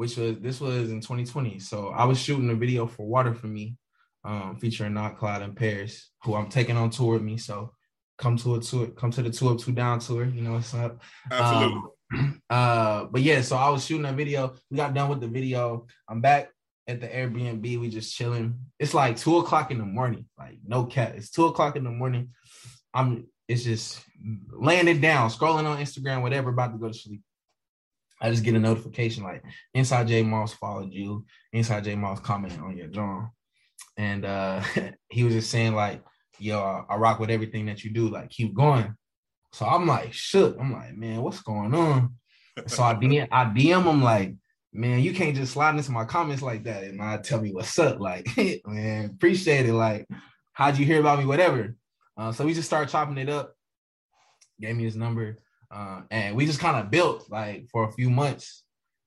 which 0.00 0.16
was 0.16 0.38
this 0.38 0.62
was 0.62 0.90
in 0.90 1.02
2020. 1.02 1.58
So 1.58 1.88
I 1.88 2.06
was 2.06 2.18
shooting 2.18 2.48
a 2.48 2.54
video 2.54 2.86
for 2.86 3.06
Water 3.06 3.34
for 3.34 3.48
Me, 3.48 3.76
um, 4.24 4.56
featuring 4.58 4.94
Not 4.94 5.18
Cloud 5.18 5.42
and 5.42 5.54
Paris, 5.54 6.08
who 6.24 6.34
I'm 6.34 6.48
taking 6.48 6.78
on 6.78 6.88
tour 6.88 7.12
with 7.12 7.22
me. 7.22 7.36
So 7.36 7.74
come 8.16 8.38
to 8.38 8.54
a 8.54 8.60
tour, 8.60 8.86
come 8.86 9.10
to 9.10 9.20
the 9.20 9.28
two 9.28 9.50
up, 9.50 9.58
two 9.58 9.72
down 9.72 9.98
tour. 9.98 10.24
You 10.24 10.40
know 10.40 10.52
what's 10.52 10.72
up. 10.72 11.02
Absolutely. 11.30 11.82
Um, 12.14 12.42
uh, 12.50 13.04
but 13.10 13.20
yeah, 13.20 13.42
so 13.42 13.58
I 13.58 13.68
was 13.68 13.84
shooting 13.84 14.06
a 14.06 14.12
video. 14.14 14.54
We 14.70 14.78
got 14.78 14.94
done 14.94 15.10
with 15.10 15.20
the 15.20 15.28
video. 15.28 15.86
I'm 16.08 16.22
back 16.22 16.48
at 16.88 17.02
the 17.02 17.06
Airbnb. 17.06 17.78
We 17.78 17.90
just 17.90 18.16
chilling. 18.16 18.54
It's 18.78 18.94
like 18.94 19.18
two 19.18 19.36
o'clock 19.36 19.70
in 19.70 19.76
the 19.76 19.84
morning. 19.84 20.24
Like 20.38 20.60
no 20.66 20.84
cat. 20.84 21.12
It's 21.14 21.30
two 21.30 21.44
o'clock 21.44 21.76
in 21.76 21.84
the 21.84 21.90
morning. 21.90 22.30
I'm. 22.94 23.26
It's 23.48 23.64
just 23.64 24.00
laying 24.50 24.88
it 24.88 25.02
down, 25.02 25.28
scrolling 25.28 25.64
on 25.64 25.76
Instagram, 25.76 26.22
whatever, 26.22 26.50
about 26.50 26.72
to 26.72 26.78
go 26.78 26.88
to 26.88 26.94
sleep. 26.94 27.20
I 28.20 28.30
just 28.30 28.44
get 28.44 28.54
a 28.54 28.58
notification 28.58 29.24
like 29.24 29.42
Inside 29.74 30.08
J 30.08 30.22
Moss 30.22 30.52
followed 30.52 30.92
you. 30.92 31.24
Inside 31.52 31.84
J 31.84 31.94
Moss 31.96 32.20
commented 32.20 32.60
on 32.60 32.76
your 32.76 32.88
drawing, 32.88 33.30
and 33.96 34.24
uh 34.24 34.62
he 35.08 35.24
was 35.24 35.34
just 35.34 35.50
saying 35.50 35.74
like, 35.74 36.02
"Yo, 36.38 36.60
I, 36.60 36.84
I 36.88 36.96
rock 36.96 37.18
with 37.18 37.30
everything 37.30 37.66
that 37.66 37.84
you 37.84 37.90
do. 37.90 38.08
Like, 38.08 38.30
keep 38.30 38.54
going." 38.54 38.94
So 39.52 39.66
I'm 39.66 39.86
like 39.86 40.12
shook. 40.12 40.56
I'm 40.58 40.72
like, 40.72 40.96
man, 40.96 41.22
what's 41.22 41.42
going 41.42 41.74
on? 41.74 42.14
So 42.66 42.82
I 42.82 42.94
DM, 42.94 43.28
I 43.32 43.44
DM 43.44 43.84
him 43.84 44.02
like, 44.02 44.34
man, 44.72 45.00
you 45.00 45.12
can't 45.12 45.36
just 45.36 45.52
slide 45.52 45.76
into 45.76 45.90
my 45.90 46.04
comments 46.04 46.42
like 46.42 46.64
that 46.64 46.84
and 46.84 46.98
not 46.98 47.24
tell 47.24 47.40
me 47.40 47.52
what's 47.52 47.78
up. 47.78 48.00
Like, 48.00 48.28
man, 48.66 49.06
appreciate 49.06 49.66
it. 49.66 49.74
Like, 49.74 50.06
how'd 50.52 50.78
you 50.78 50.86
hear 50.86 51.00
about 51.00 51.18
me? 51.18 51.26
Whatever. 51.26 51.74
Uh, 52.16 52.32
so 52.32 52.44
we 52.44 52.54
just 52.54 52.68
started 52.68 52.90
chopping 52.90 53.18
it 53.18 53.28
up. 53.28 53.54
Gave 54.60 54.76
me 54.76 54.84
his 54.84 54.96
number, 54.96 55.38
uh, 55.70 56.02
and 56.10 56.36
we 56.36 56.46
just 56.46 56.60
kind 56.60 56.76
of 56.76 56.90
built 56.90 57.30
like 57.30 57.68
for 57.70 57.84
a 57.84 57.92
few 57.92 58.10
months. 58.10 58.62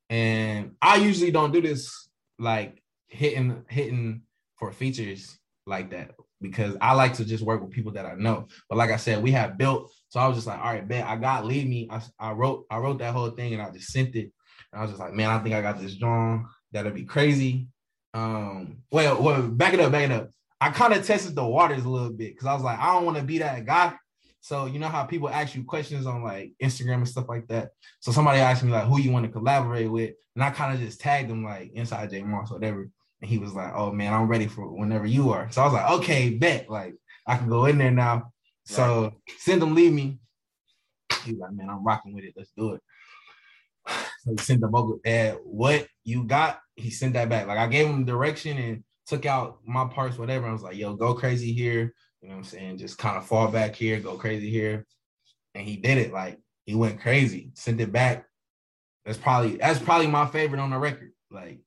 And 0.10 0.76
I 0.82 0.98
usually 0.98 1.32
don't 1.32 1.52
do 1.52 1.62
this 1.62 2.10
like 2.40 2.82
hitting 3.08 3.64
hitting 3.68 4.22
for 4.58 4.72
features 4.72 5.38
like 5.66 5.92
that 5.92 6.12
because 6.42 6.76
I 6.82 6.94
like 6.94 7.16
to 7.16 7.26
just 7.26 7.44
work 7.44 7.62
with 7.62 7.72
people 7.72 7.94
that 7.94 8.06
I 8.06 8.16
know. 8.16 8.48
But 8.70 8.78
like 8.78 8.92
I 8.92 8.98
said, 8.98 9.24
we 9.24 9.32
have 9.32 9.58
built. 9.58 9.92
So 10.10 10.20
I 10.20 10.28
was 10.28 10.38
just 10.38 10.48
like, 10.48 10.60
all 10.60 10.74
right, 10.74 10.88
bet 10.88 11.08
I 11.08 11.16
got 11.16 11.46
leave 11.46 11.68
me. 11.68 11.88
I, 11.90 12.02
I 12.20 12.32
wrote 12.32 12.66
I 12.70 12.78
wrote 12.78 13.00
that 13.00 13.14
whole 13.14 13.32
thing 13.32 13.54
and 13.54 13.62
I 13.62 13.72
just 13.72 13.92
sent 13.92 14.16
it. 14.16 14.32
And 14.72 14.80
I 14.80 14.82
was 14.82 14.92
just 14.92 15.02
like, 15.02 15.14
man, 15.14 15.30
I 15.30 15.40
think 15.40 15.56
I 15.56 15.62
got 15.62 15.80
this 15.80 15.96
drawn. 15.96 16.48
That'll 16.72 16.92
be 16.92 17.06
crazy. 17.06 17.68
Um, 18.14 18.78
well, 18.92 19.22
well, 19.22 19.42
back 19.42 19.74
it 19.74 19.80
up, 19.80 19.92
back 19.92 20.04
it 20.04 20.12
up. 20.12 20.30
I 20.62 20.70
kind 20.70 20.94
of 20.94 21.06
tested 21.06 21.36
the 21.36 21.46
waters 21.46 21.84
a 21.84 21.90
little 21.90 22.12
bit 22.12 22.34
because 22.34 22.48
I 22.48 22.54
was 22.54 22.64
like, 22.64 22.80
I 22.80 22.94
don't 22.94 23.06
want 23.06 23.18
to 23.18 23.24
be 23.24 23.40
that 23.40 23.66
guy. 23.66 23.94
So 24.44 24.66
you 24.66 24.78
know 24.78 24.90
how 24.90 25.06
people 25.06 25.30
ask 25.30 25.56
you 25.56 25.64
questions 25.64 26.06
on 26.06 26.22
like 26.22 26.52
Instagram 26.62 26.96
and 26.96 27.08
stuff 27.08 27.30
like 27.30 27.48
that. 27.48 27.70
So 28.02 28.12
somebody 28.12 28.40
asked 28.40 28.62
me 28.62 28.74
like 28.74 28.84
who 28.84 29.00
you 29.00 29.10
want 29.10 29.26
to 29.26 29.32
collaborate 29.32 29.90
with, 29.90 30.16
and 30.36 30.44
I 30.44 30.50
kind 30.50 30.74
of 30.74 30.82
just 30.82 31.00
tagged 31.00 31.32
him 31.32 31.46
like 31.46 31.72
inside 31.74 32.10
J 32.10 32.24
Moss, 32.24 32.52
whatever. 32.52 32.90
And 33.22 33.30
he 33.30 33.38
was 33.38 33.54
like, 33.54 33.72
"Oh 33.74 33.94
man, 33.94 34.12
I'm 34.12 34.28
ready 34.28 34.48
for 34.48 34.68
whenever 34.68 35.06
you 35.06 35.32
are." 35.32 35.50
So 35.50 35.62
I 35.62 35.64
was 35.64 35.74
like, 35.74 35.90
"Okay, 35.92 36.32
bet." 36.32 36.70
Like 36.70 36.96
I 37.26 37.38
can 37.38 37.48
go 37.48 37.68
in 37.68 37.78
there 37.78 37.90
now. 37.90 38.34
So 38.66 39.14
send 39.38 39.62
them, 39.62 39.76
leave 39.76 39.94
me. 39.94 40.20
He's 41.24 41.38
like, 41.38 41.54
"Man, 41.54 41.70
I'm 41.70 41.86
rocking 41.86 42.14
with 42.14 42.26
it. 42.26 42.34
Let's 42.36 42.52
do 42.58 42.74
it." 42.74 42.82
So 44.26 44.32
he 44.32 44.38
sent 44.38 44.62
the 44.62 45.00
ad. 45.06 45.38
What 45.44 45.88
you 46.04 46.26
got? 46.26 46.60
He 46.76 46.90
sent 46.90 47.14
that 47.14 47.30
back. 47.30 47.48
Like 47.48 47.60
I 47.60 47.68
gave 47.68 47.88
him 47.88 48.04
direction 48.04 48.58
and 48.58 48.84
took 49.06 49.26
out 49.26 49.60
my 49.66 49.86
parts, 49.86 50.18
whatever. 50.18 50.48
I 50.48 50.52
was 50.52 50.64
like, 50.64 50.76
"Yo, 50.76 50.96
go 50.96 51.14
crazy 51.14 51.54
here." 51.54 51.94
You 52.24 52.30
know 52.30 52.36
what 52.36 52.40
I'm 52.40 52.46
saying? 52.46 52.78
Just 52.78 52.98
kind 52.98 53.18
of 53.18 53.26
fall 53.26 53.50
back 53.50 53.76
here, 53.76 54.00
go 54.00 54.16
crazy 54.16 54.50
here. 54.50 54.86
And 55.56 55.68
he 55.68 55.76
did 55.76 55.98
it. 55.98 56.14
Like 56.14 56.40
he 56.66 56.74
went 56.74 57.02
crazy, 57.02 57.52
sent 57.54 57.82
it 57.82 57.92
back. 57.92 58.26
That's 59.06 59.18
probably 59.18 59.58
that's 59.58 59.80
probably 59.80 60.08
my 60.08 60.26
favorite 60.28 60.62
on 60.62 60.70
the 60.70 60.80
record. 60.80 61.12
Like 61.30 61.60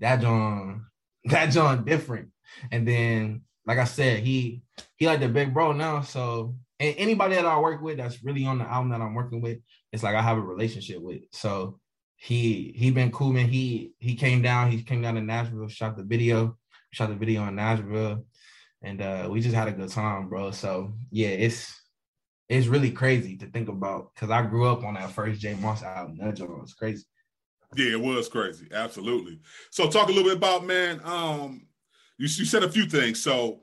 that 0.00 0.20
John, 0.20 0.86
that 1.26 1.46
John 1.46 1.84
different. 1.84 2.30
And 2.72 2.86
then, 2.86 3.42
like 3.64 3.78
I 3.78 3.84
said, 3.84 4.24
he 4.24 4.64
he 4.96 5.06
like 5.06 5.20
the 5.20 5.28
big 5.28 5.54
bro 5.54 5.70
now. 5.70 6.00
So 6.00 6.56
and 6.80 6.96
anybody 6.98 7.36
that 7.36 7.46
I 7.46 7.60
work 7.60 7.80
with 7.80 7.98
that's 7.98 8.24
really 8.24 8.44
on 8.44 8.58
the 8.58 8.64
album 8.64 8.90
that 8.90 9.00
I'm 9.00 9.14
working 9.14 9.40
with, 9.40 9.58
it's 9.92 10.02
like 10.02 10.16
I 10.16 10.22
have 10.22 10.36
a 10.36 10.40
relationship 10.40 11.00
with. 11.00 11.20
So 11.30 11.78
he 12.16 12.74
he 12.76 12.90
been 12.90 13.12
cool, 13.12 13.32
man. 13.32 13.46
He 13.46 13.92
he 14.00 14.16
came 14.16 14.42
down, 14.42 14.72
he 14.72 14.82
came 14.82 15.00
down 15.00 15.14
to 15.14 15.20
Nashville, 15.20 15.68
shot 15.68 15.96
the 15.96 16.02
video, 16.02 16.58
shot 16.90 17.10
the 17.10 17.14
video 17.14 17.46
in 17.46 17.54
Nashville, 17.54 18.24
and 18.82 19.00
uh 19.00 19.28
we 19.30 19.40
just 19.40 19.54
had 19.54 19.68
a 19.68 19.72
good 19.72 19.90
time, 19.90 20.28
bro. 20.28 20.50
So 20.50 20.92
yeah, 21.10 21.28
it's 21.28 21.80
it's 22.48 22.66
really 22.66 22.90
crazy 22.90 23.36
to 23.38 23.46
think 23.46 23.68
about 23.68 24.14
because 24.14 24.30
I 24.30 24.42
grew 24.42 24.66
up 24.66 24.84
on 24.84 24.94
that 24.94 25.10
first 25.10 25.40
J 25.40 25.54
Moss 25.54 25.82
album. 25.82 26.18
That 26.18 26.34
joint 26.34 26.60
was 26.60 26.74
crazy. 26.74 27.04
Yeah, 27.74 27.92
it 27.92 28.00
was 28.00 28.28
crazy. 28.28 28.68
Absolutely. 28.72 29.38
So 29.70 29.88
talk 29.88 30.08
a 30.08 30.12
little 30.12 30.28
bit 30.28 30.36
about 30.36 30.66
man. 30.66 31.00
Um, 31.04 31.66
you, 32.18 32.24
you 32.24 32.44
said 32.44 32.62
a 32.62 32.68
few 32.68 32.84
things. 32.84 33.22
So 33.22 33.60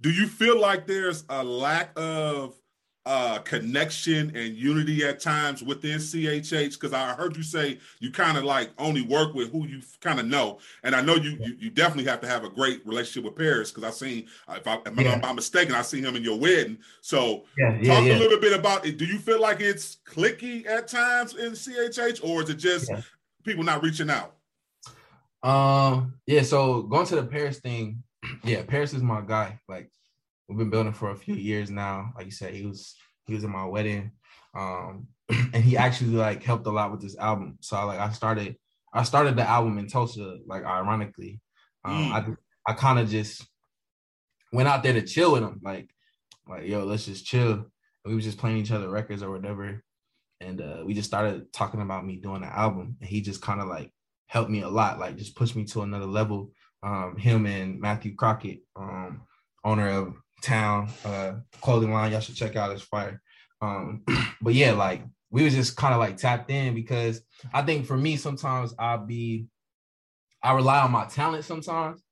do 0.00 0.10
you 0.10 0.26
feel 0.26 0.58
like 0.58 0.86
there's 0.86 1.24
a 1.28 1.44
lack 1.44 1.92
of 1.96 2.56
uh 3.04 3.38
connection 3.40 4.34
and 4.36 4.54
unity 4.54 5.04
at 5.04 5.20
times 5.20 5.62
within 5.62 5.98
CHH? 5.98 6.74
Because 6.74 6.92
I 6.92 7.14
heard 7.14 7.36
you 7.36 7.42
say 7.42 7.78
you 8.00 8.10
kind 8.10 8.38
of 8.38 8.44
like 8.44 8.70
only 8.78 9.02
work 9.02 9.34
with 9.34 9.50
who 9.50 9.66
you 9.66 9.80
kind 10.00 10.20
of 10.20 10.26
know, 10.26 10.58
and 10.82 10.94
I 10.94 11.00
know 11.00 11.16
you, 11.16 11.36
you, 11.40 11.56
you 11.58 11.70
definitely 11.70 12.08
have 12.10 12.20
to 12.20 12.28
have 12.28 12.44
a 12.44 12.48
great 12.50 12.86
relationship 12.86 13.24
with 13.24 13.36
Paris 13.36 13.70
because 13.70 13.84
I 13.84 13.90
seen 13.90 14.28
if, 14.50 14.66
I, 14.66 14.78
if 14.86 14.98
Yeah. 14.98 15.12
I'm 15.12 15.20
not 15.20 15.34
mistaken, 15.34 15.74
I 15.74 15.82
seen 15.82 16.04
him 16.04 16.16
in 16.16 16.22
your 16.22 16.38
wedding. 16.38 16.78
So 17.00 17.44
Yeah, 17.58 17.76
yeah, 17.80 17.94
talk 17.94 18.04
a 18.04 18.18
little 18.18 18.40
bit 18.40 18.52
about 18.58 18.86
it. 18.86 18.98
Do 18.98 19.04
you 19.04 19.18
feel 19.18 19.40
like 19.40 19.60
it's 19.60 19.98
clicky 20.06 20.66
at 20.66 20.88
times 20.88 21.34
in 21.36 21.52
CHH, 21.52 22.24
or 22.24 22.42
is 22.42 22.50
it 22.50 22.56
just 22.56 22.90
people 23.44 23.64
not 23.64 23.82
reaching 23.82 24.10
out? 24.10 24.36
Um, 25.42 26.14
yeah, 26.26 26.42
so 26.42 26.82
going 26.82 27.06
to 27.06 27.16
the 27.16 27.24
Paris 27.24 27.58
thing, 27.58 28.02
yeah, 28.44 28.62
Paris 28.62 28.94
is 28.94 29.02
my 29.02 29.20
guy. 29.20 29.58
Like 29.68 29.90
we've 30.52 30.58
been 30.58 30.70
building 30.70 30.92
for 30.92 31.10
a 31.10 31.16
few 31.16 31.34
years 31.34 31.70
now. 31.70 32.12
Like 32.16 32.26
you 32.26 32.32
said, 32.32 32.54
he 32.54 32.66
was 32.66 32.94
he 33.26 33.34
was 33.34 33.44
in 33.44 33.50
my 33.50 33.64
wedding. 33.64 34.12
Um, 34.54 35.06
and 35.28 35.64
he 35.64 35.76
actually 35.76 36.10
like 36.10 36.42
helped 36.42 36.66
a 36.66 36.70
lot 36.70 36.90
with 36.90 37.00
this 37.00 37.16
album. 37.16 37.58
So 37.60 37.76
I 37.76 37.84
like 37.84 37.98
I 37.98 38.10
started 38.10 38.56
I 38.92 39.02
started 39.04 39.36
the 39.36 39.48
album 39.48 39.78
in 39.78 39.88
Tulsa, 39.88 40.38
like 40.46 40.64
ironically. 40.64 41.40
Um, 41.84 42.12
I 42.12 42.26
I 42.66 42.74
kind 42.74 42.98
of 42.98 43.08
just 43.08 43.46
went 44.52 44.68
out 44.68 44.82
there 44.82 44.92
to 44.92 45.02
chill 45.02 45.32
with 45.32 45.42
him, 45.42 45.60
like 45.64 45.88
like 46.48 46.66
yo, 46.66 46.84
let's 46.84 47.06
just 47.06 47.24
chill. 47.24 47.52
And 47.52 47.66
we 48.04 48.14
were 48.14 48.20
just 48.20 48.38
playing 48.38 48.58
each 48.58 48.72
other 48.72 48.90
records 48.90 49.22
or 49.22 49.30
whatever. 49.30 49.82
And 50.40 50.60
uh, 50.60 50.82
we 50.84 50.92
just 50.92 51.08
started 51.08 51.52
talking 51.52 51.80
about 51.80 52.04
me 52.04 52.16
doing 52.16 52.42
the 52.42 52.48
album. 52.48 52.96
And 53.00 53.08
he 53.08 53.20
just 53.20 53.40
kind 53.40 53.60
of 53.60 53.68
like 53.68 53.92
helped 54.26 54.50
me 54.50 54.62
a 54.62 54.68
lot, 54.68 54.98
like 54.98 55.16
just 55.16 55.36
pushed 55.36 55.54
me 55.54 55.64
to 55.66 55.82
another 55.82 56.06
level. 56.06 56.50
Um, 56.82 57.16
him 57.16 57.46
and 57.46 57.80
Matthew 57.80 58.16
Crockett, 58.16 58.62
um, 58.74 59.22
owner 59.64 59.88
of 59.88 60.14
Town 60.42 60.88
uh, 61.04 61.34
clothing 61.60 61.92
line, 61.92 62.12
y'all 62.12 62.20
should 62.20 62.34
check 62.34 62.56
out. 62.56 62.72
It's 62.72 62.82
fire. 62.82 63.20
Um, 63.60 64.02
but 64.42 64.54
yeah, 64.54 64.72
like 64.72 65.02
we 65.30 65.44
was 65.44 65.54
just 65.54 65.76
kind 65.76 65.94
of 65.94 66.00
like 66.00 66.16
tapped 66.16 66.50
in 66.50 66.74
because 66.74 67.22
I 67.52 67.62
think 67.62 67.86
for 67.86 67.96
me 67.96 68.16
sometimes 68.16 68.74
I'll 68.78 69.06
be 69.06 69.46
I 70.42 70.54
rely 70.54 70.80
on 70.80 70.90
my 70.90 71.06
talent 71.06 71.44
sometimes, 71.44 72.02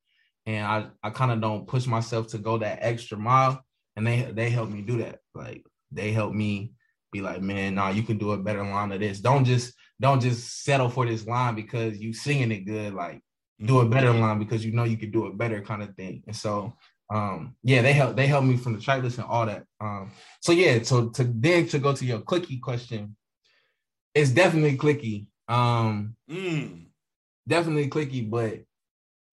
and 0.47 0.66
I 0.66 0.86
I 1.02 1.11
kind 1.11 1.32
of 1.32 1.40
don't 1.40 1.66
push 1.66 1.86
myself 1.86 2.28
to 2.28 2.39
go 2.39 2.59
that 2.59 2.78
extra 2.81 3.19
mile, 3.19 3.65
and 3.97 4.07
they 4.07 4.23
they 4.32 4.51
help 4.51 4.70
me 4.70 4.82
do 4.82 4.98
that. 4.98 5.19
Like 5.35 5.65
they 5.90 6.12
help 6.12 6.32
me 6.32 6.73
be 7.12 7.20
like, 7.20 7.43
man, 7.43 7.74
nah, 7.74 7.90
you 7.90 8.02
can 8.02 8.19
do 8.19 8.32
a 8.32 8.39
better 8.39 8.62
line 8.62 8.93
of 8.93 9.01
this. 9.01 9.20
Don't 9.20 9.44
just 9.44 9.74
don't 10.01 10.20
just 10.20 10.65
settle 10.65 10.89
for 10.89 11.05
this 11.05 11.27
line 11.27 11.55
because 11.55 11.98
you 11.98 12.12
singing 12.12 12.52
it 12.52 12.61
good. 12.61 12.94
Like 12.94 13.20
do 13.61 13.81
a 13.81 13.86
better 13.89 14.12
line 14.12 14.39
because 14.39 14.65
you 14.65 14.73
know 14.73 14.85
you 14.85 14.97
can 14.97 15.11
do 15.11 15.27
it 15.27 15.36
better, 15.36 15.61
kind 15.61 15.82
of 15.82 15.94
thing. 15.94 16.23
And 16.27 16.36
so 16.36 16.77
um 17.11 17.57
yeah, 17.62 17.82
they 17.82 17.93
help 17.93 18.16
they 18.16 18.27
help 18.27 18.45
me 18.45 18.57
from 18.57 18.74
the 18.74 18.81
track 18.81 19.03
list 19.03 19.19
and 19.19 19.27
all 19.27 19.47
that. 19.47 19.65
Um 19.81 20.12
so 20.41 20.53
yeah, 20.53 20.82
so 20.82 21.09
to 21.11 21.24
then 21.24 21.66
to 21.69 21.78
go 21.78 21.95
to 21.95 22.05
your 22.05 22.20
clicky 22.20 22.61
question, 22.61 23.16
it's 24.15 24.31
definitely 24.31 24.78
clicky. 24.78 25.27
Um 25.49 26.16
definitely 27.47 27.89
clicky, 27.89 28.28
but 28.28 28.61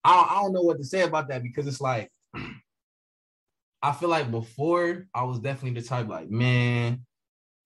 I 0.04 0.16
don't, 0.16 0.32
I 0.32 0.42
don't 0.42 0.54
know 0.54 0.62
what 0.62 0.78
to 0.78 0.84
say 0.84 1.02
about 1.02 1.28
that 1.30 1.44
because 1.44 1.68
it's 1.68 1.82
like 1.82 2.12
I 3.82 3.92
feel 3.92 4.10
like 4.10 4.32
before 4.32 5.08
I 5.14 5.24
was 5.24 5.40
definitely 5.40 5.80
the 5.80 5.88
type 5.88 6.08
like, 6.08 6.30
man, 6.30 7.06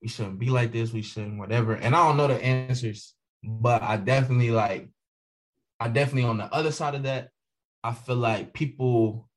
we 0.01 0.09
shouldn't 0.09 0.39
be 0.39 0.49
like 0.49 0.71
this, 0.71 0.91
we 0.91 1.01
shouldn't 1.01 1.39
whatever. 1.39 1.73
And 1.73 1.95
I 1.95 2.05
don't 2.05 2.17
know 2.17 2.27
the 2.27 2.43
answers, 2.43 3.13
but 3.43 3.81
I 3.81 3.97
definitely 3.97 4.51
like 4.51 4.89
I 5.79 5.87
definitely 5.87 6.29
on 6.29 6.37
the 6.37 6.53
other 6.53 6.71
side 6.71 6.95
of 6.95 7.03
that, 7.03 7.29
I 7.83 7.93
feel 7.93 8.17
like 8.17 8.53
people 8.53 9.29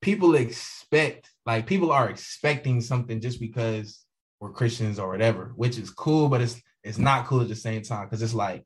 people 0.00 0.34
expect 0.34 1.30
like 1.46 1.66
people 1.66 1.90
are 1.92 2.10
expecting 2.10 2.80
something 2.80 3.20
just 3.20 3.40
because 3.40 4.04
we're 4.40 4.52
Christians 4.52 4.98
or 4.98 5.08
whatever, 5.08 5.52
which 5.56 5.78
is 5.78 5.90
cool, 5.90 6.28
but 6.28 6.40
it's 6.40 6.60
it's 6.84 6.98
not 6.98 7.26
cool 7.26 7.40
at 7.40 7.48
the 7.48 7.56
same 7.56 7.82
time 7.82 8.06
because 8.06 8.22
it's 8.22 8.34
like 8.34 8.64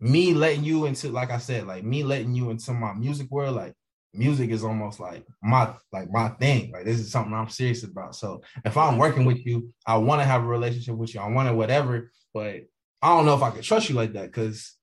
me 0.00 0.34
letting 0.34 0.64
you 0.64 0.86
into 0.86 1.08
like 1.10 1.30
I 1.30 1.38
said, 1.38 1.66
like 1.66 1.84
me 1.84 2.04
letting 2.04 2.34
you 2.34 2.50
into 2.50 2.72
my 2.72 2.92
music 2.94 3.30
world, 3.30 3.56
like 3.56 3.74
music 4.14 4.50
is 4.50 4.64
almost 4.64 5.00
like 5.00 5.24
my 5.42 5.74
like 5.92 6.10
my 6.10 6.28
thing. 6.30 6.72
Like 6.72 6.84
this 6.84 6.98
is 6.98 7.10
something 7.10 7.32
I'm 7.32 7.48
serious 7.48 7.84
about. 7.84 8.14
So 8.14 8.42
if 8.64 8.76
I'm 8.76 8.98
working 8.98 9.24
with 9.24 9.44
you, 9.44 9.72
I 9.86 9.96
want 9.96 10.20
to 10.20 10.26
have 10.26 10.42
a 10.42 10.46
relationship 10.46 10.96
with 10.96 11.14
you. 11.14 11.20
I 11.20 11.28
want 11.28 11.48
to 11.48 11.54
whatever, 11.54 12.10
but 12.34 12.62
I 13.00 13.08
don't 13.16 13.26
know 13.26 13.34
if 13.34 13.42
I 13.42 13.50
can 13.50 13.62
trust 13.62 13.88
you 13.88 13.94
like 13.94 14.12
that 14.14 14.26
because 14.26 14.74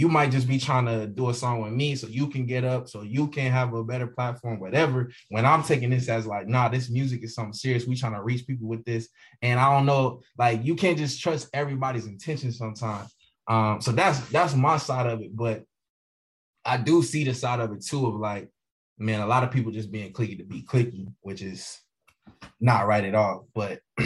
you 0.00 0.08
might 0.08 0.30
just 0.30 0.48
be 0.48 0.58
trying 0.58 0.86
to 0.86 1.06
do 1.06 1.28
a 1.28 1.34
song 1.34 1.60
with 1.60 1.74
me 1.74 1.94
so 1.94 2.06
you 2.06 2.26
can 2.28 2.46
get 2.46 2.64
up, 2.64 2.88
so 2.88 3.02
you 3.02 3.28
can 3.28 3.52
have 3.52 3.74
a 3.74 3.84
better 3.84 4.06
platform, 4.06 4.58
whatever. 4.58 5.10
When 5.28 5.44
I'm 5.44 5.62
taking 5.62 5.90
this 5.90 6.08
as 6.08 6.26
like, 6.26 6.48
nah, 6.48 6.70
this 6.70 6.88
music 6.88 7.22
is 7.22 7.34
something 7.34 7.52
serious. 7.52 7.86
We 7.86 7.96
trying 7.96 8.14
to 8.14 8.22
reach 8.22 8.46
people 8.46 8.66
with 8.66 8.82
this. 8.86 9.10
And 9.42 9.60
I 9.60 9.70
don't 9.70 9.84
know, 9.84 10.22
like 10.38 10.64
you 10.64 10.74
can't 10.74 10.96
just 10.96 11.20
trust 11.20 11.50
everybody's 11.52 12.06
intentions 12.06 12.56
sometimes. 12.56 13.14
Um, 13.46 13.82
so 13.82 13.92
that's 13.92 14.20
that's 14.30 14.54
my 14.54 14.78
side 14.78 15.06
of 15.06 15.20
it. 15.20 15.36
But 15.36 15.64
I 16.64 16.78
do 16.78 17.02
see 17.02 17.24
the 17.24 17.34
side 17.34 17.60
of 17.60 17.70
it 17.72 17.84
too 17.84 18.06
of 18.06 18.14
like, 18.14 18.48
man, 18.98 19.20
a 19.20 19.26
lot 19.26 19.44
of 19.44 19.50
people 19.50 19.70
just 19.70 19.92
being 19.92 20.14
clicky 20.14 20.38
to 20.38 20.44
be 20.44 20.62
clicky, 20.62 21.12
which 21.20 21.42
is 21.42 21.78
not 22.58 22.86
right 22.86 23.04
at 23.04 23.14
all. 23.14 23.48
But 23.54 23.80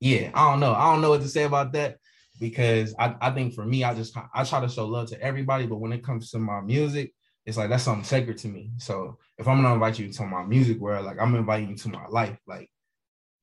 yeah, 0.00 0.30
I 0.32 0.48
don't 0.48 0.60
know. 0.60 0.74
I 0.74 0.92
don't 0.92 1.02
know 1.02 1.10
what 1.10 1.22
to 1.22 1.28
say 1.28 1.42
about 1.42 1.72
that 1.72 1.96
because 2.40 2.94
I, 2.98 3.14
I 3.20 3.30
think 3.30 3.54
for 3.54 3.64
me, 3.64 3.84
I 3.84 3.94
just 3.94 4.16
I 4.34 4.42
try 4.44 4.60
to 4.60 4.68
show 4.68 4.86
love 4.86 5.08
to 5.10 5.20
everybody, 5.20 5.66
but 5.66 5.76
when 5.76 5.92
it 5.92 6.02
comes 6.02 6.30
to 6.30 6.38
my 6.38 6.60
music, 6.62 7.12
it's 7.46 7.56
like 7.56 7.68
that's 7.68 7.84
something 7.84 8.04
sacred 8.04 8.38
to 8.38 8.48
me. 8.48 8.70
So 8.78 9.18
if 9.38 9.46
I'm 9.46 9.62
gonna 9.62 9.74
invite 9.74 9.98
you 9.98 10.10
to 10.10 10.24
my 10.24 10.44
music 10.44 10.78
world, 10.80 11.06
like 11.06 11.18
I'm 11.20 11.34
inviting 11.36 11.68
you 11.68 11.76
to 11.76 11.88
my 11.90 12.06
life. 12.08 12.38
Like 12.46 12.70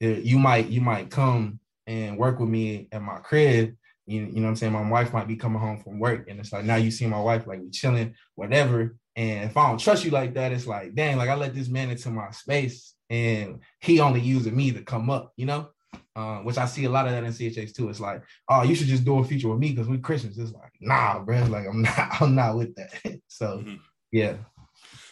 eh, 0.02 0.20
you 0.24 0.40
might 0.40 0.68
you 0.68 0.82
might 0.82 1.12
come 1.12 1.60
and 1.86 2.18
work 2.18 2.40
with 2.40 2.50
me 2.50 2.88
at 2.92 3.02
my 3.02 3.20
crib. 3.20 3.76
You, 4.08 4.22
you 4.22 4.36
know 4.36 4.44
what 4.44 4.48
I'm 4.50 4.56
saying? 4.56 4.74
My 4.74 4.90
wife 4.90 5.14
might 5.14 5.28
be 5.28 5.36
coming 5.36 5.60
home 5.60 5.78
from 5.78 6.00
work, 6.00 6.28
and 6.30 6.40
it's 6.40 6.52
like 6.52 6.66
now 6.66 6.76
you 6.76 6.92
see 6.92 7.06
my 7.06 7.22
wife, 7.22 7.46
like 7.46 7.62
we 7.62 7.70
chilling, 7.70 8.16
whatever. 8.36 8.98
And 9.16 9.50
if 9.50 9.58
I 9.58 9.70
don't 9.70 9.80
trust 9.80 10.06
you 10.06 10.12
like 10.12 10.36
that, 10.36 10.52
it's 10.52 10.68
like, 10.68 10.94
dang, 10.94 11.18
like 11.18 11.30
I 11.30 11.36
let 11.36 11.54
this 11.56 11.68
man 11.68 11.90
into 11.90 12.10
my 12.12 12.30
space 12.30 12.94
and 13.10 13.62
he 13.82 14.00
only 14.00 14.22
using 14.22 14.56
me 14.56 14.72
to 14.72 14.84
come 14.84 15.10
up, 15.10 15.34
you 15.36 15.46
know? 15.48 15.70
Um, 16.16 16.46
which 16.46 16.58
I 16.58 16.66
see 16.66 16.86
a 16.86 16.90
lot 16.90 17.06
of 17.06 17.12
that 17.12 17.24
in 17.24 17.32
CHH 17.32 17.76
too. 17.76 17.90
It's 17.90 18.00
like, 18.00 18.24
oh, 18.50 18.64
you 18.64 18.74
should 18.74 18.88
just 18.88 19.06
do 19.06 19.20
a 19.20 19.24
feature 19.24 19.50
with 19.50 19.60
me 19.60 19.70
because 19.70 19.88
we're 19.88 20.00
Christians. 20.00 20.38
It's 20.40 20.52
like, 20.52 20.72
nah, 20.82 21.20
bro. 21.20 21.38
It's 21.38 21.50
Like 21.50 21.68
I'm 21.68 21.82
not, 21.84 22.22
I'm 22.22 22.36
not 22.36 22.58
with 22.58 22.76
that. 22.76 23.20
so 23.28 23.64
yeah. 24.12 24.34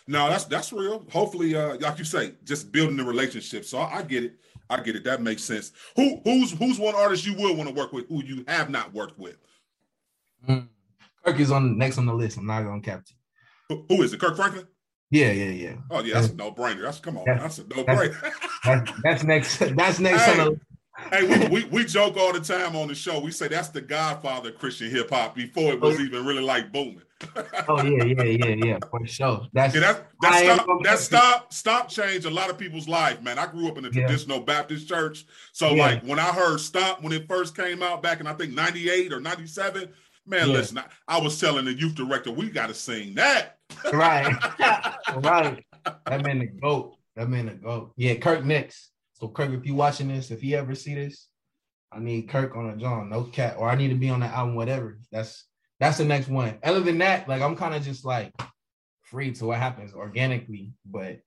No, 0.07 0.30
that's 0.30 0.45
that's 0.45 0.73
real. 0.73 1.06
Hopefully, 1.11 1.56
uh, 1.56 1.77
like 1.77 1.99
you 1.99 2.06
say, 2.06 2.34
just 2.43 2.72
building 2.72 2.97
the 2.97 3.03
relationship. 3.03 3.65
So 3.65 3.80
I, 3.80 3.97
I 3.97 4.02
get 4.03 4.23
it. 4.23 4.39
I 4.69 4.81
get 4.81 4.95
it. 4.95 5.03
That 5.03 5.22
makes 5.22 5.43
sense. 5.43 5.72
Who 5.95 6.22
who's 6.23 6.52
who's 6.52 6.80
one 6.80 6.95
artist 6.95 7.26
you 7.26 7.35
would 7.35 7.57
want 7.57 7.69
to 7.69 7.76
work 7.76 7.93
with 7.93 8.07
who 8.07 8.23
you 8.23 8.43
have 8.47 8.69
not 8.69 8.93
worked 8.93 9.19
with? 9.19 9.38
Mm. 10.47 10.68
Kirk 11.23 11.39
is 11.39 11.52
on 11.52 11.77
next 11.77 11.97
on 11.97 12.06
the 12.06 12.14
list. 12.14 12.38
I'm 12.38 12.45
not 12.45 12.64
gonna 12.64 12.81
cap 12.81 13.03
you. 13.07 13.15
Who, 13.69 13.95
who 13.95 14.03
is 14.03 14.14
it? 14.14 14.19
Kirk 14.19 14.35
Franklin? 14.35 14.68
Yeah, 15.16 15.32
yeah, 15.32 15.50
yeah. 15.50 15.76
Oh 15.90 16.04
yeah, 16.04 16.16
that's 16.16 16.34
a 16.34 16.36
no 16.36 16.52
brainer. 16.52 16.82
That's 16.82 17.00
come 17.00 17.18
on, 17.18 17.24
that's, 17.26 17.60
a 17.60 17.64
no 17.64 17.86
brainer. 17.86 18.16
That's, 18.66 18.92
that's 19.02 19.24
next. 19.24 19.60
That's 19.60 20.00
next 20.00 20.26
the 20.26 20.60
hey, 21.12 21.48
we, 21.48 21.48
we 21.48 21.66
we 21.66 21.86
joke 21.86 22.18
all 22.18 22.34
the 22.34 22.40
time 22.40 22.76
on 22.76 22.88
the 22.88 22.96
show. 22.96 23.20
We 23.20 23.32
say 23.32 23.48
that's 23.48 23.70
the 23.70 23.82
Godfather 23.82 24.50
of 24.50 24.58
Christian 24.58 24.90
hip 24.90 25.10
hop 25.10 25.36
before 25.36 25.74
it 25.74 25.80
was 25.80 25.98
oh, 25.98 26.04
even 26.04 26.26
really 26.26 26.44
like 26.44 26.72
booming. 26.72 27.02
Oh 27.68 27.82
yeah, 27.82 28.04
yeah, 28.04 28.24
yeah, 28.24 28.56
yeah, 28.66 28.78
for 28.92 29.06
sure. 29.08 29.48
That's 29.54 29.74
Yeah, 29.74 29.82
that 29.82 30.08
that 30.22 30.44
Stomp 30.44 30.84
that 30.84 31.00
Stomp 31.00 31.54
Stomp 31.54 31.90
changed 31.90 32.26
a 32.26 32.30
lot 32.30 32.50
of 32.50 32.58
people's 32.58 32.90
life, 32.90 33.22
man. 33.22 33.40
I 33.40 33.48
grew 33.48 33.68
up 33.70 33.78
in 33.78 33.86
a 33.86 33.88
Yeah. 33.88 34.02
traditional 34.06 34.42
Baptist 34.42 34.88
church, 34.88 35.26
so 35.54 35.74
Yeah. 35.74 35.84
like 35.84 36.04
when 36.04 36.20
I 36.20 36.32
heard 36.34 36.60
Stomp 36.60 37.02
when 37.02 37.14
it 37.14 37.28
first 37.28 37.56
came 37.56 37.82
out 37.82 38.04
back 38.04 38.20
in 38.20 38.28
I 38.28 38.34
think 38.34 38.54
'98 38.54 39.14
or 39.14 39.22
'97, 39.22 39.90
man, 40.26 40.47
Yeah. 40.47 40.53
listen, 40.53 40.77
I, 40.77 40.85
I 41.07 41.19
was 41.22 41.39
telling 41.39 41.65
the 41.65 41.73
youth 41.73 41.95
director 41.95 42.31
we 42.31 42.49
got 42.49 42.68
to 42.68 42.73
sing 42.73 43.15
that. 43.15 43.57
right, 43.93 44.34
right. 45.15 45.64
That 46.06 46.23
man 46.23 46.39
the 46.39 46.47
goat. 46.47 46.95
That 47.15 47.30
man 47.30 47.47
the 47.47 47.53
goat. 47.53 47.93
Yeah, 47.95 48.15
Kirk 48.15 48.43
next. 48.45 48.91
So 49.14 49.27
Kirk, 49.30 49.52
if 49.52 49.65
you 49.65 49.76
watching 49.76 50.07
this, 50.10 50.31
if 50.31 50.43
you 50.43 50.57
ever 50.57 50.76
see 50.76 50.95
this, 50.95 51.27
I 51.91 51.99
need 51.99 52.27
Kirk 52.30 52.56
on 52.56 52.69
a 52.69 52.76
John, 52.76 53.10
no 53.10 53.23
cat, 53.23 53.56
or 53.57 53.69
I 53.69 53.76
need 53.76 53.89
to 53.89 53.95
be 53.95 54.10
on 54.10 54.19
the 54.19 54.26
album, 54.26 54.56
whatever. 54.56 54.99
That's 55.11 55.45
that's 55.80 55.97
the 55.97 56.06
next 56.06 56.27
one. 56.27 56.57
Other 56.64 56.81
than 56.81 56.97
that, 56.99 57.27
like 57.30 57.41
I'm 57.41 57.56
kind 57.56 57.73
of 57.76 57.84
just 57.84 58.03
like 58.06 58.34
free 59.03 59.31
to 59.34 59.45
what 59.45 59.60
happens 59.60 59.93
organically. 59.93 60.73
But 60.85 61.22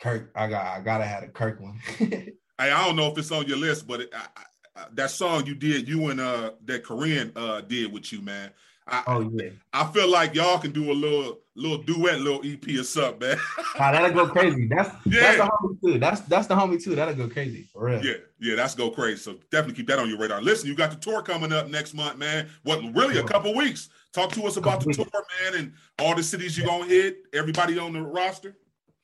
Kirk, 0.00 0.30
I 0.34 0.48
got 0.48 0.66
I 0.66 0.80
gotta 0.80 1.04
have 1.04 1.22
a 1.22 1.28
Kirk 1.28 1.60
one. 1.60 1.78
hey, 1.98 2.32
I 2.58 2.86
don't 2.86 2.96
know 2.96 3.10
if 3.12 3.18
it's 3.18 3.30
on 3.32 3.46
your 3.46 3.58
list, 3.58 3.86
but 3.86 4.00
it, 4.00 4.10
I, 4.14 4.44
that 4.92 5.10
song 5.10 5.46
you 5.46 5.54
did, 5.54 5.88
you 5.88 6.08
and 6.08 6.20
uh 6.20 6.52
that 6.64 6.84
Korean 6.84 7.32
uh 7.36 7.60
did 7.62 7.92
with 7.92 8.12
you, 8.12 8.22
man. 8.22 8.50
I, 8.86 9.04
oh 9.06 9.30
yeah. 9.34 9.50
I 9.72 9.84
feel 9.92 10.10
like 10.10 10.34
y'all 10.34 10.58
can 10.58 10.72
do 10.72 10.90
a 10.90 10.94
little 10.94 11.38
little 11.54 11.78
duet, 11.78 12.20
little 12.20 12.40
EP 12.44 12.66
or 12.78 12.82
something, 12.82 13.20
man. 13.20 13.36
nah, 13.78 13.92
that'll 13.92 14.12
go 14.12 14.28
crazy. 14.28 14.66
That's 14.66 14.90
yeah. 15.06 15.20
that's 15.20 15.36
the 15.38 15.44
homie 15.44 15.80
too. 15.80 15.98
That's 15.98 16.20
that's 16.22 16.46
the 16.48 16.54
homie 16.54 16.82
too. 16.82 16.94
That'll 16.94 17.14
go 17.14 17.28
crazy 17.28 17.68
for 17.72 17.84
real. 17.84 18.04
Yeah, 18.04 18.14
yeah, 18.40 18.56
that's 18.56 18.74
go 18.74 18.90
crazy. 18.90 19.18
So 19.18 19.36
definitely 19.50 19.74
keep 19.74 19.86
that 19.88 19.98
on 19.98 20.08
your 20.08 20.18
radar. 20.18 20.42
Listen, 20.42 20.68
you 20.68 20.74
got 20.74 20.90
the 20.90 20.96
tour 20.96 21.22
coming 21.22 21.52
up 21.52 21.68
next 21.68 21.94
month, 21.94 22.18
man. 22.18 22.48
What 22.62 22.82
really 22.94 23.18
a 23.18 23.24
couple 23.24 23.54
weeks. 23.54 23.88
Talk 24.12 24.32
to 24.32 24.42
us 24.42 24.56
about 24.56 24.84
the 24.84 24.92
tour, 24.92 25.06
man, 25.44 25.60
and 25.60 25.72
all 26.00 26.16
the 26.16 26.22
cities 26.22 26.58
you're 26.58 26.66
gonna 26.66 26.86
hit. 26.86 27.18
Everybody 27.32 27.78
on 27.78 27.92
the 27.92 28.02
roster. 28.02 28.56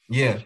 Yeah, 0.09 0.41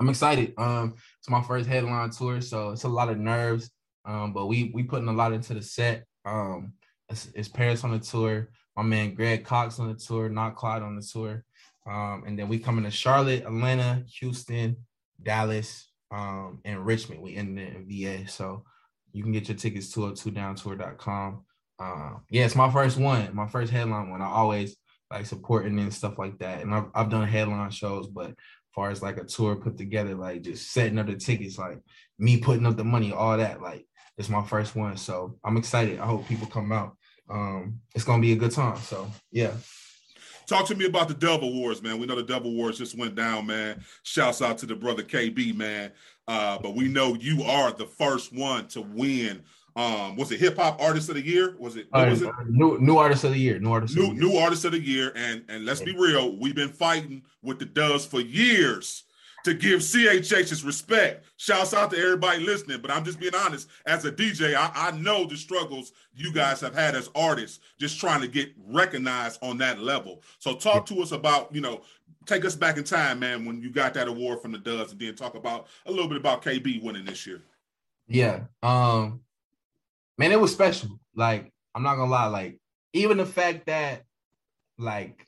I'm 0.00 0.08
excited. 0.08 0.54
Um, 0.56 0.94
it's 1.18 1.28
my 1.28 1.42
first 1.42 1.68
headline 1.68 2.10
tour, 2.10 2.40
so 2.40 2.70
it's 2.70 2.84
a 2.84 2.88
lot 2.88 3.10
of 3.10 3.18
nerves. 3.18 3.70
Um, 4.06 4.32
but 4.32 4.46
we 4.46 4.70
we 4.72 4.84
putting 4.84 5.08
a 5.08 5.12
lot 5.12 5.32
into 5.32 5.54
the 5.54 5.62
set. 5.62 6.04
Um, 6.24 6.74
it's, 7.08 7.28
it's 7.34 7.48
Paris 7.48 7.84
on 7.84 7.92
the 7.92 7.98
tour. 7.98 8.50
My 8.76 8.82
man 8.82 9.14
Greg 9.14 9.44
Cox 9.44 9.78
on 9.78 9.88
the 9.88 9.94
tour. 9.94 10.28
Not 10.28 10.56
Clyde 10.56 10.82
on 10.82 10.96
the 10.96 11.02
tour. 11.02 11.44
Um, 11.86 12.24
and 12.26 12.38
then 12.38 12.48
we 12.48 12.58
coming 12.58 12.84
to 12.84 12.90
Charlotte, 12.90 13.44
Atlanta, 13.44 14.04
Houston, 14.18 14.76
Dallas, 15.22 15.90
um, 16.10 16.60
and 16.64 16.84
Richmond. 16.84 17.22
We 17.22 17.36
ended 17.36 17.74
in 17.74 17.88
VA. 17.88 18.28
So 18.28 18.64
you 19.12 19.22
can 19.22 19.32
get 19.32 19.48
your 19.48 19.56
tickets 19.56 19.92
to 19.92 20.00
2downtour.com. 20.00 21.44
Uh, 21.78 22.10
yeah, 22.30 22.44
it's 22.44 22.56
my 22.56 22.70
first 22.70 22.96
one, 22.96 23.34
my 23.34 23.46
first 23.46 23.70
headline 23.70 24.10
one. 24.10 24.22
I 24.22 24.26
always 24.26 24.76
like 25.10 25.26
supporting 25.26 25.78
and 25.78 25.94
stuff 25.94 26.18
like 26.18 26.38
that. 26.38 26.62
And 26.62 26.74
I've, 26.74 26.86
I've 26.94 27.10
done 27.10 27.28
headline 27.28 27.70
shows, 27.70 28.08
but 28.08 28.34
far 28.74 28.90
as 28.90 29.02
like 29.02 29.16
a 29.16 29.24
tour 29.24 29.56
put 29.56 29.78
together, 29.78 30.14
like 30.14 30.42
just 30.42 30.70
setting 30.70 30.98
up 30.98 31.06
the 31.06 31.16
tickets, 31.16 31.58
like 31.58 31.80
me 32.18 32.36
putting 32.36 32.66
up 32.66 32.76
the 32.76 32.84
money, 32.84 33.12
all 33.12 33.36
that, 33.36 33.62
like 33.62 33.86
it's 34.18 34.28
my 34.28 34.42
first 34.42 34.74
one. 34.74 34.96
So 34.96 35.38
I'm 35.44 35.56
excited. 35.56 36.00
I 36.00 36.06
hope 36.06 36.26
people 36.26 36.46
come 36.46 36.72
out. 36.72 36.96
Um, 37.28 37.80
it's 37.94 38.04
gonna 38.04 38.22
be 38.22 38.32
a 38.32 38.36
good 38.36 38.52
time. 38.52 38.78
So 38.78 39.10
yeah. 39.30 39.52
Talk 40.46 40.66
to 40.66 40.76
me 40.76 40.84
about 40.86 41.08
the 41.08 41.14
Dove 41.14 41.42
Awards, 41.42 41.82
man. 41.82 41.98
We 41.98 42.06
know 42.06 42.14
the 42.14 42.22
Dove 42.22 42.44
Awards 42.44 42.78
just 42.78 42.96
went 42.96 43.16
down, 43.16 43.46
man. 43.46 43.82
Shouts 44.04 44.40
out 44.40 44.58
to 44.58 44.66
the 44.66 44.76
brother 44.76 45.02
KB, 45.02 45.56
man. 45.56 45.90
Uh, 46.28 46.58
but 46.62 46.76
we 46.76 46.86
know 46.86 47.14
you 47.14 47.42
are 47.42 47.72
the 47.72 47.86
first 47.86 48.32
one 48.32 48.68
to 48.68 48.80
win 48.80 49.42
um, 49.76 50.16
was 50.16 50.32
it 50.32 50.40
hip 50.40 50.56
hop 50.56 50.80
artist 50.80 51.10
of 51.10 51.16
the 51.16 51.24
year? 51.24 51.54
Was 51.58 51.76
it? 51.76 51.86
What 51.90 52.08
was 52.08 52.22
it? 52.22 52.32
New 52.48 52.78
new 52.80 52.96
artist 52.96 53.24
of 53.24 53.32
the 53.32 53.38
year. 53.38 53.58
New 53.58 53.72
artist. 53.72 53.94
New 53.94 54.14
new 54.14 54.36
artist 54.38 54.64
of 54.64 54.72
the 54.72 54.80
year. 54.80 55.12
And 55.14 55.44
and 55.50 55.66
let's 55.66 55.82
be 55.82 55.94
real, 55.94 56.34
we've 56.38 56.54
been 56.54 56.70
fighting 56.70 57.22
with 57.42 57.58
the 57.58 57.66
Doves 57.66 58.06
for 58.06 58.20
years 58.20 59.04
to 59.46 59.54
give 59.54 59.78
CHH's 59.80 60.64
respect. 60.64 61.24
Shouts 61.36 61.72
out 61.72 61.92
to 61.92 61.98
everybody 61.98 62.44
listening, 62.44 62.80
but 62.80 62.90
I'm 62.90 63.04
just 63.04 63.20
being 63.20 63.34
honest. 63.34 63.68
As 63.86 64.04
a 64.04 64.10
DJ, 64.10 64.56
I, 64.56 64.70
I 64.74 64.90
know 64.90 65.24
the 65.24 65.36
struggles 65.36 65.92
you 66.12 66.32
guys 66.32 66.60
have 66.62 66.74
had 66.74 66.96
as 66.96 67.08
artists, 67.14 67.60
just 67.78 68.00
trying 68.00 68.20
to 68.22 68.26
get 68.26 68.50
recognized 68.66 69.38
on 69.42 69.56
that 69.58 69.78
level. 69.78 70.20
So 70.40 70.56
talk 70.56 70.84
to 70.86 71.00
us 71.00 71.12
about, 71.12 71.54
you 71.54 71.60
know, 71.60 71.82
take 72.26 72.44
us 72.44 72.56
back 72.56 72.76
in 72.76 72.82
time, 72.82 73.20
man, 73.20 73.44
when 73.44 73.62
you 73.62 73.70
got 73.70 73.94
that 73.94 74.08
award 74.08 74.42
from 74.42 74.50
the 74.50 74.58
Doves, 74.58 74.90
and 74.90 75.00
then 75.00 75.14
talk 75.14 75.36
about 75.36 75.68
a 75.86 75.92
little 75.92 76.08
bit 76.08 76.16
about 76.16 76.42
KB 76.42 76.82
winning 76.82 77.04
this 77.04 77.24
year. 77.24 77.40
Yeah. 78.08 78.40
Um, 78.64 79.20
man, 80.18 80.32
it 80.32 80.40
was 80.40 80.52
special. 80.52 80.98
Like, 81.14 81.52
I'm 81.72 81.84
not 81.84 81.94
gonna 81.94 82.10
lie, 82.10 82.26
like, 82.26 82.58
even 82.94 83.16
the 83.16 83.26
fact 83.26 83.66
that, 83.66 84.02
like, 84.76 85.24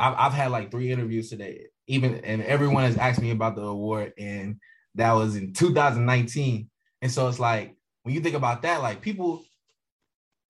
I've, 0.00 0.14
I've 0.16 0.32
had 0.32 0.50
like 0.50 0.72
three 0.72 0.90
interviews 0.90 1.30
today, 1.30 1.66
even, 1.90 2.16
and 2.24 2.42
everyone 2.42 2.84
has 2.84 2.96
asked 2.96 3.20
me 3.20 3.30
about 3.30 3.56
the 3.56 3.62
award, 3.62 4.12
and 4.18 4.56
that 4.94 5.12
was 5.12 5.36
in 5.36 5.52
2019. 5.52 6.70
And 7.02 7.10
so 7.10 7.28
it's 7.28 7.38
like, 7.38 7.76
when 8.02 8.14
you 8.14 8.20
think 8.20 8.36
about 8.36 8.62
that, 8.62 8.82
like, 8.82 9.00
people, 9.00 9.42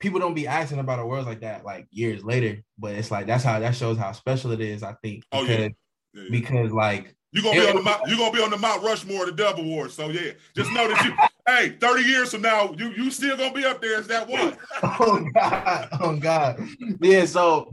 people 0.01 0.19
don't 0.19 0.35
be 0.35 0.49
asking 0.49 0.79
about 0.79 0.99
awards 0.99 1.27
like 1.27 1.41
that 1.41 1.65
like 1.65 1.87
years 1.91 2.25
later, 2.25 2.63
but 2.79 2.95
it's 2.95 3.11
like 3.11 3.27
that's 3.27 3.45
how 3.45 3.61
that 3.61 3.77
shows 3.77 3.99
how 3.99 4.11
special 4.13 4.51
it 4.51 4.61
is. 4.61 4.83
I 4.83 4.95
think 5.03 5.25
because, 5.31 5.49
oh, 5.49 5.53
yeah. 5.53 5.59
Yeah, 5.59 5.69
yeah. 6.15 6.29
because 6.31 6.73
like 6.73 7.15
you're 7.33 7.45
gonna 7.45 7.61
be 7.61 7.69
on 7.69 7.77
the 7.77 7.83
Mount, 7.83 8.03
you're 8.09 8.19
gonna 8.19 8.33
be 8.33 8.43
on 8.43 8.51
the 8.51 8.59
Mount 8.59 8.83
Rushmore 8.83 9.27
the 9.27 9.33
Dove 9.33 9.59
Awards. 9.59 9.95
So 9.95 10.09
yeah, 10.09 10.33
just 10.57 10.73
know 10.73 10.89
that 10.89 11.05
you 11.05 11.15
hey, 11.47 11.77
30 11.81 12.03
years 12.03 12.33
from 12.33 12.43
now, 12.43 12.73
you 12.77 12.91
you 12.91 13.11
still 13.11 13.37
gonna 13.37 13.55
be 13.55 13.65
up 13.65 13.81
there 13.81 13.99
as 13.99 14.09
that 14.09 14.27
one. 14.27 14.57
oh 14.83 15.25
God. 15.35 15.89
Oh 16.01 16.17
God. 16.17 16.61
Yeah, 17.01 17.27
so 17.27 17.73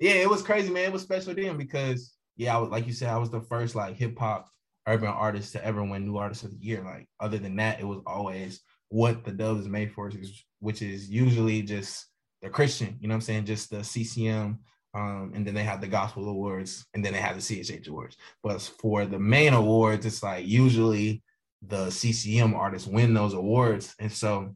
yeah, 0.00 0.12
it 0.12 0.28
was 0.28 0.42
crazy, 0.42 0.70
man. 0.70 0.84
It 0.84 0.92
was 0.92 1.02
special 1.02 1.34
then 1.34 1.56
because 1.56 2.12
yeah, 2.38 2.56
I 2.56 2.60
was 2.60 2.70
like 2.70 2.86
you 2.86 2.94
said, 2.94 3.10
I 3.10 3.18
was 3.18 3.30
the 3.30 3.42
first 3.42 3.74
like 3.74 3.96
hip 3.96 4.18
hop 4.18 4.48
urban 4.86 5.08
artist 5.08 5.52
to 5.52 5.64
ever 5.64 5.84
win 5.84 6.06
new 6.06 6.16
artist 6.16 6.44
of 6.44 6.50
the 6.50 6.66
year. 6.66 6.82
Like 6.82 7.06
other 7.20 7.36
than 7.36 7.56
that, 7.56 7.80
it 7.80 7.84
was 7.84 8.00
always 8.06 8.62
what 8.88 9.24
the 9.24 9.32
Dove 9.32 9.60
is 9.60 9.68
made 9.68 9.92
for, 9.92 10.10
which 10.60 10.80
is 10.80 11.10
usually 11.10 11.60
just 11.60 12.06
the 12.40 12.48
Christian, 12.48 12.96
you 13.00 13.08
know 13.08 13.12
what 13.12 13.16
I'm 13.16 13.20
saying? 13.22 13.44
Just 13.44 13.70
the 13.70 13.84
CCM 13.84 14.60
um, 14.94 15.32
and 15.34 15.46
then 15.46 15.54
they 15.54 15.64
have 15.64 15.80
the 15.80 15.86
gospel 15.86 16.28
awards, 16.28 16.86
and 16.94 17.04
then 17.04 17.12
they 17.12 17.20
have 17.20 17.36
the 17.36 17.42
CHH 17.42 17.88
awards. 17.88 18.16
But 18.42 18.60
for 18.60 19.04
the 19.06 19.18
main 19.18 19.52
awards, 19.52 20.06
it's 20.06 20.22
like 20.22 20.46
usually 20.46 21.22
the 21.62 21.90
CCM 21.90 22.54
artists 22.54 22.88
win 22.88 23.14
those 23.14 23.34
awards. 23.34 23.94
And 23.98 24.10
so 24.10 24.54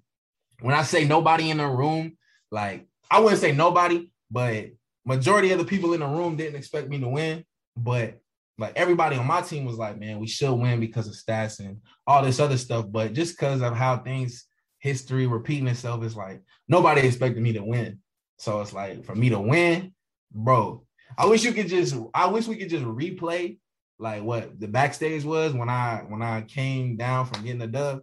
when 0.61 0.75
I 0.75 0.83
say 0.83 1.05
nobody 1.05 1.51
in 1.51 1.59
the 1.59 1.67
room, 1.67 2.17
like 2.51 2.87
I 3.11 3.21
wouldn't 3.21 3.41
say 3.41 3.53
nobody, 3.53 4.11
but 4.31 4.67
majority 5.05 5.53
of 5.53 5.59
the 5.59 5.65
people 5.65 5.93
in 5.93 6.01
the 6.01 6.07
room 6.07 6.37
didn't 6.37 6.57
expect 6.57 6.89
me 6.89 6.99
to 7.01 7.09
win. 7.09 7.45
But 7.77 8.21
like 8.59 8.73
everybody 8.77 9.17
on 9.17 9.27
my 9.27 9.41
team 9.41 9.65
was 9.65 9.77
like, 9.77 9.99
man, 9.99 10.19
we 10.19 10.27
should 10.27 10.53
win 10.53 10.81
because 10.81 11.09
of 11.09 11.15
stats 11.15 11.59
and 11.59 11.79
all 12.07 12.23
this 12.23 12.41
other 12.41 12.57
stuff. 12.57 12.87
But 12.91 13.13
just 13.13 13.39
because 13.39 13.63
of 13.63 13.75
how 13.75 13.99
things 13.99 14.47
history 14.79 15.27
repeating 15.27 15.69
itself, 15.69 16.05
is 16.05 16.17
like 16.17 16.43
nobody 16.69 17.07
expected 17.07 17.43
me 17.43 17.53
to 17.55 17.65
win. 17.65 17.99
So 18.39 18.61
it's 18.61 18.73
like 18.73 19.05
for 19.05 19.15
me 19.15 19.31
to 19.31 19.41
win, 19.41 19.95
bro. 20.33 20.85
I 21.17 21.27
wish 21.27 21.45
you 21.45 21.53
could 21.53 21.69
just. 21.69 21.95
I 22.15 22.27
wish 22.29 22.47
we 22.47 22.57
could 22.57 22.71
just 22.71 22.85
replay 22.85 23.59
like 23.99 24.23
what 24.23 24.59
the 24.59 24.69
backstage 24.69 25.25
was 25.25 25.53
when 25.53 25.69
I 25.69 26.05
when 26.09 26.23
I 26.23 26.43
came 26.43 26.97
down 26.97 27.27
from 27.27 27.45
getting 27.45 27.61
the 27.61 27.67
dub. 27.67 28.01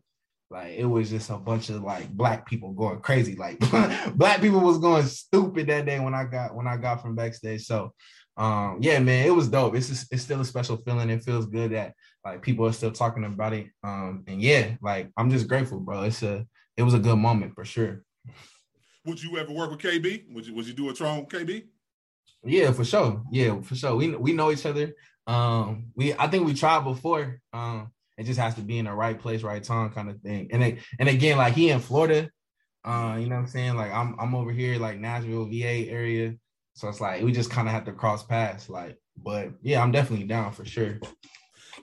Like 0.50 0.74
it 0.78 0.86
was 0.86 1.10
just 1.10 1.30
a 1.30 1.38
bunch 1.38 1.70
of 1.70 1.84
like 1.84 2.10
black 2.10 2.48
people 2.48 2.72
going 2.72 3.02
crazy. 3.02 3.36
Like 3.36 3.60
black 4.16 4.42
people 4.42 4.62
was 4.62 4.80
going 4.80 5.06
stupid 5.06 5.68
that 5.68 5.86
day 5.86 6.00
when 6.00 6.16
I 6.16 6.24
got 6.24 6.56
when 6.56 6.68
I 6.68 6.78
got 6.78 7.02
from 7.02 7.16
backstage. 7.16 7.66
So 7.66 7.94
um 8.38 8.80
yeah, 8.82 9.00
man, 9.00 9.28
it 9.28 9.32
was 9.32 9.50
dope. 9.50 9.76
It's 9.76 9.90
just, 9.90 10.12
it's 10.12 10.24
still 10.24 10.42
a 10.42 10.46
special 10.46 10.78
feeling. 10.78 11.10
It 11.10 11.24
feels 11.24 11.46
good 11.46 11.72
that 11.72 11.94
like 12.24 12.42
people 12.42 12.66
are 12.66 12.74
still 12.74 12.92
talking 12.92 13.26
about 13.26 13.54
it. 13.54 13.68
Um 13.84 14.24
and 14.28 14.42
yeah, 14.42 14.76
like 14.82 15.12
I'm 15.18 15.30
just 15.30 15.48
grateful, 15.48 15.80
bro. 15.80 16.04
It's 16.04 16.24
a 16.24 16.46
it 16.78 16.84
was 16.84 16.94
a 16.94 17.00
good 17.00 17.18
moment 17.18 17.54
for 17.56 17.66
sure. 17.66 18.04
Would 19.06 19.22
you 19.22 19.38
ever 19.38 19.52
work 19.52 19.72
with 19.72 19.80
KB? 19.80 20.34
Would 20.34 20.48
you 20.48 20.54
would 20.54 20.68
you 20.68 20.74
do 20.74 20.90
a 20.90 20.94
Tron 20.94 21.26
KB? 21.26 21.66
Yeah, 22.44 22.72
for 22.72 22.86
sure. 22.86 23.24
Yeah, 23.32 23.62
for 23.62 23.76
sure. 23.76 23.96
We 23.96 24.16
we 24.16 24.34
know 24.34 24.52
each 24.52 24.66
other. 24.66 24.94
Um, 25.28 25.92
we 25.96 26.14
I 26.14 26.28
think 26.28 26.46
we 26.46 26.54
tried 26.54 26.84
before. 26.84 27.42
Um, 27.54 27.92
it 28.18 28.26
just 28.26 28.40
has 28.40 28.56
to 28.56 28.62
be 28.62 28.78
in 28.78 28.86
the 28.86 28.94
right 28.94 29.18
place, 29.18 29.44
right 29.44 29.64
time, 29.64 29.92
kind 29.92 30.10
of 30.10 30.20
thing. 30.22 30.50
And 30.52 30.64
it, 30.64 30.80
and 31.00 31.08
again, 31.08 31.38
like 31.38 31.54
he 31.54 31.70
in 31.70 31.80
Florida. 31.80 32.30
Uh, 32.84 33.18
you 33.20 33.28
know 33.28 33.36
what 33.36 33.42
I'm 33.42 33.48
saying? 33.48 33.76
Like 33.76 33.92
I'm 33.92 34.16
I'm 34.20 34.36
over 34.36 34.52
here, 34.52 34.78
like 34.78 35.00
Nashville, 35.00 35.46
VA 35.46 35.90
area. 35.90 36.36
So 36.80 36.88
it's 36.88 37.02
like 37.02 37.22
we 37.22 37.34
just 37.34 37.52
kind 37.52 37.68
of 37.68 37.74
have 37.74 37.84
to 37.86 37.92
cross 37.92 38.24
paths. 38.24 38.70
Like, 38.70 38.98
but 39.22 39.50
yeah, 39.62 39.84
I'm 39.84 39.92
definitely 39.92 40.26
down 40.26 40.54
for 40.54 40.64
sure. 40.64 40.98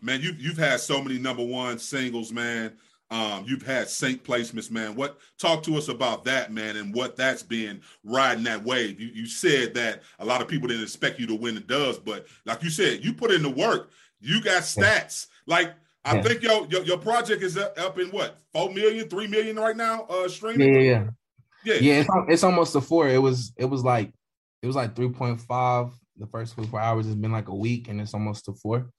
Man, 0.00 0.22
you've 0.22 0.40
you've 0.40 0.56
had 0.56 0.80
so 0.80 1.02
many 1.02 1.18
number 1.18 1.44
one 1.44 1.78
singles, 1.78 2.32
man. 2.32 2.72
Um, 3.10 3.44
you've 3.46 3.64
had 3.64 3.90
sync 3.90 4.24
placements, 4.24 4.70
man. 4.70 4.94
What 4.94 5.18
talk 5.38 5.62
to 5.64 5.76
us 5.76 5.88
about 5.88 6.24
that, 6.24 6.50
man, 6.50 6.78
and 6.78 6.94
what 6.94 7.14
that's 7.14 7.42
been 7.42 7.82
riding 8.04 8.44
that 8.44 8.64
wave. 8.64 8.98
You, 8.98 9.08
you 9.08 9.26
said 9.26 9.74
that 9.74 10.02
a 10.18 10.24
lot 10.24 10.40
of 10.40 10.48
people 10.48 10.66
didn't 10.66 10.84
expect 10.84 11.20
you 11.20 11.26
to 11.26 11.34
win 11.34 11.56
the 11.56 11.60
does, 11.60 11.98
but 11.98 12.26
like 12.46 12.62
you 12.62 12.70
said, 12.70 13.04
you 13.04 13.12
put 13.12 13.30
in 13.30 13.42
the 13.42 13.50
work. 13.50 13.90
You 14.20 14.42
got 14.42 14.62
stats. 14.62 15.26
Like 15.46 15.74
I 16.06 16.16
yeah. 16.16 16.22
think 16.22 16.42
your, 16.42 16.66
your, 16.68 16.82
your 16.84 16.98
project 16.98 17.42
is 17.42 17.58
up 17.58 17.98
in 17.98 18.08
what 18.08 18.38
four 18.54 18.72
million, 18.72 19.10
three 19.10 19.26
million 19.26 19.56
right 19.56 19.76
now. 19.76 20.06
Uh, 20.08 20.26
streaming. 20.26 20.72
Yeah, 20.72 20.80
yeah, 20.80 21.04
yeah. 21.64 21.74
Yeah, 21.80 21.94
it's, 22.00 22.08
it's 22.28 22.44
almost 22.44 22.76
a 22.76 22.80
four. 22.80 23.08
It 23.08 23.18
was 23.18 23.52
it 23.56 23.66
was 23.66 23.84
like 23.84 24.12
it 24.66 24.68
was 24.68 24.76
like 24.76 24.96
three 24.96 25.08
point 25.08 25.40
five 25.40 25.92
the 26.16 26.26
first 26.26 26.54
24 26.54 26.80
hours. 26.80 27.06
It's 27.06 27.14
been 27.14 27.30
like 27.30 27.46
a 27.46 27.54
week, 27.54 27.86
and 27.86 28.00
it's 28.00 28.14
almost 28.14 28.46
to 28.46 28.52
four. 28.52 28.90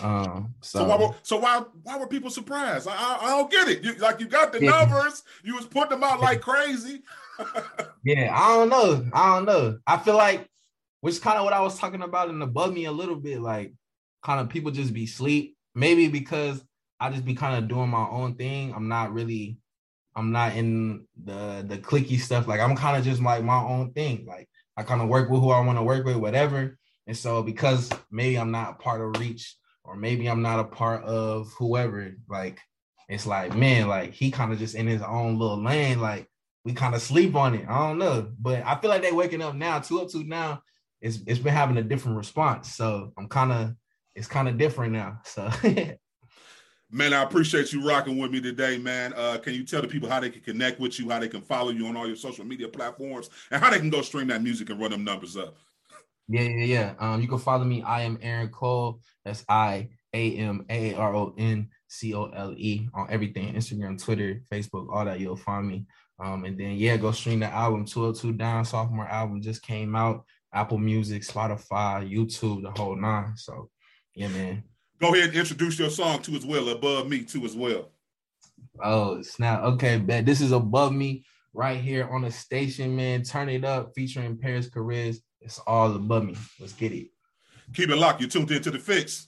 Um, 0.00 0.54
so, 0.60 0.78
so, 0.78 0.84
why, 0.84 0.96
were, 0.96 1.14
so 1.24 1.36
why 1.38 1.64
why 1.82 1.98
were 1.98 2.06
people 2.06 2.30
surprised? 2.30 2.86
I, 2.86 2.92
I, 2.92 3.18
I 3.22 3.28
don't 3.30 3.50
get 3.50 3.66
it. 3.66 3.82
You, 3.82 3.94
like 3.94 4.20
you 4.20 4.28
got 4.28 4.52
the 4.52 4.62
yeah. 4.62 4.70
numbers, 4.70 5.24
you 5.42 5.56
was 5.56 5.66
putting 5.66 5.90
them 5.90 6.04
out 6.04 6.20
like 6.20 6.40
crazy. 6.40 7.02
yeah, 8.04 8.32
I 8.32 8.54
don't 8.54 8.68
know. 8.68 9.10
I 9.12 9.34
don't 9.34 9.44
know. 9.44 9.78
I 9.88 9.96
feel 9.96 10.16
like, 10.16 10.48
which 11.00 11.20
kind 11.20 11.36
of 11.36 11.44
what 11.44 11.52
I 11.52 11.62
was 11.62 11.80
talking 11.80 12.02
about 12.02 12.28
and 12.28 12.40
above 12.44 12.72
me 12.72 12.84
a 12.84 12.92
little 12.92 13.16
bit. 13.16 13.40
Like, 13.40 13.74
kind 14.22 14.40
of 14.40 14.48
people 14.48 14.70
just 14.70 14.94
be 14.94 15.06
sleep. 15.06 15.56
Maybe 15.74 16.06
because 16.06 16.62
I 17.00 17.10
just 17.10 17.24
be 17.24 17.34
kind 17.34 17.56
of 17.56 17.68
doing 17.68 17.88
my 17.88 18.06
own 18.08 18.36
thing. 18.36 18.72
I'm 18.72 18.86
not 18.86 19.12
really 19.12 19.58
I'm 20.18 20.32
not 20.32 20.56
in 20.56 21.06
the 21.24 21.64
the 21.66 21.78
clicky 21.78 22.18
stuff. 22.18 22.48
Like 22.48 22.60
I'm 22.60 22.74
kind 22.74 22.96
of 22.96 23.04
just 23.04 23.22
like 23.22 23.44
my 23.44 23.62
own 23.62 23.92
thing. 23.92 24.26
Like 24.26 24.48
I 24.78 24.84
kind 24.84 25.02
of 25.02 25.08
work 25.08 25.28
with 25.28 25.40
who 25.40 25.50
I 25.50 25.58
want 25.58 25.76
to 25.76 25.82
work 25.82 26.06
with, 26.06 26.16
whatever. 26.16 26.78
And 27.08 27.16
so 27.16 27.42
because 27.42 27.90
maybe 28.12 28.38
I'm 28.38 28.52
not 28.52 28.78
part 28.78 29.00
of 29.00 29.20
Reach 29.20 29.56
or 29.82 29.96
maybe 29.96 30.28
I'm 30.28 30.40
not 30.40 30.60
a 30.60 30.64
part 30.64 31.02
of 31.02 31.52
whoever, 31.58 32.14
like 32.28 32.60
it's 33.08 33.26
like, 33.26 33.56
man, 33.56 33.88
like 33.88 34.12
he 34.12 34.30
kind 34.30 34.52
of 34.52 34.60
just 34.60 34.76
in 34.76 34.86
his 34.86 35.02
own 35.02 35.36
little 35.36 35.60
lane. 35.60 36.00
Like 36.00 36.28
we 36.64 36.74
kind 36.74 36.94
of 36.94 37.02
sleep 37.02 37.34
on 37.34 37.56
it. 37.56 37.66
I 37.68 37.88
don't 37.88 37.98
know. 37.98 38.30
But 38.38 38.64
I 38.64 38.78
feel 38.78 38.88
like 38.88 39.02
they 39.02 39.10
waking 39.10 39.42
up 39.42 39.56
now, 39.56 39.80
two 39.80 40.00
up 40.00 40.10
to 40.10 40.22
now. 40.22 40.62
It's 41.00 41.18
it's 41.26 41.40
been 41.40 41.54
having 41.54 41.78
a 41.78 41.82
different 41.82 42.16
response. 42.16 42.72
So 42.76 43.12
I'm 43.18 43.28
kind 43.28 43.50
of 43.50 43.74
it's 44.14 44.28
kind 44.28 44.48
of 44.48 44.58
different 44.58 44.92
now. 44.92 45.20
So 45.24 45.50
Man, 46.90 47.12
I 47.12 47.22
appreciate 47.22 47.70
you 47.72 47.86
rocking 47.86 48.16
with 48.16 48.30
me 48.30 48.40
today, 48.40 48.78
man. 48.78 49.12
Uh, 49.14 49.36
can 49.36 49.52
you 49.52 49.62
tell 49.62 49.82
the 49.82 49.88
people 49.88 50.08
how 50.08 50.20
they 50.20 50.30
can 50.30 50.40
connect 50.40 50.80
with 50.80 50.98
you, 50.98 51.10
how 51.10 51.18
they 51.18 51.28
can 51.28 51.42
follow 51.42 51.68
you 51.68 51.86
on 51.86 51.98
all 51.98 52.06
your 52.06 52.16
social 52.16 52.46
media 52.46 52.66
platforms, 52.66 53.28
and 53.50 53.62
how 53.62 53.68
they 53.70 53.78
can 53.78 53.90
go 53.90 54.00
stream 54.00 54.28
that 54.28 54.42
music 54.42 54.70
and 54.70 54.80
run 54.80 54.90
them 54.90 55.04
numbers 55.04 55.36
up? 55.36 55.58
Yeah, 56.28 56.42
yeah, 56.42 56.64
yeah. 56.64 56.94
Um, 56.98 57.20
you 57.20 57.28
can 57.28 57.38
follow 57.38 57.64
me. 57.64 57.82
I 57.82 58.02
am 58.02 58.18
Aaron 58.22 58.48
Cole. 58.48 59.00
That's 59.22 59.44
I 59.50 59.90
A 60.14 60.36
M 60.36 60.64
A 60.70 60.94
R 60.94 61.14
O 61.14 61.34
N 61.36 61.68
C 61.88 62.14
O 62.14 62.30
L 62.30 62.54
E 62.56 62.88
on 62.94 63.06
everything 63.10 63.52
Instagram, 63.54 64.02
Twitter, 64.02 64.42
Facebook, 64.50 64.88
all 64.90 65.04
that. 65.04 65.20
You'll 65.20 65.36
find 65.36 65.68
me. 65.68 65.84
Um, 66.18 66.44
and 66.44 66.58
then 66.58 66.72
yeah, 66.72 66.96
go 66.96 67.12
stream 67.12 67.40
the 67.40 67.46
album 67.46 67.84
202 67.84 68.32
Down 68.32 68.64
sophomore 68.64 69.06
album 69.06 69.42
just 69.42 69.62
came 69.62 69.94
out. 69.94 70.24
Apple 70.54 70.78
Music, 70.78 71.22
Spotify, 71.22 72.10
YouTube, 72.10 72.62
the 72.62 72.70
whole 72.70 72.96
nine. 72.96 73.34
So 73.36 73.68
yeah, 74.14 74.28
man. 74.28 74.64
Go 75.00 75.14
ahead 75.14 75.28
and 75.28 75.38
introduce 75.38 75.78
your 75.78 75.90
song 75.90 76.20
to 76.22 76.34
as 76.34 76.44
well, 76.44 76.68
above 76.70 77.08
me 77.08 77.22
too 77.22 77.44
as 77.44 77.54
well. 77.54 77.92
Oh 78.82 79.22
snap! 79.22 79.62
Okay, 79.62 79.98
bet 79.98 80.26
this 80.26 80.40
is 80.40 80.52
above 80.52 80.92
me 80.92 81.24
right 81.54 81.80
here 81.80 82.08
on 82.08 82.22
the 82.22 82.30
station, 82.32 82.96
man. 82.96 83.22
Turn 83.22 83.48
it 83.48 83.64
up, 83.64 83.92
featuring 83.94 84.36
Paris 84.36 84.68
Carriz. 84.68 85.20
It's 85.40 85.60
all 85.60 85.94
above 85.94 86.24
me. 86.24 86.36
Let's 86.58 86.72
get 86.72 86.92
it. 86.92 87.08
Keep 87.74 87.90
it 87.90 87.96
locked. 87.96 88.20
You're 88.20 88.30
tuned 88.30 88.50
into 88.50 88.72
the 88.72 88.78
Fixx. 88.78 89.27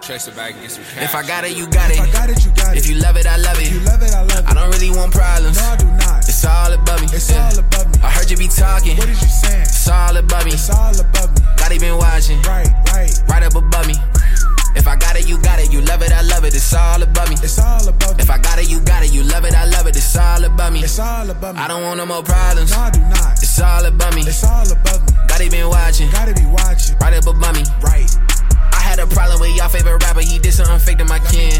Chase 0.00 0.28
it 0.28 0.34
back 0.34 0.52
and 0.52 0.62
get 0.62 0.70
some 0.70 0.84
cash. 0.84 1.04
If 1.04 1.14
I 1.14 1.26
got 1.26 1.44
it, 1.44 1.56
you 1.56 1.68
got 1.68 1.90
it. 1.90 2.00
If 2.00 2.08
I 2.08 2.10
got 2.10 2.30
it, 2.30 2.40
you 2.44 2.50
got 2.56 2.72
it. 2.74 2.80
If 2.80 2.88
you 2.88 2.96
love 2.96 3.16
it, 3.20 3.26
I 3.26 3.36
love 3.36 3.60
it. 3.60 3.68
If 3.68 3.74
you 3.74 3.80
love 3.84 4.00
it, 4.00 4.14
I 4.16 4.24
love 4.24 4.40
it. 4.40 4.48
I 4.48 4.54
don't 4.56 4.72
really 4.72 4.88
want 4.88 5.12
problems. 5.12 5.60
No, 5.60 5.64
I 5.68 5.76
do 5.76 5.86
not. 6.00 6.24
It's 6.24 6.40
all 6.40 6.72
above 6.72 7.04
me. 7.04 7.08
It's 7.12 7.28
yeah. 7.28 7.44
all 7.44 7.58
above 7.58 7.86
me. 7.92 8.00
I 8.00 8.10
heard 8.10 8.30
you 8.30 8.36
be 8.40 8.48
talking. 8.48 8.96
What 8.96 9.12
is 9.12 9.20
you 9.20 9.28
saying? 9.28 9.68
It's 9.68 9.88
all 9.88 10.16
above 10.16 10.44
me. 10.48 10.56
It's 10.56 10.72
all 10.72 10.96
above 10.96 11.28
me. 11.36 11.44
Got 11.60 11.68
been 11.76 11.98
watching. 12.00 12.40
Right, 12.48 12.72
right. 12.96 13.12
Right 13.28 13.44
up 13.44 13.54
above 13.54 13.86
me. 13.86 13.94
If 14.72 14.88
I 14.88 14.96
got 14.96 15.20
it, 15.20 15.28
you 15.28 15.36
got 15.36 15.60
it. 15.60 15.70
You 15.70 15.82
love 15.82 16.00
it, 16.00 16.12
I 16.12 16.22
love 16.22 16.48
it. 16.48 16.56
It's 16.56 16.72
all 16.72 17.02
above 17.02 17.28
me. 17.28 17.36
It's 17.36 17.60
all 17.60 17.84
above 17.84 18.16
me. 18.16 18.24
If 18.24 18.30
I 18.30 18.38
got 18.38 18.58
it, 18.58 18.70
you 18.70 18.80
got 18.80 19.04
it. 19.04 19.12
You 19.12 19.22
love 19.24 19.44
it, 19.44 19.52
I 19.52 19.66
love 19.68 19.86
it. 19.86 19.96
It's 19.96 20.16
all 20.16 20.42
above 20.42 20.72
me. 20.72 20.80
It's 20.80 20.98
all 20.98 21.28
above 21.28 21.56
me. 21.56 21.60
I 21.60 21.68
don't 21.68 21.82
want 21.82 21.98
no 21.98 22.06
more 22.06 22.22
problems. 22.22 22.72
No, 22.72 22.88
I 22.88 22.90
do 22.90 23.00
not. 23.00 23.36
It's 23.36 23.60
all 23.60 23.84
above 23.84 24.14
me. 24.14 24.22
It's 24.22 24.44
all 24.44 24.64
above 24.64 25.04
me. 25.04 25.12
Got 25.28 25.44
been 25.50 25.68
watching. 25.68 26.10
Gotta 26.10 26.32
be 26.32 26.46
watching. 26.46 26.96
Right 26.98 27.12
up 27.12 27.26
above 27.26 27.54
me. 27.54 27.64
Right. 27.82 28.08
I 28.80 28.82
had 28.82 28.98
a 28.98 29.06
problem 29.06 29.40
with 29.40 29.54
y'all 29.54 29.68
favorite 29.68 30.02
rapper. 30.02 30.22
He 30.22 30.38
did 30.38 30.54
something 30.54 30.78
fake 30.78 30.98
to 30.98 31.04
my 31.04 31.18
kin. 31.18 31.52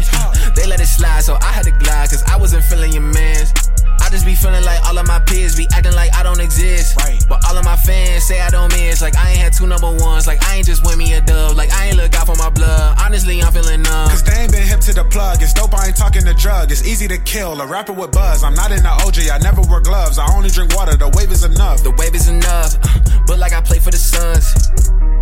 They 0.55 0.65
let 0.65 0.81
it 0.81 0.87
slide, 0.87 1.21
so 1.21 1.37
I 1.39 1.51
had 1.53 1.65
to 1.65 1.71
glide, 1.71 2.09
cause 2.09 2.23
I 2.23 2.35
wasn't 2.35 2.63
feeling 2.63 2.91
your 2.93 3.03
mans. 3.03 3.53
I 4.01 4.09
just 4.09 4.25
be 4.25 4.35
feeling 4.35 4.65
like 4.65 4.81
all 4.87 4.97
of 4.97 5.07
my 5.07 5.19
peers 5.19 5.55
be 5.55 5.67
acting 5.71 5.93
like 5.93 6.13
I 6.15 6.23
don't 6.23 6.41
exist. 6.41 6.97
Right. 6.97 7.23
But 7.29 7.45
all 7.45 7.57
of 7.57 7.63
my 7.63 7.75
fans 7.75 8.23
say 8.23 8.41
I 8.41 8.49
don't 8.49 8.71
miss. 8.73 9.01
Like 9.01 9.15
I 9.15 9.29
ain't 9.29 9.39
had 9.39 9.53
two 9.53 9.67
number 9.67 9.91
ones. 9.91 10.27
Like 10.27 10.43
I 10.43 10.57
ain't 10.57 10.65
just 10.65 10.85
win 10.85 10.97
me 10.97 11.13
a 11.13 11.21
dub. 11.21 11.55
Like 11.55 11.71
I 11.71 11.87
ain't 11.87 11.97
look 11.97 12.13
out 12.15 12.27
for 12.27 12.35
my 12.35 12.49
blood. 12.49 12.97
Honestly, 12.99 13.41
I'm 13.41 13.53
feeling 13.53 13.83
numb. 13.83 14.09
Cause 14.09 14.23
they 14.23 14.33
ain't 14.33 14.51
been 14.51 14.65
hip 14.65 14.79
to 14.81 14.93
the 14.93 15.05
plug. 15.05 15.41
It's 15.41 15.53
dope, 15.53 15.73
I 15.73 15.87
ain't 15.87 15.97
talking 15.97 16.23
to 16.23 16.33
drug. 16.33 16.71
It's 16.71 16.85
easy 16.85 17.07
to 17.07 17.17
kill. 17.19 17.61
A 17.61 17.67
rapper 17.67 17.93
with 17.93 18.11
buzz. 18.11 18.43
I'm 18.43 18.55
not 18.55 18.71
in 18.71 18.83
the 18.83 18.93
OJ, 19.05 19.31
I 19.31 19.37
never 19.37 19.61
wear 19.61 19.79
gloves. 19.79 20.17
I 20.17 20.25
only 20.35 20.49
drink 20.49 20.75
water. 20.75 20.97
The 20.97 21.09
wave 21.15 21.31
is 21.31 21.43
enough. 21.43 21.83
The 21.83 21.91
wave 21.91 22.15
is 22.15 22.27
enough. 22.27 22.77
But 23.27 23.39
like 23.39 23.53
I 23.53 23.61
play 23.61 23.79
for 23.79 23.91
the 23.91 23.97
Suns. 23.97 24.71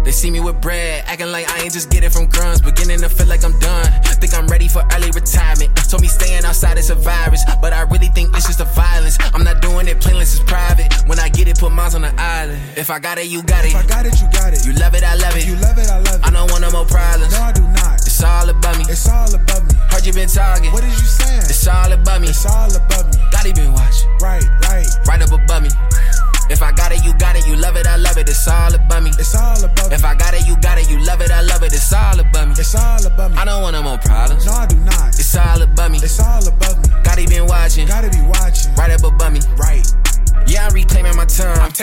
They 0.04 0.12
see 0.12 0.32
me 0.32 0.40
with 0.40 0.62
bread, 0.62 1.04
acting 1.06 1.32
like 1.32 1.48
I 1.52 1.62
ain't 1.62 1.74
just 1.74 1.92
get 1.92 2.04
it 2.04 2.12
from 2.12 2.28
crumbs. 2.28 2.62
Beginning 2.62 3.00
to 3.02 3.10
feel 3.10 3.28
like 3.28 3.44
I'm 3.44 3.58
done. 3.60 4.10
Think 4.20 4.34
I'm 4.34 4.48
ready 4.48 4.68
for 4.68 4.84
early 4.92 5.12
retirement. 5.12 5.72
Told 5.90 6.02
me 6.02 6.10
staying 6.10 6.44
outside 6.44 6.78
is 6.78 6.90
a 6.90 6.96
virus, 6.96 7.42
but 7.62 7.72
I 7.72 7.84
really 7.84 8.12
think 8.12 8.36
it's 8.36 8.48
just 8.48 8.60
a 8.60 8.66
violence. 8.74 9.18
I'm 9.34 9.44
not 9.44 9.62
doing 9.62 9.88
it, 9.88 10.00
plainless 10.02 10.34
is 10.34 10.40
private. 10.42 10.94
When 11.08 11.20
I 11.20 11.30
get 11.30 11.48
it, 11.48 11.58
put 11.60 11.72
mines 11.72 11.96
on 11.96 12.02
the 12.02 12.14
island. 12.20 12.62
If 12.76 12.90
I 12.90 13.00
got 13.00 13.18
it, 13.18 13.28
you 13.28 13.44
got 13.44 13.66
it. 13.66 13.70
If 13.70 13.76
I 13.76 13.86
got 13.86 14.06
it, 14.06 14.20
you 14.22 14.28
got 14.32 14.54
it. 14.54 14.66
You 14.66 14.74
love 14.74 14.96
it, 14.96 15.04
I 15.04 15.16
love 15.16 15.36
it. 15.36 15.46
You 15.46 15.56
love 15.56 15.78
it, 15.78 15.90
I 15.90 16.00
love 16.00 16.20
it. 16.20 16.28
I 16.28 16.32
don't 16.32 16.50
want 16.52 16.62
no 16.62 16.72
more 16.72 16.86
problems. 16.86 17.32
No, 17.32 17.42
I 17.42 17.52
do 17.52 17.62
not. 17.62 17.96
It's 18.04 18.24
all 18.24 18.50
above 18.50 18.78
me. 18.78 18.86
It's 18.90 19.08
all 19.08 19.34
above 19.34 19.64
me. 19.64 19.76
Heard 19.90 20.06
you 20.06 20.14
been 20.14 20.28
talking. 20.28 20.72
What 20.72 20.84
is 20.84 21.00
you 21.00 21.08
saying? 21.08 21.48
It's 21.48 21.68
all 21.68 21.92
above 21.92 22.22
me. 22.22 22.28
It's 22.28 22.46
all 22.46 22.68
above 22.76 22.99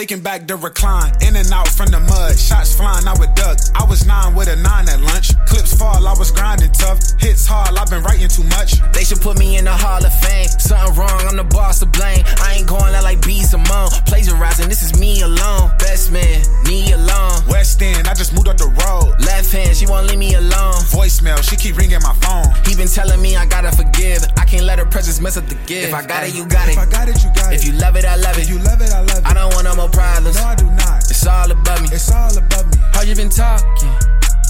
taking 0.07 0.23
back 0.23 0.47
the 0.47 0.55
recline, 0.55 1.11
in 1.21 1.35
and 1.35 1.51
out 1.51 1.67
from 1.67 1.87
the 1.91 1.99
mud. 1.99 2.39
Shots 2.39 2.77
flying, 2.77 3.09
I 3.09 3.15
would 3.19 3.35
duck. 3.35 3.59
I 3.75 3.85
was 3.85 4.07
nine 4.07 4.37
with 4.37 4.47
a 4.47 4.55
nine 4.55 4.89
at 4.89 5.01
lunch. 5.01 5.35
Clips 5.47 5.75
fall, 5.75 6.07
I 6.07 6.15
was 6.15 6.31
grinding 6.31 6.71
tough. 6.71 7.01
Hits 7.19 7.45
hard, 7.45 7.75
I've 7.75 7.91
been 7.91 8.05
writing 8.05 8.29
too 8.29 8.45
much. 8.45 8.79
They 8.93 9.03
should 9.03 9.21
put 9.21 9.37
me 9.37 9.57
in 9.57 9.65
the 9.65 9.73
Hall 9.75 9.99
of 9.99 10.15
Fame. 10.21 10.47
Something 10.47 10.95
wrong, 10.95 11.21
I'm 11.27 11.37
the 11.37 11.43
boss 11.43 11.81
to 11.81 11.87
blame. 11.87 12.23
I 12.39 12.55
ain't 12.55 12.69
going 12.69 12.95
out 12.95 13.03
like 13.03 13.21
B 13.27 13.43
Simone. 13.43 13.91
Plagiarizing, 14.07 14.69
this 14.69 14.83
is 14.83 14.95
me 14.95 15.23
alone. 15.23 15.75
Best 15.81 16.13
man, 16.13 16.39
me 16.71 16.93
alone. 16.93 17.43
West 17.49 17.83
End, 17.83 18.07
I 18.07 18.15
just 18.15 18.33
moved 18.33 18.47
up 18.47 18.59
the 18.59 18.71
road. 18.87 19.11
Left 19.19 19.51
hand, 19.51 19.77
she 19.77 19.87
won't 19.87 20.07
leave 20.07 20.21
me 20.21 20.35
alone. 20.35 20.79
Voicemail, 20.95 21.43
she 21.43 21.57
keep 21.57 21.77
ringing 21.77 21.99
my 22.07 22.15
phone. 22.23 22.47
He 22.63 22.77
been 22.77 22.87
telling 22.87 23.21
me 23.21 23.35
I 23.35 23.45
gotta 23.47 23.75
forgive. 23.75 24.23
I 24.39 24.45
can't 24.45 24.65
let 24.65 24.79
her 24.79 24.87
presence 24.87 25.21
mess 25.21 25.37
up 25.37 25.47
the 25.47 25.59
gift. 25.67 25.91
If 25.91 25.95
I 25.95 26.07
got 26.07 26.23
it, 26.23 26.33
you 26.33 26.47
got 26.47 26.69
it. 26.69 26.79
If 26.79 26.79
I 26.79 26.87
got 26.87 27.09
it, 27.09 27.19
you 27.25 27.31
got 27.35 27.53
it. 27.53 27.59
If 27.59 27.67
you 27.67 27.73
love 27.75 27.97
it, 27.97 28.05
I 28.05 28.15
love 28.15 28.39
it. 28.39 28.47
If 28.47 28.51
you 28.51 28.59
love 28.61 28.81
it, 28.81 28.93
I 28.93 29.01
love 29.01 29.19
it. 29.19 29.27
I 29.27 29.35
don't 29.35 29.53
want 29.53 29.65
no 29.65 29.75
more 29.75 29.91
problems. 29.97 30.37
No, 30.37 30.45
I 30.45 30.55
do 30.55 30.67
not. 30.67 30.99
It's 31.09 31.27
all 31.27 31.51
above 31.51 31.81
me. 31.81 31.89
It's 31.91 32.13
all 32.13 32.37
above 32.37 32.67
me. 32.69 32.77
How 32.93 33.03
you 33.03 33.17
been 33.17 33.31
talking? 33.31 33.95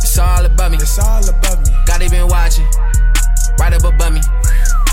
It's 0.02 0.18
all 0.18 0.44
above 0.44 0.72
me. 0.72 0.78
It's 0.78 0.98
all 0.98 1.22
above 1.22 1.58
me. 1.62 1.70
Got 1.86 2.02
it 2.02 2.10
been 2.10 2.26
watching. 2.26 2.66
Right 3.58 3.72
up 3.72 3.84
above 3.84 4.12
me. 4.12 4.20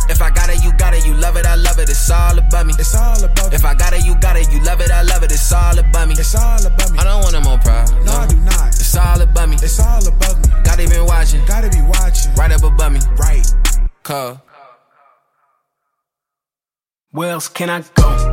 If 0.10 0.22
I 0.22 0.30
got 0.30 0.50
it, 0.50 0.64
you 0.64 0.72
got 0.74 0.94
it. 0.94 1.06
You 1.06 1.14
love 1.16 1.38
it, 1.38 1.46
I 1.46 1.56
love 1.56 1.80
it. 1.80 1.90
It's 1.90 2.10
all 2.12 2.38
above 2.38 2.68
me. 2.68 2.74
It's 2.78 2.94
all 2.94 3.18
above 3.24 3.50
me. 3.50 3.56
If 3.56 3.66
I 3.66 3.74
got 3.74 3.94
it, 3.94 4.06
you 4.06 4.16
got 4.16 4.38
it. 4.38 4.52
You 4.52 4.62
love 4.62 4.82
it, 4.82 4.92
I 4.92 5.02
love 5.02 5.24
it. 5.24 5.32
It's 5.32 5.52
all 5.52 5.78
above 5.78 6.08
me. 6.08 6.14
It's 6.14 6.36
all 6.36 6.66
above 6.66 6.92
me. 6.92 7.00
I 7.00 7.04
don't 7.04 7.22
want 7.24 7.34
no 7.34 7.42
more 7.42 7.58
problems. 7.58 8.06
No, 8.06 8.14
I 8.14 8.28
do 8.28 8.36
not. 8.38 8.68
It's 8.68 8.96
all 8.96 9.22
above 9.22 9.50
me. 9.50 9.56
It's 9.56 9.80
all 9.80 10.06
above 10.06 10.38
me. 10.44 10.54
Got 10.64 10.80
it 10.80 10.90
been 10.90 11.06
watching. 11.06 11.44
Gotta 11.46 11.70
be 11.70 11.82
watching. 11.82 12.34
Right 12.36 12.52
up 12.52 12.64
above 12.64 12.92
me. 12.92 13.00
Right. 13.18 13.46
Call. 14.04 14.42
Where 17.12 17.32
else 17.32 17.48
can 17.48 17.70
I 17.70 17.84
go? 17.96 18.33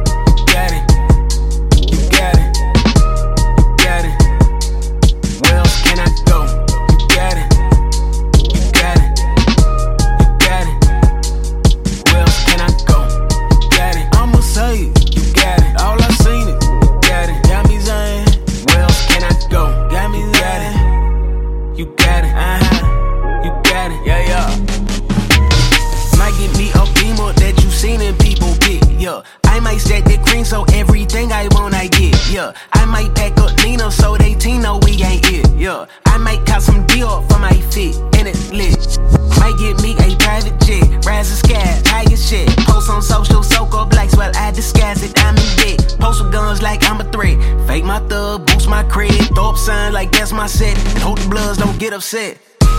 like 50.01 50.13
that's 50.13 50.33
my 50.33 50.47
set. 50.47 50.79
And 50.95 50.99
hope 50.99 51.19
the 51.21 51.29
bloods 51.29 51.59
don't 51.59 51.79
get 51.79 51.93
upset. 51.93 52.39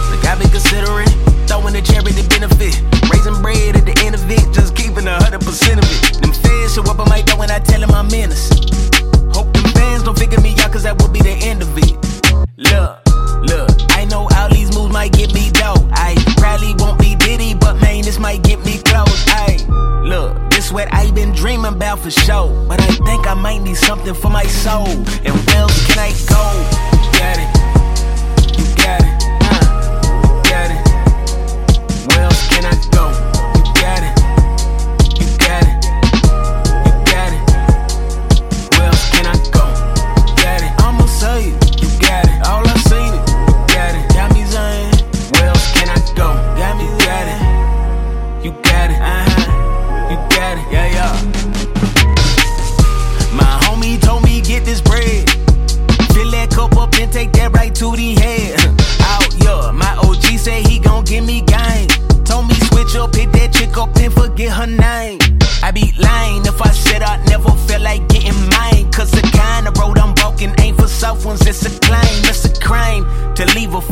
Look, 0.09 0.25
I've 0.25 0.39
been 0.39 0.49
considering 0.49 1.05
throwing 1.45 1.73
the 1.77 1.83
cherry 1.85 2.11
to 2.17 2.25
benefit. 2.33 2.73
Raising 3.13 3.37
bread 3.45 3.77
at 3.77 3.85
the 3.85 3.93
end 4.03 4.15
of 4.15 4.25
it, 4.25 4.41
just 4.51 4.75
keeping 4.75 5.05
a 5.05 5.21
hundred 5.21 5.41
percent 5.41 5.77
of 5.77 5.85
it. 5.85 6.17
Them 6.21 6.33
fans 6.33 6.73
show 6.73 6.81
up 6.89 6.97
on 6.97 7.07
my 7.09 7.21
door 7.21 7.37
when 7.37 7.51
I 7.51 7.59
tell 7.59 7.79
them 7.79 7.91
I'm 7.91 8.09
innocent. 8.09 8.73
Hope 9.37 9.53
them 9.53 9.69
fans 9.77 10.01
don't 10.01 10.17
figure 10.17 10.41
me 10.41 10.55
out, 10.65 10.71
cause 10.73 10.81
that 10.81 10.99
would 10.99 11.13
be 11.13 11.21
the 11.21 11.37
end 11.45 11.61
of 11.61 11.69
it. 11.77 11.93
Look, 12.57 12.97
look, 13.45 13.69
I 13.93 14.05
know 14.05 14.27
all 14.37 14.49
these 14.49 14.73
moves 14.75 14.91
might 14.91 15.13
get 15.13 15.31
me 15.31 15.51
dope. 15.51 15.85
I 15.93 16.17
probably 16.41 16.73
won't 16.81 16.97
be 16.97 17.13
diddy, 17.13 17.53
but 17.53 17.75
man, 17.81 18.01
this 18.01 18.17
might 18.17 18.41
get 18.41 18.65
me 18.65 18.81
close. 18.81 19.21
I 19.29 19.61
look 20.01 20.40
been 21.13 21.33
dreaming 21.33 21.73
about 21.73 21.99
for 21.99 22.11
sure. 22.11 22.65
But 22.67 22.81
I 22.81 22.87
think 22.87 23.27
I 23.27 23.33
might 23.33 23.59
need 23.59 23.77
something 23.77 24.13
for 24.13 24.29
my 24.29 24.43
soul. 24.43 24.87
And 24.87 25.35
where 25.45 25.57
else 25.57 25.87
can 25.87 25.99
I 25.99 26.11
go? 26.27 26.41
You 27.03 27.11
got 27.19 27.37
it. 27.43 28.57
You 28.57 28.75
got 28.75 29.01
it. 29.03 29.30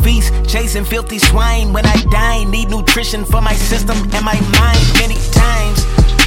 Feast, 0.02 0.32
chasing 0.48 0.84
filthy 0.84 1.18
swine. 1.18 1.72
When 1.72 1.84
I 1.86 1.96
dine, 2.10 2.50
need 2.50 2.70
nutrition 2.70 3.24
for 3.24 3.40
my 3.40 3.54
system 3.54 3.96
and 3.96 4.24
my 4.24 4.38
mind 4.58 4.84
many 4.98 5.16
times. 5.32 5.84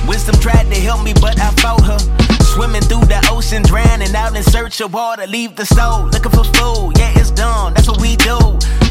Wisdom 0.08 0.36
tried 0.40 0.70
to 0.72 0.80
help 0.80 1.04
me, 1.04 1.14
but 1.14 1.40
I 1.40 1.50
fought 1.62 1.84
her. 1.86 2.00
Swimming 2.44 2.84
through 2.84 3.06
the 3.06 3.20
ocean, 3.32 3.64
drowning 3.64 4.14
out 4.16 4.36
in 4.36 4.44
search 4.44 4.80
of 4.82 4.94
water. 4.94 5.26
Leave 5.26 5.56
the 5.56 5.66
soul, 5.66 6.06
looking 6.06 6.32
for 6.32 6.44
food. 6.44 6.98
Yeah, 6.98 7.14
it's 7.16 7.32
done, 7.32 7.74
that's 7.74 7.88
what 7.88 8.00
we 8.00 8.16
do. 8.18 8.38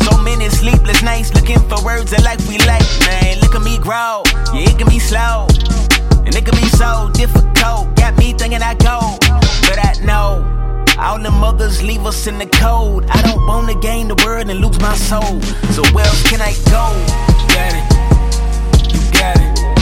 So 0.02 0.18
many 0.18 0.48
sleepless 0.48 1.02
nights, 1.02 1.32
looking 1.34 1.60
for 1.68 1.82
words 1.84 2.10
that 2.10 2.24
like 2.24 2.40
we 2.48 2.58
like. 2.66 2.82
Man, 3.06 3.38
look 3.40 3.54
at 3.54 3.62
me 3.62 3.78
grow. 3.78 4.22
Yeah, 4.52 4.70
it 4.70 4.78
can 4.78 4.88
be 4.88 4.98
slow. 4.98 5.46
Leave 11.82 12.06
us 12.06 12.26
in 12.26 12.38
the 12.38 12.46
cold. 12.46 13.04
I 13.10 13.22
don't 13.22 13.46
wanna 13.46 13.74
gain 13.74 14.08
the 14.08 14.14
world 14.24 14.48
and 14.48 14.60
lose 14.60 14.80
my 14.80 14.94
soul. 14.94 15.40
So 15.72 15.82
where 15.92 16.06
else 16.06 16.22
can 16.28 16.40
I 16.40 16.52
go? 16.70 16.84
You 17.40 17.46
got 17.54 17.72
it. 17.74 18.94
You 18.94 19.00
got 19.12 19.36
it. 19.38 19.81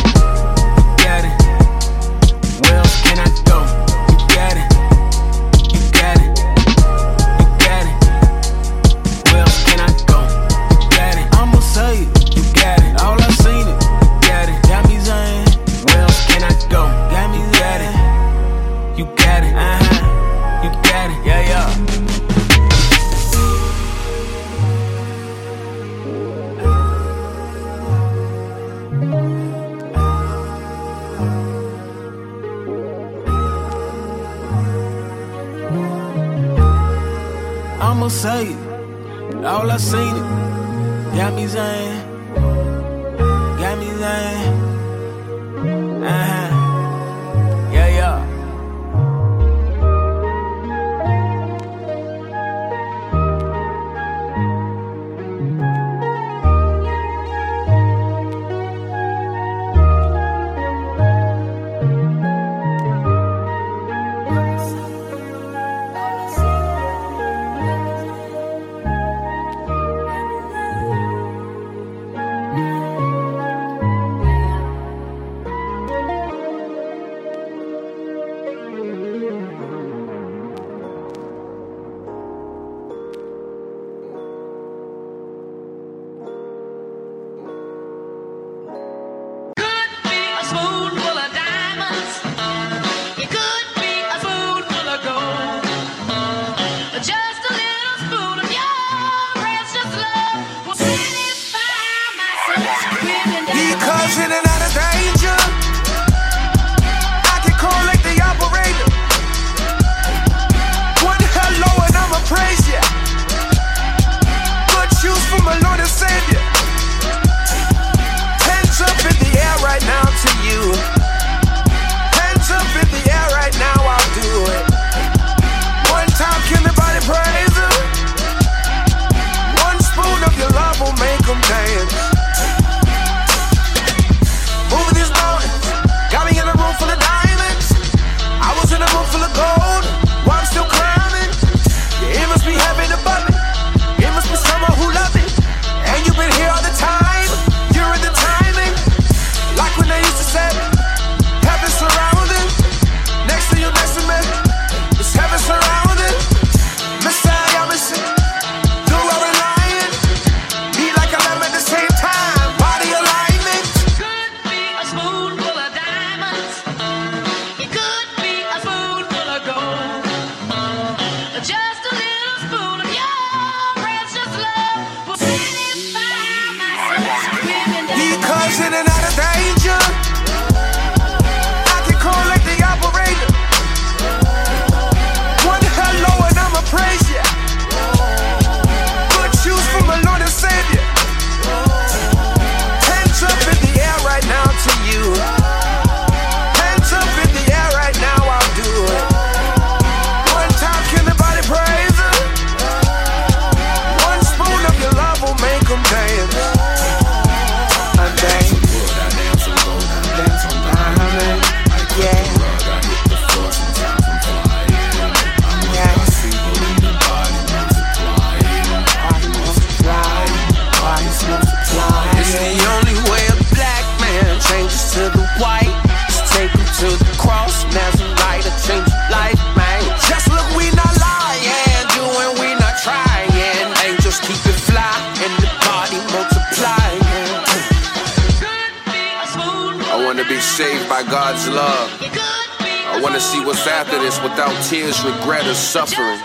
after 243.80 243.98
this 243.98 244.20
without 244.22 244.52
tears, 244.64 245.02
regret, 245.04 245.46
or 245.46 245.54
suffering. 245.54 246.20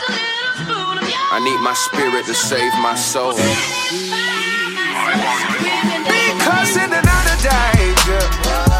I 1.32 1.40
need 1.42 1.62
my 1.64 1.74
spirit 1.74 2.26
to 2.26 2.34
save 2.34 2.74
my 2.84 2.96
soul. 2.96 3.32
Because 6.04 6.76
in 6.76 6.92
another 6.92 7.36
danger. 7.40 8.75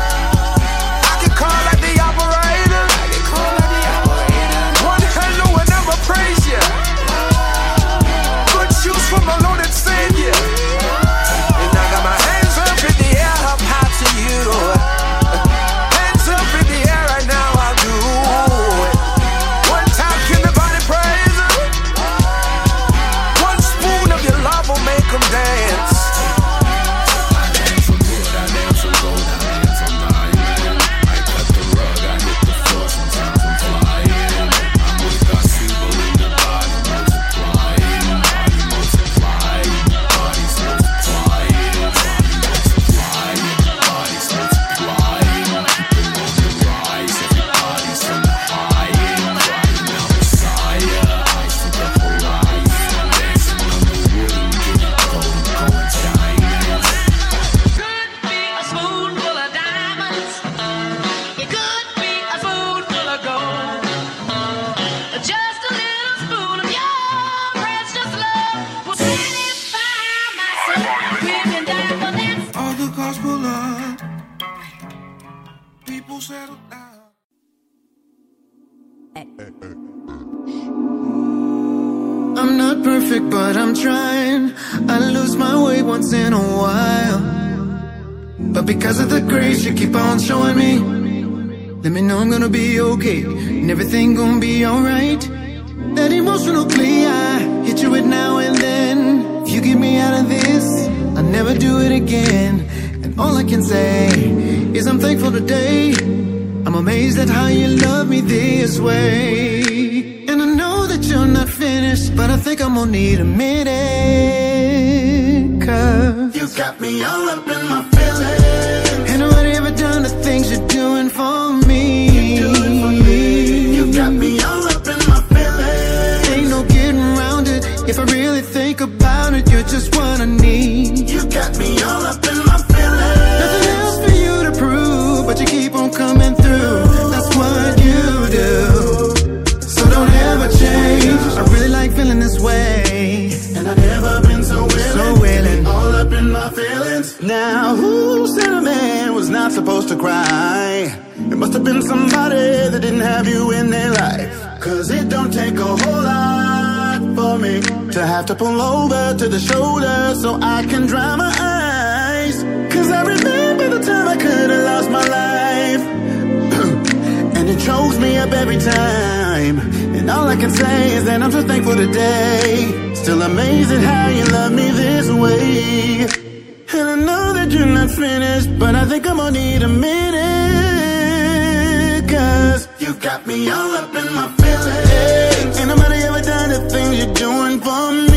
You 182.86 182.94
got 182.94 183.26
me 183.26 183.50
all 183.50 183.76
up 183.78 183.96
in 183.96 184.14
my 184.14 184.28
feelings. 184.38 185.58
Ain't 185.58 185.70
nobody 185.70 186.04
ever 186.04 186.22
done 186.22 186.50
the 186.52 186.70
things 186.70 187.04
you're 187.04 187.14
doing 187.16 187.60
for 187.60 187.92
me. 187.92 188.15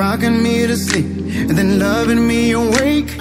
rocking 0.00 0.42
me 0.42 0.66
to 0.66 0.78
sleep 0.78 1.04
and 1.04 1.58
then 1.58 1.78
loving 1.78 2.26
me 2.26 2.52
awake. 2.52 3.19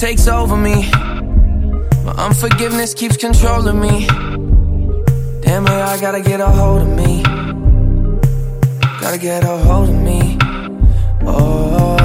Takes 0.00 0.26
over 0.28 0.56
me. 0.56 0.90
My 2.06 2.14
unforgiveness 2.16 2.94
keeps 2.94 3.18
controlling 3.18 3.78
me. 3.78 4.06
Damn 5.42 5.66
it, 5.66 5.72
I 5.72 6.00
gotta 6.00 6.22
get 6.22 6.40
a 6.40 6.46
hold 6.46 6.80
of 6.80 6.88
me. 6.88 7.22
Gotta 9.02 9.18
get 9.18 9.44
a 9.44 9.58
hold 9.58 9.90
of 9.90 9.94
me. 9.94 10.38
Oh, 11.26 11.96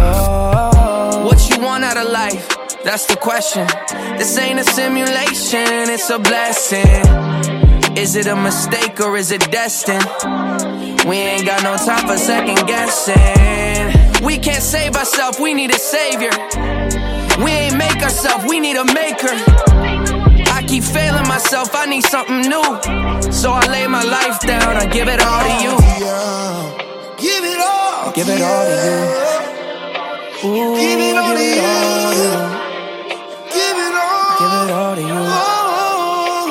what 1.25 1.49
you 1.49 1.63
want 1.63 1.85
out 1.85 1.95
of 1.95 2.11
life? 2.11 2.49
That's 2.83 3.05
the 3.05 3.15
question. 3.15 3.65
This 4.17 4.37
ain't 4.37 4.59
a 4.59 4.65
simulation, 4.65 5.89
it's 5.89 6.09
a 6.09 6.19
blessing. 6.19 7.05
Is 7.95 8.17
it 8.17 8.27
a 8.27 8.35
mistake 8.35 8.99
or 8.99 9.15
is 9.15 9.31
it 9.31 9.49
destined? 9.51 10.05
We 11.07 11.15
ain't 11.15 11.45
got 11.45 11.63
no 11.63 11.77
time 11.77 12.05
for 12.09 12.17
second 12.17 12.67
guessing. 12.67 14.25
We 14.25 14.37
can't 14.37 14.61
save 14.61 14.97
ourselves, 14.97 15.39
we 15.39 15.53
need 15.53 15.71
a 15.71 15.79
savior. 15.79 17.14
We 17.43 17.51
ain't 17.51 17.77
make 17.77 18.01
ourselves, 18.01 18.45
we 18.47 18.59
need 18.59 18.77
a 18.77 18.85
maker. 18.85 19.35
I 20.57 20.63
keep 20.67 20.83
failing 20.83 21.27
myself, 21.27 21.75
I 21.75 21.85
need 21.85 22.03
something 22.05 22.41
new. 22.41 23.31
So 23.31 23.51
I 23.51 23.65
lay 23.67 23.87
my 23.87 24.03
life 24.03 24.39
down, 24.39 24.77
I 24.77 24.85
give 24.85 25.07
it 25.07 25.19
all 25.21 25.41
to 25.43 25.53
you. 25.63 25.75
Give 27.17 27.43
it 27.43 27.59
all. 27.59 28.11
Give 28.13 28.29
it 28.29 28.41
all 28.41 28.65
to 28.65 28.75
you. 28.87 28.95
Ooh, 30.45 30.75
Give 30.77 30.99
it 30.99 31.17
all 31.17 31.33
to 31.33 31.39
give 31.39 31.57
it 31.57 31.63
all 31.65 32.11
to 32.11 32.17
you. 32.23 32.31
Give 33.55 33.77
it 33.85 33.95
all. 33.95 34.39
Give 34.39 34.53
it 34.61 34.71
all 34.71 34.95
to 34.95 35.01
you. 35.01 35.19
Oh. 35.27 36.45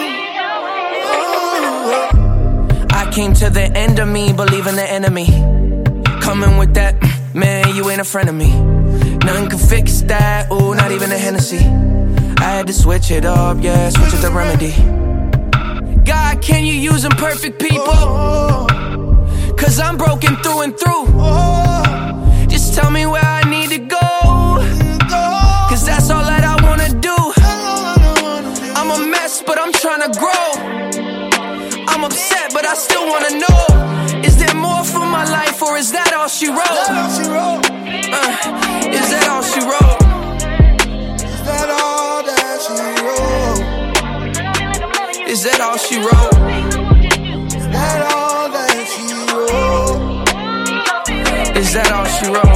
I 2.91 3.11
came 3.13 3.33
to 3.35 3.49
the 3.51 3.71
end 3.77 3.99
of 4.01 4.09
me, 4.09 4.33
believing 4.33 4.77
the 4.77 4.91
enemy. 4.91 5.27
Coming 6.21 6.59
with 6.59 6.75
that, 6.75 6.95
man, 7.35 7.75
you 7.75 7.89
ain't 7.91 8.01
a 8.01 8.05
friend 8.05 8.29
of 8.29 8.35
me. 8.35 8.74
Nothing 9.25 9.49
can 9.49 9.59
fix 9.59 10.03
that, 10.03 10.53
ooh, 10.53 10.75
not 10.75 10.93
even 10.93 11.11
a 11.11 11.17
Hennessy. 11.17 11.65
I 12.39 12.51
had 12.57 12.67
to 12.67 12.75
switch 12.75 13.11
it 13.11 13.25
up, 13.25 13.57
yeah, 13.63 13.89
switch 13.89 14.13
it 14.13 14.21
the 14.21 14.31
remedy. 14.31 14.73
God, 16.05 16.43
can 16.43 16.67
you 16.67 16.75
use 16.75 17.07
imperfect 17.07 17.59
people? 17.59 18.67
Cause 19.57 19.81
I'm 19.81 19.97
broken 19.97 20.37
through 20.37 20.61
and 20.61 20.79
through. 20.79 21.07
Just 22.49 22.75
tell 22.75 22.91
me 22.91 23.07
where 23.07 23.25
I 23.25 23.49
need 23.49 23.71
to 23.71 23.79
go. 23.79 24.09
Cause 25.71 25.87
that's 25.87 26.11
all 26.11 26.25
that 26.25 26.45
I 26.45 26.63
wanna 26.63 26.91
do. 27.01 27.17
I'm 28.77 28.91
a 28.91 29.07
mess, 29.11 29.43
but 29.43 29.59
I'm 29.59 29.73
trying 29.73 30.03
to 30.03 30.19
grow. 30.19 30.47
I'm 31.89 32.05
upset, 32.05 32.53
but 32.53 32.67
I 32.67 32.75
still 32.75 33.07
wanna 33.07 33.39
know 33.39 33.94
Is 35.05 35.11
for 35.11 35.11
my 35.11 35.25
life, 35.25 35.63
or 35.63 35.77
is 35.77 35.93
that 35.93 36.15
all 36.15 36.29
she 36.29 36.49
wrote? 36.49 36.57
Uh, 36.57 36.65
is 38.89 39.11
that 39.11 39.29
all 39.29 39.43
she 39.43 39.61
wrote? 39.61 40.03
Is 41.25 41.43
that 41.45 41.69
all 41.69 42.23
that 42.23 42.63
she 42.65 42.73
wrote? 43.05 43.61
Is 45.29 45.43
that 45.45 45.61
all 45.61 45.77
she 45.77 45.99
wrote? 45.99 46.35
Is 47.55 47.67
that 51.75 51.93
all 51.93 51.99
that 52.05 52.09
she 52.09 52.29
wrote? 52.31 52.54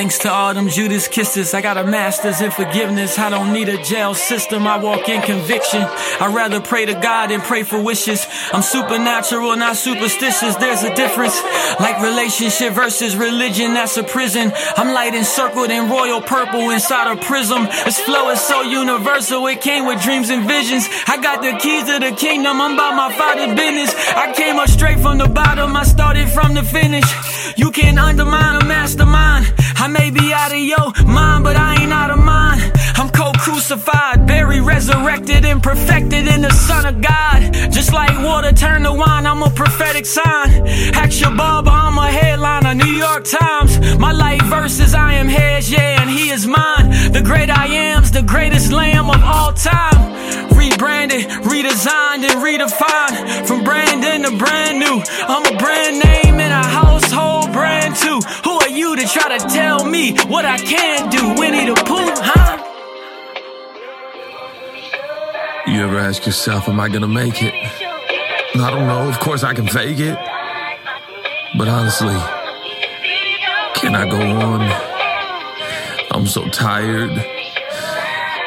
Thanks 0.00 0.20
to 0.20 0.32
all 0.32 0.54
them 0.54 0.70
Judas 0.70 1.08
kisses, 1.08 1.52
I 1.52 1.60
got 1.60 1.76
a 1.76 1.84
master's 1.84 2.40
in 2.40 2.50
forgiveness. 2.50 3.18
I 3.18 3.28
don't 3.28 3.52
need 3.52 3.68
a 3.68 3.76
jail 3.84 4.14
system, 4.14 4.66
I 4.66 4.78
walk 4.78 5.10
in 5.10 5.20
conviction. 5.20 5.82
I'd 5.82 6.34
rather 6.34 6.58
pray 6.58 6.86
to 6.86 6.94
God 6.94 7.28
than 7.28 7.42
pray 7.42 7.64
for 7.64 7.78
wishes. 7.78 8.26
I'm 8.50 8.62
supernatural, 8.62 9.54
not 9.56 9.76
superstitious, 9.76 10.56
there's 10.56 10.84
a 10.84 10.94
difference. 10.94 11.38
Like 11.78 12.00
relationship 12.00 12.72
versus 12.72 13.14
religion, 13.14 13.74
that's 13.74 13.98
a 13.98 14.02
prison. 14.02 14.52
I'm 14.74 14.94
light 14.94 15.14
encircled 15.14 15.70
in 15.70 15.90
royal 15.90 16.22
purple 16.22 16.70
inside 16.70 17.12
a 17.12 17.20
prism. 17.20 17.64
This 17.84 18.00
flow 18.00 18.30
is 18.30 18.40
so 18.40 18.62
universal, 18.62 19.46
it 19.48 19.60
came 19.60 19.84
with 19.84 20.00
dreams 20.00 20.30
and 20.30 20.48
visions. 20.48 20.88
I 21.08 21.20
got 21.20 21.42
the 21.42 21.58
keys 21.60 21.84
to 21.84 21.98
the 22.00 22.16
kingdom, 22.16 22.58
I'm 22.58 22.72
about 22.72 22.94
my 22.96 23.12
father's 23.18 23.54
business. 23.54 23.94
I 24.16 24.32
came 24.32 24.56
up 24.56 24.70
straight 24.70 25.00
from 25.00 25.18
the 25.18 25.28
bottom, 25.28 25.76
I 25.76 25.82
started 25.82 26.30
from 26.30 26.54
the 26.54 26.62
finish. 26.62 27.04
You 27.58 27.70
can't 27.70 27.98
undermine 27.98 28.62
a 28.62 28.64
mastermind. 28.64 29.52
I 29.76 29.88
may 29.90 30.10
be 30.10 30.32
out 30.32 30.52
of 30.52 30.58
your 30.58 30.92
mind, 31.06 31.44
but 31.44 31.56
I 31.56 31.82
ain't 31.82 31.92
out 31.92 32.10
of 32.10 32.18
mine. 32.18 32.60
I'm 32.96 33.08
co-crucified, 33.10 34.26
buried, 34.26 34.62
resurrected, 34.62 35.44
and 35.44 35.62
perfected 35.62 36.26
in 36.26 36.42
the 36.42 36.52
Son 36.52 36.86
of 36.86 37.00
God. 37.00 37.52
Just 37.72 37.92
like 37.92 38.16
water 38.22 38.52
turned 38.52 38.84
to 38.84 38.92
wine, 38.92 39.26
I'm 39.26 39.42
a 39.42 39.50
prophetic 39.50 40.06
sign. 40.06 40.48
Ask 40.94 41.20
your 41.20 41.34
barber, 41.34 41.70
I'm 41.70 41.96
a 41.98 42.10
headliner, 42.10 42.74
New 42.74 42.92
York 42.92 43.24
Times. 43.24 43.98
My 43.98 44.12
life 44.12 44.42
verses, 44.44 44.94
I 44.94 45.14
am 45.14 45.28
his, 45.28 45.70
yeah, 45.70 46.00
and 46.00 46.10
he 46.10 46.30
is 46.30 46.46
mine. 46.46 46.90
The 47.12 47.22
great 47.24 47.50
I 47.50 47.66
am's 47.66 48.10
the 48.10 48.22
greatest 48.22 48.72
lamb 48.72 49.08
of 49.08 49.22
all 49.22 49.52
time. 49.52 50.10
Rebranded, 50.56 51.24
redesigned, 51.48 52.24
and 52.28 52.38
redefined. 52.44 53.46
From 53.46 53.64
Brandon 53.64 54.22
to 54.22 54.36
brand 54.36 54.78
new. 54.78 55.02
I'm 55.26 55.46
a 55.46 55.56
brand 55.58 56.04
name 56.04 56.34
in 56.38 56.52
a 56.52 56.64
household 57.10 57.52
brand 57.52 57.96
too. 57.96 58.20
Who 58.44 58.60
are 58.60 58.68
you 58.68 58.96
to 58.96 59.06
try 59.06 59.36
to 59.36 59.48
tell 59.48 59.84
me 59.84 60.16
what 60.28 60.44
I 60.44 60.58
can 60.58 61.10
do? 61.10 61.40
Winnie 61.40 61.66
the 61.66 61.74
Pooh, 61.74 62.14
huh? 62.16 62.56
You 65.66 65.82
ever 65.82 65.98
ask 65.98 66.26
yourself, 66.26 66.68
am 66.68 66.80
I 66.80 66.88
gonna 66.88 67.08
make 67.08 67.42
it? 67.42 67.54
I 67.54 68.70
don't 68.70 68.86
know. 68.86 69.08
Of 69.08 69.18
course, 69.20 69.44
I 69.44 69.54
can 69.54 69.66
fake 69.66 69.98
it. 69.98 70.18
But 71.56 71.68
honestly, 71.68 72.16
can 73.74 73.94
I 73.94 74.08
go 74.08 74.20
on? 74.20 74.60
I'm 76.12 76.26
so 76.26 76.48
tired. 76.48 77.10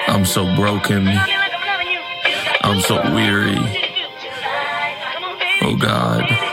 I'm 0.07 0.25
so 0.25 0.55
broken. 0.55 1.07
I'm 2.61 2.79
so 2.81 2.95
weary. 3.13 3.57
Oh 5.61 5.75
God. 5.75 6.52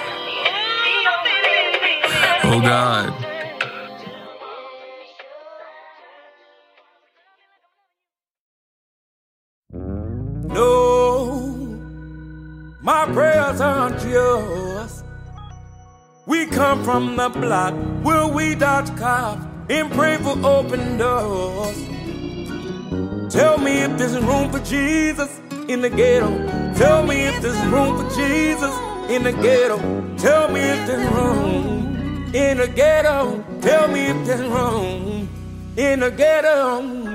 Oh 2.44 2.60
God. 2.60 3.14
No, 10.42 11.86
my 12.82 13.06
prayers 13.12 13.60
aren't 13.60 14.02
yours. 14.04 15.04
We 16.26 16.46
come 16.46 16.84
from 16.84 17.16
the 17.16 17.28
block 17.28 17.74
where 18.04 18.26
we 18.28 18.54
dodge 18.54 18.96
cops 18.98 19.44
and 19.70 19.92
pray 19.92 20.16
for 20.18 20.38
open 20.46 20.98
doors. 20.98 21.76
Tell 23.30 23.58
me 23.58 23.78
if 23.82 23.98
there's 23.98 24.18
room 24.18 24.50
for 24.50 24.60
Jesus 24.60 25.40
in 25.68 25.82
the 25.82 25.90
ghetto. 25.90 26.30
Tell 26.76 27.04
me 27.06 27.26
if 27.26 27.42
there's 27.42 27.66
room 27.66 27.96
for 27.98 28.16
Jesus 28.16 28.74
in 29.10 29.24
the 29.24 29.32
ghetto. 29.32 29.78
Tell 30.16 30.50
me 30.50 30.60
if 30.60 30.86
there's 30.86 31.12
room 31.12 31.89
in 32.34 32.58
the 32.58 32.68
ghetto. 32.68 33.44
Tell 33.60 33.88
me 33.88 34.06
if 34.06 34.26
there's 34.26 34.48
wrong. 34.48 35.28
in 35.76 36.00
the 36.00 36.10
ghetto. 36.10 37.08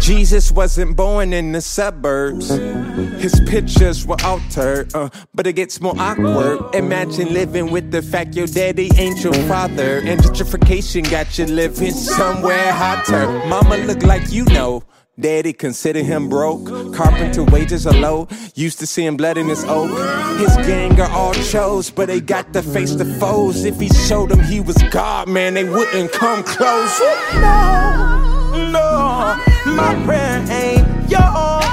Jesus 0.00 0.50
wasn't 0.50 0.96
born 0.96 1.32
in 1.32 1.52
the 1.52 1.60
suburbs. 1.60 2.48
His 2.48 3.38
pictures 3.46 4.06
were 4.06 4.16
altered, 4.24 4.94
uh, 4.94 5.10
but 5.34 5.46
it 5.46 5.52
gets 5.54 5.78
more 5.80 5.94
awkward. 5.98 6.74
Imagine 6.74 7.34
living 7.34 7.70
with 7.70 7.90
the 7.90 8.00
fact 8.00 8.34
your 8.34 8.46
daddy 8.46 8.90
ain't 8.96 9.22
your 9.22 9.34
father. 9.46 9.98
And 9.98 10.20
gentrification 10.20 11.08
got 11.10 11.38
you 11.38 11.44
living 11.46 11.92
somewhere 11.92 12.72
hotter. 12.72 13.26
Mama 13.46 13.76
look 13.78 14.02
like 14.02 14.32
you 14.32 14.44
know. 14.46 14.82
Daddy 15.20 15.52
considered 15.52 16.04
him 16.04 16.28
broke. 16.30 16.66
Carpenter 16.94 17.44
wages 17.44 17.86
are 17.86 17.94
low. 17.94 18.26
Used 18.54 18.78
to 18.78 18.86
seeing 18.86 19.16
blood 19.18 19.36
in 19.36 19.48
his 19.48 19.64
oak. 19.64 19.90
His 20.38 20.56
gang 20.66 20.98
are 20.98 21.10
all 21.10 21.34
chose, 21.34 21.90
but 21.90 22.06
they 22.06 22.20
got 22.20 22.52
to 22.54 22.62
face 22.62 22.94
the 22.94 23.04
foes. 23.04 23.64
If 23.64 23.78
he 23.78 23.88
showed 23.88 24.30
them 24.30 24.40
he 24.40 24.60
was 24.60 24.76
God, 24.90 25.28
man, 25.28 25.54
they 25.54 25.64
wouldn't 25.64 26.12
come 26.12 26.42
close. 26.42 27.00
No, 27.34 28.70
no, 28.72 29.36
my 29.66 30.02
prayer 30.06 30.42
ain't 30.48 31.10
yours. 31.10 31.66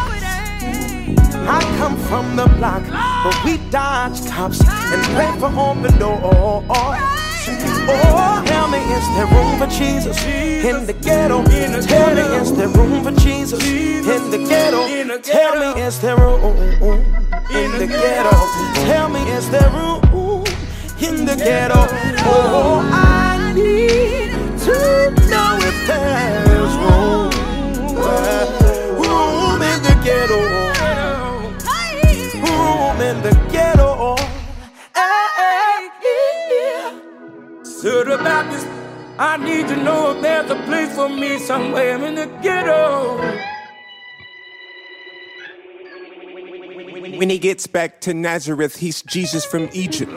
I 1.49 1.61
come 1.78 1.95
from 2.10 2.36
the 2.36 2.48
block, 2.57 2.84
but 3.24 3.45
we 3.45 3.57
dodge 3.72 4.28
cops 4.28 4.60
and 4.60 5.02
pray 5.15 5.32
for 5.40 5.48
open 5.57 5.98
doors. 5.98 6.65
Oh, 7.90 8.48
is 8.91 9.07
there 9.15 9.27
room 9.27 9.57
for 9.59 9.68
Jesus 9.68 10.18
in 10.26 10.85
the 10.85 10.93
ghetto? 10.93 11.43
Tell 11.43 12.15
me, 12.15 12.22
is 12.38 12.51
there 12.53 12.69
room 12.69 13.03
for 13.03 13.11
Jesus 13.19 13.64
in 13.64 14.30
the 14.31 14.38
ghetto? 14.38 14.88
Tell 15.19 15.55
me, 15.59 15.81
is 15.81 15.99
there 15.99 16.15
room 16.18 16.43
in 17.51 17.72
the 17.77 17.88
ghetto? 17.88 18.31
Tell 18.85 19.09
me, 19.09 19.22
is 19.31 19.49
there 19.49 19.69
room 19.72 20.01
in 20.99 21.26
the 21.26 21.35
ghetto? 21.35 21.88
Oh, 22.30 22.81
I 22.91 23.53
need 23.53 24.31
to 24.65 24.77
know 25.30 25.57
if 25.69 25.77
there's 25.88 26.76
room, 26.84 27.31
room 29.01 29.61
in 29.61 29.80
the 29.84 29.95
ghetto, 30.03 30.39
room 32.45 33.01
in 33.01 33.22
the 33.22 33.34
ghetto. 33.51 34.15
To 37.81 38.03
the 38.03 38.18
Baptist, 38.18 38.68
I 39.19 39.38
need 39.38 39.68
to 39.69 39.76
know 39.77 40.15
if 40.15 40.22
there's 40.22 40.52
a 40.52 40.56
place 40.65 40.94
for 40.94 41.10
me 41.10 41.39
somewhere 41.39 42.03
in 42.06 42.14
the 42.14 42.27
ghetto. 42.44 43.18
When 47.18 47.30
he 47.30 47.39
gets 47.39 47.65
back 47.65 47.99
to 48.02 48.14
Nazareth, 48.14 48.77
he's 48.77 49.02
Jesus 49.02 49.44
from 49.44 49.69
Egypt. 49.73 50.11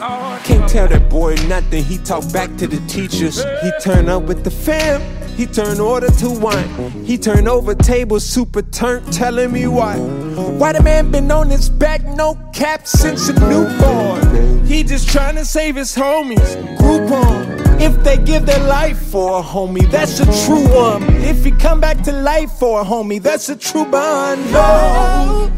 Can't 0.44 0.68
tell 0.68 0.86
that 0.88 1.08
boy 1.08 1.34
nothing, 1.48 1.82
he 1.82 1.96
talk 1.98 2.30
back 2.30 2.54
to 2.58 2.66
the 2.66 2.76
teachers. 2.88 3.42
He 3.62 3.72
turn 3.80 4.10
up 4.10 4.24
with 4.24 4.44
the 4.44 4.50
fam, 4.50 5.00
he 5.34 5.46
turn 5.46 5.80
order 5.80 6.10
to 6.10 6.28
wine. 6.28 6.90
He 7.04 7.16
turn 7.16 7.48
over 7.48 7.74
tables, 7.74 8.26
super 8.26 8.60
turnt, 8.60 9.10
telling 9.10 9.50
me 9.50 9.66
why. 9.66 9.96
Why 9.96 10.74
the 10.74 10.82
man 10.82 11.10
been 11.10 11.30
on 11.30 11.48
his 11.48 11.70
back, 11.70 12.04
no 12.04 12.34
cap 12.52 12.86
since 12.86 13.30
a 13.30 13.32
newborn. 13.32 14.49
He 14.70 14.84
just 14.84 15.08
trying 15.08 15.34
to 15.34 15.44
save 15.44 15.74
his 15.74 15.96
homies. 15.96 16.76
Groupon. 16.78 17.80
If 17.80 18.04
they 18.04 18.16
give 18.18 18.46
their 18.46 18.64
life 18.68 18.98
for 19.10 19.40
a 19.40 19.42
homie, 19.42 19.90
that's 19.90 20.20
a 20.20 20.26
true 20.46 20.64
one. 20.72 21.02
If 21.24 21.44
he 21.44 21.50
come 21.50 21.80
back 21.80 22.02
to 22.02 22.12
life 22.12 22.52
for 22.52 22.82
a 22.82 22.84
homie, 22.84 23.20
that's 23.20 23.48
a 23.48 23.56
true 23.56 23.84
bond. 23.84 24.40
No. 24.52 25.50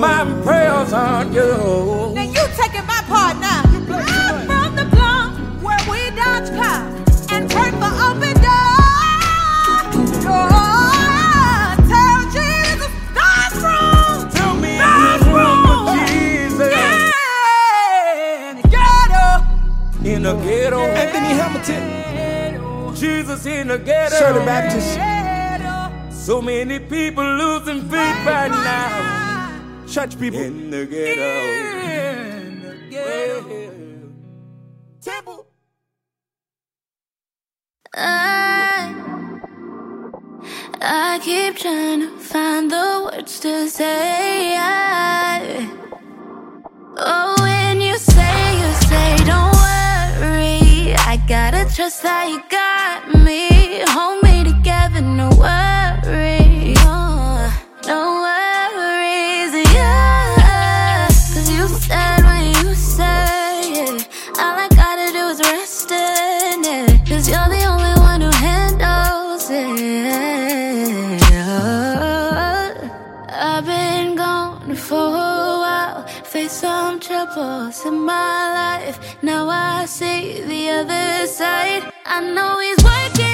My 0.00 0.24
prayers 0.42 0.92
on 0.92 1.32
you. 1.32 2.45
Ghetto. 21.34 21.42
Anthony 21.42 22.04
Hamilton. 22.04 22.94
Jesus 22.96 23.46
in 23.46 23.68
the 23.68 23.78
ghetto. 23.78 24.16
Sir 24.16 24.32
the 24.32 24.40
Baptist. 24.40 24.98
So 26.26 26.42
many 26.42 26.78
people 26.80 27.24
losing 27.24 27.82
faith 27.82 28.26
right 28.26 28.50
now. 28.50 29.86
Church 29.86 30.18
people. 30.18 30.40
In 30.40 30.70
the 30.70 30.86
ghetto. 30.86 31.22
In 31.22 32.62
the 32.62 32.76
ghetto. 32.90 34.10
Temple. 35.00 35.46
I, 37.94 38.94
I 40.82 41.20
keep 41.22 41.56
trying 41.56 42.00
to 42.00 42.18
find 42.18 42.70
the 42.70 43.10
words 43.12 43.40
to 43.40 43.68
say. 43.68 44.56
I, 44.58 45.70
oh, 46.98 47.35
trust 51.86 52.02
that 52.02 52.28
you 52.28 52.42
got 52.48 53.24
me. 53.24 53.84
Hold 53.90 54.25
in 77.46 78.00
my 78.00 78.52
life. 78.60 79.22
Now 79.22 79.48
I 79.48 79.86
see 79.86 80.42
the 80.42 80.70
other 80.70 81.26
side. 81.26 81.82
I 82.04 82.20
know 82.20 82.58
he's 82.60 82.82
working 82.84 83.25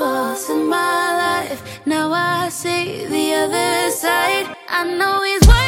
some 0.00 0.62
in 0.62 0.68
my 0.68 1.16
life. 1.24 1.60
Now 1.84 2.10
I 2.12 2.48
see 2.48 3.04
the 3.04 3.34
other 3.34 3.90
side. 3.90 4.56
I 4.68 4.84
know 4.84 5.22
he's. 5.24 5.59